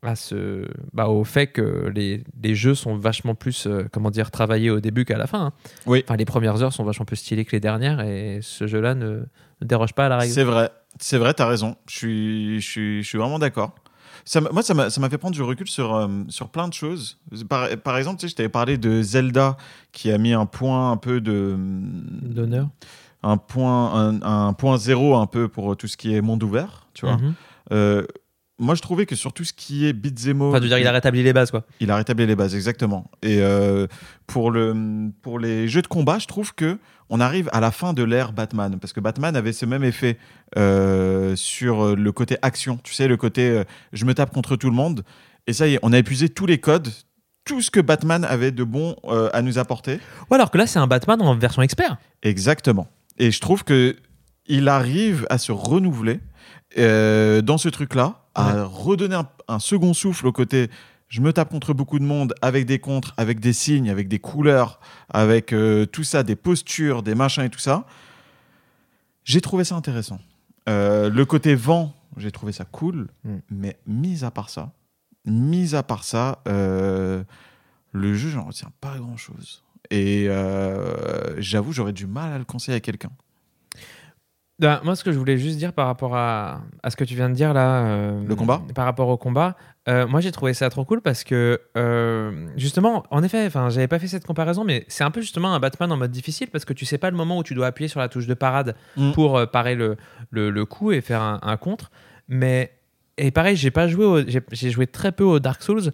à 0.05 0.17
ce, 0.17 0.67
bah, 0.93 1.09
au 1.09 1.25
fait 1.25 1.49
que 1.49 1.91
les, 1.95 2.23
les 2.43 2.55
jeux 2.55 2.75
sont 2.75 2.97
vachement 2.97 3.35
plus, 3.35 3.67
euh, 3.67 3.85
comment 3.93 4.11
dire, 4.11 4.31
travaillés 4.31 4.71
au 4.71 4.81
début 4.81 5.05
qu'à 5.05 5.19
la 5.19 5.27
fin. 5.27 5.47
hein. 5.47 5.53
Oui. 5.87 6.03
Enfin, 6.07 6.17
les 6.17 6.25
premières 6.25 6.63
heures 6.63 6.73
sont 6.73 6.85
vachement 6.85 7.05
plus 7.05 7.17
stylées 7.17 7.45
que 7.45 7.53
les 7.53 7.61
dernières, 7.61 8.01
et 8.01 8.41
ce 8.43 8.67
jeu-là 8.67 8.95
ne, 8.95 9.07
ne 9.61 9.67
déroge 9.67 9.93
pas 9.95 10.07
à 10.07 10.09
la 10.09 10.19
règle. 10.19 10.33
C'est 10.33 10.45
vrai. 10.45 10.71
C'est 11.01 11.19
vrai, 11.19 11.35
t'as 11.35 11.47
raison. 11.47 11.77
Je 11.89 11.97
suis, 11.97 12.61
je 12.61 12.71
suis, 12.71 13.03
je 13.03 13.09
suis 13.09 13.19
vraiment 13.19 13.39
d'accord. 13.39 13.75
Ça, 14.25 14.41
moi, 14.41 14.63
ça 14.63 14.75
m'a 14.75 15.11
fait 15.11 15.19
prendre 15.19 15.35
du 15.35 15.43
recul 15.43 15.69
sur, 15.69 15.95
euh, 15.95 16.09
sur 16.29 16.49
plein 16.49 16.69
de 16.69 16.73
choses. 16.73 17.19
Par, 17.49 17.69
par 17.83 17.99
exemple, 17.99 18.21
tu 18.21 18.27
sais, 18.27 18.31
je 18.31 18.37
t'avais 18.37 18.49
parlé 18.49 18.79
de 18.79 19.03
Zelda 19.03 19.57
qui 19.93 20.11
a 20.13 20.19
mis 20.19 20.33
un 20.33 20.47
point 20.47 20.93
un 20.93 20.97
peu 20.97 21.21
de. 21.21 21.57
D'honneur. 21.59 22.69
Un 23.23 23.37
point, 23.39 23.95
un, 23.95 24.23
un 24.23 24.53
point 24.53 24.77
zéro 24.79 25.17
un 25.17 25.27
peu 25.27 25.49
pour 25.49 25.77
tout 25.77 25.89
ce 25.89 25.97
qui 25.97 26.15
est 26.15 26.21
monde 26.21 26.43
ouvert, 26.43 26.87
tu 26.95 27.07
vois. 27.07 27.17
Mhm. 27.17 27.35
Euh, 27.73 28.07
moi, 28.59 28.75
je 28.77 28.83
trouvais 28.83 29.05
que 29.05 29.17
sur 29.17 29.33
tout 29.33 29.45
ce 29.45 29.53
qui 29.53 29.85
est 29.87 29.91
all, 29.91 30.37
Enfin, 30.41 30.59
tu 30.59 30.63
veux 30.63 30.69
dire, 30.69 30.79
il 30.79 30.87
a 30.87 30.93
rétabli 30.93 31.23
les 31.23 31.33
bases, 31.33 31.51
quoi. 31.51 31.65
il 31.81 31.91
a 31.91 31.97
rétabli 31.97 32.25
les 32.27 32.37
bases, 32.37 32.55
exactement. 32.55 33.11
Et 33.23 33.39
euh, 33.41 33.89
pour, 34.27 34.51
le, 34.53 35.11
pour 35.23 35.41
les 35.41 35.67
jeux 35.67 35.83
de 35.83 35.89
combat, 35.89 36.19
je 36.21 36.27
trouve 36.27 36.55
que 36.55 36.79
on 37.11 37.21
arrive 37.21 37.51
à 37.53 37.61
la 37.61 37.71
fin 37.71 37.93
de 37.93 38.03
l'ère 38.05 38.33
Batman. 38.33 38.79
Parce 38.81 38.93
que 38.93 39.01
Batman 39.01 39.35
avait 39.35 39.53
ce 39.53 39.67
même 39.67 39.83
effet 39.83 40.19
euh, 40.57 41.35
sur 41.37 41.97
le 41.97 42.13
côté 42.13 42.37
action. 42.43 42.79
Tu 42.83 42.95
sais, 42.95 43.09
le 43.09 43.17
côté 43.17 43.51
euh, 43.51 43.65
je 43.93 44.05
me 44.05 44.15
tape 44.15 44.33
contre 44.33 44.57
tout 44.57 44.71
le 44.71 44.77
monde. 44.77 45.03
Et 45.47 45.53
ça 45.53 45.67
y 45.67 45.75
est, 45.75 45.79
on 45.83 45.93
a 45.93 45.99
épuisé 45.99 46.29
tous 46.29 46.47
les 46.47 46.59
codes, 46.59 46.89
tout 47.45 47.61
ce 47.61 47.71
que 47.71 47.81
Batman 47.81 48.25
avait 48.25 48.53
de 48.53 48.65
bon 48.65 48.97
à 49.33 49.43
nous 49.43 49.59
apporter. 49.59 49.99
Ouais, 50.31 50.37
alors 50.37 50.51
que 50.51 50.57
là, 50.57 50.67
c'est 50.67 50.79
un 50.79 50.87
Batman 50.87 51.21
en 51.21 51.37
version 51.37 51.61
expert. 51.61 51.99
Exactement. 52.23 52.89
Et 53.19 53.31
je 53.31 53.41
trouve 53.41 53.65
que 53.65 53.97
il 54.47 54.69
arrive 54.69 55.27
à 55.31 55.39
se 55.39 55.53
renouveler 55.53 56.21
euh, 56.79 57.43
dans 57.43 57.59
ce 57.59 57.69
truc-là, 57.69 58.25
à 58.35 58.65
redonner 58.65 59.15
un, 59.15 59.29
un 59.49 59.59
second 59.59 59.95
souffle 59.95 60.27
au 60.27 60.33
côté. 60.33 60.71
Je 61.09 61.21
me 61.21 61.33
tape 61.33 61.51
contre 61.51 61.75
beaucoup 61.75 61.99
de 62.01 62.05
monde 62.05 62.35
avec 62.43 62.67
des 62.67 62.79
contres, 62.81 63.15
avec 63.17 63.39
des 63.39 63.53
signes, 63.53 63.89
avec 63.91 64.09
des 64.09 64.19
couleurs, 64.19 64.81
avec 65.11 65.53
euh, 65.53 65.87
tout 65.87 66.03
ça, 66.03 66.23
des 66.25 66.35
postures, 66.35 67.03
des 67.03 67.15
machins 67.15 67.45
et 67.45 67.51
tout 67.51 67.61
ça. 67.61 67.87
J'ai 69.25 69.41
trouvé 69.41 69.65
ça 69.65 69.77
intéressant. 69.77 70.19
Euh, 70.69 71.11
le 71.11 71.25
côté 71.25 71.55
vent, 71.55 71.95
j'ai 72.17 72.33
trouvé 72.33 72.53
ça 72.53 72.65
cool, 72.65 73.09
Mm. 73.25 73.37
mais 73.51 73.79
mis 73.87 74.25
à 74.25 74.31
part 74.31 74.51
ça, 74.51 74.73
mis 75.25 75.75
à 75.75 75.83
part 75.83 76.05
ça, 76.05 76.43
euh, 76.49 77.23
le 77.93 78.15
jeu, 78.15 78.31
j'en 78.31 78.45
retiens 78.45 78.73
pas 78.81 78.97
grand-chose. 78.99 79.63
Et 79.91 80.27
euh, 80.29 81.41
j'avoue, 81.41 81.73
j'aurais 81.73 81.93
du 81.93 82.07
mal 82.07 82.33
à 82.33 82.39
le 82.39 82.45
conseiller 82.45 82.77
à 82.77 82.81
quelqu'un. 82.81 83.11
Ben, 84.61 84.81
moi, 84.85 84.95
ce 84.95 85.03
que 85.03 85.11
je 85.11 85.19
voulais 85.19 85.37
juste 85.37 85.59
dire 85.59 85.73
par 85.73 85.87
rapport 85.87 86.15
à, 86.17 86.61
à 86.85 86.91
ce 86.91 86.97
que 86.97 87.03
tu 87.03 87.15
viens 87.17 87.29
de 87.29 87.35
dire 87.35 87.53
là. 87.53 87.87
euh, 87.87 88.23
Le 88.25 88.37
combat 88.37 88.63
Par 88.75 88.85
rapport 88.85 89.09
au 89.09 89.17
combat, 89.17 89.57
euh, 89.89 90.07
moi 90.07 90.21
j'ai 90.21 90.31
trouvé 90.31 90.55
ça 90.55 90.71
trop 90.71 90.85
cool 90.85 91.01
parce 91.01 91.25
que, 91.25 91.61
euh, 91.77 92.47
justement, 92.57 93.03
en 93.11 93.25
effet, 93.25 93.49
j'avais 93.51 93.89
pas 93.89 93.99
fait 93.99 94.07
cette 94.07 94.25
comparaison, 94.25 94.63
mais 94.63 94.85
c'est 94.87 95.03
un 95.03 95.11
peu 95.11 95.21
justement 95.23 95.55
un 95.55 95.59
Batman 95.59 95.91
en 95.91 95.97
mode 95.97 96.13
difficile 96.13 96.49
parce 96.53 96.65
que 96.65 96.73
tu 96.73 96.85
sais 96.85 96.99
pas 96.99 97.11
le 97.11 97.17
moment 97.17 97.39
où 97.39 97.43
tu 97.43 97.55
dois 97.55 97.67
appuyer 97.67 97.89
sur 97.89 97.99
la 97.99 98.09
touche 98.09 98.27
de 98.29 98.35
parade 98.35 98.77
Mm. 98.97 99.11
pour 99.13 99.45
parer 99.51 99.75
le, 99.75 99.97
le, 100.31 100.51
le 100.51 100.65
coup 100.67 100.93
et 100.93 101.01
faire 101.01 101.21
un, 101.21 101.41
un 101.43 101.57
contre. 101.57 101.91
Mais, 102.29 102.71
et 103.19 103.33
pareil, 103.33 103.57
j'ai 103.57 103.73
pas 103.73 103.89
joué, 103.89 104.25
j'ai 104.53 104.71
joué 104.71 104.87
très 104.87 105.11
peu 105.11 105.25
au 105.25 105.41
Dark 105.41 105.63
Souls, 105.63 105.91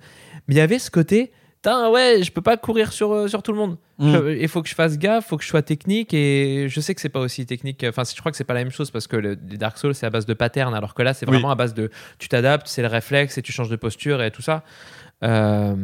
mais 0.48 0.54
il 0.54 0.58
y 0.58 0.60
avait 0.60 0.78
ce 0.78 0.90
côté. 0.90 1.32
Putain, 1.62 1.90
ouais, 1.90 2.22
je 2.22 2.32
peux 2.32 2.40
pas 2.40 2.56
courir 2.56 2.90
sur, 2.90 3.12
euh, 3.12 3.28
sur 3.28 3.42
tout 3.42 3.52
le 3.52 3.58
monde. 3.58 3.76
Mm. 3.98 4.12
Je- 4.12 4.38
Il 4.40 4.48
faut 4.48 4.62
que 4.62 4.68
je 4.68 4.74
fasse 4.74 4.96
gaffe, 4.96 5.26
il 5.26 5.28
faut 5.28 5.36
que 5.36 5.44
je 5.44 5.48
sois 5.48 5.60
technique 5.60 6.14
et 6.14 6.66
je 6.70 6.80
sais 6.80 6.94
que 6.94 7.02
c'est 7.02 7.10
pas 7.10 7.20
aussi 7.20 7.44
technique. 7.44 7.84
Enfin, 7.86 8.02
je 8.04 8.18
crois 8.18 8.32
que 8.32 8.38
c'est 8.38 8.44
pas 8.44 8.54
la 8.54 8.60
même 8.64 8.72
chose 8.72 8.90
parce 8.90 9.06
que 9.06 9.16
le, 9.16 9.36
les 9.48 9.58
Dark 9.58 9.76
Souls 9.76 9.94
c'est 9.94 10.06
à 10.06 10.10
base 10.10 10.24
de 10.24 10.32
pattern 10.32 10.72
alors 10.74 10.94
que 10.94 11.02
là 11.02 11.12
c'est 11.12 11.26
Oui. 11.28 11.32
vraiment 11.34 11.50
à 11.50 11.54
base 11.56 11.74
de 11.74 11.90
tu 12.18 12.28
t'adaptes, 12.30 12.66
c'est 12.66 12.80
le 12.80 12.88
réflexe 12.88 13.36
et 13.36 13.42
tu 13.42 13.52
changes 13.52 13.68
de 13.68 13.76
posture 13.76 14.22
et 14.22 14.30
tout 14.30 14.40
ça. 14.40 14.64
Euh, 15.22 15.74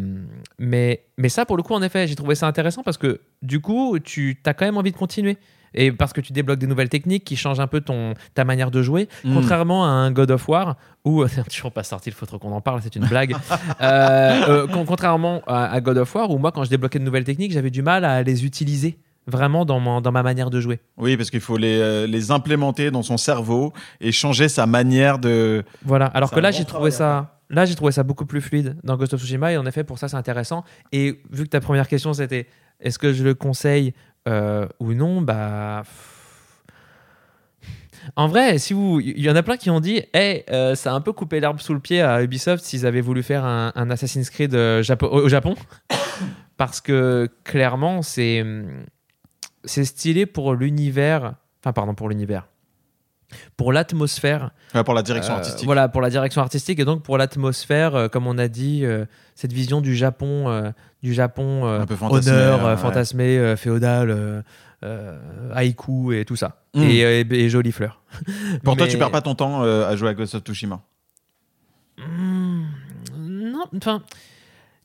mais, 0.59 1.05
mais 1.19 1.29
ça 1.29 1.45
pour 1.45 1.59
le 1.59 1.63
coup 1.63 1.75
en 1.75 1.83
effet 1.83 2.07
j'ai 2.09 2.15
trouvé 2.15 2.35
ça 2.35 2.47
intéressant 2.47 2.83
parce 2.83 2.97
que 2.97 3.21
du 3.43 3.61
coup 3.61 3.99
tu 3.99 4.41
as 4.47 4.55
quand 4.55 4.65
même 4.65 4.79
envie 4.79 4.93
de 4.93 4.97
continuer 4.97 5.37
et 5.75 5.93
parce 5.93 6.13
que 6.13 6.21
tu 6.21 6.33
débloques 6.33 6.59
des 6.59 6.67
nouvelles 6.67 6.89
techniques 6.89 7.25
qui 7.25 7.37
changent 7.37 7.61
un 7.61 7.67
peu 7.67 7.81
ton, 7.81 8.15
ta 8.35 8.45
manière 8.45 8.71
de 8.71 8.83
jouer 8.83 9.09
Mm. 9.25 9.35
contrairement 9.35 9.85
à 9.85 9.89
un 9.89 10.11
God 10.11 10.31
of 10.31 10.49
War 10.49 10.77
où 11.05 11.27
c'est 11.29 11.49
toujours 11.49 11.73
pas 11.73 11.83
sorti 11.83 12.11
il 12.11 12.15
faut 12.15 12.27
trop 12.27 12.39
qu'on 12.39 12.53
en 12.53 12.61
parle 12.61 12.81
c'est 12.83 12.97
une 12.97 13.07
blague 13.07 13.35
Euh, 13.81 14.49
euh, 14.49 14.67
con- 14.67 14.85
contrairement 14.87 15.43
à, 15.47 15.81
God 15.81 15.99
of 15.99 16.15
War 16.15 16.31
où 16.31 16.39
moi 16.39 16.53
quand 16.53 16.65
je 16.65 16.71
débloquais 16.71 16.99
de 16.99 17.05
nouvelles 17.05 17.25
techniques 17.25 17.53
j'avais 17.53 17.71
du 17.71 17.83
mal 17.83 18.05
à 18.05 18.23
les 18.23 18.45
utiliser 18.45 18.99
vraiment 19.27 19.65
dans, 19.65 19.81
mon- 19.81 20.01
dans 20.01 20.13
ma 20.13 20.23
manière 20.23 20.51
de 20.51 20.61
jouer 20.61 20.79
Oui, 20.97 21.17
parce 21.17 21.31
qu'il 21.31 21.41
faut 21.41 21.57
les, 21.57 21.79
euh, 21.81 22.07
les 22.07 22.31
implémenter 22.31 22.91
dans 22.91 23.03
son 23.03 23.17
cerveau 23.17 23.73
et 24.01 24.13
changer 24.13 24.49
sa 24.49 24.67
manière 24.67 25.19
de. 25.19 25.65
Voilà. 25.85 26.07
Alors 26.07 26.31
que 26.31 26.39
là, 26.39 26.51
bon 26.53 26.57
j'ai 26.57 26.65
trouvé 26.65 26.91
ça. 26.93 27.33
Là, 27.51 27.65
j'ai 27.65 27.75
trouvé 27.75 27.91
ça 27.93 28.03
beaucoup 28.05 28.25
plus 28.27 28.41
fluide 28.41 28.77
dans 28.85 28.97
Ghost 28.97 29.15
of 29.15 29.21
Tsushima 29.21 29.53
et 29.53 29.57
en 29.57 29.67
effet, 29.67 29.83
pour 29.85 29.99
ça, 29.99 30.07
c'est 30.09 30.17
intéressant. 30.17 30.65
Et 30.93 31.23
vu 31.31 31.43
que 31.45 31.49
ta 31.49 31.61
première 31.61 31.89
question, 31.89 32.13
c'était 32.13 32.47
est-ce 32.81 32.99
que 33.01 33.13
je 33.13 33.25
le 33.25 33.35
conseille 33.35 33.95
euh, 34.27 34.67
ou 34.81 34.95
non 34.95 35.21
Bah. 35.21 35.85
En 38.15 38.29
vrai, 38.29 38.59
si 38.59 38.73
vous, 38.73 39.01
il 39.01 39.21
y 39.21 39.29
en 39.29 39.35
a 39.35 39.43
plein 39.43 39.57
qui 39.57 39.69
ont 39.69 39.81
dit, 39.81 40.03
hey, 40.15 40.45
euh, 40.51 40.77
ça 40.77 40.93
a 40.93 40.95
un 40.95 41.01
peu 41.01 41.13
coupé 41.13 41.41
l'herbe 41.41 41.59
sous 41.59 41.75
le 41.75 41.81
pied 41.81 42.03
à 42.03 42.23
Ubisoft 42.23 42.65
s'ils 42.65 42.87
avaient 42.87 43.01
voulu 43.01 43.23
faire 43.23 43.45
un, 43.45 43.91
Assassin's 43.91 44.31
Creed 44.31 44.55
euh, 44.55 44.83
au 45.03 45.29
Japon, 45.29 45.57
parce 46.57 46.81
que 46.81 47.29
clairement, 47.43 48.03
c'est 48.03 48.45
c'est 49.65 49.85
stylé 49.85 50.27
pour 50.27 50.55
l'univers, 50.55 51.35
enfin 51.61 51.73
pardon 51.73 51.95
pour 51.95 52.09
l'univers, 52.09 52.47
pour 53.57 53.73
l'atmosphère 53.73 54.51
Ouais, 54.75 54.85
pour 54.85 54.95
la 54.95 55.03
direction 55.03 55.35
euh, 55.35 55.39
artistique. 55.39 55.65
Voilà, 55.65 55.89
pour 55.89 56.01
la 56.01 56.11
direction 56.11 56.41
artistique 56.43 56.79
et 56.79 56.85
donc 56.85 57.03
pour 57.03 57.19
l'atmosphère, 57.19 57.95
euh, 57.95 58.09
comme 58.09 58.27
on 58.27 58.39
a 58.39 58.49
dit, 58.49 58.85
euh, 58.85 59.05
cette 59.35 59.53
vision 59.53 59.81
du 59.81 59.97
Japon, 59.97 60.73
du 61.03 61.15
Japon 61.15 61.67
Un 61.67 61.87
peu 61.87 61.97
fantasmé, 61.97 62.33
honneur, 62.33 62.67
euh, 62.67 62.77
fantasmé, 62.77 63.55
féodal, 63.57 64.45
haïku 65.55 66.13
et 66.13 66.25
tout 66.25 66.37
ça. 66.37 66.63
Mm. 66.75 66.83
Et, 66.83 66.99
et, 67.01 67.35
et 67.35 67.49
jolies 67.49 67.73
fleurs. 67.73 68.03
Pour 68.65 68.77
toi, 68.77 68.87
tu 68.87 68.99
perds 68.99 69.11
pas 69.11 69.23
ton 69.23 69.35
temps 69.35 69.63
à 69.63 69.95
jouer 69.97 70.11
à 70.11 70.15
Ghost 70.15 70.35
of 70.35 70.43
Tsushima? 70.43 70.81
Hmm, 71.99 72.65
non, 73.17 73.65
enfin, 73.77 74.03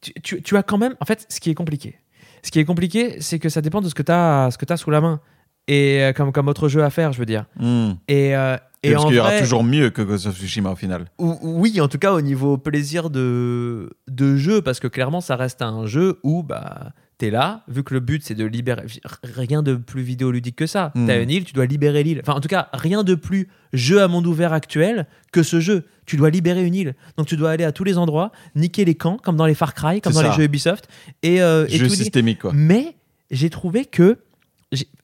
tu, 0.01 0.13
tu- 0.21 0.41
tu 0.41 0.57
as 0.57 0.63
quand 0.63 0.77
même. 0.77 0.95
En 1.01 1.05
fait, 1.05 1.25
ce 1.29 1.39
qui 1.39 1.49
est 1.49 1.55
compliqué, 1.55 1.99
ce 2.43 2.51
qui 2.51 2.59
est 2.59 2.65
compliqué, 2.65 3.17
c'est 3.19 3.39
que 3.39 3.49
ça 3.49 3.61
dépend 3.61 3.81
de 3.81 3.89
ce 3.89 3.95
que 3.95 4.03
tu 4.03 4.11
as, 4.11 4.49
ce 4.51 4.57
que 4.57 4.71
as 4.71 4.77
sous 4.77 4.91
la 4.91 5.01
main. 5.01 5.19
Et 5.67 6.01
euh, 6.03 6.13
comme, 6.13 6.31
comme 6.31 6.47
autre 6.47 6.67
jeu 6.69 6.83
à 6.83 6.89
faire, 6.89 7.13
je 7.13 7.19
veux 7.19 7.25
dire. 7.25 7.45
Hmm. 7.59 7.91
Et, 8.07 8.35
euh, 8.35 8.57
et 8.83 8.91
parce 8.93 9.05
qu'il 9.05 9.15
y 9.15 9.19
aura 9.19 9.29
vrai- 9.29 9.41
toujours 9.41 9.63
mieux 9.63 9.89
que 9.91 10.01
Ghost 10.01 10.25
of 10.25 10.35
Tsushima 10.35 10.71
au 10.71 10.75
final. 10.75 11.05
Ou- 11.19 11.37
Oui, 11.41 11.79
en 11.81 11.87
tout 11.87 11.99
cas 11.99 12.13
au 12.13 12.21
niveau 12.21 12.57
plaisir 12.57 13.09
de, 13.09 13.89
de 14.09 14.35
jeu, 14.37 14.61
parce 14.61 14.79
que 14.79 14.87
clairement 14.87 15.21
ça 15.21 15.35
reste 15.35 15.61
un 15.61 15.85
jeu 15.85 16.19
où 16.23 16.41
bah, 16.41 16.93
t'es 17.19 17.29
là, 17.29 17.63
vu 17.67 17.83
que 17.83 17.93
le 17.93 17.99
but 17.99 18.23
c'est 18.25 18.33
de 18.33 18.43
libérer. 18.43 18.81
Rien 19.23 19.61
de 19.61 19.75
plus 19.75 20.01
vidéoludique 20.01 20.55
que 20.55 20.65
ça. 20.65 20.91
Hmm. 20.95 21.05
T'as 21.05 21.21
une 21.21 21.29
île, 21.29 21.43
tu 21.43 21.53
dois 21.53 21.67
libérer 21.67 22.01
l'île. 22.03 22.21
Enfin, 22.23 22.33
en 22.33 22.41
tout 22.41 22.49
cas, 22.49 22.69
rien 22.73 23.03
de 23.03 23.13
plus 23.13 23.47
jeu 23.71 24.01
à 24.01 24.07
monde 24.07 24.25
ouvert 24.25 24.53
actuel 24.53 25.05
que 25.31 25.43
ce 25.43 25.59
jeu. 25.59 25.85
Tu 26.07 26.17
dois 26.17 26.31
libérer 26.31 26.65
une 26.65 26.73
île. 26.75 26.95
Donc 27.17 27.27
tu 27.27 27.37
dois 27.37 27.51
aller 27.51 27.63
à 27.63 27.71
tous 27.71 27.83
les 27.83 27.99
endroits, 27.99 28.31
niquer 28.55 28.83
les 28.83 28.95
camps, 28.95 29.17
comme 29.23 29.35
dans 29.37 29.45
les 29.45 29.53
Far 29.55 29.75
Cry, 29.75 30.01
comme 30.01 30.13
dans 30.13 30.23
les 30.23 30.31
jeux 30.31 30.43
Ubisoft. 30.43 30.87
Et, 31.21 31.41
euh, 31.41 31.65
et 31.69 31.77
Jeu 31.77 31.85
tout 31.85 31.91
niquer. 31.91 32.03
systémique, 32.03 32.39
quoi. 32.39 32.51
Mais 32.55 32.95
j'ai 33.29 33.51
trouvé 33.51 33.85
que. 33.85 34.17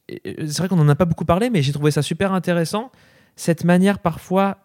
C'est 0.09 0.57
vrai 0.57 0.67
qu'on 0.69 0.75
n'en 0.77 0.87
a 0.89 0.95
pas 0.95 1.05
beaucoup 1.05 1.25
parlé, 1.25 1.49
mais 1.49 1.61
j'ai 1.61 1.73
trouvé 1.73 1.91
ça 1.91 2.01
super 2.01 2.33
intéressant. 2.33 2.91
Cette 3.35 3.63
manière, 3.63 3.99
parfois. 3.99 4.59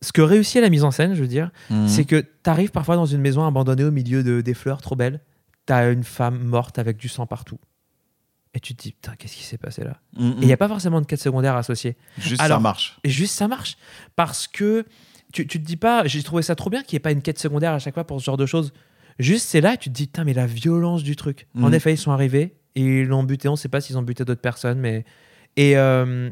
Ce 0.00 0.12
que 0.12 0.22
réussit 0.22 0.60
la 0.62 0.68
mise 0.70 0.84
en 0.84 0.92
scène, 0.92 1.14
je 1.14 1.20
veux 1.20 1.26
dire, 1.26 1.50
Hmm. 1.70 1.88
c'est 1.88 2.04
que 2.04 2.20
tu 2.20 2.28
arrives 2.50 2.70
parfois 2.70 2.94
dans 2.94 3.04
une 3.06 3.20
maison 3.20 3.44
abandonnée 3.44 3.82
au 3.82 3.90
milieu 3.90 4.22
de, 4.22 4.40
des 4.40 4.54
fleurs 4.54 4.80
trop 4.80 4.94
belles. 4.94 5.20
Tu 5.66 5.72
as 5.72 5.90
une 5.90 6.04
femme 6.04 6.38
morte 6.44 6.78
avec 6.78 6.96
du 6.98 7.08
sang 7.08 7.26
partout. 7.26 7.58
Et 8.54 8.60
tu 8.60 8.76
te 8.76 8.82
dis, 8.82 8.92
putain, 8.92 9.14
qu'est-ce 9.18 9.34
qui 9.36 9.42
s'est 9.42 9.58
passé 9.58 9.82
là? 9.82 9.96
Hmm, 10.16 10.30
Et 10.38 10.42
il 10.42 10.46
n'y 10.46 10.52
a 10.52 10.56
pas 10.56 10.68
forcément 10.68 11.00
de 11.00 11.06
quête 11.06 11.20
secondaire 11.20 11.56
associée. 11.56 11.96
Juste 12.16 12.40
Alors- 12.40 12.58
ça 12.58 12.62
marche. 12.62 12.98
Et 13.02 13.10
juste, 13.10 13.34
ça 13.34 13.48
marche. 13.48 13.76
Parce 14.14 14.46
que 14.46 14.86
tu, 15.32 15.48
tu 15.48 15.60
te 15.60 15.66
dis 15.66 15.76
pas, 15.76 16.06
j'ai 16.06 16.22
trouvé 16.22 16.42
ça 16.42 16.54
trop 16.54 16.70
bien 16.70 16.82
qu'il 16.84 16.94
n'y 16.94 16.98
ait 16.98 17.00
pas 17.00 17.10
une 17.12 17.20
quête 17.20 17.40
secondaire 17.40 17.72
à 17.72 17.80
chaque 17.80 17.94
fois 17.94 18.04
pour 18.06 18.20
ce 18.20 18.24
genre 18.24 18.36
de 18.36 18.46
choses. 18.46 18.72
Juste, 19.18 19.48
c'est 19.48 19.60
là 19.60 19.74
et 19.74 19.78
tu 19.78 19.88
te 19.90 19.94
dis, 19.96 20.06
putain, 20.06 20.22
mais 20.22 20.32
la 20.32 20.46
violence 20.46 21.02
du 21.02 21.16
truc. 21.16 21.48
En 21.56 21.68
Mhm. 21.68 21.74
effet, 21.74 21.92
ils 21.94 21.98
sont 21.98 22.12
arrivés 22.12 22.54
ils 22.74 23.04
l'ont 23.06 23.24
buté. 23.24 23.48
On 23.48 23.52
ne 23.52 23.56
sait 23.56 23.68
pas 23.68 23.80
s'ils 23.80 23.98
ont 23.98 24.02
buté 24.02 24.24
d'autres 24.24 24.40
personnes, 24.40 24.78
mais. 24.78 25.04
Et. 25.56 25.76
euh, 25.76 26.30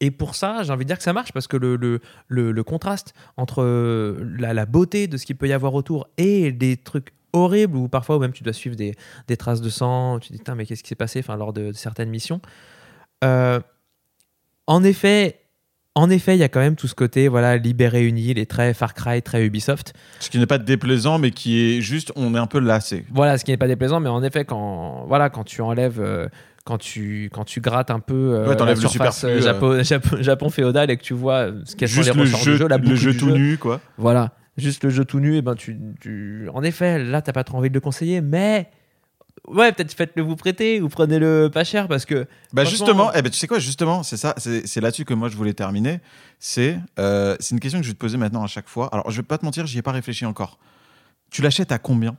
Et 0.00 0.10
pour 0.10 0.34
ça, 0.34 0.64
j'ai 0.64 0.72
envie 0.72 0.84
de 0.84 0.88
dire 0.88 0.96
que 0.98 1.04
ça 1.04 1.12
marche 1.12 1.32
parce 1.32 1.46
que 1.46 1.56
le, 1.56 1.76
le, 1.76 2.00
le, 2.28 2.64
contraste 2.64 3.14
entre 3.36 3.62
euh, 3.62 4.18
la, 4.36 4.52
la 4.52 4.66
beauté 4.66 5.06
de 5.06 5.16
ce 5.16 5.24
qu'il 5.24 5.36
peut 5.36 5.46
y 5.46 5.52
avoir 5.52 5.74
autour 5.74 6.08
et 6.16 6.50
des 6.50 6.76
trucs 6.76 7.12
horribles 7.32 7.76
où 7.76 7.88
parfois 7.88 8.18
même 8.18 8.32
tu 8.32 8.42
dois 8.42 8.52
suivre 8.52 8.74
des, 8.74 8.96
des 9.28 9.36
traces 9.36 9.60
de 9.60 9.70
sang, 9.70 10.18
tu 10.18 10.32
te 10.32 10.34
dis 10.34 10.42
mais 10.56 10.66
qu'est-ce 10.66 10.82
qui 10.82 10.88
s'est 10.88 10.96
passé 10.96 11.20
enfin, 11.20 11.36
lors 11.36 11.52
de, 11.52 11.68
de 11.68 11.72
certaines 11.76 12.10
missions. 12.10 12.40
Euh, 13.22 13.60
en 14.66 14.82
effet, 14.82 15.41
en 15.94 16.08
effet, 16.10 16.34
il 16.36 16.38
y 16.38 16.42
a 16.42 16.48
quand 16.48 16.60
même 16.60 16.76
tout 16.76 16.88
ce 16.88 16.94
côté 16.94 17.28
voilà 17.28 17.56
libérer 17.58 18.06
une 18.06 18.16
île 18.18 18.38
et 18.38 18.46
très 18.46 18.72
Far 18.74 18.94
Cry, 18.94 19.20
très 19.22 19.44
Ubisoft. 19.44 19.92
Ce 20.20 20.30
qui 20.30 20.38
n'est 20.38 20.46
pas 20.46 20.58
déplaisant, 20.58 21.18
mais 21.18 21.30
qui 21.30 21.60
est 21.60 21.80
juste, 21.80 22.12
on 22.16 22.34
est 22.34 22.38
un 22.38 22.46
peu 22.46 22.60
lassé. 22.60 23.04
Voilà, 23.12 23.36
ce 23.38 23.44
qui 23.44 23.50
n'est 23.50 23.56
pas 23.58 23.68
déplaisant, 23.68 24.00
mais 24.00 24.08
en 24.08 24.22
effet, 24.22 24.44
quand, 24.44 25.04
voilà, 25.06 25.28
quand 25.30 25.44
tu 25.44 25.60
enlèves, 25.60 26.00
euh, 26.00 26.28
quand, 26.64 26.78
tu, 26.78 27.28
quand 27.32 27.44
tu 27.44 27.60
grattes 27.60 27.90
un 27.90 28.00
peu 28.00 28.14
euh, 28.34 28.48
Ouais, 28.48 28.56
la 28.56 28.70
le 28.74 28.76
surface 28.76 29.24
euh, 29.24 29.40
Japon, 29.40 29.82
Japon, 30.22 30.48
féodal 30.48 30.90
et 30.90 30.96
que 30.96 31.02
tu 31.02 31.12
vois 31.14 31.48
ce 31.64 31.76
quels 31.76 31.88
sont 31.88 32.00
les 32.02 32.12
le 32.12 32.24
jeu, 32.24 32.52
du 32.52 32.56
jeu, 32.58 32.68
la 32.68 32.78
le 32.78 32.94
jeu 32.94 33.14
tout 33.16 33.28
jeu. 33.28 33.34
nu, 33.34 33.58
quoi. 33.58 33.80
Voilà, 33.98 34.32
juste 34.56 34.84
le 34.84 34.90
jeu 34.90 35.04
tout 35.04 35.20
nu, 35.20 35.36
et 35.36 35.42
ben 35.42 35.54
tu, 35.56 35.76
tu- 36.00 36.48
en 36.54 36.62
effet, 36.62 37.02
là, 37.04 37.20
t'as 37.20 37.32
pas 37.32 37.44
trop 37.44 37.58
envie 37.58 37.68
de 37.68 37.74
le 37.74 37.80
conseiller, 37.80 38.20
mais 38.22 38.68
Ouais, 39.48 39.72
peut-être 39.72 39.92
faites-le 39.92 40.22
vous 40.22 40.36
prêter 40.36 40.80
ou 40.80 40.88
prenez-le 40.88 41.50
pas 41.52 41.64
cher 41.64 41.88
parce 41.88 42.04
que. 42.04 42.26
Bah 42.52 42.64
justement, 42.64 43.10
eh 43.12 43.22
ben, 43.22 43.30
tu 43.30 43.38
sais 43.38 43.48
quoi, 43.48 43.58
justement, 43.58 44.02
c'est 44.02 44.16
ça, 44.16 44.34
c'est 44.38 44.80
là-dessus 44.80 45.04
que 45.04 45.14
moi 45.14 45.28
je 45.28 45.36
voulais 45.36 45.52
terminer. 45.52 46.00
C'est 46.38 46.78
euh, 46.98 47.36
c'est 47.40 47.54
une 47.54 47.60
question 47.60 47.80
que 47.80 47.84
je 47.84 47.90
vais 47.90 47.94
te 47.94 48.00
poser 48.00 48.16
maintenant 48.16 48.44
à 48.44 48.46
chaque 48.46 48.68
fois. 48.68 48.88
Alors, 48.92 49.10
je 49.10 49.16
vais 49.16 49.26
pas 49.26 49.38
te 49.38 49.44
mentir, 49.44 49.66
j'y 49.66 49.78
ai 49.78 49.82
pas 49.82 49.92
réfléchi 49.92 50.24
encore. 50.26 50.58
Tu 51.30 51.42
l'achètes 51.42 51.72
à 51.72 51.78
combien 51.78 52.16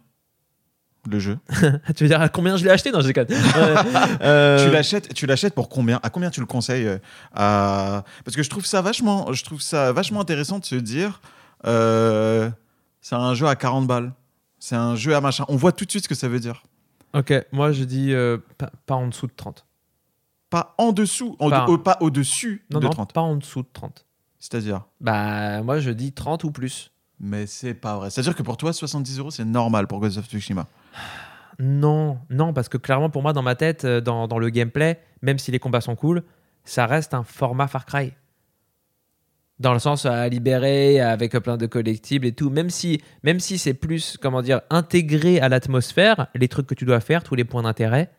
le 1.10 1.20
jeu? 1.20 1.38
Tu 1.96 2.04
veux 2.04 2.08
dire 2.08 2.22
à 2.22 2.30
combien 2.30 2.58
je 2.58 2.64
l'ai 2.64 2.70
acheté? 2.70 2.92
Non, 2.92 3.02
je 3.02 3.08
déconne. 3.08 3.28
Euh, 3.56 3.76
euh, 4.22 4.66
Tu 4.66 4.72
l'achètes, 4.72 5.14
tu 5.14 5.26
l'achètes 5.26 5.54
pour 5.54 5.70
combien? 5.70 6.00
À 6.04 6.10
combien 6.10 6.30
tu 6.30 6.40
le 6.40 6.46
conseilles 6.46 6.88
euh, 6.88 6.98
à... 7.34 8.04
Parce 8.26 8.36
que 8.36 8.44
je 8.44 8.50
trouve 8.50 8.66
ça 8.66 8.82
vachement, 8.82 9.32
je 9.32 9.44
trouve 9.44 9.62
ça 9.62 9.92
vachement 9.92 10.22
intéressant 10.22 10.60
de 10.60 10.66
se 10.66 10.76
dire, 10.76 11.22
c'est 11.64 13.16
un 13.16 13.34
jeu 13.34 13.48
à 13.48 13.56
40 13.56 13.88
balles, 13.88 14.12
c'est 14.60 14.76
un 14.76 14.96
jeu 14.96 15.16
à 15.16 15.22
machin. 15.22 15.46
On 15.48 15.56
voit 15.56 15.72
tout 15.72 15.86
de 15.86 15.92
suite 15.92 16.04
ce 16.04 16.10
que 16.10 16.16
ça 16.16 16.28
veut 16.28 16.40
dire. 16.40 16.64
Ok, 17.14 17.34
moi 17.52 17.72
je 17.72 17.84
dis 17.84 18.14
euh, 18.14 18.38
pas, 18.58 18.72
pas 18.86 18.96
en 18.96 19.08
dessous 19.08 19.28
de 19.28 19.34
30. 19.36 19.66
Pas 20.50 20.74
en 20.78 20.92
dessous, 20.92 21.36
en- 21.40 21.50
Pas- 21.50 21.66
au- 21.68 21.78
pas 21.78 21.98
au-dessus 22.00 22.66
Non, 22.72 22.80
de 22.80 22.86
non, 22.86 22.92
30. 22.92 23.14
pas 23.14 23.22
en 23.22 23.36
dessous 23.36 23.62
de 23.64 23.68
30. 23.72 24.06
C'est-à-dire? 24.40 24.84
Bah, 25.02 25.62
moi 25.64 25.80
je 25.80 25.92
dis 25.92 26.12
30 26.12 26.44
ou 26.44 26.52
plus. 26.52 26.92
Mais 27.20 27.46
c'est 27.48 27.74
pas 27.74 27.96
vrai. 27.98 28.10
C'est-à-dire 28.10 28.36
que 28.36 28.44
pour 28.44 28.58
toi, 28.58 28.74
70 28.74 29.20
euros, 29.20 29.32
c'est 29.32 29.46
normal 29.46 29.88
pour 29.88 30.00
Ghost 30.00 30.18
of 30.18 30.26
Tsushima? 30.28 30.68
Non, 31.60 32.18
non, 32.30 32.52
parce 32.54 32.68
que 32.68 32.78
clairement 32.78 33.10
pour 33.10 33.22
moi, 33.22 33.32
dans 33.34 33.44
ma 33.44 33.56
tête, 33.56 33.86
euh, 33.86 34.02
dans, 34.02 34.28
dans 34.28 34.40
le 34.40 34.50
gameplay, 34.50 35.00
même 35.22 35.38
si 35.38 35.52
les 35.52 35.60
combats 35.60 35.82
sont 35.82 35.96
cool, 35.96 36.24
ça 36.66 36.88
reste 36.88 37.14
un 37.14 37.24
format 37.24 37.68
Far 37.68 37.86
Cry. 37.86 38.14
Dans 39.64 39.72
le 39.72 39.80
sens 39.80 40.06
à 40.06 40.28
libérer 40.28 41.00
avec 41.00 41.32
plein 41.40 41.56
de 41.56 41.66
collectibles 41.68 42.28
et 42.28 42.34
tout, 42.34 42.50
même 42.50 42.70
si, 42.70 43.02
même 43.24 43.40
si 43.40 43.58
c'est 43.58 43.74
plus, 43.74 44.18
comment 44.22 44.42
dire, 44.42 44.60
intégré 44.70 45.40
à 45.40 45.48
l'atmosphère, 45.48 46.28
les 46.36 46.50
trucs 46.50 46.68
que 46.68 46.76
tu 46.76 46.84
dois 46.84 47.00
faire, 47.00 47.24
tous 47.24 47.36
les 47.36 47.46
points 47.46 47.64
d'intérêt, 47.64 48.12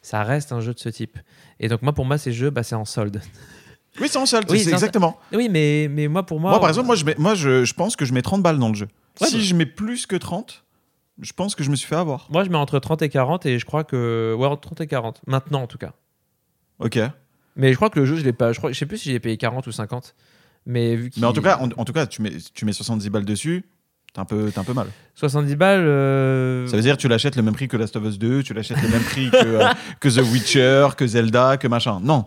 ça 0.00 0.22
reste 0.22 0.52
un 0.52 0.60
jeu 0.60 0.72
de 0.72 0.78
ce 0.78 0.88
type. 0.88 1.18
Et 1.60 1.68
donc 1.68 1.82
moi, 1.82 1.92
pour 1.92 2.06
moi, 2.06 2.16
ces 2.16 2.32
jeux, 2.32 2.48
bah, 2.48 2.62
c'est 2.62 2.74
en 2.74 2.86
solde. 2.86 3.20
Oui, 4.00 4.08
c'est 4.10 4.18
en 4.18 4.26
solde, 4.26 4.50
Oui, 4.50 4.58
c'est 4.58 4.72
exactement. 4.72 5.20
Oui, 5.32 5.48
mais, 5.48 5.86
mais 5.88 6.08
moi, 6.08 6.26
pour 6.26 6.40
moi... 6.40 6.50
Moi, 6.50 6.58
par 6.58 6.68
exemple, 6.68 6.86
moi, 6.86 6.96
je, 6.96 7.04
mets, 7.04 7.14
moi 7.16 7.36
je, 7.36 7.64
je 7.64 7.74
pense 7.74 7.94
que 7.94 8.04
je 8.04 8.12
mets 8.12 8.22
30 8.22 8.42
balles 8.42 8.58
dans 8.58 8.70
le 8.70 8.74
jeu. 8.74 8.88
Ouais, 9.20 9.28
si 9.28 9.36
bah. 9.36 9.42
je 9.42 9.54
mets 9.54 9.66
plus 9.66 10.06
que 10.06 10.16
30, 10.16 10.64
je 11.20 11.32
pense 11.32 11.54
que 11.54 11.62
je 11.62 11.70
me 11.70 11.76
suis 11.76 11.86
fait 11.86 11.94
avoir. 11.94 12.26
Moi, 12.28 12.42
je 12.42 12.50
mets 12.50 12.56
entre 12.56 12.80
30 12.80 13.02
et 13.02 13.08
40 13.08 13.46
et 13.46 13.60
je 13.60 13.64
crois 13.64 13.84
que... 13.84 14.34
Ouais, 14.36 14.48
entre 14.48 14.62
30 14.62 14.80
et 14.80 14.88
40. 14.88 15.20
Maintenant, 15.28 15.62
en 15.62 15.66
tout 15.68 15.78
cas. 15.78 15.92
Ok. 16.80 16.98
Mais 17.56 17.70
je 17.70 17.76
crois 17.76 17.90
que 17.90 18.00
le 18.00 18.04
jeu, 18.04 18.16
je 18.16 18.24
l'ai 18.24 18.32
pas. 18.32 18.52
Je, 18.52 18.58
crois, 18.58 18.72
je 18.72 18.78
sais 18.78 18.86
plus 18.86 18.98
si 18.98 19.12
j'ai 19.12 19.20
payé 19.20 19.36
40 19.36 19.66
ou 19.66 19.72
50. 19.72 20.14
Mais 20.66 20.96
vu 20.96 21.10
qu'il. 21.10 21.20
Mais 21.22 21.26
en 21.28 21.32
tout 21.32 21.42
cas, 21.42 21.58
en, 21.60 21.68
en 21.76 21.84
tout 21.84 21.92
cas 21.92 22.06
tu, 22.06 22.22
mets, 22.22 22.32
tu 22.54 22.64
mets 22.64 22.72
70 22.72 23.10
balles 23.10 23.24
dessus, 23.24 23.64
t'es 24.12 24.20
un, 24.20 24.24
peu- 24.24 24.50
un 24.56 24.64
peu 24.64 24.72
mal. 24.72 24.86
70 25.14 25.56
balles. 25.56 25.80
euh, 25.86 26.66
Ça 26.66 26.76
veut 26.76 26.82
dire 26.82 26.96
que 26.96 27.00
tu 27.02 27.08
l'achètes 27.08 27.36
le 27.36 27.42
même 27.42 27.54
prix 27.54 27.68
que 27.68 27.76
Last 27.76 27.96
of 27.96 28.04
Us 28.04 28.18
2, 28.18 28.42
tu 28.42 28.54
l'achètes 28.54 28.80
le 28.82 28.88
même 28.88 29.02
prix 29.02 29.30
que, 29.30 29.36
euh, 29.36 29.64
que 30.00 30.08
The 30.08 30.22
Witcher, 30.32 30.88
que 30.96 31.06
Zelda, 31.06 31.56
que 31.56 31.68
machin. 31.68 32.00
Non. 32.02 32.24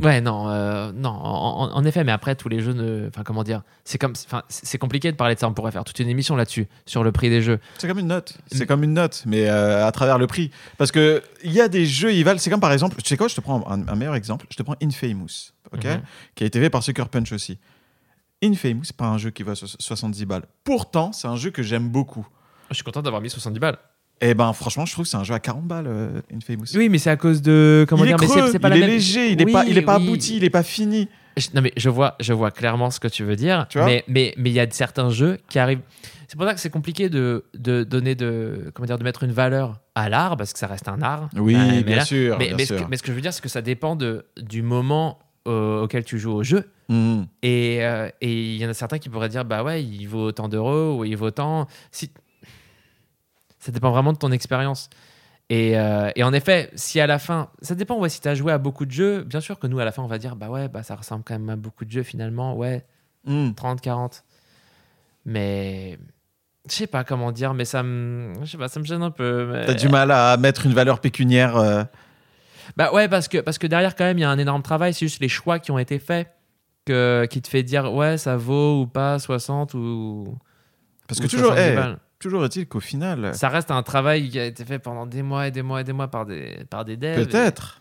Ouais, 0.00 0.20
non, 0.20 0.48
euh, 0.48 0.92
non. 0.94 1.08
En, 1.10 1.84
effet, 1.84 2.04
mais 2.04 2.12
après, 2.12 2.36
tous 2.36 2.48
les 2.48 2.60
jeux 2.60 2.72
ne. 2.72 3.08
Enfin, 3.08 3.24
comment 3.24 3.42
dire 3.42 3.62
C'est 3.84 3.98
comme. 3.98 4.12
C'est 4.48 4.78
compliqué 4.78 5.10
de 5.10 5.16
parler 5.16 5.34
de 5.34 5.40
ça. 5.40 5.48
On 5.48 5.54
pourrait 5.54 5.72
faire 5.72 5.82
toute 5.82 5.98
une 5.98 6.08
émission 6.08 6.36
là-dessus, 6.36 6.68
sur 6.86 7.02
le 7.02 7.10
prix 7.10 7.30
des 7.30 7.42
jeux. 7.42 7.58
C'est 7.78 7.88
comme 7.88 7.98
une 7.98 8.06
note. 8.06 8.38
C'est 8.46 8.62
Mm. 8.62 8.66
comme 8.68 8.84
une 8.84 8.92
note, 8.94 9.24
mais 9.26 9.48
à 9.48 9.90
travers 9.90 10.18
le 10.18 10.28
prix. 10.28 10.52
Parce 10.76 10.92
que 10.92 11.20
il 11.42 11.50
y 11.52 11.60
a 11.60 11.66
des 11.66 11.84
jeux, 11.84 12.12
ils 12.14 12.22
valent. 12.24 12.38
C'est 12.38 12.48
comme 12.48 12.60
par 12.60 12.72
exemple, 12.72 12.94
tu 13.02 13.08
sais 13.08 13.16
quoi, 13.16 13.26
je 13.26 13.34
te 13.34 13.40
prends 13.40 13.68
un, 13.68 13.88
un 13.88 13.94
meilleur 13.96 14.14
exemple. 14.14 14.46
Je 14.50 14.56
te 14.56 14.62
prends 14.62 14.76
Infamous, 14.80 15.50
ok, 15.72 15.84
Mhm. 15.84 16.02
qui 16.34 16.44
a 16.44 16.46
été 16.46 16.60
fait 16.60 16.70
par 16.70 16.82
Sucker 16.82 17.04
Punch 17.10 17.32
aussi. 17.32 17.58
Infamous, 18.42 18.84
c'est 18.84 18.96
pas 18.96 19.06
un 19.06 19.18
jeu 19.18 19.30
qui 19.30 19.42
vaut 19.42 19.54
so- 19.54 19.66
70 19.78 20.24
balles. 20.24 20.44
Pourtant, 20.62 21.12
c'est 21.12 21.26
un 21.26 21.36
jeu 21.36 21.50
que 21.50 21.62
j'aime 21.62 21.88
beaucoup. 21.88 22.26
Je 22.70 22.74
suis 22.74 22.84
content 22.84 23.02
d'avoir 23.02 23.20
mis 23.20 23.30
70 23.30 23.58
balles. 23.58 23.78
Et 24.20 24.34
ben, 24.34 24.52
franchement, 24.52 24.84
je 24.84 24.92
trouve 24.92 25.04
que 25.04 25.10
c'est 25.10 25.16
un 25.16 25.24
jeu 25.24 25.34
à 25.34 25.40
40 25.40 25.64
balles, 25.66 25.86
euh, 25.86 26.20
Infamous. 26.34 26.64
Oui, 26.74 26.88
mais 26.88 26.98
c'est 26.98 27.10
à 27.10 27.16
cause 27.16 27.40
de. 27.42 27.86
Comment 27.88 28.04
il 28.04 28.10
est 28.10 28.14
dire 28.16 28.18
mais 28.20 28.48
c'est- 28.50 28.58
pas 28.58 28.68
il 28.68 28.70
la 28.70 28.76
est 28.76 28.80
même- 28.80 28.90
léger, 28.90 29.32
il 29.32 29.40
est 29.40 29.44
Oui, 29.44 29.52
pas, 29.52 29.64
il 29.64 29.78
est 29.78 29.82
pas 29.82 29.98
oui. 29.98 30.06
abouti, 30.06 30.36
il 30.36 30.44
est 30.44 30.50
pas 30.50 30.62
fini. 30.64 31.08
Je- 31.36 31.48
non 31.54 31.62
mais 31.62 31.72
je 31.76 31.88
vois, 31.88 32.16
je 32.18 32.32
vois 32.32 32.50
clairement 32.50 32.90
ce 32.90 32.98
que 32.98 33.06
tu 33.06 33.22
veux 33.22 33.36
dire. 33.36 33.66
Tu 33.68 33.78
vois 33.78 33.86
mais 33.86 34.04
mais 34.08 34.34
mais 34.36 34.50
il 34.50 34.54
y 34.54 34.60
a 34.60 34.68
certains 34.70 35.08
jeux 35.10 35.38
qui 35.48 35.60
arrivent. 35.60 35.82
C'est 36.26 36.36
pour 36.36 36.46
ça 36.46 36.52
que 36.54 36.58
c'est 36.60 36.68
compliqué 36.68 37.08
de, 37.08 37.44
de 37.54 37.84
donner 37.84 38.16
de 38.16 38.72
comment 38.74 38.86
dire 38.86 38.98
de 38.98 39.04
mettre 39.04 39.22
une 39.22 39.30
valeur 39.32 39.78
à 39.94 40.08
l'art 40.08 40.36
parce 40.36 40.52
que 40.52 40.58
ça 40.58 40.66
reste 40.66 40.88
un 40.88 41.00
art. 41.00 41.28
Oui, 41.36 41.54
mais 41.54 41.82
bien 41.84 41.96
là- 41.96 42.04
sûr, 42.04 42.36
mais, 42.38 42.48
bien 42.48 42.56
mais 42.56 42.66
ce 42.66 42.76
sûr. 42.76 42.84
que, 42.86 42.90
mais 42.90 42.96
ce 42.96 43.02
que 43.04 43.08
je 43.08 43.12
veux 43.14 43.20
dire, 43.22 43.32
c'est 43.32 43.40
que 43.42 43.48
ça 43.48 43.62
dépend 43.62 43.94
de, 43.94 44.26
du 44.36 44.62
moment 44.62 45.20
auquel 45.48 46.04
tu 46.04 46.18
joues 46.18 46.32
au 46.32 46.42
jeu. 46.42 46.70
Mhm. 46.88 47.26
Et 47.42 47.78
euh, 47.84 48.08
et 48.20 48.32
il 48.54 48.56
y 48.56 48.66
en 48.66 48.70
a 48.70 48.74
certains 48.74 48.98
qui 48.98 49.08
pourraient 49.08 49.28
dire 49.28 49.44
bah 49.44 49.62
ouais, 49.62 49.82
il 49.84 50.06
vaut 50.06 50.24
autant 50.26 50.48
d'euros 50.48 50.98
ou 50.98 51.04
il 51.04 51.16
vaut 51.16 51.30
tant. 51.30 51.66
Si... 51.90 52.10
Ça 53.58 53.72
dépend 53.72 53.90
vraiment 53.90 54.12
de 54.12 54.18
ton 54.18 54.30
expérience. 54.32 54.88
Et, 55.50 55.78
euh, 55.78 56.10
et 56.14 56.22
en 56.24 56.32
effet, 56.34 56.70
si 56.74 57.00
à 57.00 57.06
la 57.06 57.18
fin, 57.18 57.48
ça 57.62 57.74
dépend, 57.74 57.98
ouais, 57.98 58.10
si 58.10 58.20
tu 58.20 58.28
as 58.28 58.34
joué 58.34 58.52
à 58.52 58.58
beaucoup 58.58 58.84
de 58.84 58.90
jeux, 58.90 59.22
bien 59.24 59.40
sûr 59.40 59.58
que 59.58 59.66
nous, 59.66 59.78
à 59.78 59.84
la 59.84 59.92
fin, 59.92 60.02
on 60.02 60.06
va 60.06 60.18
dire 60.18 60.36
bah 60.36 60.50
ouais, 60.50 60.68
bah 60.68 60.82
ça 60.82 60.94
ressemble 60.94 61.24
quand 61.24 61.32
même 61.38 61.48
à 61.48 61.56
beaucoup 61.56 61.84
de 61.86 61.90
jeux 61.90 62.02
finalement, 62.02 62.54
ouais, 62.56 62.84
Mhm. 63.26 63.54
30, 63.54 63.80
40. 63.80 64.24
Mais 65.24 65.98
je 66.68 66.74
sais 66.74 66.86
pas 66.86 67.02
comment 67.04 67.32
dire, 67.32 67.54
mais 67.54 67.64
ça 67.64 67.82
me, 67.82 68.34
je 68.42 68.50
sais 68.52 68.58
pas, 68.58 68.68
ça 68.68 68.78
me 68.80 68.84
gêne 68.84 69.02
un 69.02 69.10
peu. 69.10 69.50
mais- 69.52 69.66
T'as 69.66 69.74
du 69.74 69.88
mal 69.88 70.10
à 70.10 70.36
mettre 70.36 70.66
une 70.66 70.72
valeur 70.74 71.00
pécuniaire. 71.00 71.56
euh, 71.56 71.82
Bah 72.76 72.92
ouais, 72.92 73.08
parce 73.08 73.28
que, 73.28 73.38
parce 73.38 73.58
que 73.58 73.66
derrière, 73.66 73.96
quand 73.96 74.04
même, 74.04 74.18
il 74.18 74.22
y 74.22 74.24
a 74.24 74.30
un 74.30 74.38
énorme 74.38 74.62
travail. 74.62 74.94
C'est 74.94 75.06
juste 75.06 75.20
les 75.20 75.28
choix 75.28 75.58
qui 75.58 75.70
ont 75.70 75.78
été 75.78 75.98
faits 75.98 76.28
que, 76.84 77.26
qui 77.30 77.42
te 77.42 77.48
fait 77.48 77.62
dire, 77.62 77.92
ouais, 77.92 78.18
ça 78.18 78.36
vaut 78.36 78.82
ou 78.82 78.86
pas 78.86 79.18
60 79.18 79.74
ou. 79.74 80.36
Parce 81.06 81.20
ou 81.20 81.22
que 81.24 81.28
toujours, 81.28 81.54
70 81.54 81.78
eh, 81.78 81.96
toujours 82.18 82.44
est-il 82.44 82.66
qu'au 82.66 82.80
final, 82.80 83.34
Ça 83.34 83.48
reste 83.48 83.70
un 83.70 83.82
travail 83.82 84.28
qui 84.28 84.38
a 84.38 84.44
été 84.44 84.64
fait 84.64 84.78
pendant 84.78 85.06
des 85.06 85.22
mois 85.22 85.46
et 85.46 85.50
des 85.50 85.62
mois 85.62 85.80
et 85.80 85.84
des 85.84 85.92
mois 85.92 86.08
par 86.08 86.26
des, 86.26 86.64
par 86.68 86.84
des 86.84 86.96
devs. 86.96 87.26
peut-être. 87.26 87.80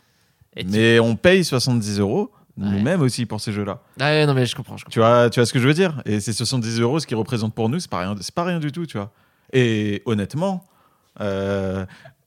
Et 0.55 0.63
Mais 0.63 0.99
on 0.99 1.15
paye 1.15 1.43
70 1.43 1.99
euros 1.99 2.31
Ouais. 2.57 2.65
nous-mêmes 2.71 3.01
aussi 3.01 3.27
pour 3.27 3.39
ces 3.39 3.51
jeux-là. 3.51 3.81
Ah 3.99 4.05
ouais, 4.05 4.25
non, 4.25 4.33
mais 4.33 4.47
je 4.47 4.55
comprends. 4.55 4.77
Je 4.77 4.83
comprends. 4.83 4.91
Tu 4.93 4.97
vois, 4.99 5.29
tu 5.29 5.39
vois 5.39 5.45
ce 5.45 5.53
que 5.53 5.59
je 5.59 5.67
veux 5.67 5.75
dire? 5.75 6.01
Et 6.05 6.19
ces 6.19 6.33
70 6.33 6.79
euros, 6.79 6.99
ce 6.99 7.05
qu'ils 7.05 7.15
représentent 7.17 7.53
pour 7.53 7.69
nous, 7.69 7.79
c'est 7.79 7.89
pas 7.89 7.99
rien, 7.99 8.15
pas 8.33 8.43
rien 8.45 8.59
du 8.59 8.71
tout, 8.71 8.87
tu 8.87 8.97
vois. 8.97 9.11
Et 9.53 10.01
honnêtement, 10.05 10.63
euh, 10.63 10.76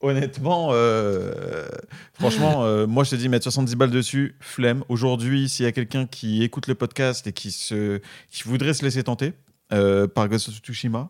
honnêtement, 0.01 0.69
euh, 0.71 1.67
franchement, 2.13 2.63
euh, 2.65 2.87
moi 2.87 3.03
je 3.03 3.11
te 3.11 3.15
dis 3.15 3.29
mettre 3.29 3.43
70 3.43 3.75
balles 3.75 3.91
dessus, 3.91 4.35
flemme. 4.39 4.83
Aujourd'hui, 4.89 5.49
s'il 5.49 5.65
y 5.65 5.67
a 5.67 5.71
quelqu'un 5.71 6.05
qui 6.05 6.43
écoute 6.43 6.67
le 6.67 6.75
podcast 6.75 7.27
et 7.27 7.33
qui 7.33 7.51
se, 7.51 7.99
qui 8.29 8.43
voudrait 8.43 8.73
se 8.73 8.83
laisser 8.83 9.03
tenter 9.03 9.33
euh, 9.73 10.07
par 10.07 10.27
Ghost 10.27 10.49
of 10.49 10.55
Tsushima, 10.55 11.09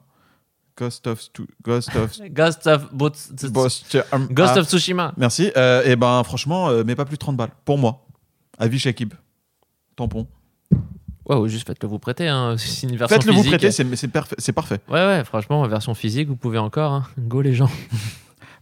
Ghost 0.77 1.07
of, 1.07 1.21
Ghost 1.63 1.95
of, 1.95 2.19
Ghost 2.31 2.67
of, 2.67 2.93
Ghost, 2.93 3.95
Ah, 4.11 4.59
of 4.59 4.67
Tsushima. 4.67 5.13
Merci. 5.17 5.51
et 5.85 5.95
ben 5.95 6.23
franchement, 6.23 6.69
euh, 6.69 6.83
mais 6.85 6.95
pas 6.95 7.05
plus 7.05 7.15
de 7.15 7.19
30 7.19 7.37
balles 7.37 7.51
pour 7.65 7.77
moi. 7.77 8.05
Avis 8.57 8.79
Shakib. 8.79 9.13
Tampon. 9.95 10.27
Ouais, 11.27 11.35
ou 11.35 11.47
juste 11.47 11.67
faites-le 11.67 11.87
vous 11.87 11.99
prêter. 11.99 12.27
Hein. 12.27 12.55
C'est 12.57 12.87
une 12.87 12.95
version 12.97 13.15
Faites-le 13.17 13.31
vous 13.31 13.37
physique. 13.39 13.51
prêter, 13.57 13.71
c'est 13.71 13.95
c'est 13.95 14.07
parfait. 14.07 14.35
c'est 14.39 14.53
parfait. 14.53 14.79
Ouais, 14.89 15.05
ouais, 15.05 15.23
franchement, 15.23 15.65
version 15.67 15.93
physique, 15.93 16.27
vous 16.27 16.35
pouvez 16.35 16.57
encore. 16.57 16.91
hein. 16.93 17.03
Go 17.19 17.41
les 17.41 17.53
gens. 17.53 17.69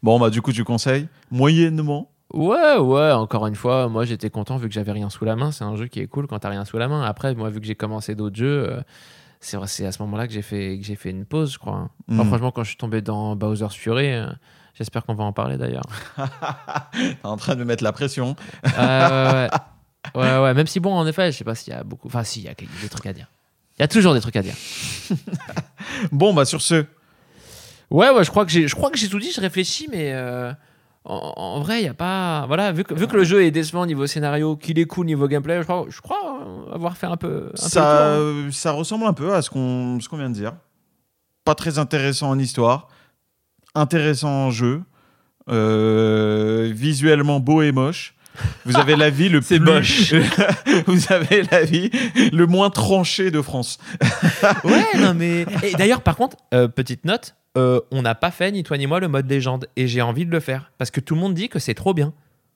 Bon, 0.02 0.18
bah 0.18 0.30
du 0.30 0.42
coup, 0.42 0.54
tu 0.54 0.64
conseilles 0.64 1.10
moyennement. 1.30 2.10
Ouais, 2.34 2.78
ouais, 2.78 3.12
encore 3.12 3.48
une 3.48 3.56
fois, 3.56 3.90
moi 3.90 4.06
j'étais 4.06 4.30
content 4.30 4.56
vu 4.56 4.70
que 4.70 4.74
j'avais 4.74 4.94
rien 4.94 5.10
sous 5.10 5.26
la 5.26 5.36
main. 5.36 5.52
C'est 5.52 5.66
un 5.66 5.76
jeu 5.76 5.88
qui 5.88 6.00
est 6.00 6.08
cool 6.08 6.26
quand 6.26 6.40
t'as 6.40 6.48
rien 6.50 6.64
sous 6.64 6.78
la 6.78 6.88
main. 6.88 7.02
Après, 7.04 7.36
moi, 7.36 7.50
vu 7.50 7.60
que 7.60 7.66
j'ai 7.66 7.76
commencé 7.76 8.16
d'autres 8.16 8.38
jeux, 8.38 8.70
euh, 8.70 8.82
c'est 9.42 9.58
vrai, 9.58 9.68
c'est 9.68 9.86
à 9.86 9.92
ce 9.92 10.02
moment-là 10.04 10.26
que 10.26 10.32
j'ai 10.32 10.42
fait, 10.42 10.78
que 10.80 10.86
j'ai 10.86 10.96
fait 10.96 11.10
une 11.10 11.26
pause, 11.26 11.52
je 11.52 11.60
crois. 11.60 11.74
hein. 11.76 11.90
Enfin, 12.12 12.24
Mm. 12.24 12.28
franchement, 12.28 12.52
quand 12.52 12.64
je 12.64 12.70
suis 12.70 12.78
tombé 12.78 13.02
dans 13.02 13.36
Bowser's 13.36 13.76
Fury, 13.76 14.14
euh, 14.14 14.28
j'espère 14.74 15.06
qu'on 15.06 15.16
va 15.16 15.26
en 15.26 15.34
parler 15.34 15.58
d'ailleurs. 15.58 15.84
T'es 16.94 17.18
en 17.24 17.36
train 17.36 17.56
de 17.56 17.60
me 17.60 17.66
mettre 17.66 17.84
la 17.84 17.92
pression. 17.92 18.36
Ouais, 18.64 18.72
ouais. 18.78 19.34
ouais, 19.34 19.50
ouais, 20.16 20.54
même 20.54 20.68
si 20.68 20.80
bon, 20.80 20.94
en 20.94 21.06
effet, 21.08 21.32
je 21.32 21.38
sais 21.38 21.44
pas 21.44 21.56
s'il 21.56 21.74
y 21.74 21.76
a 21.76 21.84
beaucoup. 21.84 22.08
Enfin, 22.08 22.24
si, 22.24 22.42
il 22.42 22.46
y 22.46 22.50
a 22.50 22.54
des 22.54 22.90
trucs 22.90 23.06
à 23.06 23.14
dire. 23.14 23.28
Il 23.78 23.82
y 23.82 23.86
a 23.86 23.88
toujours 23.88 24.14
des 24.14 24.22
trucs 24.22 24.36
à 24.36 24.42
dire. 24.42 24.56
Bon, 26.12 26.34
bah 26.34 26.46
sur 26.46 26.62
ce, 26.62 26.86
Ouais, 27.92 28.10
ouais, 28.12 28.24
je 28.24 28.30
crois 28.30 28.46
que 28.46 28.52
j'ai, 28.52 28.68
je 28.68 28.76
crois 28.76 28.92
que 28.92 28.98
j'ai 28.98 29.10
tout 29.10 29.20
dit. 29.20 29.32
Je 29.32 29.42
réfléchis, 29.42 29.88
mais 29.92 30.14
euh, 30.14 30.52
en, 31.06 31.34
en 31.36 31.60
vrai, 31.60 31.82
il 31.82 31.86
y 31.86 31.90
a 31.90 31.94
pas. 31.94 32.46
Voilà, 32.48 32.72
vu 32.72 32.84
que, 32.84 32.94
vu 32.94 33.08
que 33.08 33.16
le 33.16 33.24
jeu 33.24 33.44
est 33.44 33.52
décevant 33.52 33.86
niveau 33.86 34.06
scénario, 34.06 34.56
qu'il 34.56 34.78
est 34.78 34.86
cool 34.86 35.08
niveau 35.08 35.28
gameplay, 35.28 35.58
je 35.60 35.64
crois, 35.64 35.86
je 35.90 36.02
crois 36.02 36.44
euh, 36.46 36.74
avoir 36.74 36.98
fait 36.98 37.08
un 37.08 37.18
peu. 37.18 37.52
Un 37.54 37.58
ça, 37.58 37.82
tour, 37.82 37.90
hein. 37.90 37.94
euh, 37.94 38.52
ça 38.52 38.72
ressemble 38.72 39.06
un 39.06 39.14
peu 39.14 39.34
à 39.34 39.42
ce 39.42 39.50
qu'on 39.50 40.00
ce 40.00 40.08
qu'on 40.08 40.18
vient 40.18 40.30
de 40.30 40.36
dire. 40.36 40.54
Pas 41.46 41.56
très 41.56 41.80
intéressant 41.80 42.30
en 42.30 42.38
histoire, 42.38 42.90
intéressant 43.74 44.30
en 44.30 44.52
jeu, 44.52 44.84
euh, 45.50 46.72
visuellement 46.72 47.40
beau 47.40 47.64
et 47.64 47.72
moche. 47.72 48.16
Vous 48.66 48.78
avez 48.78 48.96
la 48.96 49.10
vie 49.10 49.30
le 49.30 49.42
C'est 49.42 49.60
plus... 49.60 49.66
moche. 49.66 50.14
Vous 50.88 51.14
avez 51.14 51.44
la 51.52 51.64
vie 51.64 51.90
le 52.32 52.46
moins 52.46 52.70
tranché 52.70 53.32
de 53.32 53.42
France. 53.42 53.78
Ouais, 54.64 54.86
non 54.98 55.14
mais. 55.14 55.46
Et 55.64 55.74
d'ailleurs, 55.74 56.02
par 56.02 56.16
contre, 56.16 56.38
euh, 56.54 56.68
petite 56.68 57.06
note, 57.06 57.36
euh, 57.58 57.82
on 57.92 58.02
n'a 58.02 58.16
pas 58.16 58.32
fait 58.32 58.52
ni 58.52 58.64
toi 58.64 58.78
ni 58.78 58.88
moi 58.88 59.00
le 59.00 59.08
mode 59.08 59.30
légende, 59.30 59.68
et 59.76 59.88
j'ai 59.88 60.02
envie 60.02 60.26
de 60.26 60.32
le 60.32 60.40
faire 60.40 60.72
parce 60.78 60.92
que 60.92 61.00
tout 61.00 61.16
le 61.16 61.22
monde 61.22 61.34
dit 61.34 61.50
que 61.50 61.60
c'est 61.60 61.74
trop 61.74 61.94
bien. 61.94 62.14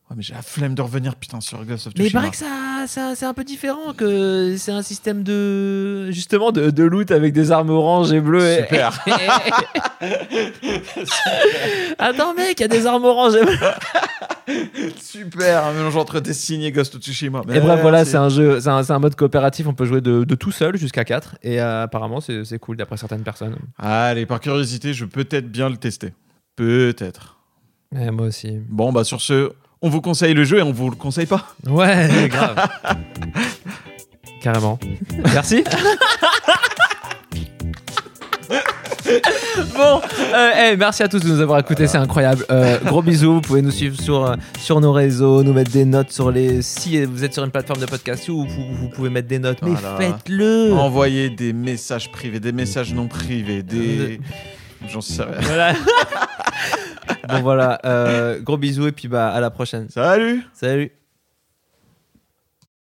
Ouais, 0.09 0.17
mais 0.17 0.21
j'ai 0.23 0.33
la 0.33 0.41
flemme 0.41 0.75
de 0.75 0.81
revenir 0.81 1.15
putain 1.15 1.39
sur 1.39 1.63
Ghost 1.63 1.87
of 1.87 1.93
Mais 1.97 2.03
il 2.05 2.07
Tsushima. 2.07 2.21
paraît 2.21 2.31
que 2.31 2.37
ça, 2.87 3.15
c'est 3.15 3.25
un, 3.25 3.33
peu 3.33 3.45
différent 3.45 3.93
que 3.95 4.55
c'est 4.57 4.71
un 4.73 4.81
système 4.81 5.23
de 5.23 6.11
justement 6.11 6.51
de, 6.51 6.71
de 6.71 6.83
loot 6.83 7.09
avec 7.11 7.31
des 7.31 7.51
armes 7.51 7.69
oranges 7.69 8.11
et 8.11 8.19
bleues. 8.19 8.45
et- 8.45 8.61
Super. 8.63 8.99
Attends 11.99 12.33
mec, 12.33 12.59
il 12.59 12.61
y 12.61 12.65
a 12.65 12.67
des 12.67 12.85
armes 12.85 13.05
oranges 13.05 13.35
et 13.35 13.45
bleues. 13.45 13.57
Super, 14.99 15.65
un 15.65 15.73
mélange 15.73 15.95
entre 15.95 16.19
Destiny 16.19 16.65
et 16.65 16.71
Ghost 16.73 16.95
of 16.95 17.01
Tsushima. 17.01 17.41
Et 17.53 17.59
bref, 17.61 17.79
voilà, 17.81 18.03
c'est 18.03 18.17
un 18.17 18.27
jeu, 18.29 18.59
c'est 18.59 18.69
un, 18.69 18.99
mode 18.99 19.15
coopératif. 19.15 19.67
On 19.67 19.73
peut 19.73 19.85
jouer 19.85 20.01
de, 20.01 20.25
de 20.25 20.35
tout 20.35 20.51
seul 20.51 20.75
jusqu'à 20.77 21.05
4 21.05 21.37
et 21.43 21.61
euh, 21.61 21.83
apparemment 21.83 22.19
c'est 22.19 22.59
cool 22.59 22.75
d'après 22.77 22.97
certaines 22.97 23.23
personnes. 23.23 23.55
Allez, 23.77 24.25
par 24.25 24.39
curiosité, 24.41 24.93
je 24.93 25.05
peux 25.05 25.23
peut-être 25.23 25.49
bien 25.49 25.69
le 25.69 25.77
tester. 25.77 26.13
Peut-être. 26.57 27.37
Ouais, 27.93 28.11
moi 28.11 28.27
aussi. 28.27 28.59
Bon, 28.67 28.91
bah 28.91 29.03
sur 29.03 29.21
ce, 29.21 29.51
on 29.83 29.89
vous 29.89 30.01
conseille 30.01 30.33
le 30.33 30.43
jeu 30.45 30.57
et 30.59 30.61
on 30.63 30.71
vous 30.71 30.89
le 30.89 30.95
conseille 30.95 31.25
pas. 31.27 31.53
Ouais, 31.67 32.07
grave. 32.29 32.55
Carrément. 34.41 34.79
Merci. 35.33 35.63
bon, 39.75 40.01
euh, 40.33 40.51
hey, 40.55 40.77
merci 40.77 41.03
à 41.03 41.07
tous 41.09 41.19
de 41.19 41.27
nous 41.27 41.41
avoir 41.41 41.59
écoutés, 41.59 41.87
c'est 41.87 41.97
incroyable. 41.97 42.45
Euh, 42.49 42.79
gros 42.85 43.01
bisous, 43.01 43.33
vous 43.35 43.41
pouvez 43.41 43.61
nous 43.61 43.71
suivre 43.71 43.99
sur, 43.99 44.25
euh, 44.25 44.35
sur 44.59 44.79
nos 44.79 44.93
réseaux, 44.93 45.43
nous 45.43 45.53
mettre 45.53 45.71
des 45.71 45.85
notes 45.85 46.11
sur 46.11 46.31
les. 46.31 46.61
Si 46.61 47.03
vous 47.05 47.23
êtes 47.23 47.33
sur 47.33 47.43
une 47.43 47.51
plateforme 47.51 47.81
de 47.81 47.85
podcast, 47.85 48.27
vous, 48.29 48.45
vous, 48.45 48.73
vous 48.73 48.87
pouvez 48.89 49.09
mettre 49.09 49.27
des 49.27 49.39
notes, 49.39 49.59
mais 49.61 49.71
Voilà. 49.71 49.97
faites-le. 49.97 50.71
Envoyer 50.73 51.29
des 51.29 51.51
messages 51.53 52.09
privés, 52.11 52.39
des 52.39 52.53
messages 52.53 52.93
non 52.93 53.07
privés, 53.07 53.63
des. 53.63 54.19
J'en 54.87 55.01
sais 55.01 55.23
rien. 55.23 55.33
Voilà. 55.41 55.73
bon 57.29 57.41
voilà, 57.41 57.79
euh, 57.85 58.39
gros 58.39 58.57
bisous 58.57 58.87
et 58.87 58.91
puis 58.91 59.07
bah 59.07 59.29
à 59.29 59.39
la 59.39 59.49
prochaine. 59.49 59.89
Salut 59.89 60.43
Salut. 60.53 61.02